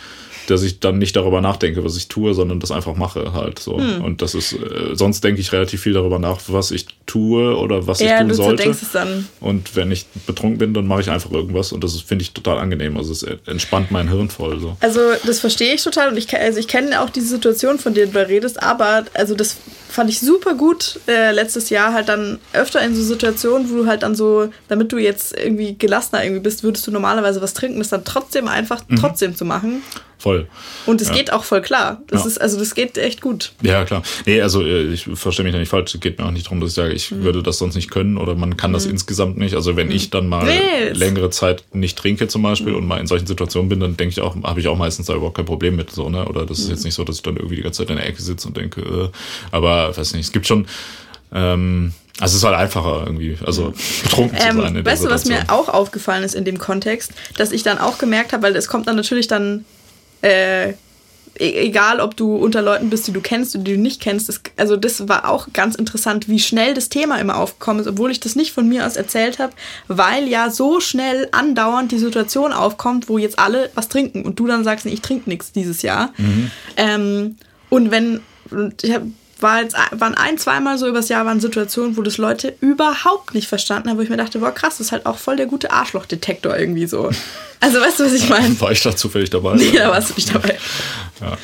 dass 0.50 0.64
ich 0.64 0.80
dann 0.80 0.98
nicht 0.98 1.16
darüber 1.16 1.42
nachdenke, 1.42 1.84
was 1.84 1.98
ich 1.98 2.08
tue, 2.08 2.34
sondern 2.34 2.60
das 2.60 2.72
einfach 2.72 2.96
mache 2.96 3.34
halt 3.34 3.60
so. 3.60 3.78
Hm. 3.78 4.04
Und 4.04 4.22
das 4.22 4.34
ist, 4.34 4.54
äh, 4.54 4.94
sonst 4.94 5.24
denke 5.24 5.42
ich 5.42 5.52
relativ 5.52 5.82
viel 5.82 5.94
darüber 5.94 6.20
nach, 6.20 6.40
was 6.48 6.72
ich 6.72 6.88
tue 7.06 7.56
oder 7.58 7.86
was 7.86 8.00
ich 8.00 8.08
Ja, 8.08 8.20
tun 8.20 8.30
du 8.30 8.34
sollte. 8.36 8.64
denkst 8.64 8.80
es 8.82 8.92
dann. 8.92 9.28
Und 9.40 9.76
wenn 9.76 9.92
ich 9.92 10.06
betrunken 10.26 10.58
bin, 10.58 10.74
dann 10.74 10.88
mache 10.88 11.02
ich 11.02 11.10
einfach 11.10 11.32
irgendwas 11.32 11.72
und 11.72 11.84
das 11.84 12.00
finde 12.02 12.24
ich 12.24 12.32
total 12.32 12.58
angenehm. 12.60 12.98
Also 12.98 13.12
es 13.12 13.24
entspannt 13.46 13.92
mein 13.92 14.10
Hirn 14.10 14.30
voll. 14.30 14.60
So. 14.60 14.78
Also 14.80 15.02
das 15.26 15.40
verstehe 15.40 15.74
ich 15.74 15.84
total 15.84 16.10
und 16.10 16.18
ich, 16.18 16.34
also 16.36 16.60
ich 16.60 16.68
kenne 16.68 17.02
auch 17.02 17.10
diese 17.10 17.28
Situation, 17.28 17.78
von 17.80 17.94
der 17.94 18.08
du 18.08 18.14
da 18.14 18.22
redest, 18.22 18.62
aber 18.64 19.06
also 19.14 19.36
das 19.36 19.58
fand 19.90 20.10
ich 20.10 20.20
super 20.20 20.54
gut 20.56 21.00
äh, 21.08 21.32
letztes 21.32 21.70
Jahr 21.70 21.94
halt 21.94 22.10
dann 22.10 22.40
öfter 22.54 22.82
in 22.82 22.96
so 22.96 23.02
Situationen, 23.04 23.70
wo 23.72 23.76
du 23.78 23.88
halt 23.88 24.04
dann 24.04 24.16
so, 24.16 24.50
damit 24.68 24.92
du 24.92 24.98
jetzt 24.98 25.36
irgendwie 25.38 25.76
gelassener 25.78 26.24
irgendwie 26.24 26.42
bist, 26.42 26.64
würdest 26.64 26.86
du 26.88 26.92
normalerweise 26.92 27.42
was 27.42 27.54
trinken, 27.54 27.80
das 27.80 27.90
dann 27.90 28.04
trotzdem 28.04 28.48
einfach 28.48 28.82
Mhm. 28.88 28.98
trotzdem 28.98 29.36
zu 29.36 29.46
machen. 29.46 29.82
voll. 30.20 30.48
Und 30.88 31.00
es 31.00 31.10
Ja. 31.10 31.14
geht 31.14 31.32
auch 31.32 31.44
voll 31.44 31.62
klar. 31.62 32.02
Das 32.08 32.22
Ja. 32.22 32.28
ist, 32.28 32.42
also 32.42 32.58
das 32.58 32.74
geht 32.74 32.98
echt 32.98 33.22
gut. 33.22 33.52
Ja, 33.62 33.86
klar. 33.86 34.02
Nee, 34.26 34.42
also 34.42 34.64
äh, 34.64 34.92
ich 34.92 35.08
verstehe 35.14 35.44
mich 35.44 35.54
da 35.54 35.60
nicht 35.60 35.70
falsch. 35.70 35.94
Es 35.94 36.02
geht 36.02 36.18
mir 36.18 36.26
auch 36.26 36.32
nicht 36.32 36.48
darum, 36.48 36.60
dass 36.60 36.72
ich 36.72 36.76
sage, 36.76 36.92
ich 36.92 37.12
würde 37.12 37.44
das 37.44 37.60
sonst 37.60 37.76
nicht 37.76 37.92
können 37.92 38.18
oder 38.18 38.34
man 38.34 38.58
kann 38.58 38.74
das 38.74 38.88
insgesamt 38.88 39.38
nicht. 39.38 39.54
Also 39.54 39.76
wenn 39.76 39.92
ich 39.92 40.10
dann 40.10 40.28
mal 40.28 40.44
Nee, 40.46 40.90
längere 40.94 41.30
Zeit 41.30 41.66
nicht 41.72 42.00
trinke 42.00 42.28
zum 42.28 42.42
Beispiel 42.42 42.74
und 42.74 42.88
mal 42.88 43.00
in 43.00 43.06
solchen 43.06 43.28
Situationen 43.28 43.70
bin, 43.70 43.80
dann 43.80 43.96
denke 43.96 44.10
ich 44.14 44.20
auch, 44.22 44.36
habe 44.42 44.60
ich 44.60 44.68
auch 44.68 44.76
meistens 44.76 45.06
da 45.06 45.14
überhaupt 45.14 45.38
kein 45.38 45.46
Problem 45.46 45.76
mit. 45.76 45.92
So, 45.92 46.10
ne? 46.10 46.26
Oder 46.26 46.48
das 46.48 46.58
ist 46.62 46.70
jetzt 46.70 46.84
nicht 46.84 46.96
so, 46.96 47.04
dass 47.04 47.18
ich 47.18 47.22
dann 47.22 47.36
irgendwie 47.38 47.58
die 47.58 47.62
ganze 47.62 47.84
Zeit 47.84 47.92
in 47.92 47.98
der 47.98 48.08
Ecke 48.08 48.20
sitze 48.24 48.48
und 48.48 48.58
denke, 48.58 48.82
äh, 48.82 49.10
aber 49.52 49.77
weiß 49.96 50.14
nicht, 50.14 50.26
es 50.26 50.32
gibt 50.32 50.48
schon, 50.48 50.68
ähm, 51.34 51.94
also 52.20 52.34
es 52.34 52.38
ist 52.40 52.44
halt 52.44 52.56
einfacher 52.58 53.04
irgendwie, 53.06 53.38
also 53.46 53.74
betrunken 54.04 54.38
zu 54.38 54.44
sein. 54.44 54.58
Ähm, 54.60 54.76
in 54.78 54.86
weißt 54.86 55.04
du, 55.06 55.10
was 55.10 55.26
mir 55.26 55.44
auch 55.50 55.70
aufgefallen 55.70 56.24
ist 56.24 56.36
in 56.36 56.46
dem 56.46 56.58
Kontext, 56.58 57.12
dass 57.38 57.52
ich 57.52 57.64
dann 57.64 57.78
auch 57.78 57.98
gemerkt 58.00 58.34
habe, 58.34 58.44
weil 58.44 58.56
es 58.56 58.68
kommt 58.68 58.88
dann 58.88 58.96
natürlich 58.96 59.28
dann, 59.28 59.66
äh, 60.24 60.70
e- 60.70 60.74
egal 61.40 62.00
ob 62.00 62.18
du 62.18 62.36
unter 62.36 62.64
Leuten 62.64 62.90
bist, 62.90 63.06
die 63.08 63.12
du 63.12 63.22
kennst 63.22 63.54
oder 63.54 63.66
die 63.66 63.74
du 63.76 63.80
nicht 63.80 64.02
kennst, 64.02 64.30
das, 64.30 64.42
also 64.56 64.76
das 64.78 65.08
war 65.08 65.30
auch 65.30 65.50
ganz 65.54 65.76
interessant, 65.76 66.28
wie 66.28 66.40
schnell 66.40 66.74
das 66.74 66.90
Thema 66.90 67.20
immer 67.20 67.38
aufgekommen 67.38 67.82
ist, 67.82 67.88
obwohl 67.88 68.10
ich 68.10 68.20
das 68.20 68.36
nicht 68.36 68.52
von 68.52 68.68
mir 68.68 68.88
aus 68.88 68.96
erzählt 68.96 69.38
habe, 69.38 69.54
weil 69.88 70.28
ja 70.28 70.50
so 70.50 70.80
schnell 70.80 71.28
andauernd 71.34 71.92
die 71.92 72.00
Situation 72.00 72.52
aufkommt, 72.52 73.10
wo 73.10 73.20
jetzt 73.20 73.38
alle 73.38 73.70
was 73.76 73.90
trinken 73.90 74.24
und 74.24 74.40
du 74.40 74.48
dann 74.48 74.64
sagst, 74.64 74.86
nee, 74.88 74.94
ich 74.94 75.02
trinke 75.02 75.30
nichts 75.30 75.52
dieses 75.52 75.84
Jahr. 75.84 76.12
Ähm, 76.78 77.36
und 77.70 77.92
wenn, 77.92 78.22
und 78.50 78.84
ich 78.84 78.92
hab, 78.94 79.04
war 79.42 79.62
jetzt, 79.62 79.76
waren 79.92 80.16
ein, 80.16 80.38
zweimal 80.38 80.78
so 80.78 80.88
übers 80.88 81.10
Jahr 81.10 81.26
waren 81.26 81.40
Situationen, 81.40 81.98
wo 81.98 82.02
das 82.02 82.18
Leute 82.18 82.56
überhaupt 82.62 83.34
nicht 83.34 83.48
verstanden 83.48 83.90
haben, 83.90 83.98
wo 83.98 84.02
ich 84.02 84.10
mir 84.10 84.18
dachte, 84.18 84.40
boah, 84.40 84.52
krass, 84.52 84.78
das 84.78 84.88
ist 84.88 84.92
halt 84.92 85.06
auch 85.06 85.18
voll 85.18 85.36
der 85.36 85.46
gute 85.46 85.72
Arschlochdetektor 85.72 86.58
irgendwie 86.58 86.88
so. 86.88 87.12
Also 87.60 87.80
weißt 87.80 88.00
du, 88.00 88.06
was 88.06 88.14
ich 88.14 88.30
meine? 88.30 88.60
War 88.62 88.72
ich 88.72 88.82
da 88.82 88.96
zufällig 88.96 89.30
dabei? 89.30 89.56
Nee, 89.58 89.72
da 89.76 89.90
warst 89.90 90.12
du 90.12 90.14
nicht 90.16 90.34
dabei. 90.34 90.58
Ja. 91.20 91.38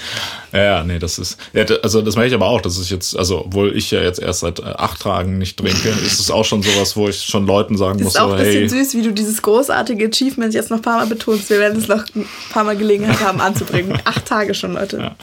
ja, 0.53 0.63
ja, 0.63 0.83
nee, 0.83 0.99
das 0.99 1.17
ist. 1.17 1.37
Ja, 1.53 1.65
also 1.81 2.01
das 2.03 2.15
merke 2.15 2.29
ich 2.29 2.35
aber 2.35 2.45
auch, 2.45 2.61
dass 2.61 2.79
ich 2.79 2.91
jetzt, 2.91 3.17
also 3.17 3.45
obwohl 3.45 3.75
ich 3.75 3.89
ja 3.89 4.01
jetzt 4.01 4.19
erst 4.19 4.41
seit 4.41 4.59
äh, 4.59 4.63
acht 4.63 5.01
Tagen 5.01 5.39
nicht 5.39 5.57
trinke, 5.57 5.89
ist 6.05 6.19
es 6.19 6.29
auch 6.29 6.45
schon 6.45 6.61
sowas, 6.61 6.95
wo 6.95 7.07
ich 7.09 7.23
schon 7.23 7.47
Leuten 7.47 7.75
sagen 7.75 7.97
Das 7.97 8.05
muss, 8.05 8.15
ist 8.15 8.21
auch 8.21 8.29
so, 8.29 8.35
ein 8.35 8.43
bisschen 8.43 8.69
hey, 8.69 8.69
süß, 8.69 8.93
wie 8.93 9.01
du 9.01 9.11
dieses 9.11 9.41
großartige 9.41 10.07
Achievement 10.07 10.53
jetzt 10.53 10.69
noch 10.69 10.77
ein 10.77 10.83
paar 10.83 10.97
Mal 10.97 11.07
betonst. 11.07 11.49
Wir 11.49 11.59
werden 11.59 11.79
es 11.79 11.87
noch 11.87 12.03
ein 12.15 12.27
paar 12.51 12.63
Mal 12.63 12.77
Gelegenheit 12.77 13.19
haben 13.21 13.41
anzubringen. 13.41 13.97
Acht 14.03 14.25
Tage 14.25 14.53
schon, 14.53 14.73
Leute. 14.73 14.97
Ja. 14.97 15.15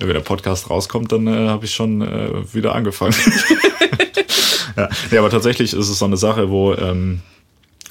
wenn 0.00 0.08
der 0.08 0.20
Podcast 0.20 0.68
rauskommt, 0.68 1.12
dann 1.12 1.26
äh, 1.28 1.48
habe 1.48 1.64
ich 1.64 1.74
schon 1.74 2.02
äh, 2.02 2.52
wieder 2.52 2.74
angefangen. 2.74 3.14
ja, 4.76 4.88
nee, 5.10 5.18
aber 5.18 5.30
tatsächlich 5.30 5.72
ist 5.72 5.88
es 5.88 5.98
so 5.98 6.04
eine 6.04 6.16
Sache, 6.16 6.50
wo, 6.50 6.74
ähm, 6.74 7.20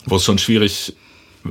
wo 0.06 0.18
es 0.18 0.26
schon 0.26 0.38
schwierig, 0.38 0.94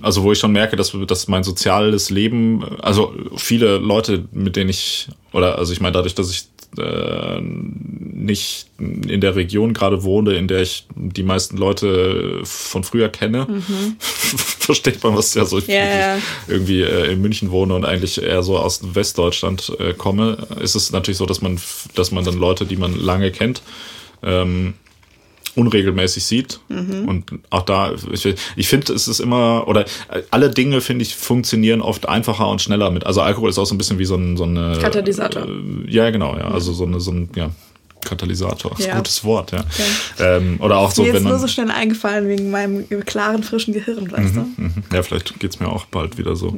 also 0.01 0.23
wo 0.23 0.33
ich 0.33 0.39
schon 0.39 0.53
merke, 0.53 0.77
dass, 0.77 0.97
dass 1.07 1.29
mein 1.29 1.45
soziales 1.45 2.11
Leben, 2.11 2.65
also 2.81 3.15
viele 3.37 3.79
Leute, 3.79 4.25
mit 4.33 4.57
denen 4.57 4.71
ich, 4.71 5.09
oder 5.33 5.59
also 5.59 5.73
ich 5.73 5.81
meine, 5.81 5.93
dadurch, 5.93 6.15
dass 6.15 6.31
ich 6.31 6.47
äh, 6.79 7.41
nicht 7.43 8.67
in 8.79 9.21
der 9.21 9.37
Region 9.37 9.75
gerade 9.75 10.05
wohne, 10.05 10.35
in 10.35 10.49
der 10.49 10.63
ich 10.63 10.87
die 10.95 11.23
meisten 11.23 11.59
Leute 11.59 12.41
von 12.45 12.85
früher 12.85 13.11
kenne, 13.11 13.47
versteht 13.99 15.03
man, 15.03 15.17
was 15.17 15.35
ja 15.35 15.45
so 15.45 15.59
ja. 15.59 16.19
irgendwie 16.49 16.81
äh, 16.81 17.13
in 17.13 17.21
München 17.21 17.51
wohne 17.51 17.75
und 17.75 17.85
eigentlich 17.85 18.23
eher 18.23 18.43
so 18.43 18.57
aus 18.57 18.95
Westdeutschland 18.95 19.73
äh, 19.79 19.93
komme, 19.93 20.39
ist 20.61 20.75
es 20.75 20.93
natürlich 20.93 21.19
so, 21.19 21.27
dass 21.27 21.43
man, 21.43 21.61
dass 21.95 22.11
man 22.11 22.25
dann 22.25 22.39
Leute, 22.39 22.65
die 22.65 22.77
man 22.77 22.99
lange 22.99 23.31
kennt, 23.33 23.63
ähm, 24.23 24.75
unregelmäßig 25.55 26.25
sieht. 26.25 26.61
Und 27.07 27.33
auch 27.51 27.63
da, 27.63 27.93
ich, 28.13 28.35
ich 28.57 28.69
finde, 28.69 28.93
es 28.93 29.09
ist 29.09 29.21
immer, 29.21 29.67
oder 29.67 29.83
äh, 30.11 30.23
alle 30.31 30.51
Dinge, 30.51 30.81
finde 30.81 31.03
ich, 31.03 31.15
funktionieren 31.15 31.81
oft 31.81 32.09
einfacher 32.09 32.49
und 32.49 32.63
schneller 32.63 32.91
mit. 32.91 33.07
Also 33.07 33.21
Alkohol 33.21 33.51
ist 33.51 33.59
auch 33.59 33.67
so 33.67 33.75
ein 33.75 33.79
bisschen 33.79 33.99
wie 33.99 34.05
so, 34.05 34.17
ein, 34.17 34.37
so 34.37 34.45
eine. 34.45 34.79
Katalysator. 34.81 35.47
Äh, 35.47 35.91
ja, 35.91 36.11
genau, 36.11 36.37
ja. 36.37 36.51
Also 36.51 36.73
so, 36.73 36.85
eine, 36.85 37.01
so 37.01 37.13
ein, 37.13 37.31
ja. 37.37 37.51
Katalysator, 38.17 38.73
ist 38.79 38.87
Ja. 38.87 38.93
ein 38.93 38.99
gutes 38.99 39.25
Wort, 39.25 39.53
ja. 39.53 39.65
Ähm, 40.21 40.57
oder 40.61 40.77
auch 40.79 40.91
so, 40.91 41.03
Mir 41.03 41.09
wenn 41.09 41.15
jetzt 41.17 41.23
nur 41.25 41.33
man. 41.33 41.41
so 41.41 41.49
schnell 41.49 41.71
eingefallen 41.71 42.29
wegen 42.29 42.51
meinem 42.51 42.87
klaren, 43.07 43.43
frischen 43.43 43.75
Gehirn, 43.75 44.11
weißt 44.11 44.37
du? 44.37 44.41
Mhm. 44.57 44.73
Ja, 44.93 45.03
vielleicht 45.03 45.39
geht's 45.41 45.59
mir 45.61 45.69
auch 45.69 45.87
bald 45.87 46.19
wieder 46.19 46.37
so. 46.37 46.57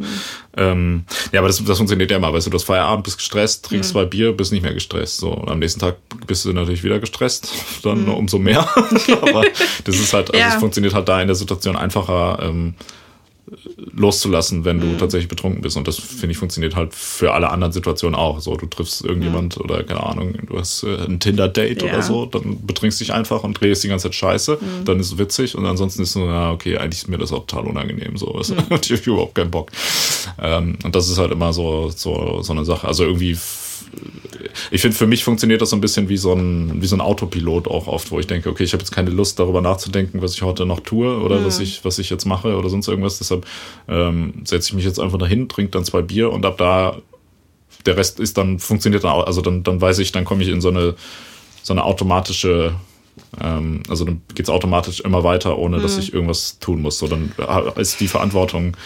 Ähm, 0.57 1.05
ja, 1.33 1.41
aber 1.41 1.49
das, 1.49 1.63
das 1.65 1.77
funktioniert 1.77 2.11
ja 2.11 2.17
immer, 2.17 2.33
weißt 2.33 2.47
du, 2.47 2.51
du 2.51 2.57
hast 2.57 2.65
Feierabend, 2.65 3.05
bist 3.05 3.19
gestresst, 3.19 3.65
trinkst 3.67 3.91
zwei 3.91 4.05
Bier, 4.05 4.33
bist 4.33 4.53
nicht 4.53 4.63
mehr 4.63 4.75
gestresst. 4.75 5.19
So. 5.19 5.31
Und 5.33 5.51
am 5.51 5.59
nächsten 5.59 5.81
Tag 5.81 5.97
bist 6.27 6.45
du 6.45 6.53
natürlich 6.53 6.85
wieder 6.85 6.99
gestresst, 7.01 7.53
dann 7.83 8.09
umso 8.09 8.39
mehr. 8.39 8.61
aber 9.23 9.45
das 9.85 9.97
ist 9.97 10.13
halt, 10.13 10.31
also 10.31 10.41
Ja. 10.41 10.49
es 10.49 10.55
funktioniert 10.57 10.95
halt 10.95 11.09
da 11.09 11.21
in 11.21 11.29
der 11.29 11.37
Situation 11.37 11.77
einfacher 11.77 12.39
ähm, 12.43 12.75
loszulassen, 13.93 14.65
wenn 14.65 14.81
du 14.81 14.97
tatsächlich 14.97 15.29
betrunken 15.29 15.61
bist. 15.63 15.77
Und 15.77 15.87
das, 15.87 15.99
finde 15.99 16.33
ich, 16.33 16.39
funktioniert 16.39 16.77
halt 16.77 16.95
für 16.95 17.33
alle 17.33 17.51
anderen 17.51 17.73
Situationen 17.73 18.15
auch. 18.15 18.41
So, 18.41 18.57
du 18.57 18.67
triffst 18.67 19.05
irgendjemand 19.05 19.59
oder 19.59 19.83
keine 19.85 20.03
Ahnung, 20.03 20.35
du 20.47 20.59
hast 20.59 20.83
äh, 20.83 20.97
ein 21.07 21.21
Tinder-Date 21.21 21.83
Ja. 21.83 21.89
oder 21.89 22.03
so, 22.03 22.27
dann 22.27 22.65
betrinkst 22.67 23.01
dich 23.01 23.13
einfach 23.13 23.45
und 23.45 23.61
drehst 23.61 23.85
die 23.85 23.89
ganze 23.89 24.05
Zeit 24.05 24.15
scheiße, 24.15 24.59
dann 24.85 24.99
ist 25.01 25.13
es 25.13 25.19
witzig 25.19 25.57
und 25.57 25.67
ansonsten 25.67 26.03
ist 26.03 26.09
es 26.09 26.15
so, 26.15 26.27
ja, 26.27 26.53
okay, 26.53 26.77
eigentlich 26.79 27.03
ist 27.03 27.09
mir 27.09 27.19
das 27.19 27.33
auch 27.33 27.47
total 27.47 27.67
unangenehm, 27.69 28.17
so, 28.17 28.41
ich 28.41 28.51
habe 28.51 29.03
überhaupt 29.05 29.35
keinen 29.35 29.51
Bock. 29.51 29.71
Ähm, 30.43 30.79
und 30.85 30.95
das 30.95 31.09
ist 31.09 31.19
halt 31.19 31.33
immer 31.33 31.53
so, 31.53 31.91
so, 31.95 32.41
so 32.43 32.53
eine 32.53 32.65
Sache. 32.65 32.87
Also 32.87 33.05
irgendwie, 33.05 33.37
ich 34.71 34.81
finde, 34.81 34.97
für 34.97 35.07
mich 35.07 35.25
funktioniert 35.25 35.63
das 35.63 35.71
so 35.71 35.77
ein 35.77 35.81
bisschen 35.81 36.09
wie 36.09 36.17
so 36.17 36.33
ein, 36.33 36.81
wie 36.83 36.87
so 36.87 36.97
ein 36.97 37.01
Autopilot 37.01 37.69
auch 37.69 37.87
oft, 37.87 38.11
wo 38.11 38.19
ich 38.19 38.27
denke, 38.27 38.49
okay, 38.51 38.65
ich 38.65 38.73
habe 38.73 38.83
jetzt 38.83 38.93
keine 38.93 39.11
Lust 39.11 39.39
darüber 39.39 39.61
nachzudenken, 39.61 40.23
was 40.23 40.35
ich 40.35 40.43
heute 40.43 40.67
noch 40.67 40.81
tue 40.81 41.19
oder 41.21 41.45
was 41.45 41.61
ich, 41.61 41.85
was 41.85 41.99
ich 41.99 42.11
jetzt 42.11 42.25
mache 42.25 42.57
oder 42.57 42.69
sonst 42.69 42.89
irgendwas. 42.89 43.19
Deshalb 43.19 43.47
ähm, 43.89 44.43
setze 44.45 44.69
ich 44.69 44.75
mich 44.75 44.85
jetzt 44.85 45.01
einfach 45.01 45.19
dahin, 45.19 45.49
trinke 45.49 45.73
dann 45.73 45.85
zwei 45.85 46.03
Bier 46.03 46.33
und 46.33 46.45
ab 46.47 46.59
da 46.59 46.99
der 47.87 47.97
Rest 47.97 48.21
ist 48.21 48.39
dann, 48.39 48.59
funktioniert 48.59 49.05
dann 49.05 49.13
auch, 49.13 49.27
also 49.27 49.41
dann, 49.41 49.63
dann 49.63 49.81
weiß 49.81 49.99
ich, 49.99 50.13
dann 50.13 50.25
komme 50.25 50.43
ich 50.43 50.49
in 50.49 50.61
so 50.61 50.69
eine, 50.69 50.95
so 51.63 51.73
eine 51.73 51.85
automatische, 51.85 52.75
ähm, 53.41 53.83
also 53.89 54.05
dann 54.05 54.23
geht's 54.35 54.51
automatisch 54.51 55.01
immer 55.01 55.25
weiter, 55.25 55.59
ohne 55.59 55.81
dass 55.81 55.99
ich 55.99 56.15
irgendwas 56.15 56.59
tun 56.61 56.83
muss. 56.83 56.99
So, 56.99 57.09
dann 57.09 57.33
äh, 57.39 57.81
ist 57.81 58.01
die 58.01 58.09
Verantwortung 58.09 58.77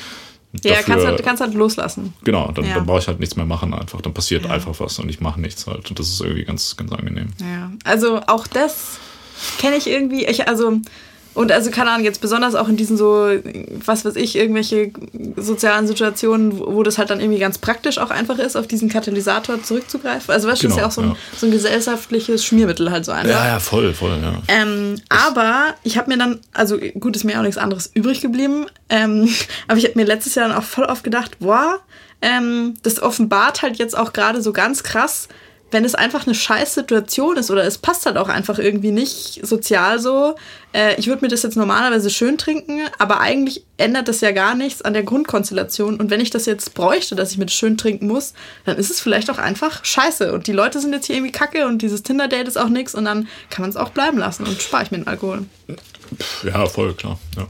Ja, 0.63 0.71
dafür, 0.77 0.85
kannst 0.95 1.07
halt, 1.07 1.23
kannst 1.23 1.43
halt 1.43 1.55
loslassen. 1.55 2.15
genau, 2.25 2.51
dann, 2.53 2.65
Ja. 2.65 2.75
dann 2.77 2.87
brauche 2.87 3.01
ich 3.01 3.09
halt 3.09 3.21
nichts 3.21 3.37
mehr 3.37 3.45
machen 3.45 3.75
einfach. 3.75 4.01
Dann 4.01 4.15
passiert 4.15 4.45
Ja. 4.47 4.51
einfach 4.51 4.79
was 4.81 4.99
und 4.99 5.09
ich 5.11 5.21
mache 5.21 5.41
nichts 5.41 5.67
halt. 5.67 5.91
Und 5.91 5.99
das 5.99 6.09
ist 6.09 6.21
irgendwie 6.23 6.45
ganz, 6.45 6.77
ganz 6.77 6.91
angenehm. 6.93 7.29
Ja, 7.41 7.71
also 7.85 8.21
auch 8.27 8.47
das 8.47 8.99
kenne 9.59 9.77
ich 9.77 9.87
irgendwie. 9.87 10.25
Ich, 10.25 10.49
also, 10.49 10.81
und 11.39 11.53
also, 11.53 11.71
keine 11.71 11.91
Ahnung, 11.91 12.05
jetzt 12.05 12.21
besonders 12.21 12.57
auch 12.57 12.69
in 12.69 12.77
diesen 12.77 12.97
so, 12.97 13.31
was 13.87 14.05
weiß 14.05 14.17
ich, 14.17 14.35
irgendwelche 14.35 14.91
sozialen 15.37 15.87
Situationen, 15.87 16.59
wo 16.59 16.83
das 16.83 16.99
halt 16.99 17.11
dann 17.11 17.21
irgendwie 17.21 17.39
ganz 17.39 17.59
praktisch 17.59 17.99
auch 17.99 18.11
einfach 18.11 18.41
ist, 18.41 18.57
auf 18.57 18.67
diesen 18.67 18.89
Katalysator 18.89 19.63
zurückzugreifen. 19.63 20.35
Also, 20.35 20.49
weißt 20.49 20.65
du, 20.65 20.67
das 20.67 20.73
ist 20.73 20.77
Genau, 20.77 20.83
ja 20.83 20.89
auch 20.89 20.91
so 20.91 21.01
ein, 21.03 21.09
ja. 21.11 21.17
so 21.37 21.47
ein 21.47 21.53
gesellschaftliches 21.53 22.45
Schmiermittel 22.45 22.91
halt 22.91 23.05
so 23.05 23.13
einfach. 23.13 23.31
Ja, 23.31 23.47
ja, 23.47 23.61
voll, 23.61 23.95
voll, 23.95 24.19
ja. 24.21 24.33
Ähm, 24.49 25.01
aber 25.11 25.77
ich 25.85 25.97
habe 25.97 26.11
mir 26.11 26.19
dann, 26.19 26.41
also 26.55 26.77
gut, 26.99 27.15
ist 27.15 27.23
mir 27.23 27.39
auch 27.39 27.45
nichts 27.45 27.57
anderes 27.57 27.89
übrig 27.95 28.21
geblieben, 28.21 28.67
ähm, 28.89 29.33
aber 29.69 29.79
ich 29.79 29.85
habe 29.85 29.95
mir 29.95 30.07
letztes 30.07 30.35
Jahr 30.35 30.49
dann 30.49 30.59
auch 30.59 30.65
voll 30.65 30.87
oft 30.87 31.05
gedacht, 31.05 31.39
boah, 31.39 31.79
ähm, 32.21 32.75
das 32.83 33.01
offenbart 33.01 33.63
halt 33.63 33.77
jetzt 33.77 33.97
auch 33.97 34.13
gerade 34.13 34.43
so 34.43 34.53
ganz 34.53 34.83
krass, 34.83 35.29
wenn 35.71 35.85
es 35.85 35.95
einfach 35.95 36.27
eine 36.27 36.35
scheiß 36.35 36.75
Situation 36.75 37.37
ist 37.37 37.51
oder 37.51 37.65
es 37.65 37.79
passt 37.79 38.07
halt 38.07 38.17
auch 38.17 38.29
einfach 38.29 38.59
irgendwie 38.59 38.91
nicht 38.91 39.47
sozial 39.47 39.99
so. 39.99 40.35
Äh, 40.73 40.99
ich 40.99 41.07
würde 41.07 41.23
mir 41.23 41.29
das 41.29 41.43
jetzt 41.43 41.57
normalerweise 41.57 42.11
schön 42.11 42.39
trinken, 42.39 42.81
aber 42.99 43.21
eigentlich 43.21 43.65
ändert 43.77 44.09
das 44.09 44.21
ja 44.21 44.33
gar 44.33 44.55
nichts 44.55 44.83
an 44.83 44.95
der 44.95 45.03
Grundkonstellation. 45.03 46.01
Und 46.01 46.11
wenn 46.11 46.21
ich 46.21 46.31
das 46.31 46.47
jetzt 46.47 46.75
bräuchte, 46.75 47.17
dass 47.17 47.33
ich 47.33 47.39
das 47.39 47.53
schön 47.53 47.77
trinken 47.77 48.07
muss, 48.07 48.33
dann 48.65 48.77
ist 48.77 48.91
es 48.91 49.01
vielleicht 49.01 49.31
auch 49.31 49.39
einfach 49.39 49.85
scheiße. 49.85 50.33
Und 50.33 50.47
die 50.47 50.53
Leute 50.53 50.81
sind 50.81 50.93
jetzt 50.93 51.07
hier 51.07 51.17
irgendwie 51.17 51.33
kacke 51.33 51.67
und 51.67 51.83
dieses 51.83 52.03
Tinder-Date 52.03 52.49
ist 52.49 52.57
auch 52.57 52.71
nichts 52.71 52.95
und 52.95 53.05
dann 53.05 53.29
kann 53.51 53.63
man 53.63 53.71
es 53.71 53.77
auch 53.77 53.91
bleiben 53.91 54.19
lassen 54.19 54.45
und 54.47 54.61
spare 54.61 54.85
ich 54.85 54.91
mir 54.91 54.99
den 54.99 55.07
Alkohol. 55.07 55.45
Ja, 56.43 56.67
voll, 56.67 56.95
klar. 56.95 57.19
Ja. 57.37 57.47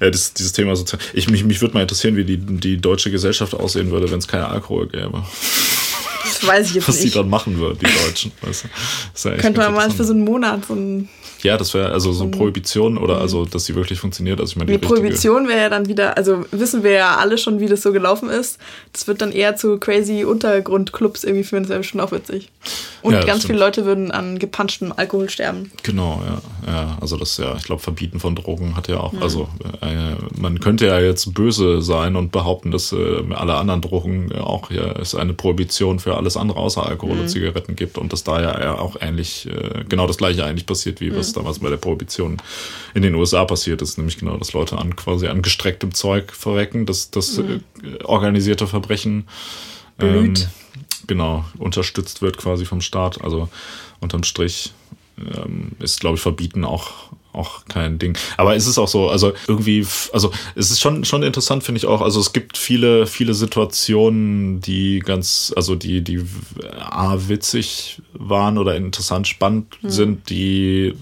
Ja, 0.00 0.10
das, 0.10 0.32
dieses 0.32 0.52
Thema 0.52 0.76
sozial. 0.76 1.00
Ich, 1.12 1.28
mich, 1.28 1.44
mich 1.44 1.60
würde 1.60 1.74
mal 1.74 1.82
interessieren, 1.82 2.16
wie 2.16 2.24
die, 2.24 2.36
die 2.36 2.76
deutsche 2.78 3.10
Gesellschaft 3.10 3.54
aussehen 3.54 3.90
würde, 3.90 4.10
wenn 4.10 4.18
es 4.18 4.28
keinen 4.28 4.44
Alkohol 4.44 4.88
gäbe. 4.88 5.24
Das 6.42 6.48
weiß 6.50 6.68
ich 6.68 6.74
jetzt 6.74 6.88
Was 6.88 6.98
die 6.98 7.04
nicht. 7.04 7.16
dann 7.16 7.28
machen 7.28 7.58
würden, 7.58 7.78
die 7.78 7.86
Deutschen. 8.04 8.32
Weißt 8.42 8.64
du? 8.64 8.68
Ist 9.14 9.24
ja 9.24 9.36
Könnte 9.36 9.60
man 9.60 9.74
mal 9.74 9.90
für 9.90 10.04
so 10.04 10.12
einen 10.12 10.24
Monat 10.24 10.66
so 10.66 10.74
ein. 10.74 11.08
Ja, 11.42 11.56
das 11.56 11.74
wäre 11.74 11.90
also 11.90 12.12
so 12.12 12.28
Prohibition 12.28 12.96
oder 12.96 13.18
also, 13.18 13.44
dass 13.44 13.64
sie 13.64 13.74
wirklich 13.74 13.98
funktioniert. 13.98 14.38
Also 14.38 14.52
ich 14.52 14.56
meine, 14.56 14.70
Die 14.70 14.78
die 14.78 14.86
Prohibition 14.86 15.48
wäre 15.48 15.60
ja 15.62 15.68
dann 15.68 15.88
wieder, 15.88 16.16
also 16.16 16.44
wissen 16.52 16.84
wir 16.84 16.92
ja 16.92 17.16
alle 17.16 17.36
schon, 17.36 17.58
wie 17.58 17.66
das 17.66 17.82
so 17.82 17.92
gelaufen 17.92 18.28
ist. 18.30 18.58
Das 18.92 19.08
wird 19.08 19.20
dann 19.22 19.32
eher 19.32 19.56
zu 19.56 19.78
crazy 19.78 20.24
Untergrundclubs 20.24 21.24
irgendwie 21.24 21.42
führen, 21.42 21.64
das 21.64 21.70
wäre 21.70 21.80
bestimmt 21.80 22.02
auch 22.02 22.12
witzig. 22.12 22.48
Und 23.02 23.14
Ja, 23.14 23.24
ganz 23.24 23.40
stimmt. 23.42 23.44
viele 23.46 23.58
Leute 23.58 23.84
würden 23.84 24.12
an 24.12 24.38
gepanschtem 24.38 24.92
Alkohol 24.96 25.28
sterben. 25.30 25.72
Genau, 25.82 26.22
ja. 26.24 26.72
ja 26.72 26.98
also 27.00 27.16
das 27.16 27.36
ja, 27.38 27.56
ich 27.56 27.64
glaube, 27.64 27.82
Verbieten 27.82 28.20
von 28.20 28.36
Drogen 28.36 28.76
hat 28.76 28.86
ja 28.86 29.00
auch, 29.00 29.12
also 29.20 29.48
äh, 29.80 30.14
man 30.40 30.60
könnte 30.60 30.86
ja 30.86 31.00
jetzt 31.00 31.34
böse 31.34 31.82
sein 31.82 32.14
und 32.14 32.30
behaupten, 32.30 32.70
dass 32.70 32.92
äh, 32.92 33.22
alle 33.34 33.54
anderen 33.54 33.80
Drogen 33.80 34.32
auch 34.38 34.70
ja, 34.70 34.92
es 34.92 35.16
eine 35.16 35.32
Prohibition 35.32 35.98
für 35.98 36.16
alles 36.16 36.31
andere 36.36 36.58
außer 36.58 36.86
Alkohol 36.86 37.18
und 37.20 37.28
Zigaretten 37.28 37.76
gibt 37.76 37.98
und 37.98 38.12
dass 38.12 38.24
da 38.24 38.40
ja, 38.40 38.78
auch 38.78 38.96
ähnlich, 39.00 39.48
äh, 39.48 39.84
genau 39.88 40.06
das 40.06 40.18
gleiche 40.18 40.44
eigentlich 40.44 40.66
passiert, 40.66 41.00
wie 41.00 41.14
was 41.14 41.32
damals 41.32 41.58
bei 41.58 41.70
der 41.70 41.76
Prohibition 41.76 42.38
in 42.94 43.02
den 43.02 43.14
USA 43.14 43.44
passiert 43.44 43.82
ist, 43.82 43.98
nämlich 43.98 44.18
genau, 44.18 44.36
dass 44.36 44.52
Leute 44.52 44.78
an 44.78 44.96
quasi 44.96 45.26
an 45.28 45.42
gestrecktem 45.42 45.94
Zeug 45.94 46.32
verrecken, 46.32 46.86
dass 46.86 47.10
das 47.10 47.38
äh, 47.38 47.60
organisierte 48.04 48.66
Verbrechen 48.66 49.28
ähm, 49.98 50.34
genau, 51.06 51.44
unterstützt 51.58 52.22
wird 52.22 52.38
quasi 52.38 52.64
vom 52.64 52.80
Staat. 52.80 53.22
Also 53.22 53.48
unterm 54.00 54.24
Strich 54.24 54.72
ähm, 55.18 55.72
ist, 55.78 56.00
glaube 56.00 56.16
ich, 56.16 56.22
verbieten 56.22 56.64
auch 56.64 57.10
auch 57.32 57.64
kein 57.66 57.98
Ding. 57.98 58.16
Aber 58.36 58.54
es 58.56 58.66
ist 58.66 58.78
auch 58.78 58.88
so, 58.88 59.08
also 59.08 59.32
irgendwie, 59.48 59.86
also 60.12 60.32
es 60.54 60.70
ist 60.70 60.80
schon, 60.80 61.04
schon 61.04 61.22
interessant, 61.22 61.64
finde 61.64 61.78
ich 61.78 61.86
auch. 61.86 62.00
Also 62.00 62.20
es 62.20 62.32
gibt 62.32 62.58
viele, 62.58 63.06
viele 63.06 63.34
Situationen, 63.34 64.60
die 64.60 64.98
ganz, 65.00 65.52
also 65.56 65.74
die, 65.74 66.02
die 66.02 66.24
A, 66.78 67.16
witzig 67.28 68.02
waren 68.12 68.58
oder 68.58 68.76
interessant 68.76 69.28
spannend 69.28 69.78
mhm. 69.82 69.90
sind, 69.90 70.30
die 70.30 70.94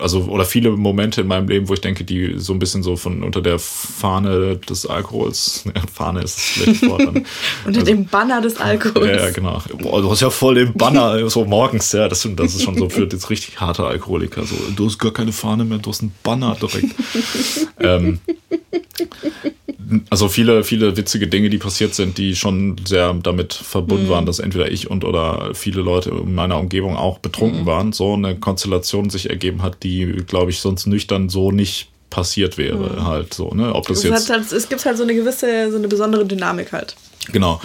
also 0.00 0.24
oder 0.24 0.44
viele 0.44 0.70
Momente 0.70 1.20
in 1.20 1.26
meinem 1.26 1.48
Leben, 1.48 1.68
wo 1.68 1.74
ich 1.74 1.80
denke, 1.80 2.04
die 2.04 2.34
so 2.36 2.52
ein 2.52 2.58
bisschen 2.58 2.82
so 2.82 2.96
von 2.96 3.22
unter 3.22 3.42
der 3.42 3.58
Fahne 3.58 4.56
des 4.56 4.86
Alkohols, 4.86 5.64
ja, 5.74 5.82
Fahne 5.92 6.22
ist 6.22 6.40
schlecht 6.40 6.86
Wort. 6.88 7.00
unter 7.06 7.24
also, 7.66 7.82
dem 7.82 8.06
Banner 8.06 8.40
des 8.40 8.56
Alkohols. 8.58 9.06
Ja, 9.06 9.26
ja, 9.26 9.30
genau. 9.30 9.62
Boah, 9.78 10.02
du 10.02 10.10
hast 10.10 10.20
ja 10.20 10.30
voll 10.30 10.56
den 10.56 10.72
Banner 10.74 11.28
so 11.30 11.44
morgens, 11.44 11.92
ja, 11.92 12.08
das, 12.08 12.28
das 12.36 12.54
ist 12.54 12.62
schon 12.62 12.76
so 12.76 12.88
für 12.88 13.06
das 13.06 13.30
richtig 13.30 13.60
harte 13.60 13.84
Alkoholiker. 13.84 14.44
So, 14.44 14.56
du 14.74 14.86
hast 14.86 14.98
gar 14.98 15.12
keine 15.12 15.32
Fahne 15.32 15.64
mehr, 15.64 15.78
du 15.78 15.90
hast 15.90 16.02
einen 16.02 16.12
Banner 16.22 16.56
direkt. 16.60 16.94
ähm, 17.78 18.20
also 20.10 20.28
viele, 20.28 20.64
viele 20.64 20.96
witzige 20.96 21.26
Dinge, 21.26 21.50
die 21.50 21.58
passiert 21.58 21.94
sind, 21.94 22.18
die 22.18 22.36
schon 22.36 22.76
sehr 22.86 23.12
damit 23.14 23.52
verbunden 23.52 24.06
mhm. 24.06 24.10
waren, 24.10 24.26
dass 24.26 24.38
entweder 24.38 24.70
ich 24.70 24.90
und 24.90 25.04
oder 25.04 25.50
viele 25.54 25.82
Leute 25.82 26.10
in 26.10 26.34
meiner 26.34 26.58
Umgebung 26.58 26.96
auch 26.96 27.18
betrunken 27.18 27.62
mhm. 27.62 27.66
waren, 27.66 27.92
so 27.92 28.14
eine 28.14 28.36
Konstellation 28.36 29.10
sich 29.10 29.30
ergeben 29.30 29.62
hat, 29.62 29.82
die, 29.82 30.06
glaube 30.26 30.50
ich, 30.50 30.60
sonst 30.60 30.86
nüchtern 30.86 31.28
so 31.28 31.50
nicht 31.50 31.88
passiert 32.10 32.58
wäre, 32.58 33.00
mhm. 33.00 33.06
halt 33.06 33.34
so, 33.34 33.50
ne? 33.54 33.74
Ob 33.74 33.86
das 33.86 33.98
es 33.98 34.04
jetzt. 34.04 34.30
Halt, 34.30 34.52
es 34.52 34.68
gibt 34.68 34.84
halt 34.84 34.96
so 34.96 35.04
eine 35.04 35.14
gewisse, 35.14 35.70
so 35.70 35.76
eine 35.76 35.88
besondere 35.88 36.26
Dynamik 36.26 36.72
halt. 36.72 36.96
Genau. 37.32 37.60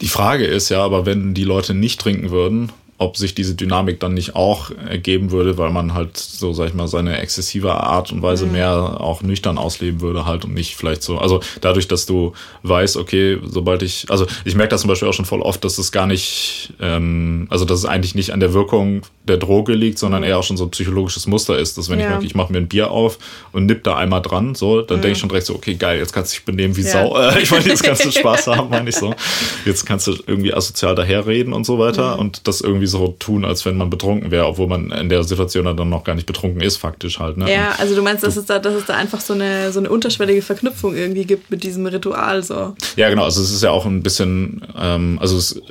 Die 0.00 0.08
Frage 0.08 0.44
ist 0.44 0.68
ja, 0.68 0.82
aber 0.84 1.06
wenn 1.06 1.34
die 1.34 1.44
Leute 1.44 1.72
nicht 1.72 2.00
trinken 2.00 2.30
würden, 2.30 2.72
ob 2.98 3.16
sich 3.16 3.34
diese 3.34 3.54
Dynamik 3.54 3.98
dann 4.00 4.14
nicht 4.14 4.36
auch 4.36 4.70
ergeben 4.88 5.30
würde, 5.30 5.58
weil 5.58 5.70
man 5.70 5.94
halt 5.94 6.16
so, 6.16 6.52
sag 6.52 6.68
ich 6.68 6.74
mal, 6.74 6.86
seine 6.86 7.18
exzessive 7.18 7.74
Art 7.74 8.12
und 8.12 8.22
Weise 8.22 8.46
mhm. 8.46 8.52
mehr 8.52 9.00
auch 9.00 9.22
nüchtern 9.22 9.58
ausleben 9.58 10.00
würde 10.00 10.26
halt 10.26 10.44
und 10.44 10.54
nicht 10.54 10.76
vielleicht 10.76 11.02
so, 11.02 11.18
also 11.18 11.40
dadurch, 11.60 11.88
dass 11.88 12.06
du 12.06 12.32
weißt, 12.62 12.96
okay, 12.96 13.38
sobald 13.44 13.82
ich, 13.82 14.06
also 14.10 14.26
ich 14.44 14.54
merke 14.54 14.70
das 14.70 14.82
zum 14.82 14.88
Beispiel 14.88 15.08
auch 15.08 15.14
schon 15.14 15.24
voll 15.24 15.42
oft, 15.42 15.64
dass 15.64 15.78
es 15.78 15.90
gar 15.92 16.06
nicht, 16.06 16.72
ähm, 16.80 17.46
also 17.50 17.64
dass 17.64 17.78
es 17.78 17.84
eigentlich 17.84 18.14
nicht 18.14 18.32
an 18.32 18.40
der 18.40 18.54
Wirkung 18.54 19.02
der 19.24 19.38
Droge 19.38 19.72
liegt, 19.72 19.98
sondern 19.98 20.22
eher 20.22 20.38
auch 20.38 20.42
schon 20.42 20.56
so 20.56 20.64
ein 20.64 20.70
psychologisches 20.70 21.26
Muster 21.26 21.58
ist, 21.58 21.78
dass 21.78 21.88
wenn 21.88 21.98
ja. 21.98 22.04
ich 22.04 22.10
merke, 22.10 22.26
ich 22.26 22.34
mache 22.34 22.52
mir 22.52 22.58
ein 22.58 22.68
Bier 22.68 22.90
auf 22.90 23.18
und 23.52 23.66
nipp 23.66 23.82
da 23.82 23.96
einmal 23.96 24.20
dran, 24.20 24.54
so, 24.54 24.82
dann 24.82 24.98
mhm. 24.98 25.02
denke 25.02 25.12
ich 25.12 25.18
schon 25.18 25.30
direkt 25.30 25.46
so, 25.46 25.54
okay, 25.54 25.74
geil, 25.74 25.98
jetzt 25.98 26.12
kannst 26.12 26.32
du 26.32 26.36
dich 26.36 26.44
benehmen 26.44 26.76
wie 26.76 26.82
ja. 26.82 26.90
Sau, 26.90 27.18
äh, 27.18 27.40
ich 27.40 27.50
meine, 27.50 27.64
jetzt 27.64 27.82
kannst 27.82 28.04
du 28.04 28.10
Spaß 28.10 28.46
haben, 28.48 28.68
meine 28.68 28.90
ich 28.90 28.96
so, 28.96 29.14
jetzt 29.64 29.86
kannst 29.86 30.06
du 30.06 30.14
irgendwie 30.26 30.52
asozial 30.52 30.94
daherreden 30.94 31.54
und 31.54 31.64
so 31.64 31.78
weiter 31.78 32.14
mhm. 32.14 32.20
und 32.20 32.46
das 32.46 32.60
irgendwie 32.60 32.86
so 32.86 33.16
tun, 33.18 33.44
als 33.46 33.64
wenn 33.64 33.76
man 33.76 33.88
betrunken 33.88 34.30
wäre, 34.30 34.46
obwohl 34.46 34.66
man 34.66 34.90
in 34.90 35.08
der 35.08 35.24
Situation 35.24 35.64
dann 35.64 35.88
noch 35.88 36.04
gar 36.04 36.14
nicht 36.14 36.26
betrunken 36.26 36.60
ist, 36.60 36.76
faktisch 36.76 37.18
halt. 37.18 37.38
Ne? 37.38 37.50
Ja, 37.50 37.74
also 37.78 37.94
du 37.94 38.02
meinst, 38.02 38.24
dass 38.24 38.36
es 38.36 38.44
da, 38.44 38.58
dass 38.58 38.74
es 38.74 38.84
da 38.84 38.94
einfach 38.94 39.20
so 39.20 39.32
eine, 39.32 39.72
so 39.72 39.78
eine 39.78 39.88
unterschwellige 39.88 40.42
Verknüpfung 40.42 40.94
irgendwie 40.94 41.24
gibt 41.24 41.50
mit 41.50 41.62
diesem 41.62 41.86
Ritual 41.86 42.42
so. 42.42 42.74
Ja, 42.96 43.08
genau, 43.08 43.24
also 43.24 43.40
es 43.40 43.50
ist 43.50 43.62
ja 43.62 43.70
auch 43.70 43.86
ein 43.86 44.02
bisschen, 44.02 44.62
ähm, 44.78 45.18
also 45.20 45.38
es 45.38 45.62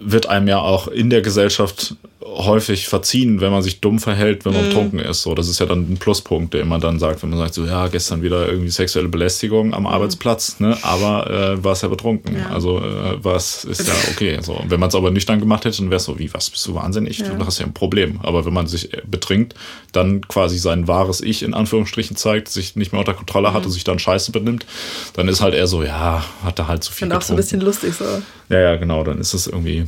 wird 0.00 0.26
einem 0.26 0.46
ja 0.46 0.60
auch 0.60 0.86
in 0.86 1.10
der 1.10 1.22
Gesellschaft 1.22 1.96
häufig 2.36 2.88
verziehen, 2.88 3.40
wenn 3.40 3.50
man 3.50 3.62
sich 3.62 3.80
dumm 3.80 3.98
verhält, 3.98 4.44
wenn 4.44 4.52
man 4.52 4.64
mm. 4.64 4.68
betrunken 4.68 4.98
ist. 5.00 5.22
So, 5.22 5.34
das 5.34 5.48
ist 5.48 5.58
ja 5.58 5.66
dann 5.66 5.92
ein 5.92 5.96
Pluspunkt, 5.98 6.54
den 6.54 6.68
man 6.68 6.80
dann 6.80 6.98
sagt, 6.98 7.22
wenn 7.22 7.30
man 7.30 7.38
sagt, 7.38 7.54
so 7.54 7.64
ja, 7.64 7.88
gestern 7.88 8.22
wieder 8.22 8.48
irgendwie 8.48 8.70
sexuelle 8.70 9.08
Belästigung 9.08 9.74
am 9.74 9.84
mm. 9.84 9.86
Arbeitsplatz, 9.86 10.60
ne? 10.60 10.76
Aber 10.82 11.30
äh, 11.30 11.64
war 11.64 11.72
es 11.72 11.82
ja 11.82 11.88
betrunken. 11.88 12.36
Ja. 12.36 12.50
Also 12.50 12.78
äh, 12.78 13.22
was 13.22 13.64
ist 13.64 13.86
ja 13.86 13.94
okay. 14.12 14.38
So, 14.42 14.62
wenn 14.68 14.80
man 14.80 14.88
es 14.88 14.94
aber 14.94 15.10
nüchtern 15.10 15.40
gemacht 15.40 15.64
hätte, 15.64 15.78
dann 15.78 15.90
wäre 15.90 15.96
es 15.96 16.04
so, 16.04 16.18
wie, 16.18 16.32
was 16.32 16.50
bist 16.50 16.66
du 16.66 16.74
wahnsinnig? 16.74 17.18
Ja. 17.18 17.28
Du 17.30 17.44
hast 17.44 17.58
ja 17.58 17.66
ein 17.66 17.74
Problem. 17.74 18.20
Aber 18.22 18.44
wenn 18.46 18.54
man 18.54 18.66
sich 18.66 18.92
äh, 18.94 19.02
betrinkt, 19.06 19.54
dann 19.92 20.20
quasi 20.22 20.58
sein 20.58 20.88
wahres 20.88 21.20
Ich 21.20 21.42
in 21.42 21.54
Anführungsstrichen 21.54 22.16
zeigt, 22.16 22.48
sich 22.48 22.76
nicht 22.76 22.92
mehr 22.92 23.00
unter 23.00 23.14
Kontrolle 23.14 23.52
hat 23.52 23.64
und 23.64 23.72
sich 23.72 23.84
dann 23.84 23.98
scheiße 23.98 24.32
benimmt, 24.32 24.66
dann 25.14 25.28
ist 25.28 25.40
halt 25.40 25.54
eher 25.54 25.66
so, 25.66 25.82
ja, 25.82 26.24
hat 26.44 26.58
er 26.58 26.68
halt 26.68 26.84
zu 26.84 26.92
viel. 26.92 27.08
Und 27.08 27.14
auch 27.14 27.22
so 27.22 27.32
ein 27.32 27.36
bisschen 27.36 27.60
lustig 27.60 27.94
so. 27.94 28.04
Ja, 28.48 28.60
ja, 28.60 28.76
genau. 28.76 29.04
Dann 29.04 29.18
ist 29.18 29.34
es 29.34 29.46
irgendwie 29.46 29.86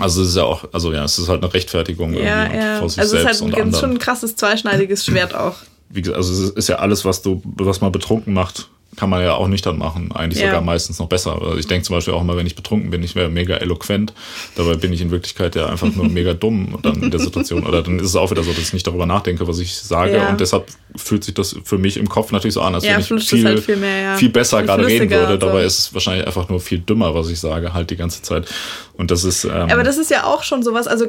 also 0.00 0.22
es 0.22 0.30
ist 0.30 0.36
ja 0.36 0.44
auch, 0.44 0.64
also 0.72 0.92
ja, 0.92 1.04
es 1.04 1.18
ist 1.18 1.28
halt 1.28 1.42
eine 1.42 1.52
Rechtfertigung 1.52 2.14
ja, 2.14 2.52
ja. 2.52 2.78
vor 2.78 2.88
sich 2.88 2.98
also 2.98 3.16
selbst 3.16 3.40
es 3.40 3.40
ist 3.40 3.54
halt 3.54 3.66
ein, 3.66 3.74
schon 3.74 3.90
ein 3.92 3.98
krasses 3.98 4.36
zweischneidiges 4.36 5.04
Schwert 5.04 5.34
auch. 5.34 5.56
Wie 5.88 6.02
gesagt, 6.02 6.16
also 6.16 6.32
es 6.32 6.50
ist 6.50 6.68
ja 6.68 6.76
alles, 6.76 7.04
was 7.04 7.22
du, 7.22 7.40
was 7.44 7.80
man 7.80 7.92
betrunken 7.92 8.34
macht, 8.34 8.68
kann 8.96 9.10
man 9.10 9.22
ja 9.22 9.34
auch 9.34 9.48
nicht 9.48 9.64
dann 9.66 9.78
machen. 9.78 10.12
Eigentlich 10.12 10.42
ja. 10.42 10.48
sogar 10.48 10.62
meistens 10.62 10.98
noch 10.98 11.08
besser. 11.08 11.40
Also 11.40 11.56
ich 11.56 11.66
denke 11.66 11.84
zum 11.84 11.96
Beispiel 11.96 12.14
auch 12.14 12.20
immer, 12.20 12.36
wenn 12.36 12.46
ich 12.46 12.54
betrunken 12.54 12.90
bin, 12.90 13.02
ich 13.02 13.14
wäre 13.14 13.28
mega 13.28 13.56
eloquent. 13.56 14.12
Dabei 14.56 14.74
bin 14.74 14.92
ich 14.92 15.00
in 15.00 15.10
Wirklichkeit 15.10 15.54
ja 15.56 15.66
einfach 15.66 15.88
nur 15.94 16.08
mega 16.08 16.34
dumm 16.34 16.78
dann 16.82 17.02
in 17.02 17.10
der 17.10 17.20
Situation. 17.20 17.66
Oder 17.66 17.82
dann 17.82 17.98
ist 17.98 18.06
es 18.06 18.16
auch 18.16 18.30
wieder 18.30 18.42
so, 18.42 18.52
dass 18.52 18.60
ich 18.60 18.72
nicht 18.72 18.86
darüber 18.86 19.06
nachdenke, 19.06 19.46
was 19.46 19.58
ich 19.58 19.74
sage. 19.74 20.16
Ja. 20.16 20.28
Und 20.28 20.40
deshalb 20.40 20.66
fühlt 20.96 21.24
sich 21.24 21.34
das 21.34 21.56
für 21.64 21.78
mich 21.78 21.96
im 21.96 22.08
Kopf 22.08 22.32
natürlich 22.32 22.54
so 22.54 22.62
an, 22.62 22.74
als 22.74 22.84
ja, 22.84 22.92
wenn 22.92 23.00
ich 23.00 23.28
viel, 23.28 23.44
halt 23.44 23.60
viel, 23.60 23.76
mehr, 23.76 24.16
viel 24.16 24.28
besser 24.28 24.58
viel 24.58 24.66
gerade 24.66 24.86
reden 24.86 25.10
würde. 25.10 25.38
Dabei 25.38 25.62
so. 25.62 25.66
ist 25.66 25.78
es 25.78 25.94
wahrscheinlich 25.94 26.26
einfach 26.26 26.48
nur 26.48 26.60
viel 26.60 26.78
dümmer, 26.78 27.14
was 27.14 27.28
ich 27.30 27.40
sage, 27.40 27.72
halt 27.72 27.90
die 27.90 27.96
ganze 27.96 28.22
Zeit. 28.22 28.48
Und 28.94 29.10
das 29.10 29.24
ist. 29.24 29.44
Ähm, 29.44 29.70
Aber 29.70 29.82
das 29.82 29.98
ist 29.98 30.10
ja 30.10 30.24
auch 30.24 30.42
schon 30.42 30.62
sowas, 30.62 30.86
also 30.86 31.06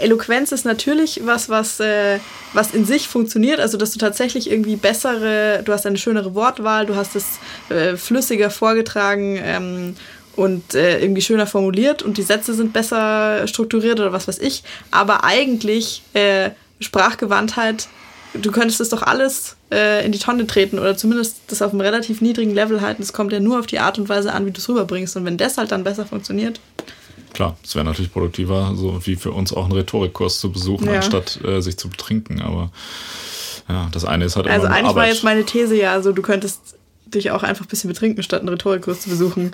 Eloquenz 0.00 0.52
ist 0.52 0.64
natürlich 0.64 1.22
was, 1.24 1.48
was, 1.48 1.80
äh, 1.80 2.18
was 2.52 2.72
in 2.72 2.84
sich 2.84 3.08
funktioniert, 3.08 3.60
also 3.60 3.78
dass 3.78 3.92
du 3.92 3.98
tatsächlich 3.98 4.50
irgendwie 4.50 4.76
bessere, 4.76 5.62
du 5.64 5.72
hast 5.72 5.86
eine 5.86 5.98
schönere 5.98 6.34
Wortwahl, 6.34 6.86
du 6.86 6.96
hast 6.96 7.16
es 7.16 7.38
äh, 7.68 7.96
flüssiger 7.96 8.50
vorgetragen 8.50 9.38
ähm, 9.42 9.96
und 10.36 10.74
äh, 10.74 11.00
irgendwie 11.00 11.22
schöner 11.22 11.46
formuliert 11.46 12.02
und 12.02 12.18
die 12.18 12.22
Sätze 12.22 12.54
sind 12.54 12.72
besser 12.72 13.46
strukturiert 13.48 13.98
oder 14.00 14.12
was 14.12 14.28
weiß 14.28 14.38
ich. 14.38 14.62
Aber 14.90 15.24
eigentlich 15.24 16.02
äh, 16.12 16.50
Sprachgewandtheit, 16.80 17.88
du 18.34 18.52
könntest 18.52 18.80
es 18.80 18.90
doch 18.90 19.02
alles 19.02 19.56
äh, 19.72 20.04
in 20.04 20.12
die 20.12 20.18
Tonne 20.18 20.46
treten 20.46 20.78
oder 20.78 20.96
zumindest 20.96 21.38
das 21.48 21.62
auf 21.62 21.72
einem 21.72 21.80
relativ 21.80 22.20
niedrigen 22.20 22.54
Level 22.54 22.80
halten. 22.80 23.02
Es 23.02 23.12
kommt 23.12 23.32
ja 23.32 23.40
nur 23.40 23.58
auf 23.58 23.66
die 23.66 23.78
Art 23.78 23.98
und 23.98 24.08
Weise 24.08 24.32
an, 24.32 24.46
wie 24.46 24.50
du 24.50 24.58
es 24.58 24.68
rüberbringst. 24.68 25.16
Und 25.16 25.24
wenn 25.24 25.38
das 25.38 25.56
halt 25.56 25.72
dann 25.72 25.84
besser 25.84 26.04
funktioniert, 26.04 26.60
Klar, 27.36 27.54
es 27.62 27.74
wäre 27.74 27.84
natürlich 27.84 28.10
produktiver, 28.10 28.72
so 28.76 28.98
wie 29.04 29.14
für 29.14 29.30
uns 29.30 29.52
auch 29.52 29.64
einen 29.64 29.74
Rhetorikkurs 29.74 30.40
zu 30.40 30.50
besuchen, 30.50 30.86
ja. 30.86 30.94
anstatt 30.94 31.38
äh, 31.44 31.60
sich 31.60 31.76
zu 31.76 31.90
betrinken. 31.90 32.40
Aber 32.40 32.70
ja, 33.68 33.90
das 33.92 34.06
eine 34.06 34.24
ist 34.24 34.36
halt 34.36 34.46
Also 34.46 34.68
eigentlich 34.68 34.86
Arbeit. 34.86 34.96
war 34.96 35.06
jetzt 35.06 35.22
meine 35.22 35.44
These 35.44 35.76
ja, 35.76 35.92
also 35.92 36.12
du 36.12 36.22
könntest 36.22 36.76
dich 37.04 37.30
auch 37.32 37.42
einfach 37.42 37.66
ein 37.66 37.68
bisschen 37.68 37.88
betrinken, 37.88 38.22
statt 38.22 38.40
einen 38.40 38.48
Rhetorikkurs 38.48 39.02
zu 39.02 39.10
besuchen. 39.10 39.52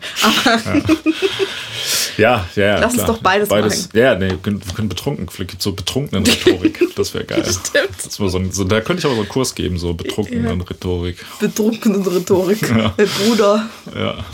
ja, 2.16 2.46
ja, 2.54 2.64
ja. 2.64 2.78
Lass 2.78 2.92
klar. 2.92 3.08
uns 3.08 3.16
doch 3.16 3.20
beides, 3.20 3.48
beides 3.48 3.88
machen. 3.88 3.98
Ja, 3.98 4.14
nee, 4.14 4.30
wir 4.30 4.36
können, 4.36 4.64
wir 4.64 4.74
können 4.74 4.88
betrunken. 4.88 5.28
Vielleicht 5.28 5.50
gibt 5.50 5.60
es 5.62 5.64
so 5.64 5.72
betrunkenen 5.72 6.24
Rhetorik. 6.28 6.94
Das 6.94 7.12
wäre 7.14 7.24
geil. 7.24 7.44
Stimmt. 7.44 8.04
Das 8.04 8.14
so 8.14 8.38
ein, 8.38 8.52
so, 8.52 8.62
da 8.62 8.80
könnte 8.80 9.00
ich 9.00 9.06
aber 9.06 9.16
so 9.16 9.22
einen 9.22 9.28
Kurs 9.28 9.56
geben, 9.56 9.76
so 9.76 9.92
betrunkenen 9.92 10.60
ja. 10.60 10.64
Rhetorik. 10.64 11.16
Betrunkenen 11.40 12.02
Rhetorik. 12.02 12.62
Ja. 12.62 12.90
Der 12.90 13.06
Bruder. 13.06 13.68
Ja. 13.92 14.24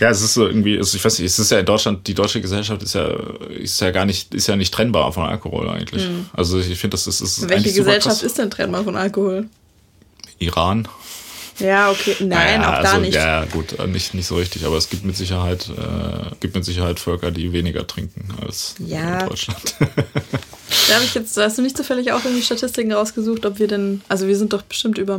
Ja, 0.00 0.10
es 0.10 0.22
ist 0.22 0.34
so 0.34 0.46
irgendwie, 0.46 0.76
ich 0.76 1.04
weiß 1.04 1.18
nicht, 1.18 1.26
es 1.26 1.38
ist 1.38 1.50
ja 1.50 1.58
in 1.58 1.66
Deutschland, 1.66 2.06
die 2.06 2.14
deutsche 2.14 2.40
Gesellschaft 2.40 2.82
ist 2.82 2.94
ja, 2.94 3.08
ist 3.48 3.80
ja 3.80 3.90
gar 3.90 4.04
nicht, 4.04 4.32
ist 4.34 4.46
ja 4.46 4.54
nicht 4.54 4.72
trennbar 4.72 5.12
von 5.12 5.24
Alkohol 5.24 5.68
eigentlich. 5.68 6.08
Mhm. 6.08 6.26
Also 6.32 6.58
ich 6.60 6.78
finde, 6.78 6.94
das 6.94 7.06
ist, 7.06 7.20
ist 7.20 7.48
Welche 7.48 7.72
Gesellschaft 7.72 8.22
ist 8.22 8.38
denn 8.38 8.50
trennbar 8.50 8.84
von 8.84 8.96
Alkohol? 8.96 9.46
Iran. 10.38 10.86
Ja, 11.58 11.90
okay. 11.90 12.14
Nein, 12.20 12.28
naja, 12.28 12.60
auch 12.60 12.82
da 12.82 12.88
also, 12.90 13.00
nicht. 13.00 13.14
Ja, 13.14 13.44
gut, 13.46 13.78
äh, 13.78 13.86
nicht, 13.88 14.14
nicht 14.14 14.26
so 14.26 14.36
richtig, 14.36 14.64
aber 14.64 14.76
es 14.76 14.88
gibt 14.88 15.04
mit 15.04 15.16
Sicherheit, 15.16 15.68
äh, 15.68 16.34
gibt 16.38 16.54
mit 16.54 16.64
Sicherheit 16.64 17.00
Völker, 17.00 17.32
die 17.32 17.52
weniger 17.52 17.84
trinken 17.84 18.28
als 18.40 18.76
ja. 18.78 19.20
in 19.20 19.28
Deutschland. 19.28 19.74
da 19.80 20.94
habe 20.94 21.04
ich 21.04 21.14
jetzt, 21.14 21.36
hast 21.36 21.58
du 21.58 21.62
nicht 21.62 21.76
zufällig 21.76 22.12
auch 22.12 22.24
irgendwie 22.24 22.44
Statistiken 22.44 22.92
rausgesucht, 22.92 23.44
ob 23.44 23.58
wir 23.58 23.66
denn, 23.66 24.02
also 24.08 24.28
wir 24.28 24.36
sind 24.36 24.52
doch 24.52 24.62
bestimmt 24.62 24.98
über 24.98 25.18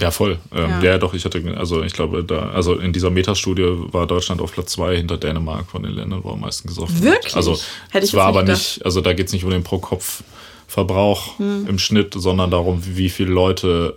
ja, 0.00 0.10
voll. 0.10 0.38
Ähm, 0.54 0.70
ja. 0.70 0.82
ja. 0.82 0.98
doch, 0.98 1.12
ich 1.12 1.24
hatte, 1.24 1.42
also 1.56 1.82
ich 1.82 1.92
glaube, 1.92 2.22
da, 2.22 2.50
also 2.50 2.74
in 2.74 2.92
dieser 2.92 3.10
Metastudie 3.10 3.66
war 3.92 4.06
Deutschland 4.06 4.40
auf 4.40 4.52
Platz 4.52 4.72
zwei 4.72 4.96
hinter 4.96 5.16
Dänemark 5.16 5.66
von 5.70 5.82
den 5.82 5.92
Ländern, 5.92 6.22
wo 6.22 6.30
am 6.30 6.40
meisten 6.40 6.68
gesoffen 6.68 7.02
wird. 7.02 7.14
Wirklich? 7.14 7.36
Also 7.36 7.58
Hätte 7.90 8.04
ich 8.04 8.10
es 8.10 8.14
war 8.14 8.26
aber 8.26 8.42
gedacht. 8.42 8.58
nicht, 8.58 8.84
also 8.84 9.00
da 9.00 9.12
geht 9.12 9.26
es 9.26 9.32
nicht 9.32 9.44
um 9.44 9.50
den 9.50 9.64
Pro-Kopf-Verbrauch 9.64 11.38
hm. 11.38 11.66
im 11.68 11.78
Schnitt, 11.78 12.14
sondern 12.16 12.50
darum, 12.50 12.82
wie 12.84 13.10
viele 13.10 13.30
Leute 13.30 13.96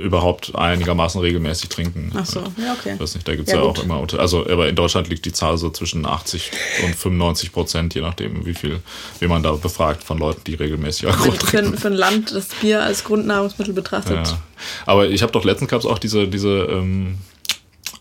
überhaupt 0.00 0.54
einigermaßen 0.56 1.20
regelmäßig 1.20 1.68
trinken. 1.68 2.12
Ach 2.16 2.26
so, 2.26 2.40
ja, 2.40 2.74
okay. 2.78 2.94
Ich 2.94 3.00
weiß 3.00 3.14
nicht, 3.14 3.28
da 3.28 3.36
gibt 3.36 3.48
es 3.48 3.54
ja, 3.54 3.60
ja 3.60 3.64
auch 3.64 3.82
immer, 3.82 4.04
also 4.18 4.44
aber 4.48 4.68
in 4.68 4.74
Deutschland 4.74 5.08
liegt 5.08 5.24
die 5.24 5.32
Zahl 5.32 5.56
so 5.56 5.70
zwischen 5.70 6.04
80 6.04 6.50
und 6.84 6.96
95 6.96 7.52
Prozent, 7.52 7.94
je 7.94 8.00
nachdem, 8.00 8.44
wie 8.44 8.54
viel, 8.54 8.80
wie 9.20 9.28
man 9.28 9.42
da 9.42 9.52
befragt 9.52 10.02
von 10.02 10.18
Leuten, 10.18 10.42
die 10.44 10.54
regelmäßig 10.54 11.06
Alkohol 11.06 11.32
für, 11.32 11.38
trinken. 11.38 11.78
Für, 11.78 11.88
ein 11.88 11.94
Land, 11.94 12.34
das 12.34 12.48
Bier 12.60 12.82
als 12.82 13.04
Grundnahrungsmittel 13.04 13.72
betrachtet. 13.72 14.26
Ja. 14.26 14.42
Aber 14.86 15.08
ich 15.08 15.22
habe 15.22 15.30
doch 15.30 15.44
letztens 15.44 15.70
gab 15.70 15.80
es 15.80 15.86
auch 15.86 16.00
diese, 16.00 16.26
diese 16.26 16.64
ähm, 16.70 17.18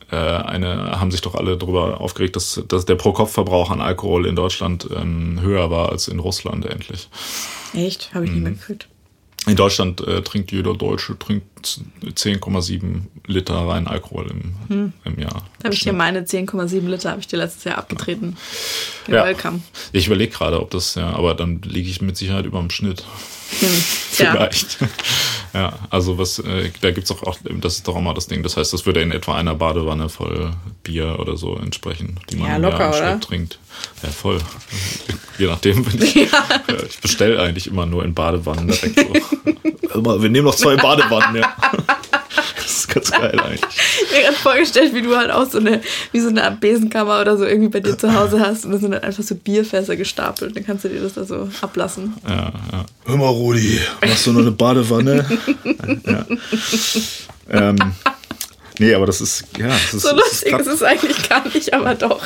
äh, 0.10 0.16
eine 0.16 1.00
haben 1.00 1.12
sich 1.12 1.22
doch 1.22 1.36
alle 1.36 1.58
darüber 1.58 2.02
aufgeregt, 2.02 2.36
dass, 2.36 2.62
dass 2.68 2.86
der 2.86 2.96
Pro-Kopf-Verbrauch 2.96 3.70
an 3.70 3.82
Alkohol 3.82 4.26
in 4.26 4.36
Deutschland 4.36 4.88
ähm, 4.96 5.40
höher 5.42 5.70
war 5.70 5.90
als 5.90 6.08
in 6.08 6.20
Russland 6.20 6.66
endlich. 6.66 7.10
Echt? 7.74 8.14
Habe 8.16 8.26
ich 8.26 8.32
mhm. 8.32 8.38
nicht 8.38 8.44
mehr 8.44 8.54
gekriegt. 8.54 8.88
In 9.48 9.56
Deutschland 9.56 10.06
äh, 10.06 10.22
trinkt 10.22 10.52
jeder 10.52 10.74
Deutsche 10.74 11.18
trinkt 11.18 11.80
10,7 12.04 13.04
Liter 13.28 13.56
rein 13.56 13.88
Alkohol 13.88 14.28
im, 14.30 14.56
hm. 14.68 14.94
im 15.06 15.20
Jahr. 15.20 15.46
Da 15.60 15.66
habe 15.66 15.74
ich 15.74 15.80
dir 15.82 15.94
meine 15.94 16.24
10,7 16.24 16.82
Liter 16.88 17.12
habe 17.12 17.22
ich 17.22 17.28
dir 17.28 17.38
letztes 17.38 17.64
Jahr 17.64 17.78
abgetreten. 17.78 18.36
Ja. 19.08 19.24
Welcome. 19.24 19.62
Ich 19.94 20.08
überlege 20.08 20.34
gerade, 20.34 20.62
ob 20.62 20.70
das, 20.72 20.96
ja, 20.96 21.12
aber 21.12 21.34
dann 21.34 21.62
liege 21.62 21.90
ich 21.90 22.02
mit 22.02 22.18
Sicherheit 22.18 22.46
über 22.46 22.60
dem 22.60 22.70
Schnitt. 22.70 23.06
Hm. 23.60 23.84
Vielleicht. 24.12 24.78
Ja. 25.54 25.74
also 25.90 26.20
was, 26.20 26.38
äh, 26.38 26.70
da 26.82 26.92
gibt 26.92 27.06
es 27.06 27.12
auch, 27.12 27.24
auch, 27.24 27.38
das 27.44 27.78
ist 27.78 27.88
doch 27.88 27.96
auch 27.96 28.02
mal 28.02 28.14
das 28.14 28.28
Ding. 28.28 28.44
Das 28.44 28.58
heißt, 28.58 28.74
das 28.74 28.86
würde 28.86 29.02
in 29.02 29.12
etwa 29.12 29.36
einer 29.36 29.56
Badewanne 29.56 30.08
voll 30.08 30.52
Bier 30.84 31.18
oder 31.20 31.36
so 31.36 31.56
entsprechen, 31.56 32.20
die 32.30 32.36
man 32.36 32.50
ja, 32.50 32.58
locker, 32.58 32.96
im 32.96 33.04
Jahr 33.04 33.20
trinkt. 33.20 33.58
Ja, 34.04 34.10
voll. 34.10 34.40
Je 35.40 35.48
nachdem, 35.48 35.84
wenn 35.92 36.02
ich, 36.02 36.14
ja. 36.16 36.28
ich 36.88 37.00
bestelle 37.00 37.42
eigentlich 37.42 37.68
immer 37.68 37.88
nur 37.88 38.06
in 38.06 38.14
Badewannen 38.14 38.68
direkt 38.68 39.00
so. 39.00 40.22
Wir 40.22 40.30
nehmen 40.30 40.46
noch 40.46 40.56
zwei 40.56 40.76
Badewannen, 40.76 41.38
ja. 41.38 41.56
Ist 42.88 42.94
ganz 42.94 43.12
geil 43.12 43.40
eigentlich. 43.40 43.62
Ich 44.04 44.12
mir 44.12 44.22
gerade 44.24 44.38
vorgestellt, 44.38 44.94
wie 44.94 45.02
du 45.02 45.16
halt 45.16 45.32
auch 45.32 45.50
so 45.50 45.58
eine, 45.58 45.82
wie 46.12 46.20
so 46.20 46.30
eine 46.30 46.58
Besenkammer 46.60 47.22
oder 47.22 47.38
so 47.38 47.46
irgendwie 47.46 47.70
bei 47.70 47.80
dir 47.80 47.98
zu 47.98 48.14
Hause 48.14 48.40
hast 48.40 48.66
und 48.66 48.72
da 48.72 48.78
sind 48.78 48.92
dann 48.92 49.04
einfach 49.04 49.24
so 49.24 49.36
Bierfässer 49.36 49.96
gestapelt. 49.96 50.56
Dann 50.56 50.66
kannst 50.66 50.86
du 50.86 50.90
dir 50.90 51.02
das 51.02 51.14
da 51.14 51.26
so 51.26 51.50
ablassen. 51.62 52.14
Ja, 52.28 52.54
ja. 52.72 52.86
Hör 53.06 53.18
mal, 53.18 53.28
Rudi, 53.28 53.80
machst 54.02 54.28
du 54.28 54.34
noch 54.34 54.42
eine 54.42 54.52
Badewanne? 54.52 55.26
ja. 56.06 56.26
Ähm, 57.50 57.78
Nee, 58.80 58.94
aber 58.94 59.06
das 59.06 59.22
ist, 59.22 59.46
ja. 59.58 59.68
Das 59.68 59.94
ist, 59.94 60.04
so 60.04 60.16
lustig 60.16 60.54
ist, 60.54 60.68
ist 60.68 60.68
es 60.68 60.84
eigentlich 60.84 61.30
gar 61.30 61.48
nicht, 61.48 61.74
aber 61.74 61.96
doch. 61.96 62.24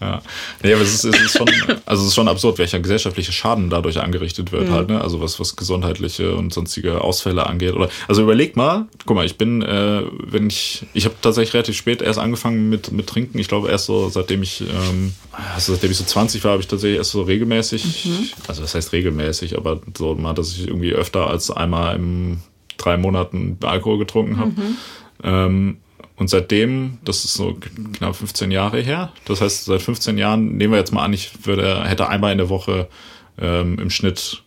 Ja. 0.00 0.20
Nee, 0.62 0.74
aber 0.74 0.82
es 0.82 0.94
ist, 0.94 1.04
es 1.04 1.20
ist 1.20 1.38
schon, 1.38 1.48
also 1.86 2.02
es 2.02 2.08
ist 2.08 2.14
schon 2.14 2.28
absurd, 2.28 2.58
welcher 2.58 2.80
gesellschaftliche 2.80 3.32
Schaden 3.32 3.70
dadurch 3.70 4.00
angerichtet 4.00 4.52
wird, 4.52 4.68
mhm. 4.68 4.72
halt, 4.72 4.88
ne? 4.88 5.00
Also 5.00 5.20
was, 5.20 5.40
was 5.40 5.56
gesundheitliche 5.56 6.34
und 6.34 6.52
sonstige 6.52 7.00
Ausfälle 7.00 7.46
angeht. 7.46 7.74
Oder, 7.74 7.88
also 8.08 8.22
überleg 8.22 8.56
mal, 8.56 8.86
guck 9.06 9.16
mal, 9.16 9.24
ich 9.24 9.38
bin, 9.38 9.62
äh, 9.62 10.02
wenn 10.22 10.48
ich, 10.48 10.86
ich 10.92 11.04
habe 11.04 11.14
tatsächlich 11.22 11.54
relativ 11.54 11.76
spät 11.76 12.02
erst 12.02 12.18
angefangen 12.18 12.68
mit, 12.68 12.92
mit 12.92 13.06
Trinken. 13.06 13.38
Ich 13.38 13.48
glaube 13.48 13.70
erst 13.70 13.86
so, 13.86 14.08
seitdem 14.08 14.42
ich, 14.42 14.60
ähm, 14.60 15.14
also 15.54 15.72
seitdem 15.72 15.90
ich 15.90 15.96
so 15.96 16.04
20 16.04 16.44
war, 16.44 16.52
habe 16.52 16.62
ich 16.62 16.68
tatsächlich 16.68 16.98
erst 16.98 17.12
so 17.12 17.22
regelmäßig, 17.22 18.04
mhm. 18.04 18.28
also 18.48 18.62
das 18.62 18.74
heißt 18.74 18.92
regelmäßig, 18.92 19.56
aber 19.56 19.80
so 19.96 20.14
mal, 20.14 20.34
dass 20.34 20.52
ich 20.52 20.66
irgendwie 20.66 20.92
öfter 20.92 21.28
als 21.28 21.50
einmal 21.50 21.96
im 21.96 22.40
drei 22.76 22.96
Monaten 22.96 23.58
Alkohol 23.62 23.98
getrunken 23.98 24.38
habe. 24.38 24.50
Mhm. 24.50 24.76
Ähm, 25.26 25.78
und 26.16 26.30
seitdem, 26.30 26.96
das 27.04 27.26
ist 27.26 27.34
so 27.34 27.58
knapp 27.98 28.16
15 28.16 28.50
Jahre 28.50 28.80
her, 28.80 29.12
das 29.26 29.42
heißt, 29.42 29.66
seit 29.66 29.82
15 29.82 30.16
Jahren, 30.16 30.56
nehmen 30.56 30.72
wir 30.72 30.78
jetzt 30.78 30.92
mal 30.92 31.04
an, 31.04 31.12
ich 31.12 31.30
würde, 31.44 31.84
hätte 31.84 32.08
einmal 32.08 32.32
in 32.32 32.38
der 32.38 32.48
Woche 32.48 32.88
ähm, 33.38 33.78
im 33.78 33.90
Schnitt, 33.90 34.42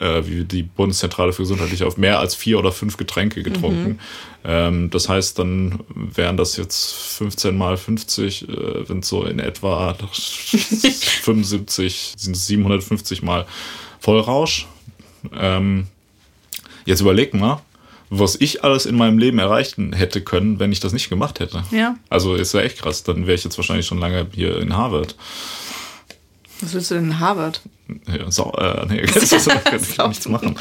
äh, 0.00 0.22
wie 0.24 0.44
die 0.44 0.62
Bundeszentrale 0.62 1.34
für 1.34 1.42
Gesundheitliche, 1.42 1.86
auf 1.86 1.98
mehr 1.98 2.18
als 2.18 2.34
vier 2.34 2.58
oder 2.58 2.72
fünf 2.72 2.96
Getränke 2.96 3.42
getrunken. 3.42 3.88
Mhm. 3.88 3.98
Ähm, 4.44 4.90
das 4.90 5.10
heißt, 5.10 5.38
dann 5.38 5.80
wären 5.94 6.38
das 6.38 6.56
jetzt 6.56 6.94
15 6.94 7.56
mal 7.56 7.76
50, 7.76 8.48
äh, 8.48 8.84
sind 8.86 9.04
so 9.04 9.24
in 9.24 9.40
etwa 9.40 9.94
75, 10.12 12.14
sind 12.16 12.36
750 12.36 13.22
mal 13.22 13.44
Vollrausch. 14.00 14.66
Ähm, 15.34 15.88
jetzt 16.86 17.00
überleg 17.00 17.34
mal, 17.34 17.60
was 18.10 18.36
ich 18.40 18.64
alles 18.64 18.86
in 18.86 18.96
meinem 18.96 19.18
Leben 19.18 19.38
erreichen 19.38 19.92
hätte 19.92 20.20
können, 20.20 20.58
wenn 20.58 20.72
ich 20.72 20.80
das 20.80 20.92
nicht 20.92 21.08
gemacht 21.08 21.40
hätte. 21.40 21.64
Ja. 21.70 21.96
Also 22.08 22.34
ist 22.34 22.54
ja 22.54 22.60
echt 22.60 22.78
krass. 22.78 23.02
Dann 23.02 23.26
wäre 23.26 23.34
ich 23.34 23.44
jetzt 23.44 23.56
wahrscheinlich 23.56 23.86
schon 23.86 23.98
lange 23.98 24.26
hier 24.32 24.58
in 24.58 24.76
Harvard. 24.76 25.16
Was 26.60 26.74
willst 26.74 26.90
du 26.90 26.94
denn 26.94 27.04
in 27.04 27.20
Harvard? 27.20 27.60
Ja, 28.06 28.30
so, 28.30 28.50
äh, 28.52 28.86
nee, 28.88 29.02
das 29.14 29.30
ist, 29.30 29.48
kann 29.48 29.76
ich 29.76 29.98
nichts 29.98 30.28
machen. 30.28 30.56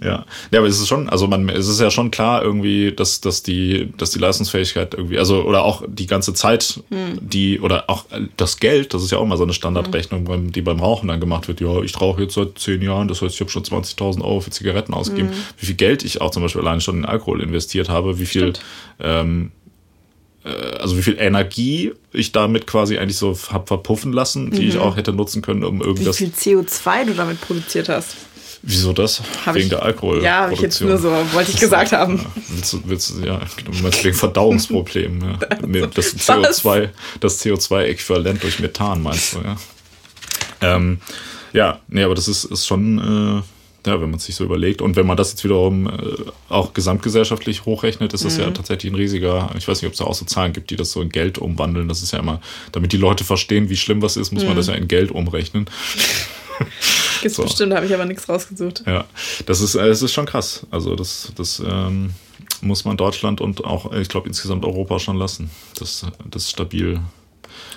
Ja. 0.00 0.24
ja, 0.52 0.58
aber 0.58 0.68
es 0.68 0.78
ist 0.78 0.86
schon, 0.86 1.08
also 1.08 1.26
man, 1.26 1.48
es 1.48 1.66
ist 1.66 1.80
ja 1.80 1.90
schon 1.90 2.12
klar 2.12 2.42
irgendwie, 2.42 2.92
dass, 2.92 3.20
dass 3.20 3.42
die, 3.42 3.92
dass 3.98 4.12
die 4.12 4.20
Leistungsfähigkeit 4.20 4.94
irgendwie, 4.94 5.18
also 5.18 5.42
oder 5.42 5.64
auch 5.64 5.82
die 5.88 6.06
ganze 6.06 6.34
Zeit, 6.34 6.80
hm. 6.90 7.18
die 7.20 7.58
oder 7.58 7.90
auch 7.90 8.04
das 8.36 8.58
Geld, 8.58 8.94
das 8.94 9.02
ist 9.02 9.10
ja 9.10 9.18
auch 9.18 9.26
mal 9.26 9.36
so 9.36 9.42
eine 9.42 9.54
Standardrechnung, 9.54 10.28
hm. 10.28 10.52
die 10.52 10.62
beim 10.62 10.78
Rauchen 10.78 11.08
dann 11.08 11.18
gemacht 11.18 11.48
wird. 11.48 11.60
Ja, 11.60 11.82
ich 11.82 12.00
rauche 12.00 12.22
jetzt 12.22 12.34
seit 12.34 12.58
zehn 12.58 12.80
Jahren, 12.80 13.08
das 13.08 13.22
heißt, 13.22 13.34
ich 13.34 13.40
habe 13.40 13.50
schon 13.50 13.64
20.000 13.64 14.22
Euro 14.22 14.40
für 14.40 14.50
Zigaretten 14.50 14.94
ausgegeben. 14.94 15.30
Hm. 15.30 15.36
Wie 15.58 15.66
viel 15.66 15.76
Geld 15.76 16.04
ich 16.04 16.20
auch 16.20 16.30
zum 16.30 16.44
Beispiel 16.44 16.60
alleine 16.60 16.80
schon 16.80 16.98
in 16.98 17.04
Alkohol 17.04 17.42
investiert 17.42 17.88
habe, 17.88 18.20
wie 18.20 18.26
viel 18.26 18.52
ähm, 19.00 19.50
äh, 19.61 19.61
also 20.44 20.96
wie 20.96 21.02
viel 21.02 21.16
Energie 21.18 21.92
ich 22.12 22.32
damit 22.32 22.66
quasi 22.66 22.98
eigentlich 22.98 23.16
so 23.16 23.36
hab 23.50 23.68
verpuffen 23.68 24.12
lassen, 24.12 24.50
die 24.50 24.62
mhm. 24.62 24.68
ich 24.68 24.78
auch 24.78 24.96
hätte 24.96 25.12
nutzen 25.12 25.42
können, 25.42 25.64
um 25.64 25.80
irgendwas. 25.80 26.20
Wie 26.20 26.26
viel 26.30 26.58
CO2 26.58 27.06
du 27.06 27.14
damit 27.14 27.40
produziert 27.40 27.88
hast? 27.88 28.16
Wieso 28.64 28.92
das? 28.92 29.22
Hab 29.44 29.56
wegen 29.56 29.64
ich, 29.64 29.70
der 29.70 29.82
Alkohol. 29.82 30.22
Ja, 30.22 30.42
habe 30.42 30.54
ich 30.54 30.60
jetzt 30.60 30.80
nur 30.80 30.96
so, 30.96 31.10
wollte 31.32 31.50
ich 31.50 31.58
gesagt 31.58 31.90
haben. 31.90 32.18
Ja, 32.18 32.42
willst 32.48 32.72
du, 32.72 32.82
willst 32.84 33.10
du, 33.10 33.26
ja, 33.26 33.40
meinst 33.82 34.04
wegen 34.04 34.16
Verdauungsproblemen. 34.16 35.20
Ja. 35.20 35.38
Das 35.94 36.16
CO2, 36.16 36.90
das 37.20 37.44
CO2-Äquivalent 37.44 38.42
durch 38.42 38.60
Methan, 38.60 39.02
meinst 39.02 39.34
du, 39.34 39.38
ja. 39.38 39.56
Ähm, 40.60 41.00
ja, 41.52 41.80
nee, 41.88 42.04
aber 42.04 42.14
das 42.14 42.28
ist, 42.28 42.44
ist 42.44 42.66
schon, 42.66 42.98
äh, 42.98 43.42
ja, 43.86 44.00
wenn 44.00 44.10
man 44.10 44.18
es 44.18 44.24
sich 44.24 44.34
so 44.34 44.44
überlegt. 44.44 44.80
Und 44.80 44.96
wenn 44.96 45.06
man 45.06 45.16
das 45.16 45.30
jetzt 45.30 45.44
wiederum 45.44 45.88
äh, 45.88 45.92
auch 46.48 46.72
gesamtgesellschaftlich 46.72 47.64
hochrechnet, 47.64 48.12
ist 48.12 48.24
das 48.24 48.36
mhm. 48.36 48.44
ja 48.44 48.50
tatsächlich 48.50 48.92
ein 48.92 48.96
riesiger, 48.96 49.50
ich 49.56 49.66
weiß 49.66 49.82
nicht, 49.82 49.88
ob 49.88 49.92
es 49.92 49.98
da 49.98 50.04
auch 50.04 50.14
so 50.14 50.24
Zahlen 50.24 50.52
gibt, 50.52 50.70
die 50.70 50.76
das 50.76 50.92
so 50.92 51.00
in 51.02 51.08
Geld 51.08 51.38
umwandeln. 51.38 51.88
Das 51.88 52.02
ist 52.02 52.12
ja 52.12 52.18
immer, 52.18 52.40
damit 52.72 52.92
die 52.92 52.96
Leute 52.96 53.24
verstehen, 53.24 53.68
wie 53.70 53.76
schlimm 53.76 54.02
was 54.02 54.16
ist, 54.16 54.32
muss 54.32 54.42
mhm. 54.42 54.50
man 54.50 54.56
das 54.56 54.68
ja 54.68 54.74
in 54.74 54.88
Geld 54.88 55.10
umrechnen. 55.10 55.66
Gibt's 57.22 57.36
so. 57.36 57.44
bestimmt, 57.44 57.74
habe 57.74 57.86
ich 57.86 57.94
aber 57.94 58.04
nichts 58.04 58.28
rausgesucht. 58.28 58.84
Ja, 58.86 59.04
das 59.46 59.60
ist, 59.60 59.74
äh, 59.74 59.88
das 59.88 60.02
ist 60.02 60.12
schon 60.12 60.26
krass. 60.26 60.66
Also 60.70 60.96
das, 60.96 61.32
das 61.36 61.62
ähm, 61.64 62.10
muss 62.60 62.84
man 62.84 62.96
Deutschland 62.96 63.40
und 63.40 63.64
auch, 63.64 63.92
ich 63.92 64.08
glaube, 64.08 64.28
insgesamt 64.28 64.64
Europa 64.64 64.98
schon 64.98 65.16
lassen, 65.16 65.50
dass 65.78 66.06
das 66.30 66.50
stabil 66.50 67.00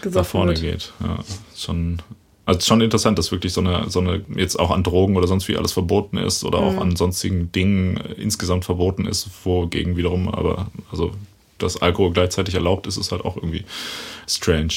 nach 0.04 0.26
vorne 0.26 0.52
wird. 0.52 0.62
geht. 0.62 0.94
Ja, 1.00 1.20
schon 1.56 2.02
also 2.46 2.60
schon 2.62 2.82
interessant, 2.82 3.18
dass 3.18 3.32
wirklich 3.32 3.54
so 3.54 3.62
eine, 3.62 3.90
so 3.90 4.00
eine, 4.00 4.24
jetzt 4.36 4.60
auch 4.60 4.72
an 4.72 4.84
Drogen 4.84 5.18
oder 5.18 5.28
sonst 5.28 5.48
wie 5.48 5.58
alles 5.58 5.72
verboten 5.72 6.18
ist 6.18 6.44
oder 6.44 6.62
mhm. 6.62 6.68
auch 6.68 6.82
an 6.82 6.96
sonstigen 6.96 7.52
Dingen 7.52 7.98
insgesamt 8.18 8.66
verboten 8.66 9.06
ist, 9.06 9.30
wogegen 9.44 9.98
wiederum 9.98 10.28
aber, 10.28 10.68
also 10.92 11.12
dass 11.58 11.82
Alkohol 11.82 12.12
gleichzeitig 12.12 12.54
erlaubt 12.54 12.86
ist, 12.86 12.98
ist 12.98 13.12
halt 13.12 13.24
auch 13.24 13.38
irgendwie 13.38 13.64
strange. 14.28 14.74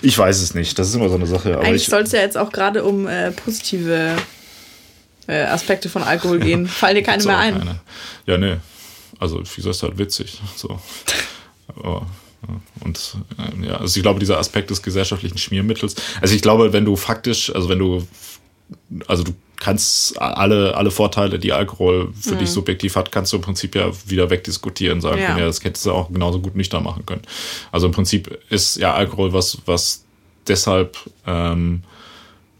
Ich 0.00 0.16
weiß 0.16 0.40
es 0.40 0.54
nicht, 0.54 0.78
das 0.78 0.88
ist 0.88 0.94
immer 0.94 1.08
so 1.08 1.16
eine 1.16 1.26
Sache. 1.26 1.58
Eigentlich 1.58 1.86
soll 1.86 2.02
es 2.02 2.12
ja 2.12 2.20
jetzt 2.20 2.38
auch 2.38 2.52
gerade 2.52 2.84
um 2.84 3.08
äh, 3.08 3.32
positive 3.32 4.16
äh, 5.26 5.42
Aspekte 5.42 5.88
von 5.88 6.02
Alkohol 6.02 6.38
gehen. 6.38 6.66
Fallen 6.68 6.94
dir 6.94 7.02
keine 7.02 7.24
mehr 7.24 7.38
ein? 7.38 7.58
Keine. 7.58 7.80
Ja, 8.26 8.38
nee. 8.38 8.56
Also, 9.18 9.40
wie 9.40 9.56
gesagt, 9.56 9.74
ist 9.74 9.82
halt 9.82 9.98
witzig. 9.98 10.40
So. 10.54 10.78
Aber 11.76 12.06
und 12.80 13.16
äh, 13.38 13.66
ja, 13.66 13.76
also 13.76 13.96
ich 13.96 14.02
glaube, 14.02 14.20
dieser 14.20 14.38
Aspekt 14.38 14.70
des 14.70 14.82
gesellschaftlichen 14.82 15.38
Schmiermittels, 15.38 15.96
also 16.20 16.34
ich 16.34 16.42
glaube, 16.42 16.72
wenn 16.72 16.84
du 16.84 16.96
faktisch, 16.96 17.54
also 17.54 17.68
wenn 17.68 17.78
du, 17.78 18.06
also 19.06 19.22
du 19.22 19.32
kannst 19.64 20.20
alle, 20.20 20.76
alle 20.76 20.90
Vorteile, 20.90 21.38
die 21.38 21.52
Alkohol 21.52 22.12
für 22.20 22.34
mhm. 22.34 22.38
dich 22.38 22.50
subjektiv 22.50 22.96
hat, 22.96 23.10
kannst 23.10 23.32
du 23.32 23.36
im 23.36 23.42
Prinzip 23.42 23.74
ja 23.74 23.90
wieder 24.06 24.28
wegdiskutieren, 24.28 25.00
sagen 25.00 25.20
ja. 25.20 25.38
ja, 25.38 25.46
das 25.46 25.62
hättest 25.64 25.86
du 25.86 25.92
auch 25.92 26.10
genauso 26.10 26.40
gut 26.40 26.54
nüchtern 26.54 26.82
machen 26.82 27.06
können. 27.06 27.22
Also 27.72 27.86
im 27.86 27.92
Prinzip 27.92 28.38
ist 28.50 28.76
ja 28.76 28.94
Alkohol 28.94 29.32
was, 29.32 29.58
was 29.64 30.04
deshalb, 30.46 30.98
ähm, 31.26 31.82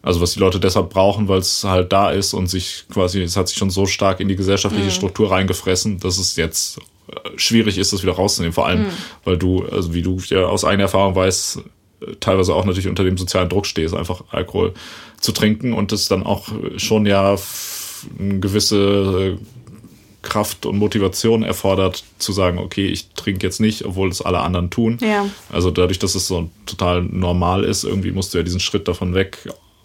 also 0.03 0.20
was 0.20 0.32
die 0.32 0.41
Leute 0.41 0.61
deshalb 0.61 0.91
brauchen, 0.91 1.28
weil 1.28 1.41
es 1.41 1.64
halt 1.64 1.93
da 1.93 2.11
ist 2.11 2.32
und 2.32 2.47
sich 2.47 2.85
quasi, 2.93 3.22
es 3.22 3.37
hat 3.37 3.49
sich 3.49 3.59
schon 3.59 3.70
so 3.70 3.87
stark 3.87 4.20
in 4.20 4.28
die 4.28 4.37
gesellschaftliche 4.37 4.87
mhm. 4.87 4.93
Struktur 4.93 5.30
reingefressen, 5.30 6.01
dass 6.01 6.18
es 6.18 6.37
jetzt 6.37 6.80
schwierig 7.36 7.78
ist, 7.78 7.92
das 7.92 8.02
wieder 8.02 8.12
rauszunehmen. 8.12 8.52
Vor 8.52 8.66
allem, 8.66 8.84
mhm. 8.84 8.92
weil 9.24 9.36
du, 9.36 9.64
also 9.66 9.94
wie 9.94 10.02
du 10.02 10.18
ja 10.26 10.46
aus 10.46 10.64
eigener 10.64 10.84
Erfahrung 10.84 11.14
weißt, 11.14 11.61
teilweise 12.20 12.55
auch 12.55 12.64
natürlich 12.64 12.88
unter 12.88 13.05
dem 13.05 13.16
sozialen 13.16 13.48
Druck 13.48 13.66
stehst, 13.66 13.94
einfach 13.94 14.24
Alkohol 14.30 14.74
zu 15.20 15.32
trinken 15.32 15.72
und 15.72 15.92
das 15.92 16.09
dann 16.09 16.22
auch 16.24 16.48
schon 16.76 17.07
ja 17.07 17.36
eine 18.18 18.40
gewisse 18.40 19.38
Kraft 20.22 20.66
und 20.66 20.78
Motivation 20.78 21.42
erfordert, 21.42 22.05
zu 22.18 22.32
sagen, 22.32 22.59
okay, 22.59 22.86
ich 22.86 23.11
trinke 23.11 23.46
jetzt 23.46 23.61
nicht, 23.61 23.84
obwohl 23.84 24.09
es 24.09 24.22
alle 24.22 24.40
anderen 24.40 24.70
tun. 24.70 24.98
Ja. 25.00 25.26
Also 25.52 25.70
dadurch, 25.70 25.98
dass 25.98 26.14
es 26.14 26.26
so 26.26 26.50
total 26.66 27.02
normal 27.02 27.64
ist, 27.64 27.84
irgendwie 27.84 28.11
musst 28.11 28.32
du 28.32 28.38
ja 28.38 28.44
diesen 28.44 28.61
Schritt 28.61 28.88
davon 28.88 29.14
weg 29.14 29.38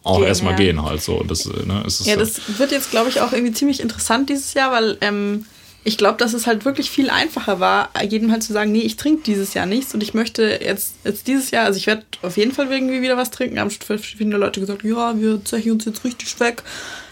auch 0.03 0.23
erstmal 0.23 0.53
ja. 0.53 0.57
gehen 0.57 0.83
halt 0.83 1.01
so. 1.01 1.15
Und 1.15 1.29
das, 1.29 1.45
ne, 1.45 1.83
ist 1.85 2.05
ja, 2.05 2.15
das 2.15 2.57
wird 2.57 2.71
jetzt, 2.71 2.89
glaube 2.91 3.09
ich, 3.09 3.21
auch 3.21 3.33
irgendwie 3.33 3.51
ziemlich 3.53 3.79
interessant 3.79 4.29
dieses 4.29 4.53
Jahr, 4.53 4.71
weil 4.71 4.97
ähm, 5.01 5.45
ich 5.89 5.97
glaube, 5.97 6.19
dass 6.19 6.35
es 6.35 6.45
halt 6.45 6.65
wirklich 6.65 6.91
viel 6.91 7.09
einfacher 7.09 7.59
war, 7.59 7.89
jedem 8.07 8.31
halt 8.31 8.43
zu 8.43 8.53
sagen, 8.53 8.71
nee, 8.71 8.81
ich 8.81 8.95
trinke 8.95 9.23
dieses 9.23 9.55
Jahr 9.55 9.65
nichts 9.65 9.95
und 9.95 10.03
ich 10.03 10.13
möchte 10.13 10.43
jetzt, 10.63 10.93
jetzt 11.03 11.25
dieses 11.25 11.49
Jahr, 11.49 11.65
also 11.65 11.77
ich 11.77 11.87
werde 11.87 12.03
auf 12.21 12.37
jeden 12.37 12.51
Fall 12.51 12.71
irgendwie 12.71 13.01
wieder 13.01 13.17
was 13.17 13.31
trinken. 13.31 13.59
Haben 13.59 13.71
viele 13.71 14.37
Leute 14.37 14.59
gesagt, 14.59 14.83
ja, 14.83 15.19
wir 15.19 15.43
zechen 15.43 15.71
uns 15.71 15.85
jetzt 15.85 16.05
richtig 16.05 16.39
weg. 16.39 16.61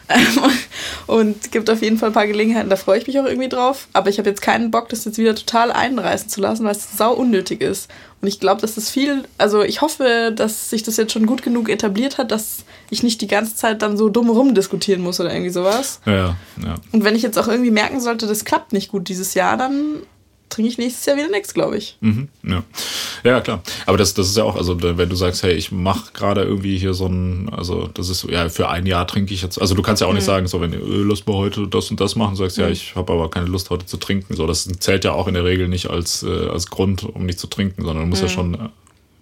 und 1.07 1.51
gibt 1.51 1.71
auf 1.71 1.82
jeden 1.82 1.97
Fall 1.97 2.11
ein 2.11 2.13
paar 2.13 2.28
Gelegenheiten, 2.28 2.69
da 2.69 2.75
freue 2.75 2.99
ich 2.99 3.07
mich 3.07 3.19
auch 3.19 3.25
irgendwie 3.25 3.49
drauf. 3.49 3.88
Aber 3.93 4.11
ich 4.11 4.19
habe 4.19 4.30
jetzt 4.30 4.43
keinen 4.43 4.69
Bock, 4.69 4.89
das 4.89 5.05
jetzt 5.05 5.17
wieder 5.17 5.34
total 5.34 5.71
einreißen 5.71 6.30
zu 6.30 6.39
lassen, 6.39 6.63
weil 6.63 6.75
es 6.75 6.95
sau 6.95 7.13
unnötig 7.13 7.61
ist. 7.61 7.89
Und 8.22 8.28
ich 8.28 8.39
glaube, 8.39 8.61
dass 8.61 8.76
das 8.76 8.89
viel, 8.89 9.26
also 9.38 9.61
ich 9.61 9.82
hoffe, 9.82 10.34
dass 10.36 10.72
sich 10.72 10.82
das 10.82 10.97
jetzt 10.97 11.13
schon 11.13 11.28
gut 11.28 11.43
genug 11.43 11.70
etabliert 11.70 12.18
hat, 12.18 12.32
dass 12.32 12.63
ich 12.89 13.03
nicht 13.03 13.22
die 13.22 13.28
ganze 13.28 13.55
Zeit 13.55 13.84
dann 13.84 13.95
so 13.95 14.09
dumm 14.09 14.30
rumdiskutieren 14.30 15.03
muss 15.03 15.20
oder 15.20 15.32
irgendwie 15.32 15.51
sowas. 15.51 16.01
Ja, 16.05 16.36
ja. 16.63 16.76
Und 16.91 17.03
wenn 17.03 17.15
ich 17.15 17.22
jetzt 17.22 17.38
auch 17.38 17.47
irgendwie 17.47 17.72
merken 17.72 17.99
sollte, 17.99 18.26
das 18.26 18.43
klappt 18.43 18.74
nicht 18.74 18.89
gut 18.89 19.07
dieses 19.07 19.36
Jahr, 19.36 19.55
dann 19.55 19.97
trinke 20.50 20.70
ich 20.70 20.78
nächstes 20.78 21.06
Jahr 21.06 21.18
wieder 21.18 21.30
nichts, 21.30 21.54
glaube 21.54 21.78
ich. 21.78 21.98
Mhm, 22.02 22.30
ja. 22.43 22.64
ja, 23.24 23.41
klar. 23.41 23.62
Aber 23.86 23.97
das, 23.97 24.13
das 24.13 24.28
ist 24.28 24.38
ja 24.38 24.43
auch, 24.43 24.55
also 24.55 24.82
wenn 24.82 25.09
du 25.09 25.16
sagst, 25.16 25.43
hey, 25.43 25.54
ich 25.54 25.71
mache 25.71 26.12
gerade 26.13 26.43
irgendwie 26.43 26.78
hier 26.78 26.93
so 26.93 27.08
ein, 27.08 27.50
also 27.50 27.88
das 27.93 28.09
ist, 28.09 28.24
ja, 28.24 28.50
für 28.50 28.70
ein 28.70 28.86
Jahr 28.86 29.08
trinke 29.08 29.34
ich 29.34 29.42
jetzt, 29.42 29.59
also 29.59 29.76
du 29.76 29.82
kannst 29.82 30.01
ja 30.01 30.08
auch 30.08 30.13
nicht 30.13 30.24
sagen, 30.24 30.47
so 30.47 30.62
wenn 30.62 30.71
du 30.71 30.78
äh, 30.78 30.82
Lust 30.82 31.28
mal 31.28 31.36
heute 31.36 31.67
das 31.67 31.89
und 31.92 32.00
das 32.00 32.16
machen, 32.16 32.36
sagst, 32.36 32.58
ja, 32.58 32.70
ich 32.70 32.96
habe 32.96 33.13
aber 33.13 33.30
keine 33.30 33.47
Lust 33.47 33.70
heute 33.70 33.86
zu 33.86 33.97
trinken. 33.97 34.36
So, 34.36 34.47
das 34.47 34.67
zählt 34.80 35.04
ja 35.04 35.13
auch 35.13 35.28
in 35.28 35.34
der 35.34 35.43
Regel 35.43 35.67
nicht 35.67 35.89
als, 35.89 36.24
äh, 36.24 36.47
als 36.47 36.67
Grund, 36.67 37.04
um 37.04 37.26
nicht 37.26 37.39
zu 37.39 37.47
trinken, 37.47 37.84
sondern 37.84 38.04
du 38.04 38.09
musst 38.09 38.21
ja 38.21 38.30
schon 38.30 38.54
äh, 38.54 38.70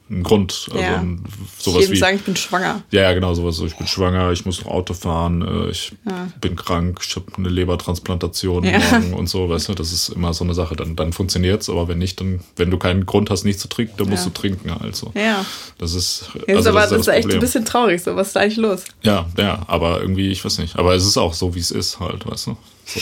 einen 0.07 0.21
Grund. 0.23 0.67
Also 0.71 0.83
Ja. 0.83 0.97
ein- 0.99 1.23
Ich 1.57 1.63
sowas 1.63 1.81
jedem 1.81 1.93
wie. 1.93 1.97
sagen, 1.97 2.17
ich 2.17 2.23
bin 2.23 2.35
schwanger. 2.35 2.83
Ja, 2.91 3.01
ja, 3.03 3.13
genau, 3.13 3.33
sowas. 3.33 3.55
so, 3.55 3.65
Ich 3.65 3.75
bin 3.75 3.87
schwanger, 3.87 4.31
ich 4.31 4.45
muss 4.45 4.63
noch 4.63 4.69
Auto 4.71 4.93
fahren, 4.93 5.41
äh, 5.41 5.69
ich 5.71 5.93
Ja. 6.07 6.27
bin 6.41 6.55
krank, 6.55 6.99
ich 7.03 7.15
habe 7.15 7.25
eine 7.37 7.49
Lebertransplantation 7.49 8.63
Ja. 8.65 8.77
morgen 8.79 9.13
und 9.15 9.27
so, 9.27 9.49
weißt 9.49 9.69
du, 9.69 9.73
das 9.73 9.91
ist 9.91 10.09
immer 10.09 10.33
so 10.33 10.43
eine 10.43 10.53
Sache. 10.53 10.75
Dann, 10.75 10.95
dann 10.95 11.11
funktioniert's, 11.11 11.69
aber 11.69 11.87
wenn 11.87 11.97
nicht, 11.97 12.19
dann, 12.21 12.41
wenn 12.55 12.69
du 12.69 12.77
keinen 12.77 13.05
Grund 13.07 13.29
hast, 13.31 13.45
nicht 13.45 13.59
zu 13.59 13.67
trinken, 13.67 13.93
dann 13.97 14.09
musst 14.09 14.25
du 14.25 14.29
trinken 14.29 14.69
halt 14.79 14.95
so. 14.95 15.11
Ja. 15.15 15.43
Das 15.79 15.93
ist, 15.95 16.29
also 16.47 16.69
aber 16.69 16.81
das 16.81 16.89
das 16.89 16.91
ist 16.91 16.97
ist 16.99 17.07
das 17.07 17.15
echt 17.15 17.31
ein 17.33 17.39
bisschen 17.39 17.65
traurig, 17.65 18.03
so 18.03 18.15
was 18.15 18.27
ist 18.27 18.35
da 18.35 18.41
eigentlich 18.41 18.57
los? 18.57 18.83
Ja, 19.01 19.27
ja, 19.37 19.63
aber 19.67 20.01
irgendwie, 20.01 20.29
ich 20.31 20.45
weiß 20.45 20.59
nicht. 20.59 20.77
Aber 20.77 20.93
es 20.93 21.03
ist 21.05 21.17
auch 21.17 21.33
so, 21.33 21.55
wie 21.55 21.59
es 21.59 21.71
ist 21.71 21.99
halt, 21.99 22.27
weißt 22.29 22.47
du. 22.47 22.57
So. 22.85 22.99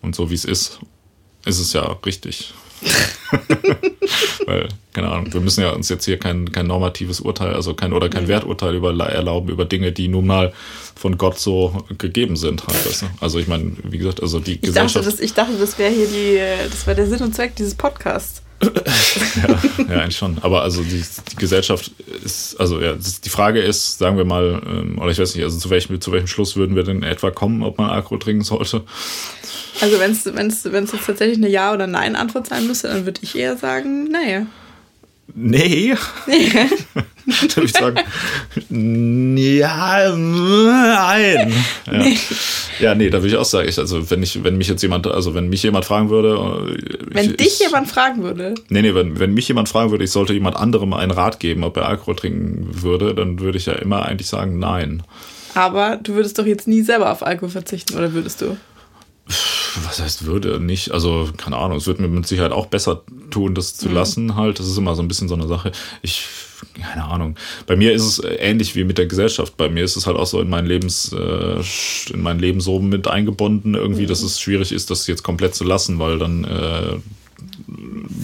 Und 0.00 0.16
so 0.16 0.30
wie 0.30 0.34
es 0.34 0.44
ist, 0.46 0.78
ist 1.44 1.58
es 1.58 1.72
ja 1.74 1.82
richtig. 2.06 2.54
Weil, 4.46 4.68
keine 4.92 5.08
Ahnung, 5.10 5.32
wir 5.32 5.40
müssen 5.40 5.62
ja 5.62 5.70
uns 5.70 5.88
jetzt 5.88 6.04
hier 6.04 6.18
kein, 6.18 6.52
kein 6.52 6.66
normatives 6.66 7.20
Urteil, 7.20 7.54
also 7.54 7.74
kein 7.74 7.92
oder 7.92 8.08
kein 8.08 8.28
Werturteil 8.28 8.74
über, 8.74 8.92
erlauben 9.08 9.48
über 9.48 9.64
Dinge, 9.64 9.92
die 9.92 10.08
nun 10.08 10.26
mal 10.26 10.52
von 10.94 11.16
Gott 11.18 11.38
so 11.38 11.84
gegeben 11.98 12.36
sind 12.36 12.66
halt, 12.66 12.86
weißt 12.86 13.02
du. 13.02 13.06
Also 13.20 13.38
ich 13.38 13.48
meine, 13.48 13.72
wie 13.84 13.98
gesagt, 13.98 14.22
also 14.22 14.40
die 14.40 14.52
Ich 14.52 14.60
dachte, 14.60 14.68
Gesellschaft. 14.68 15.06
das, 15.06 15.20
ich 15.20 15.34
dachte, 15.34 15.56
das 15.58 15.78
wäre 15.78 15.92
hier 15.92 16.06
die, 16.06 16.68
das 16.70 16.86
wäre 16.86 16.96
der 16.96 17.06
Sinn 17.06 17.22
und 17.22 17.34
Zweck 17.34 17.56
dieses 17.56 17.74
Podcasts. 17.74 18.42
ja, 19.36 19.84
ja, 19.88 20.00
eigentlich 20.00 20.16
schon. 20.16 20.38
Aber 20.42 20.62
also 20.62 20.82
die, 20.82 21.02
die 21.32 21.36
Gesellschaft 21.36 21.90
ist, 22.24 22.58
also 22.60 22.80
ja, 22.80 22.94
die 22.94 23.28
Frage 23.28 23.60
ist, 23.60 23.98
sagen 23.98 24.16
wir 24.16 24.24
mal, 24.24 24.62
ähm, 24.64 24.98
oder 24.98 25.10
ich 25.10 25.18
weiß 25.18 25.34
nicht, 25.34 25.44
also 25.44 25.58
zu 25.58 25.70
welchem, 25.70 26.00
zu 26.00 26.12
welchem 26.12 26.28
Schluss 26.28 26.56
würden 26.56 26.76
wir 26.76 26.84
denn 26.84 27.02
etwa 27.02 27.30
kommen, 27.30 27.62
ob 27.62 27.78
man 27.78 27.90
Alkohol 27.90 28.18
trinken 28.18 28.44
sollte? 28.44 28.84
Also 29.80 29.98
wenn 29.98 30.12
es 30.12 30.24
wenn's, 30.26 30.64
wenn's 30.64 30.92
jetzt 30.92 31.06
tatsächlich 31.06 31.38
eine 31.38 31.48
Ja- 31.48 31.72
oder 31.72 31.86
Nein-Antwort 31.86 32.46
sein 32.46 32.66
müsste, 32.66 32.88
dann 32.88 33.04
würde 33.04 33.20
ich 33.22 33.36
eher 33.36 33.56
sagen, 33.56 34.04
naja. 34.04 34.46
Nee. 35.34 35.94
Dann 37.40 37.56
würde 37.56 37.66
ich 37.66 37.72
sagen, 37.72 37.98
ja, 38.70 40.16
nein. 40.16 41.52
Ja. 41.86 42.04
ja, 42.80 42.94
nee, 42.94 43.10
da 43.10 43.18
würde 43.18 43.28
ich 43.28 43.36
auch 43.36 43.44
sagen, 43.44 43.68
ich, 43.68 43.78
also 43.78 44.10
wenn 44.10 44.22
ich, 44.22 44.42
wenn 44.42 44.56
mich 44.56 44.68
jetzt 44.68 44.82
jemand, 44.82 45.06
also 45.06 45.34
wenn 45.34 45.48
mich 45.48 45.62
jemand 45.62 45.84
fragen 45.84 46.10
würde, 46.10 46.34
äh, 46.34 47.14
Wenn 47.14 47.30
ich, 47.30 47.36
dich 47.36 47.46
ich, 47.46 47.60
jemand 47.60 47.88
fragen 47.88 48.22
würde, 48.22 48.54
Nee, 48.68 48.82
nee, 48.82 48.94
wenn, 48.94 49.18
wenn 49.18 49.34
mich 49.34 49.48
jemand 49.48 49.68
fragen 49.68 49.90
würde, 49.90 50.04
ich 50.04 50.10
sollte 50.10 50.32
jemand 50.32 50.56
anderem 50.56 50.92
einen 50.92 51.12
Rat 51.12 51.38
geben, 51.40 51.64
ob 51.64 51.76
er 51.76 51.88
Alkohol 51.88 52.16
trinken 52.16 52.82
würde, 52.82 53.14
dann 53.14 53.38
würde 53.40 53.58
ich 53.58 53.66
ja 53.66 53.74
immer 53.74 54.04
eigentlich 54.06 54.28
sagen, 54.28 54.58
nein. 54.58 55.02
aber 55.54 55.98
du 56.02 56.14
würdest 56.14 56.38
doch 56.38 56.46
jetzt 56.46 56.66
nie 56.66 56.82
selber 56.82 57.10
auf 57.10 57.24
Alkohol 57.24 57.50
verzichten, 57.50 57.96
oder 57.96 58.12
würdest 58.12 58.40
du? 58.40 58.56
Was 59.84 60.00
heißt 60.00 60.26
würde 60.26 60.60
nicht? 60.60 60.92
Also, 60.92 61.28
keine 61.36 61.56
Ahnung, 61.56 61.78
es 61.78 61.86
würde 61.86 62.02
mir 62.02 62.08
mit 62.08 62.26
Sicherheit 62.26 62.52
auch 62.52 62.66
besser 62.66 63.02
tun, 63.30 63.54
das 63.54 63.76
zu 63.76 63.88
lassen 63.88 64.36
halt. 64.36 64.58
Das 64.58 64.66
ist 64.66 64.76
immer 64.76 64.94
so 64.94 65.02
ein 65.02 65.08
bisschen 65.08 65.28
so 65.28 65.34
eine 65.34 65.48
Sache. 65.48 65.72
Ich, 66.02 66.26
keine 66.80 67.04
Ahnung. 67.04 67.36
Bei 67.66 67.76
mir 67.76 67.92
ist 67.92 68.04
es 68.04 68.18
äh, 68.18 68.34
ähnlich 68.34 68.74
wie 68.74 68.84
mit 68.84 68.98
der 68.98 69.06
Gesellschaft. 69.06 69.56
Bei 69.56 69.68
mir 69.68 69.84
ist 69.84 69.96
es 69.96 70.06
halt 70.06 70.16
auch 70.16 70.26
so 70.26 70.40
in 70.40 70.50
mein 70.50 70.66
Lebens, 70.66 71.12
äh, 71.12 71.62
in 72.12 72.22
mein 72.22 72.38
Leben 72.38 72.60
so 72.60 72.80
mit 72.80 73.08
eingebunden 73.08 73.74
irgendwie, 73.74 74.06
dass 74.06 74.22
es 74.22 74.40
schwierig 74.40 74.72
ist, 74.72 74.90
das 74.90 75.06
jetzt 75.06 75.22
komplett 75.22 75.54
zu 75.54 75.64
lassen, 75.64 75.98
weil 75.98 76.18
dann, 76.18 76.44
äh, 76.44 76.96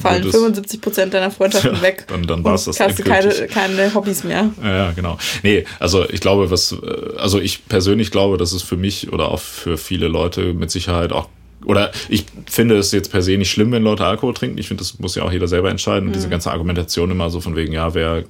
Fallen 0.03 0.23
Würdest- 0.25 0.37
75 0.37 0.81
Prozent 0.81 1.15
deiner 1.15 1.31
Freundschaften 1.31 1.75
Ja, 1.75 1.83
weg. 1.83 2.05
dann- 2.09 2.23
dann 2.25 2.39
und 2.41 2.45
war's 2.45 2.65
das 2.67 2.79
Hast 2.81 2.99
du 2.99 3.03
keine, 3.03 3.31
keine 3.49 3.95
Hobbys 3.95 4.25
mehr. 4.25 4.51
Ja, 4.63 4.77
ja, 4.77 4.91
genau. 4.93 5.19
Nee, 5.43 5.65
also 5.81 6.09
ich 6.09 6.21
glaube, 6.21 6.51
was, 6.51 6.73
äh, 6.73 7.17
also 7.19 7.41
ich 7.41 7.67
persönlich 7.69 8.11
glaube, 8.11 8.37
dass 8.37 8.53
es 8.53 8.63
für 8.63 8.77
mich 8.77 9.13
oder 9.13 9.31
auch 9.31 9.41
für 9.41 9.77
viele 9.79 10.09
Leute 10.09 10.55
mit 10.55 10.71
Sicherheit 10.71 11.13
auch, 11.13 11.29
oder 11.65 11.91
ich 12.09 12.25
finde 12.47 12.77
es 12.77 12.93
jetzt 12.93 13.11
per 13.11 13.23
se 13.23 13.37
nicht 13.37 13.51
schlimm, 13.51 13.73
wenn 13.73 13.83
Leute 13.83 14.05
Alkohol 14.05 14.35
trinken. 14.35 14.59
Ich 14.59 14.69
finde, 14.69 14.83
das 14.83 14.99
muss 14.99 15.15
ja 15.15 15.25
auch 15.25 15.33
jeder 15.33 15.49
selber 15.49 15.71
entscheiden. 15.71 16.09
Und 16.09 16.15
diese 16.15 16.29
ganze 16.29 16.51
Argumentation 16.51 17.11
immer 17.11 17.31
so 17.31 17.41
von 17.41 17.57
wegen, 17.57 17.73
ja, 17.73 17.95
wer 17.95 18.25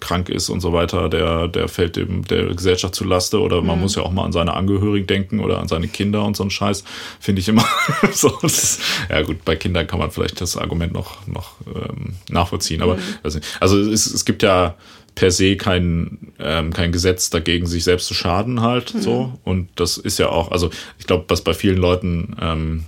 krank 0.00 0.28
ist 0.28 0.48
und 0.48 0.60
so 0.60 0.72
weiter, 0.72 1.08
der, 1.08 1.48
der 1.48 1.68
fällt 1.68 1.96
dem 1.96 2.24
der 2.24 2.46
Gesellschaft 2.54 2.94
zu 2.94 3.04
Laste 3.04 3.40
oder 3.40 3.62
man 3.62 3.80
muss 3.80 3.94
ja 3.94 4.02
auch 4.02 4.10
mal 4.10 4.24
an 4.24 4.32
seine 4.32 4.54
Angehörigen 4.54 5.06
denken 5.06 5.40
oder 5.40 5.60
an 5.60 5.68
seine 5.68 5.88
Kinder 5.88 6.24
und 6.24 6.36
so 6.36 6.42
einen 6.42 6.50
Scheiß, 6.50 6.84
finde 7.20 7.40
ich 7.40 7.48
immer 7.48 7.64
so. 8.12 8.36
Das 8.42 8.80
ja 9.08 9.22
gut, 9.22 9.44
bei 9.44 9.56
Kindern 9.56 9.86
kann 9.86 9.98
man 9.98 10.10
vielleicht 10.10 10.40
das 10.40 10.56
Argument 10.56 10.92
noch, 10.92 11.26
noch 11.26 11.52
ähm, 11.66 12.14
nachvollziehen. 12.28 12.82
Aber 12.82 12.98
weiß 13.22 13.36
nicht. 13.36 13.46
also 13.60 13.78
es, 13.78 14.06
es 14.06 14.24
gibt 14.24 14.42
ja 14.42 14.74
per 15.18 15.32
se 15.32 15.56
kein, 15.56 16.32
ähm, 16.38 16.72
kein 16.72 16.92
Gesetz 16.92 17.28
dagegen, 17.28 17.66
sich 17.66 17.82
selbst 17.82 18.06
zu 18.06 18.14
schaden 18.14 18.60
halt 18.60 18.94
so. 19.00 19.32
Und 19.42 19.68
das 19.74 19.98
ist 19.98 20.18
ja 20.18 20.28
auch, 20.28 20.52
also 20.52 20.70
ich 21.00 21.08
glaube, 21.08 21.24
was 21.26 21.42
bei 21.42 21.54
vielen 21.54 21.76
Leuten 21.76 22.36
ähm, 22.40 22.84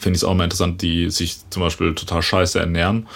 finde 0.00 0.16
ich 0.16 0.22
es 0.22 0.24
auch 0.24 0.32
immer 0.32 0.44
interessant, 0.44 0.80
die 0.80 1.10
sich 1.10 1.36
zum 1.50 1.62
Beispiel 1.62 1.94
total 1.94 2.22
scheiße 2.22 2.58
ernähren, 2.58 3.08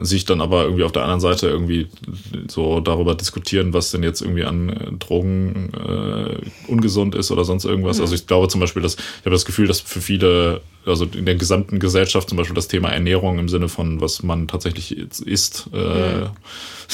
sich 0.00 0.24
dann 0.24 0.40
aber 0.40 0.64
irgendwie 0.64 0.82
auf 0.82 0.90
der 0.90 1.02
anderen 1.02 1.20
Seite 1.20 1.46
irgendwie 1.46 1.86
so 2.48 2.80
darüber 2.80 3.14
diskutieren, 3.14 3.72
was 3.72 3.92
denn 3.92 4.02
jetzt 4.02 4.20
irgendwie 4.20 4.44
an 4.44 4.70
äh, 4.70 4.92
Drogen 4.98 5.70
äh, 5.74 6.70
ungesund 6.70 7.14
ist 7.14 7.30
oder 7.30 7.44
sonst 7.44 7.66
irgendwas. 7.66 8.00
Also 8.00 8.16
ich 8.16 8.26
glaube 8.26 8.48
zum 8.48 8.60
Beispiel, 8.60 8.82
dass 8.82 8.96
ich 8.96 9.20
habe 9.20 9.30
das 9.30 9.44
Gefühl, 9.44 9.68
dass 9.68 9.78
für 9.78 10.00
viele, 10.00 10.60
also 10.86 11.04
in 11.06 11.24
der 11.24 11.34
gesamten 11.36 11.78
Gesellschaft 11.78 12.28
zum 12.28 12.36
Beispiel 12.38 12.54
das 12.54 12.68
Thema 12.68 12.90
Ernährung 12.90 13.38
im 13.38 13.48
Sinne 13.48 13.68
von, 13.68 14.00
was 14.00 14.22
man 14.22 14.48
tatsächlich 14.48 14.96
isst, 15.26 15.68
äh, 15.72 16.26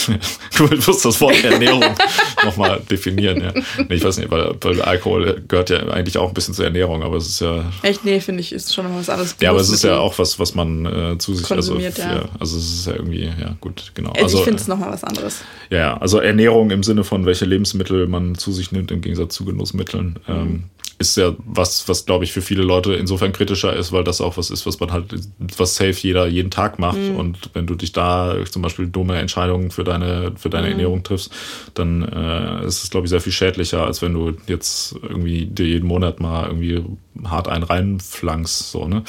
du 0.57 0.65
musst 0.87 1.05
das 1.05 1.21
Wort 1.21 1.43
Ernährung 1.43 1.83
nochmal 2.45 2.81
definieren, 2.91 3.43
ja. 3.43 3.53
Nee, 3.89 3.97
ich 3.97 4.05
weiß 4.05 4.19
nicht, 4.19 4.31
weil, 4.31 4.55
weil 4.61 4.81
Alkohol 4.83 5.43
gehört 5.49 5.71
ja 5.71 5.79
eigentlich 5.89 6.19
auch 6.19 6.29
ein 6.29 6.35
bisschen 6.35 6.55
zur 6.55 6.65
Ernährung, 6.65 7.03
aber 7.03 7.17
es 7.17 7.27
ist 7.29 7.41
ja 7.41 7.65
Echt, 7.83 8.05
nee, 8.05 8.21
finde 8.21 8.41
ich, 8.41 8.53
ist 8.53 8.73
schon 8.75 8.89
noch 8.89 8.97
was 8.99 9.09
anderes. 9.11 9.37
ja, 9.41 9.51
aber 9.51 9.61
es 9.61 9.71
ist 9.71 9.83
ja 9.85 9.99
auch 9.99 10.19
was, 10.19 10.39
was 10.39 10.55
man 10.55 10.87
äh, 10.87 11.19
zu 11.19 11.35
sich 11.35 11.47
Konsumiert, 11.47 11.99
also, 12.01 12.17
ja. 12.19 12.25
Also 12.39 12.57
es 12.59 12.65
ist 12.73 12.87
ja 12.87 12.95
irgendwie, 12.95 13.25
ja 13.25 13.57
gut, 13.61 13.91
genau. 13.95 14.11
Also, 14.11 14.25
Also, 14.25 14.39
ich 14.39 14.45
finde 14.45 14.61
es 14.63 14.69
nochmal 14.69 14.91
was 14.93 15.05
anderes. 15.05 15.41
ja, 15.71 15.97
also 15.97 16.19
Ernährung 16.21 16.71
im 16.71 16.83
Sinne 16.83 17.03
von 17.05 17.27
welche 17.27 17.45
Lebensmittel 17.45 18.07
man 18.07 18.37
zu 18.37 18.53
sich 18.53 18.71
nimmt 18.73 18.91
im 18.93 19.01
Gegensatz 19.01 19.35
zu 19.35 19.45
Genussmitteln, 19.45 20.19
Mhm. 20.27 20.35
ähm, 20.35 20.65
ist 20.99 21.17
ja 21.17 21.35
was, 21.39 21.89
was 21.89 22.05
glaube 22.05 22.25
ich 22.25 22.33
für 22.33 22.43
viele 22.43 22.63
Leute 22.63 22.93
insofern 22.95 23.33
kritischer 23.33 23.75
ist, 23.75 23.80
weil 23.93 24.05
das 24.05 24.21
auch 24.21 24.37
was 24.37 24.51
ist, 24.51 24.67
was 24.67 24.79
man 24.81 24.93
halt, 24.93 25.15
was 25.57 25.77
safe 25.77 25.97
jeder 26.01 26.27
jeden 26.27 26.51
Tag 26.51 26.79
macht. 26.79 26.99
Mhm. 26.99 27.17
Und 27.17 27.51
wenn 27.55 27.67
du 27.67 27.75
dich 27.75 27.93
da 27.93 28.37
zum 28.49 28.63
Beispiel 28.63 28.87
dumme 28.87 29.19
Entscheidungen 29.19 29.71
für 29.71 29.85
deine, 29.85 30.33
für 30.37 30.49
Mhm. 30.49 30.53
deine 30.53 30.69
Ernährung 30.71 31.03
triffst, 31.03 31.33
dann 31.75 32.03
äh, 32.03 32.67
ist 32.67 32.85
es 32.85 32.91
glaube 32.91 33.07
ich 33.07 33.11
sehr 33.11 33.21
viel 33.21 33.33
schädlicher, 33.33 33.85
als 33.85 34.03
wenn 34.03 34.15
du 34.15 34.33
jetzt 34.47 34.95
irgendwie 35.03 35.47
dir 35.47 35.67
jeden 35.67 35.89
Monat 35.89 36.21
mal 36.21 36.47
irgendwie 36.47 36.83
hart 37.25 37.49
einen 37.49 37.65
reinflankst, 37.65 38.71
so, 38.71 38.87
ne? 38.87 39.03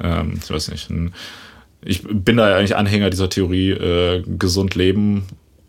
Ähm, 0.00 0.38
ich 0.42 0.50
weiß 0.50 0.70
nicht. 0.70 0.88
Ich 1.86 2.02
bin 2.02 2.36
da 2.36 2.48
ja 2.50 2.56
eigentlich 2.56 2.76
Anhänger 2.76 3.10
dieser 3.10 3.28
Theorie, 3.28 3.70
äh, 3.70 4.22
gesund 4.38 4.74
leben 4.74 5.24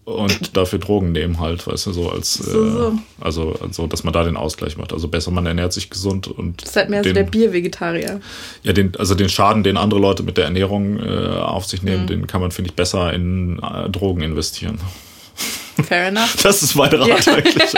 und 0.06 0.56
dafür 0.56 0.80
Drogen 0.80 1.12
nehmen 1.12 1.40
halt, 1.40 1.66
weißt 1.66 1.88
du, 1.88 1.92
so 1.92 2.10
als, 2.12 2.40
äh, 2.40 2.44
So, 2.52 2.70
so. 2.70 3.00
also, 3.20 3.56
also, 3.62 3.88
dass 3.88 4.04
man 4.04 4.14
da 4.14 4.24
den 4.24 4.38
Ausgleich 4.38 4.78
macht. 4.78 4.94
Also 4.94 5.08
besser, 5.08 5.32
man 5.32 5.46
ernährt 5.46 5.74
sich 5.74 5.90
gesund 5.90 6.28
und 6.28 6.62
Das 6.62 6.70
ist 6.70 6.76
halt 6.76 6.90
mehr 6.90 7.00
so 7.04 7.10
den, 7.10 7.16
der 7.16 7.24
Biervegetarier. 7.24 8.22
ja, 8.64 8.74
den, 8.74 8.96
also 8.98 9.16
den 9.16 9.30
Schaden, 9.30 9.64
den 9.64 9.78
andere 9.78 10.00
Leute 10.00 10.22
mit 10.24 10.38
der 10.38 10.46
Ernährung 10.46 11.00
äh, 11.00 11.10
auf 11.40 11.66
sich 11.66 11.82
Mhm. 11.82 11.90
nehmen, 11.90 12.08
den 12.08 12.28
kann 12.28 12.40
man, 12.42 12.52
finde 12.52 12.70
ich, 12.70 12.76
besser 12.76 13.12
in 13.14 13.60
äh, 13.60 13.90
Drogen 13.90 14.22
investieren. 14.22 14.78
Fair 15.84 16.08
enough. 16.08 16.36
Das 16.44 16.64
ist 16.64 16.76
mein 16.76 16.94
Rat 16.94 17.26
Ja. 17.26 17.34
eigentlich. 17.34 17.74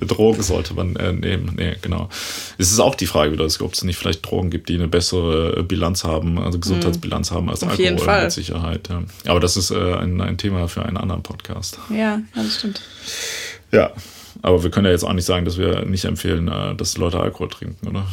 Drogen 0.00 0.42
sollte 0.42 0.74
man 0.74 0.96
äh, 0.96 1.12
nehmen. 1.12 1.54
Nee, 1.56 1.76
genau. 1.82 2.08
Es 2.58 2.72
ist 2.72 2.78
auch 2.80 2.94
die 2.94 3.06
Frage 3.06 3.32
wieder, 3.32 3.44
ob 3.44 3.72
es 3.72 3.84
nicht 3.84 3.96
vielleicht 3.98 4.28
Drogen 4.28 4.50
gibt, 4.50 4.68
die 4.68 4.74
eine 4.76 4.88
bessere 4.88 5.62
Bilanz 5.62 6.04
haben, 6.04 6.38
also 6.38 6.58
Gesundheitsbilanz 6.58 7.30
haben 7.30 7.50
als 7.50 7.62
Auf 7.62 7.70
Alkohol 7.70 7.84
jeden 7.84 7.98
Fall. 7.98 8.22
mit 8.24 8.32
Sicherheit. 8.32 8.88
Ja. 8.88 9.02
Aber 9.30 9.40
das 9.40 9.56
ist 9.56 9.70
äh, 9.70 9.94
ein, 9.94 10.20
ein 10.20 10.38
Thema 10.38 10.68
für 10.68 10.84
einen 10.84 10.96
anderen 10.96 11.22
Podcast. 11.22 11.78
Ja, 11.94 12.20
das 12.34 12.56
stimmt. 12.58 12.80
Ja. 13.72 13.92
Aber 14.42 14.62
wir 14.62 14.70
können 14.70 14.86
ja 14.86 14.92
jetzt 14.92 15.04
auch 15.04 15.12
nicht 15.14 15.24
sagen, 15.24 15.44
dass 15.44 15.56
wir 15.58 15.84
nicht 15.86 16.04
empfehlen, 16.04 16.48
äh, 16.48 16.74
dass 16.74 16.96
Leute 16.98 17.18
Alkohol 17.20 17.48
trinken, 17.48 17.88
oder? 17.88 18.06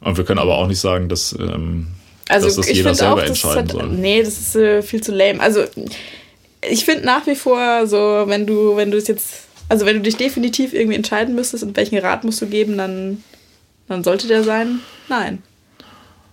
Und 0.00 0.16
wir 0.16 0.24
können 0.24 0.38
aber 0.38 0.56
auch 0.56 0.66
nicht 0.68 0.78
sagen, 0.80 1.08
dass, 1.08 1.32
ähm, 1.38 1.88
Also 2.28 2.46
dass 2.46 2.56
das 2.56 2.68
ich 2.68 2.76
jeder 2.76 2.90
finde 2.90 2.98
selber 2.98 3.14
auch, 3.22 3.26
entscheiden 3.26 3.56
halt, 3.56 3.70
soll. 3.72 3.88
nee, 3.88 4.22
das 4.22 4.38
ist 4.38 4.56
äh, 4.56 4.82
viel 4.82 5.02
zu 5.02 5.12
lame. 5.12 5.40
Also 5.40 5.64
ich 6.68 6.84
finde 6.84 7.04
nach 7.04 7.26
wie 7.26 7.34
vor 7.34 7.86
so, 7.86 8.24
wenn 8.26 8.46
du, 8.46 8.76
wenn 8.76 8.90
du 8.90 8.96
es 8.98 9.08
jetzt 9.08 9.46
Also 9.68 9.84
wenn 9.86 9.96
du 9.96 10.02
dich 10.02 10.16
definitiv 10.16 10.72
irgendwie 10.72 10.96
entscheiden 10.96 11.34
müsstest, 11.34 11.62
und 11.64 11.76
welchen 11.76 11.98
Rat 11.98 12.24
musst 12.24 12.40
du 12.40 12.46
geben, 12.46 12.78
dann, 12.78 13.22
dann 13.88 14.02
sollte 14.04 14.26
der 14.26 14.42
sein, 14.44 14.80
nein. 15.08 15.42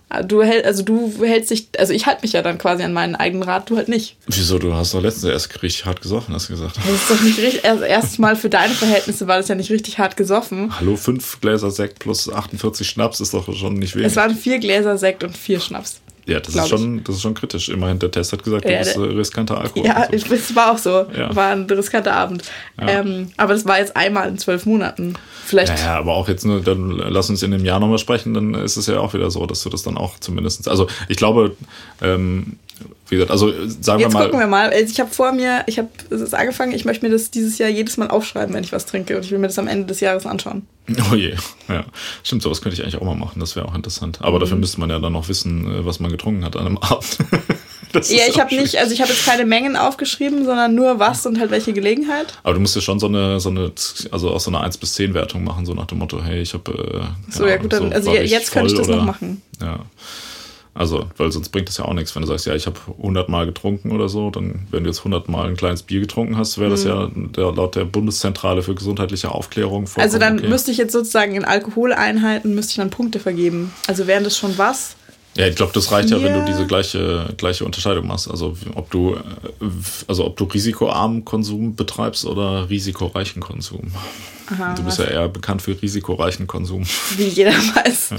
Ah, 0.08 0.22
du 0.22 0.44
hält, 0.44 0.64
also 0.64 0.84
du 0.84 1.12
hältst 1.24 1.50
dich, 1.50 1.66
also 1.78 1.92
ich 1.92 2.06
halte 2.06 2.22
mich 2.22 2.32
ja 2.32 2.40
dann 2.40 2.58
quasi 2.58 2.84
an 2.84 2.92
meinen 2.92 3.16
eigenen 3.16 3.42
Rat, 3.42 3.68
du 3.68 3.76
halt 3.76 3.88
nicht. 3.88 4.16
Wieso? 4.28 4.56
Du 4.60 4.72
hast 4.72 4.94
doch 4.94 5.02
letztens 5.02 5.24
erst 5.24 5.62
richtig 5.64 5.84
hart 5.84 6.00
gesoffen, 6.00 6.32
hast 6.32 6.48
du 6.48 6.52
gesagt. 6.52 6.76
Das 6.76 6.86
ist 6.94 7.10
doch 7.10 7.20
nicht 7.20 7.38
richtig. 7.38 7.64
Also 7.64 7.82
erstes 7.82 8.18
Mal 8.18 8.36
für 8.36 8.48
deine 8.48 8.72
Verhältnisse 8.72 9.26
war 9.26 9.38
das 9.38 9.48
ja 9.48 9.56
nicht 9.56 9.70
richtig 9.70 9.98
hart 9.98 10.16
gesoffen. 10.16 10.72
Hallo, 10.78 10.96
fünf 10.96 11.40
Gläser 11.40 11.72
Sekt 11.72 11.98
plus 11.98 12.28
48 12.32 12.88
Schnaps 12.88 13.20
ist 13.20 13.34
doch 13.34 13.52
schon 13.56 13.74
nicht 13.80 13.96
wenig. 13.96 14.06
Es 14.06 14.16
waren 14.16 14.36
vier 14.36 14.60
Gläser 14.60 14.96
Sekt 14.96 15.24
und 15.24 15.36
vier 15.36 15.58
Schnaps. 15.58 16.00
Ja, 16.26 16.40
das 16.40 16.54
ist, 16.56 16.68
schon, 16.68 17.04
das 17.04 17.14
ist 17.16 17.22
schon 17.22 17.34
kritisch. 17.34 17.68
Immerhin, 17.68 18.00
der 18.00 18.10
Test 18.10 18.32
hat 18.32 18.42
gesagt, 18.42 18.64
Ja, 18.64 18.72
du 18.72 18.78
bist 18.78 18.96
der- 18.96 19.04
äh, 19.04 19.12
riskanter 19.14 19.60
Alkohol. 19.60 19.86
Ja, 19.86 20.08
es 20.10 20.28
es 20.28 20.56
war 20.56 20.72
auch 20.72 20.78
so. 20.78 21.06
Ja. 21.16 21.34
War 21.36 21.52
ein 21.52 21.62
riskanter 21.70 22.12
Abend. 22.14 22.42
Ja. 22.80 22.88
Ähm, 22.88 23.30
aber 23.36 23.52
das 23.54 23.64
war 23.64 23.78
jetzt 23.78 23.96
einmal 23.96 24.28
in 24.28 24.36
zwölf 24.36 24.66
Monaten. 24.66 25.14
Vielleicht. 25.44 25.78
Ja, 25.78 25.84
ja, 25.84 25.98
aber 25.98 26.14
auch 26.14 26.28
jetzt 26.28 26.44
nur, 26.44 26.60
dann 26.62 26.90
lass 26.90 27.30
uns 27.30 27.44
in 27.44 27.52
dem 27.52 27.64
Jahr 27.64 27.78
nochmal 27.78 27.98
sprechen, 27.98 28.34
dann 28.34 28.54
ist 28.54 28.76
es 28.76 28.88
ja 28.88 28.98
auch 28.98 29.14
wieder 29.14 29.30
so, 29.30 29.46
dass 29.46 29.62
du 29.62 29.70
das 29.70 29.84
dann 29.84 29.96
auch 29.96 30.18
zumindest. 30.18 30.68
Also 30.68 30.88
ich 31.08 31.16
glaube, 31.16 31.54
ähm, 32.02 32.56
wie 33.08 33.14
gesagt, 33.16 33.30
also 33.30 33.48
sagen 33.80 34.00
Jetzt 34.00 34.12
wir 34.12 34.18
mal. 34.18 34.24
gucken 34.24 34.40
wir 34.40 34.46
mal. 34.46 34.70
Also 34.70 34.92
Ich 34.92 35.00
habe 35.00 35.10
vor 35.10 35.32
mir, 35.32 35.62
ich 35.66 35.78
habe 35.78 35.88
es 36.10 36.20
ist 36.20 36.34
angefangen, 36.34 36.72
ich 36.72 36.84
möchte 36.84 37.06
mir 37.06 37.12
das 37.12 37.30
dieses 37.30 37.56
Jahr 37.58 37.68
jedes 37.68 37.96
Mal 37.96 38.08
aufschreiben, 38.08 38.54
wenn 38.54 38.64
ich 38.64 38.72
was 38.72 38.84
trinke. 38.86 39.16
Und 39.16 39.24
ich 39.24 39.30
will 39.30 39.38
mir 39.38 39.46
das 39.46 39.58
am 39.58 39.68
Ende 39.68 39.86
des 39.86 40.00
Jahres 40.00 40.26
anschauen. 40.26 40.66
Oh 41.10 41.14
je, 41.16 41.34
ja. 41.68 41.84
Stimmt, 42.22 42.42
sowas 42.42 42.60
könnte 42.62 42.74
ich 42.76 42.82
eigentlich 42.82 42.96
auch 43.00 43.04
mal 43.04 43.16
machen, 43.16 43.40
das 43.40 43.56
wäre 43.56 43.66
auch 43.66 43.74
interessant. 43.74 44.18
Aber 44.22 44.36
Mhm. 44.36 44.40
dafür 44.40 44.56
müsste 44.58 44.78
man 44.80 44.88
ja 44.90 44.98
dann 45.00 45.12
noch 45.14 45.28
wissen, 45.28 45.64
äh, 45.80 45.84
was 45.84 45.98
man 46.00 46.10
getrunken 46.12 46.44
hat 46.44 46.54
an 46.56 46.66
einem 46.66 46.78
Abend. 46.80 47.18
Das 47.92 48.10
Ja, 48.12 48.24
ich 48.28 48.38
habe 48.38 48.54
nicht, 48.54 48.76
also 48.76 48.92
ich 48.92 49.00
habe 49.00 49.10
jetzt 49.12 49.24
keine 49.24 49.46
Mengen 49.46 49.76
aufgeschrieben, 49.76 50.44
sondern 50.44 50.74
nur 50.74 50.98
was 51.00 51.24
und 51.26 51.40
halt 51.40 51.50
welche 51.50 51.72
Gelegenheit. 51.72 52.34
Aber 52.44 52.54
du 52.54 52.60
musst 52.60 52.74
ja 52.76 52.82
schon 52.82 52.98
so 53.00 53.06
eine, 53.06 53.40
so 53.40 53.48
eine, 53.48 53.72
also 54.12 54.30
auch 54.30 54.40
so 54.40 54.50
eine 54.50 54.60
1 54.60 54.76
bis 54.78 54.94
10 54.94 55.14
Wertung 55.14 55.42
machen, 55.44 55.64
so 55.66 55.74
nach 55.74 55.86
dem 55.86 55.98
Motto, 55.98 56.22
hey, 56.22 56.40
ich 56.42 56.52
habe. 56.54 56.72
Äh, 56.72 57.32
So, 57.32 57.46
ja, 57.46 57.56
gut, 57.56 57.72
dann, 57.72 57.92
also 57.92 58.12
je- 58.12 58.20
ich 58.22 58.30
jetzt 58.30 58.52
könnte 58.52 58.72
ich 58.72 58.78
das 58.78 58.86
noch 58.88 58.96
oder- 58.96 59.04
machen. 59.04 59.42
Ja. 59.60 59.80
Also, 60.76 61.06
weil 61.16 61.32
sonst 61.32 61.48
bringt 61.48 61.68
das 61.68 61.78
ja 61.78 61.86
auch 61.86 61.94
nichts. 61.94 62.14
Wenn 62.14 62.22
du 62.22 62.28
sagst, 62.28 62.46
ja, 62.46 62.54
ich 62.54 62.66
habe 62.66 62.78
100 62.98 63.28
Mal 63.28 63.46
getrunken 63.46 63.92
oder 63.92 64.08
so, 64.08 64.30
dann, 64.30 64.66
wenn 64.70 64.84
du 64.84 64.90
jetzt 64.90 64.98
100 64.98 65.28
Mal 65.28 65.48
ein 65.48 65.56
kleines 65.56 65.82
Bier 65.82 66.00
getrunken 66.00 66.36
hast, 66.36 66.58
wäre 66.58 66.70
das 66.70 66.84
ja 66.84 67.10
der, 67.14 67.52
laut 67.52 67.76
der 67.76 67.84
Bundeszentrale 67.84 68.62
für 68.62 68.74
gesundheitliche 68.74 69.32
Aufklärung 69.32 69.86
Mhm. 69.96 70.02
Also 70.02 70.18
dann 70.18 70.38
okay. 70.38 70.48
müsste 70.48 70.70
ich 70.70 70.78
jetzt 70.78 70.92
sozusagen 70.92 71.34
in 71.34 71.44
Alkoholeinheiten, 71.44 72.54
müsste 72.54 72.72
ich 72.72 72.76
dann 72.76 72.90
Punkte 72.90 73.20
vergeben. 73.20 73.72
Also 73.86 74.06
wären 74.06 74.24
das 74.24 74.36
schon 74.36 74.56
was? 74.58 74.96
Ja, 75.36 75.46
ich 75.46 75.54
glaube, 75.54 75.72
das 75.74 75.92
reicht 75.92 76.10
ja, 76.10 76.22
wenn 76.22 76.32
du 76.32 76.44
diese 76.46 76.66
gleiche, 76.66 77.34
gleiche 77.36 77.64
Unterscheidung 77.66 78.06
machst. 78.06 78.30
Also 78.30 78.56
ob 78.74 78.90
du, 78.90 79.14
äh, 79.14 79.66
also 80.06 80.24
ob 80.24 80.36
du 80.36 80.44
risikoarmen 80.44 81.26
Konsum 81.26 81.76
betreibst 81.76 82.24
oder 82.24 82.70
risikoreichen 82.70 83.42
Konsum. 83.42 83.92
Aha, 84.48 84.74
du 84.74 84.82
bist 84.84 84.98
was? 84.98 85.06
ja 85.06 85.12
eher 85.12 85.28
bekannt 85.28 85.60
für 85.62 85.80
risikoreichen 85.80 86.46
Konsum. 86.46 86.84
Wie 87.16 87.24
jeder 87.24 87.50
weiß. 87.74 88.10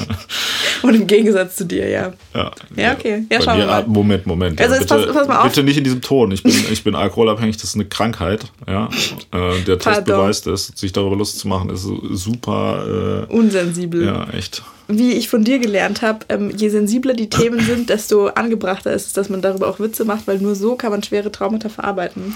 Und 0.83 0.93
im 0.95 1.07
Gegensatz 1.07 1.55
zu 1.55 1.65
dir, 1.65 1.87
ja. 1.89 2.13
Ja, 2.35 2.51
Ja, 2.75 2.93
okay. 2.93 3.25
Ja, 3.31 3.41
schauen 3.41 3.59
wir 3.59 3.65
mal. 3.65 3.83
ah, 3.83 3.85
Moment, 3.87 4.25
Moment. 4.27 4.59
Also 4.59 4.73
ja, 4.75 4.79
bitte, 4.81 4.95
pass- 4.95 5.13
pass 5.13 5.27
mal 5.27 5.37
auf. 5.39 5.47
bitte 5.47 5.63
nicht 5.63 5.77
in 5.77 5.83
diesem 5.83 6.01
Ton. 6.01 6.31
Ich 6.31 6.43
bin, 6.43 6.53
ich 6.71 6.83
bin 6.83 6.95
alkoholabhängig, 6.95 7.55
das 7.57 7.65
ist 7.65 7.75
eine 7.75 7.85
Krankheit. 7.85 8.45
Ja. 8.67 8.89
Äh, 9.31 9.61
der 9.61 9.77
Test 9.79 9.83
Pardon. 9.83 10.05
beweist 10.17 10.47
es. 10.47 10.67
Sich 10.75 10.91
darüber 10.91 11.15
lustig 11.15 11.41
zu 11.41 11.47
machen, 11.47 11.69
ist 11.69 11.83
super. 12.11 13.27
Unsensibel. 13.29 14.03
Äh, 14.03 14.05
ja, 14.05 14.27
echt. 14.31 14.61
Wie 14.89 15.13
ich 15.13 15.27
von 15.27 15.43
dir 15.43 15.59
gelernt 15.59 16.01
habe, 16.01 16.19
ähm, 16.29 16.49
je 16.55 16.69
sensibler 16.69 17.13
die 17.13 17.29
Themen 17.29 17.59
sind, 17.59 17.89
desto 17.89 18.27
angebrachter 18.27 18.93
ist 18.93 19.07
es, 19.07 19.13
dass 19.13 19.27
man 19.27 19.41
darüber 19.41 19.67
auch 19.67 19.79
Witze 19.79 20.05
macht, 20.05 20.27
weil 20.27 20.37
nur 20.37 20.55
so 20.55 20.75
kann 20.75 20.91
man 20.91 21.03
schwere 21.03 21.29
Traumata 21.31 21.67
verarbeiten. 21.67 22.33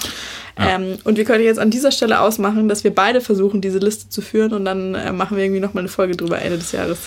Ähm, 0.57 0.97
und 1.05 1.17
wir 1.17 1.23
können 1.23 1.43
jetzt 1.43 1.59
an 1.59 1.69
dieser 1.69 1.91
Stelle 1.91 2.19
ausmachen, 2.19 2.67
dass 2.67 2.83
wir 2.83 2.93
beide 2.93 3.21
versuchen, 3.21 3.61
diese 3.61 3.79
Liste 3.79 4.09
zu 4.09 4.21
führen 4.21 4.51
und 4.53 4.65
dann 4.65 4.95
äh, 4.95 5.13
machen 5.13 5.37
wir 5.37 5.45
irgendwie 5.45 5.61
nochmal 5.61 5.81
eine 5.81 5.89
Folge 5.89 6.17
drüber 6.17 6.41
Ende 6.41 6.57
des 6.57 6.73
Jahres. 6.73 6.99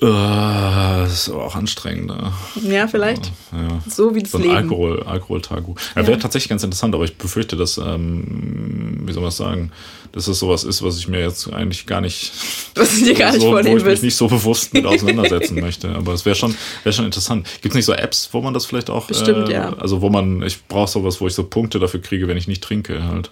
Äh, 0.00 0.06
das 0.06 1.12
ist 1.12 1.28
aber 1.30 1.44
auch 1.44 1.54
anstrengend. 1.54 2.06
Ne? 2.08 2.32
Ja, 2.62 2.86
vielleicht. 2.86 3.32
Ja. 3.52 3.80
So 3.88 4.14
wie 4.14 4.22
das 4.22 4.32
So 4.32 4.38
ein 4.38 4.44
Leben. 4.44 4.54
Alkohol, 4.56 5.02
Alkohol-Tagu. 5.02 5.74
Ja, 5.94 6.02
Ja. 6.02 6.08
wäre 6.08 6.18
tatsächlich 6.18 6.50
ganz 6.50 6.62
interessant, 6.62 6.94
aber 6.94 7.04
ich 7.04 7.16
befürchte, 7.16 7.56
dass, 7.56 7.78
ähm, 7.78 9.00
wie 9.06 9.12
soll 9.12 9.22
man 9.22 9.28
das 9.28 9.38
sagen, 9.38 9.72
dass 10.12 10.28
es 10.28 10.38
sowas 10.38 10.64
ist, 10.64 10.82
was 10.82 10.98
ich 10.98 11.08
mir 11.08 11.20
jetzt 11.20 11.50
eigentlich 11.52 11.86
gar 11.86 12.00
nicht, 12.00 12.32
Was 12.74 12.98
du 12.98 13.04
dir 13.06 13.14
gar 13.14 13.32
nicht 13.32 13.40
so, 13.42 13.52
wo 13.52 13.58
ich 13.58 13.84
mich 13.84 14.02
nicht 14.02 14.16
so 14.16 14.28
bewusst 14.28 14.74
mit 14.74 14.84
auseinandersetzen 14.86 15.60
möchte. 15.60 15.88
Aber 15.90 16.12
es 16.12 16.24
wäre 16.26 16.36
schon, 16.36 16.54
wäre 16.84 16.92
schon 16.92 17.04
interessant. 17.06 17.46
Gibt 17.62 17.72
es 17.72 17.76
nicht 17.76 17.86
so 17.86 17.92
Apps, 17.94 18.28
wo 18.32 18.40
man 18.42 18.52
das 18.54 18.66
vielleicht 18.66 18.90
auch, 18.90 19.06
Bestimmt, 19.06 19.48
äh, 19.48 19.52
ja. 19.54 19.72
also 19.78 20.02
wo 20.02 20.10
man, 20.10 20.42
ich 20.42 20.62
brauche 20.66 20.90
sowas, 20.90 21.20
wo 21.20 21.26
ich 21.26 21.34
so 21.34 21.44
Punkte 21.44 21.78
dafür 21.78 22.00
kriege, 22.02 22.28
wenn 22.28 22.36
ich 22.36 22.48
nicht 22.48 22.62
trinke 22.62 23.02
halt. 23.04 23.30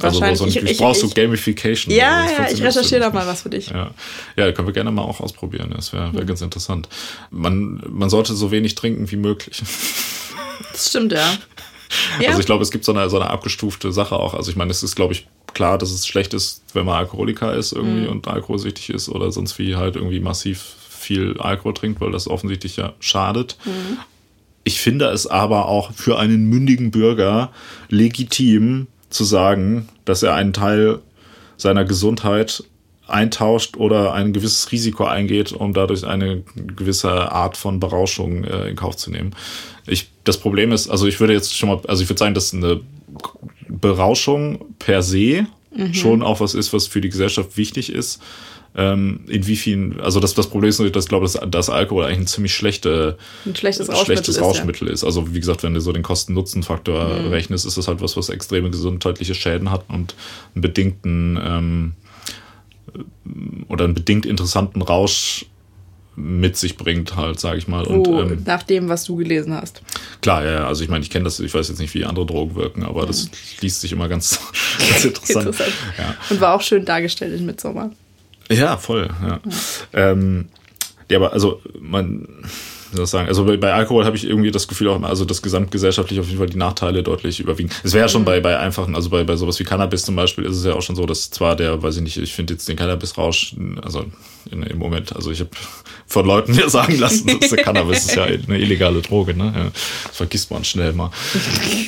Also 0.00 0.20
Wahrscheinlich. 0.20 0.38
so 0.38 0.44
ein, 0.44 0.48
Ich- 0.66 0.80
ich, 0.80 0.98
so 0.98 1.06
ich- 1.06 1.14
Gamification. 1.14 1.94
Ja, 1.94 2.26
ja, 2.28 2.48
ich 2.52 2.62
recherchiere 2.62 3.00
da 3.00 3.06
mich 3.06 3.14
mal 3.14 3.26
was 3.26 3.42
für 3.42 3.50
dich. 3.50 3.68
ja, 3.68 3.90
ja, 4.36 4.52
können 4.52 4.66
wir 4.68 4.72
gerne 4.74 4.90
mal 4.90 5.02
auch 5.02 5.20
ausprobieren. 5.20 5.72
Das 5.76 5.92
wäre 5.92 6.12
wär 6.14 6.24
ganz 6.24 6.40
interessant. 6.40 6.88
Man, 7.30 7.82
man 7.88 8.10
sollte 8.10 8.34
so 8.34 8.50
wenig 8.50 8.74
trinken 8.74 9.10
wie 9.10 9.16
möglich. 9.16 9.62
Das 10.72 10.88
stimmt, 10.88 11.12
ja. 11.12 11.32
Ja, 12.20 12.28
Also 12.28 12.40
ich 12.40 12.46
glaube, 12.46 12.62
es 12.62 12.70
gibt 12.70 12.84
so 12.84 12.92
eine, 12.92 13.08
so 13.10 13.18
eine 13.20 13.30
abgestufte 13.30 13.92
Sache 13.92 14.16
auch. 14.16 14.34
Also 14.34 14.50
ich 14.50 14.56
meine, 14.56 14.70
es 14.70 14.82
ist, 14.82 14.94
glaube 14.96 15.12
ich, 15.14 15.26
klar, 15.52 15.78
dass 15.78 15.90
es 15.90 16.06
schlecht 16.06 16.34
ist, 16.34 16.62
wenn 16.74 16.84
man 16.86 16.96
Alkoholiker 16.96 17.54
ist 17.54 17.72
Mhm. 17.74 17.78
irgendwie 17.80 18.06
und 18.08 18.28
alkoholsüchtig 18.28 18.90
ist 18.90 19.08
oder 19.08 19.30
sonst 19.32 19.58
wie 19.58 19.76
halt 19.76 19.96
irgendwie 19.96 20.20
massiv 20.20 20.64
viel 20.90 21.36
Alkohol 21.38 21.74
trinkt, 21.74 22.00
weil 22.00 22.10
das 22.12 22.26
offensichtlich 22.28 22.76
ja 22.76 22.92
schadet. 23.00 23.56
Mhm. 23.64 23.98
Ich 24.64 24.80
finde 24.80 25.06
es 25.06 25.26
aber 25.26 25.66
auch 25.66 25.92
für 25.92 26.18
einen 26.18 26.46
mündigen 26.48 26.90
Bürger 26.90 27.52
legitim 27.88 28.86
zu 29.14 29.24
sagen, 29.24 29.88
dass 30.04 30.22
er 30.22 30.34
einen 30.34 30.52
Teil 30.52 31.00
seiner 31.56 31.84
Gesundheit 31.84 32.64
eintauscht 33.06 33.76
oder 33.76 34.14
ein 34.14 34.32
gewisses 34.32 34.72
Risiko 34.72 35.04
eingeht, 35.04 35.52
um 35.52 35.72
dadurch 35.72 36.04
eine 36.04 36.42
gewisse 36.54 37.10
Art 37.10 37.56
von 37.56 37.78
Berauschung 37.78 38.44
äh, 38.44 38.68
in 38.68 38.76
Kauf 38.76 38.96
zu 38.96 39.10
nehmen. 39.10 39.34
Ich, 39.86 40.10
das 40.24 40.38
Problem 40.38 40.72
ist, 40.72 40.88
also 40.88 41.06
ich 41.06 41.20
würde 41.20 41.34
jetzt 41.34 41.56
schon 41.56 41.68
mal, 41.68 41.80
also 41.86 42.02
ich 42.02 42.08
würde 42.08 42.18
sagen, 42.18 42.34
dass 42.34 42.54
eine 42.54 42.80
Berauschung 43.68 44.64
per 44.78 45.02
se 45.02 45.46
schon 45.92 46.22
auch 46.22 46.40
was 46.40 46.54
ist, 46.54 46.72
was 46.72 46.86
für 46.86 47.00
die 47.00 47.08
Gesellschaft 47.08 47.56
wichtig 47.56 47.92
ist. 47.92 48.22
Ähm, 48.76 49.20
in 49.28 49.46
wie 49.46 49.54
vielen, 49.56 50.00
also 50.00 50.18
das, 50.18 50.34
das 50.34 50.48
Problem 50.48 50.68
ist 50.68 50.78
natürlich, 50.78 50.94
dass 50.94 51.04
ich 51.04 51.08
glaube, 51.08 51.26
dass, 51.26 51.38
dass 51.48 51.70
Alkohol 51.70 52.04
eigentlich 52.06 52.18
ein 52.18 52.26
ziemlich 52.26 52.54
schlechte, 52.54 53.16
ein 53.46 53.54
schlechtes 53.54 53.88
Rauschmittel 53.88 54.04
schlechtes 54.16 54.36
ist, 54.36 54.42
Rauschmittel 54.42 54.88
ist. 54.88 55.04
Also 55.04 55.32
wie 55.32 55.38
gesagt, 55.38 55.62
wenn 55.62 55.74
du 55.74 55.80
so 55.80 55.92
den 55.92 56.02
Kosten-Nutzen-Faktor 56.02 57.20
Mhm. 57.20 57.28
rechnest, 57.28 57.66
ist 57.66 57.76
das 57.78 57.86
halt 57.86 58.00
was, 58.00 58.16
was 58.16 58.30
extreme 58.30 58.70
gesundheitliche 58.70 59.34
Schäden 59.36 59.70
hat 59.70 59.84
und 59.88 60.16
einen 60.56 60.62
bedingten 60.62 61.38
ähm, 61.40 61.92
oder 63.68 63.84
einen 63.84 63.94
bedingt 63.94 64.26
interessanten 64.26 64.82
Rausch 64.82 65.46
mit 66.16 66.56
sich 66.56 66.76
bringt, 66.76 67.16
halt, 67.16 67.40
sage 67.40 67.58
ich 67.58 67.66
mal. 67.66 67.84
Ja. 67.84 67.90
Und 67.90 68.06
Oh, 68.06 68.20
ähm, 68.22 68.42
nach 68.44 68.62
dem, 68.62 68.88
was 68.88 69.04
du 69.04 69.16
gelesen 69.16 69.52
hast. 69.52 69.82
klar, 70.20 70.44
ja, 70.44 70.52
ja, 70.52 70.66
also 70.68 70.84
ich 70.84 70.90
meine, 70.90 71.02
ich 71.02 71.10
kenne 71.10 71.24
das, 71.24 71.40
ich 71.40 71.52
weiß 71.52 71.68
jetzt 71.68 71.78
nicht, 71.80 71.92
wie 71.94 72.04
andere 72.04 72.24
Drogen 72.24 72.54
wirken, 72.54 72.84
aber 72.84 73.04
das 73.06 73.30
liest 73.60 73.80
sich 73.80 73.90
immer 73.92 74.08
ganz, 74.08 74.38
ganz 74.78 75.04
interessant. 75.04 75.46
Interessant. 75.46 75.72
Ja. 75.98 76.14
Und 76.30 76.40
war 76.40 76.54
auch 76.54 76.60
schön 76.60 76.84
dargestellt 76.84 77.36
in 77.38 77.46
Midsommar. 77.46 77.90
Ja, 78.50 78.76
voll. 78.76 79.08
Ja, 79.22 79.40
ähm, 79.92 80.48
ja 81.10 81.18
aber 81.18 81.32
also 81.32 81.60
man, 81.80 82.26
wie 82.90 82.96
soll 82.96 83.04
ich 83.04 83.10
sagen, 83.10 83.28
also 83.28 83.44
bei, 83.44 83.56
bei 83.56 83.72
Alkohol 83.72 84.04
habe 84.04 84.16
ich 84.16 84.24
irgendwie 84.24 84.50
das 84.50 84.68
Gefühl 84.68 84.88
auch, 84.88 84.96
immer, 84.96 85.08
also 85.08 85.24
das 85.24 85.42
gesamtgesellschaftlich 85.42 86.20
auf 86.20 86.26
jeden 86.26 86.38
Fall 86.38 86.48
die 86.48 86.56
Nachteile 86.58 87.02
deutlich 87.02 87.40
überwiegen. 87.40 87.70
Es 87.82 87.92
wäre 87.92 88.04
ja 88.04 88.08
schon 88.08 88.24
bei, 88.24 88.40
bei 88.40 88.58
einfachen, 88.58 88.94
also 88.94 89.10
bei, 89.10 89.24
bei 89.24 89.36
sowas 89.36 89.58
wie 89.58 89.64
Cannabis 89.64 90.04
zum 90.04 90.16
Beispiel 90.16 90.44
ist 90.44 90.56
es 90.56 90.64
ja 90.64 90.74
auch 90.74 90.82
schon 90.82 90.96
so, 90.96 91.06
dass 91.06 91.30
zwar 91.30 91.56
der, 91.56 91.82
weiß 91.82 91.96
ich 91.96 92.02
nicht, 92.02 92.16
ich 92.16 92.34
finde 92.34 92.54
jetzt 92.54 92.68
den 92.68 92.76
Cannabisrausch, 92.76 93.56
also 93.82 94.04
in, 94.50 94.62
im 94.62 94.78
Moment, 94.78 95.14
also 95.16 95.30
ich 95.30 95.40
habe 95.40 95.50
von 96.06 96.26
Leuten 96.26 96.54
mir 96.54 96.68
sagen 96.68 96.98
lassen, 96.98 97.38
dass 97.40 97.50
der 97.50 97.58
Cannabis 97.64 98.06
ist 98.06 98.16
ja 98.16 98.24
eine 98.24 98.58
illegale 98.58 99.00
Droge, 99.00 99.34
ne? 99.34 99.52
Ja, 99.56 99.70
das 100.06 100.16
vergisst 100.16 100.50
man 100.50 100.64
schnell 100.64 100.92
mal. 100.92 101.10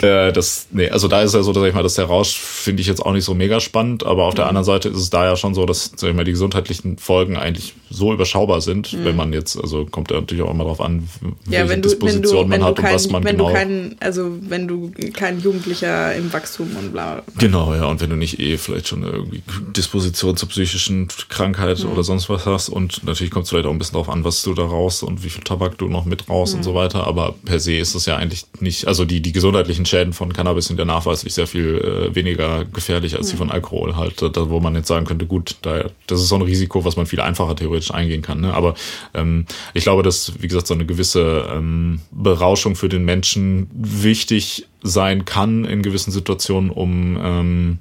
äh, 0.03 0.33
das, 0.33 0.67
nee, 0.71 0.89
also 0.89 1.09
da 1.09 1.23
ist 1.23 1.35
ja 1.35 1.43
so, 1.43 1.53
sag 1.53 1.65
ich 1.67 1.75
mal, 1.75 1.83
dass 1.83 1.95
der 1.95 2.07
Rausch 2.07 2.37
finde 2.37 2.81
ich 2.81 2.89
jetzt 2.89 3.01
auch 3.01 3.13
nicht 3.13 3.25
so 3.25 3.35
mega 3.35 3.61
spannend, 3.61 4.05
aber 4.05 4.25
auf 4.25 4.35
der 4.35 4.47
anderen 4.47 4.65
Seite 4.65 4.89
ist 4.89 4.99
es 4.99 5.11
da 5.11 5.25
ja 5.25 5.37
schon 5.37 5.55
so, 5.55 5.67
dass, 5.67 5.93
sag 5.97 6.11
ich 6.11 6.17
mal, 6.17 6.25
die 6.25 6.33
gesundheitlichen 6.33 6.99
Folgen 6.99 7.37
eigentlich 7.37 7.75
so 7.91 8.13
überschaubar 8.13 8.61
sind, 8.61 8.97
wenn 9.05 9.17
man 9.17 9.33
jetzt, 9.33 9.57
also 9.61 9.87
kommt 9.87 10.11
ja 10.11 10.21
natürlich 10.21 10.43
auch 10.43 10.51
immer 10.51 10.65
darauf 10.65 10.81
an, 10.81 11.09
welche 11.45 11.63
Ja, 11.63 11.69
wenn 11.69 11.83
du, 11.83 11.89
wenn 11.91 11.99
du, 11.99 12.07
Disposition 12.07 12.51
wenn 12.51 12.61
man 12.61 12.69
hat 12.69 12.79
und 12.79 12.85
kein, 12.85 12.95
was 12.95 13.11
man 13.11 13.25
wenn 13.25 13.37
genau. 13.37 13.49
du 13.49 13.55
kein, 13.55 13.97
also 14.01 14.33
wenn 14.41 14.69
du 14.69 14.93
kein 15.13 15.41
Jugendlicher 15.41 16.15
im 16.15 16.33
Wachstum 16.33 16.77
und 16.77 16.93
bla. 16.93 17.23
Genau, 17.39 17.75
ja, 17.75 17.85
und 17.85 18.01
wenn 18.01 18.11
du 18.11 18.17
nicht 18.17 18.41
eh 18.41 18.57
vielleicht 18.57 18.89
schon 18.89 19.03
irgendwie 19.03 19.43
Disposition 19.77 20.37
zur 20.37 20.49
psychischen 20.49 21.09
Krankheit 21.29 21.85
oder 21.85 22.03
sonst 22.03 22.29
was 22.29 22.47
hast 22.47 22.69
und 22.69 23.05
natürlich 23.05 23.31
kommt 23.31 23.45
es 23.45 23.51
vielleicht 23.51 23.67
auch 23.67 23.71
ein 23.71 23.79
bisschen 23.79 23.95
darauf 23.95 24.06
an, 24.09 24.25
was 24.25 24.43
du 24.43 24.55
da 24.55 24.65
raus 24.65 25.03
und 25.03 25.25
wie 25.25 25.31
viel 25.31 25.43
Tabak 25.43 25.79
du 25.79 25.89
noch 25.89 26.05
mit 26.05 26.29
raus 26.29 26.55
und 26.55 26.63
so 26.63 26.75
weiter, 26.75 27.07
aber 27.07 27.35
per 27.45 27.61
se 27.61 27.77
ist 27.77 27.95
das 27.95 28.07
ja 28.07 28.17
eigentlich 28.17 28.45
nicht, 28.61 28.87
also 28.87 29.05
die, 29.05 29.21
die 29.21 29.33
gesundheitlichen 29.33 29.87
Schäden 29.87 30.13
von 30.13 30.33
Cannabis 30.33 30.67
sind 30.67 30.79
ja 30.79 30.85
nachweislich 30.85 31.35
sehr 31.35 31.47
viel 31.47 32.11
äh, 32.11 32.15
weniger 32.15 32.65
gefährlich 32.65 33.17
als 33.17 33.29
die 33.29 33.37
von 33.37 33.51
Alkohol 33.51 33.97
halt, 33.97 34.23
da, 34.23 34.51
wo 34.51 34.61
man 34.61 34.75
jetzt 34.75 34.89
sagen 34.89 35.07
könnte, 35.07 35.27
gut, 35.27 35.57
da, 35.63 35.85
das 36.07 36.21
ist 36.21 36.29
so 36.29 36.37
ein 36.37 36.43
Risiko, 36.43 36.85
was 36.85 36.97
man 36.97 37.07
viel 37.07 37.21
einfacher 37.21 37.57
theoretisch 37.57 37.93
eingehen 37.93 38.23
kann, 38.23 38.41
ne? 38.41 38.55
aber 38.55 38.75
ähm, 39.15 39.47
ich 39.75 39.85
glaube, 39.85 40.03
dass, 40.03 40.33
wie 40.41 40.49
gesagt, 40.49 40.67
so 40.67 40.75
eine 40.75 40.87
gewisse 40.87 41.49
ähm, 41.53 42.01
Berauschung 42.11 42.77
für 42.77 42.89
den 42.89 43.05
Menschen 43.05 43.69
wichtig 43.73 44.67
sein 44.83 45.25
kann 45.25 45.65
in 45.65 45.83
gewissen 45.83 46.13
Situationen, 46.13 46.71
um 46.71 47.19
ähm, 47.21 47.79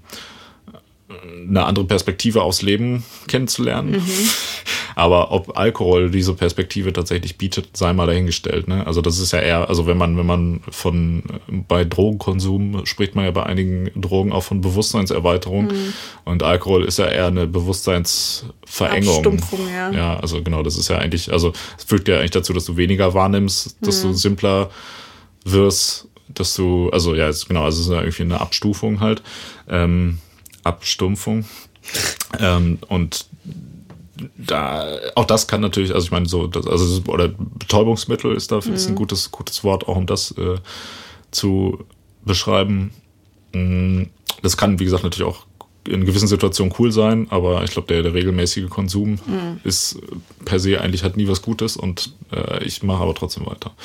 eine 1.47 1.65
andere 1.65 1.85
Perspektive 1.85 2.41
aufs 2.41 2.61
Leben 2.61 3.03
kennenzulernen. 3.27 4.01
Aber 4.95 5.31
ob 5.31 5.57
Alkohol 5.57 6.09
diese 6.09 6.33
Perspektive 6.33 6.93
tatsächlich 6.93 7.37
bietet, 7.37 7.75
sei 7.75 7.91
mal 7.93 8.07
dahingestellt. 8.07 8.67
Ne? 8.67 8.87
Also 8.87 9.01
das 9.01 9.19
ist 9.19 9.33
ja 9.33 9.39
eher, 9.39 9.67
also 9.69 9.85
wenn 9.87 9.97
man, 9.97 10.17
wenn 10.17 10.25
man 10.25 10.61
von 10.69 11.23
bei 11.67 11.83
Drogenkonsum 11.83 12.85
spricht 12.85 13.13
man 13.13 13.25
ja 13.25 13.31
bei 13.31 13.43
einigen 13.43 13.91
Drogen 13.99 14.31
auch 14.31 14.43
von 14.43 14.61
Bewusstseinserweiterung. 14.61 15.69
Und 16.23 16.43
Alkohol 16.43 16.85
ist 16.85 16.97
ja 16.97 17.07
eher 17.07 17.27
eine 17.27 17.45
Bewusstseinsverengung. 17.45 19.15
Abstumpfung, 19.15 19.59
ja. 19.73 19.91
Ja, 19.91 20.19
also 20.19 20.41
genau, 20.41 20.63
das 20.63 20.77
ist 20.77 20.87
ja 20.87 20.97
eigentlich, 20.97 21.31
also 21.31 21.51
es 21.77 21.83
führt 21.83 22.07
ja 22.07 22.19
eigentlich 22.19 22.31
dazu, 22.31 22.53
dass 22.53 22.65
du 22.65 22.77
weniger 22.77 23.13
wahrnimmst, 23.13 23.77
dass 23.81 24.01
du 24.01 24.13
simpler 24.13 24.69
wirst, 25.43 26.07
dass 26.29 26.55
du, 26.55 26.89
also 26.89 27.15
ja, 27.15 27.27
es, 27.27 27.47
genau, 27.47 27.63
also 27.63 27.81
es 27.81 27.87
ist 27.87 27.93
ja 27.93 27.99
irgendwie 27.99 28.23
eine 28.23 28.41
Abstufung 28.41 28.99
halt. 29.01 29.21
Ähm, 29.69 30.19
Abstumpfung. 30.63 31.45
Ähm, 32.39 32.79
und 32.89 33.27
da, 34.37 34.97
auch 35.15 35.25
das 35.25 35.47
kann 35.47 35.61
natürlich, 35.61 35.93
also 35.93 36.05
ich 36.05 36.11
meine, 36.11 36.27
so, 36.27 36.47
das, 36.47 36.65
also, 36.67 37.01
oder 37.07 37.27
Betäubungsmittel 37.29 38.33
ist 38.35 38.51
da 38.51 38.59
ist 38.59 38.87
ein 38.87 38.95
gutes, 38.95 39.31
gutes 39.31 39.63
Wort, 39.63 39.87
auch 39.87 39.95
um 39.97 40.05
das 40.05 40.31
äh, 40.37 40.57
zu 41.31 41.83
beschreiben. 42.23 42.91
Mm, 43.53 44.03
Das 44.41 44.57
kann, 44.57 44.79
wie 44.79 44.85
gesagt, 44.85 45.03
natürlich 45.03 45.27
auch 45.27 45.45
in 45.87 46.03
gewissen 46.05 46.27
Situationen 46.27 46.73
cool 46.79 46.91
sein, 46.91 47.27
aber 47.29 47.63
ich 47.63 47.69
glaube, 47.71 47.87
der, 47.89 48.01
der 48.01 48.13
regelmäßige 48.15 48.69
Konsum 48.69 49.19
ist 49.63 49.99
per 50.43 50.59
se 50.59 50.81
eigentlich 50.81 51.03
hat 51.03 51.15
nie 51.15 51.27
was 51.27 51.43
Gutes 51.43 51.77
und 51.77 52.11
äh, 52.31 52.63
ich 52.63 52.81
mache 52.81 53.03
aber 53.03 53.13
trotzdem 53.15 53.45
weiter. 53.45 53.71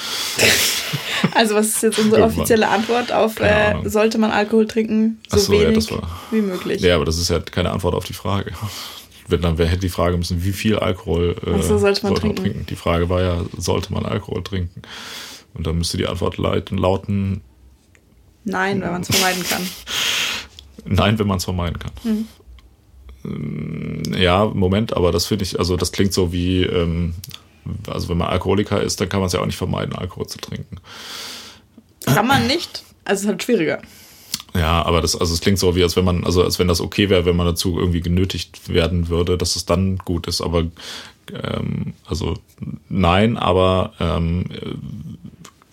Also 1.34 1.54
was 1.54 1.66
ist 1.68 1.82
jetzt 1.82 1.98
unsere 2.00 2.24
offizielle 2.24 2.66
Antwort 2.68 3.12
auf, 3.12 3.38
äh, 3.40 3.74
sollte 3.84 4.16
man 4.18 4.30
Alkohol 4.32 4.66
trinken? 4.66 5.20
So 5.28 5.36
Ach 5.36 5.38
so, 5.38 5.52
ja, 5.52 5.60
wenig 5.68 5.74
das 5.86 5.90
war- 5.92 6.08
wie 6.32 6.40
möglich. 6.40 6.80
Ja, 6.80 6.96
aber 6.96 7.04
das 7.04 7.18
ist 7.18 7.28
ja 7.28 7.38
keine 7.40 7.70
Antwort 7.70 7.94
auf 7.94 8.04
die 8.04 8.14
Frage. 8.14 8.52
Wenn 9.30 9.42
dann 9.42 9.58
wer 9.58 9.66
hätte 9.66 9.80
die 9.80 9.88
Frage 9.88 10.16
müssen, 10.16 10.44
wie 10.44 10.52
viel 10.52 10.76
Alkohol 10.76 11.36
äh, 11.46 11.50
Ach 11.58 11.62
so, 11.62 11.78
sollte 11.78 12.04
man 12.04 12.14
trinken. 12.14 12.66
Die 12.68 12.76
Frage 12.76 13.08
war 13.08 13.22
ja, 13.22 13.44
sollte 13.56 13.92
man 13.92 14.04
Alkohol 14.04 14.42
trinken? 14.42 14.82
Und 15.54 15.66
dann 15.66 15.78
müsste 15.78 15.96
die 15.96 16.06
Antwort 16.06 16.38
lauten, 16.38 17.40
Nein, 18.44 18.80
wenn 18.80 18.90
man 18.90 19.02
es 19.02 19.08
vermeiden 19.08 19.42
kann. 19.44 19.62
nein, 20.86 21.18
wenn 21.18 21.26
man 21.26 21.38
es 21.38 21.44
vermeiden 21.44 21.78
kann. 21.78 21.92
Mhm. 22.02 22.26
Ja, 24.16 24.46
Moment, 24.46 24.96
aber 24.96 25.12
das 25.12 25.26
finde 25.26 25.44
ich, 25.44 25.58
also 25.58 25.76
das 25.76 25.92
klingt 25.92 26.14
so 26.14 26.32
wie, 26.32 26.62
ähm, 26.62 27.14
also 27.86 28.08
wenn 28.08 28.16
man 28.16 28.28
Alkoholiker 28.28 28.82
ist, 28.82 29.00
dann 29.00 29.10
kann 29.10 29.20
man 29.20 29.26
es 29.26 29.34
ja 29.34 29.40
auch 29.40 29.46
nicht 29.46 29.58
vermeiden, 29.58 29.94
Alkohol 29.94 30.26
zu 30.26 30.38
trinken. 30.38 30.78
Kann 32.06 32.26
man 32.26 32.46
nicht. 32.46 32.82
Also 33.04 33.20
es 33.20 33.22
ist 33.24 33.28
halt 33.28 33.42
schwieriger. 33.42 33.82
Ja, 34.54 34.84
aber 34.84 35.00
das, 35.00 35.16
also 35.16 35.32
es 35.32 35.40
klingt 35.40 35.58
so 35.58 35.76
wie, 35.76 35.82
als 35.82 35.96
wenn 35.96 36.04
man, 36.04 36.24
also 36.24 36.42
als 36.42 36.58
wenn 36.58 36.68
das 36.68 36.80
okay 36.80 37.08
wäre, 37.08 37.24
wenn 37.24 37.36
man 37.36 37.46
dazu 37.46 37.78
irgendwie 37.78 38.00
genötigt 38.00 38.68
werden 38.68 39.08
würde, 39.08 39.38
dass 39.38 39.56
es 39.56 39.64
dann 39.64 39.98
gut 39.98 40.26
ist. 40.26 40.40
Aber 40.40 40.64
ähm, 41.42 41.94
also 42.06 42.36
nein, 42.88 43.36
aber 43.36 43.92
ähm, 44.00 44.46
äh, 44.50 44.74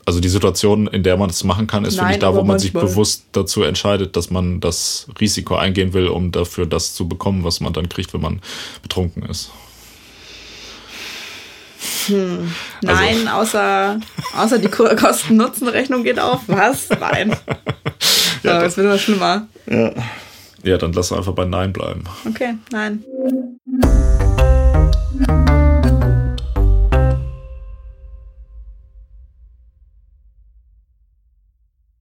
also 0.05 0.21
die 0.21 0.29
Situation, 0.29 0.87
in 0.87 1.03
der 1.03 1.17
man 1.17 1.29
es 1.29 1.43
machen 1.43 1.67
kann, 1.67 1.83
ist 1.83 1.95
für 1.95 2.03
Nein, 2.03 2.11
mich 2.11 2.19
da, 2.19 2.33
wo 2.33 2.41
man 2.41 2.59
sich 2.59 2.71
bewusst 2.71 3.25
dazu 3.33 3.63
entscheidet, 3.63 4.15
dass 4.15 4.29
man 4.29 4.61
das 4.61 5.07
Risiko 5.19 5.55
eingehen 5.55 5.91
will, 5.91 6.07
um 6.07 6.31
dafür 6.31 6.65
das 6.65 6.93
zu 6.93 7.09
bekommen, 7.09 7.43
was 7.43 7.59
man 7.59 7.73
dann 7.73 7.89
kriegt, 7.89 8.13
wenn 8.13 8.21
man 8.21 8.39
betrunken 8.81 9.23
ist. 9.23 9.51
Nein, 12.81 13.27
außer, 13.27 13.99
außer 14.37 14.59
die 14.59 14.67
Ko- 14.69 14.95
Kosten-Nutzen-Rechnung 14.95 16.03
geht 16.03 16.19
auf. 16.19 16.41
Was? 16.47 16.89
Nein. 16.99 17.35
Ja, 18.43 18.61
es 18.63 18.77
wird 18.77 18.85
immer 18.85 18.99
schlimmer. 18.99 19.47
Ja, 20.63 20.77
dann 20.77 20.93
lass 20.93 21.11
einfach 21.11 21.33
bei 21.33 21.43
Nein 21.45 21.73
bleiben. 21.73 22.03
Okay, 22.25 22.53
nein. 22.71 23.03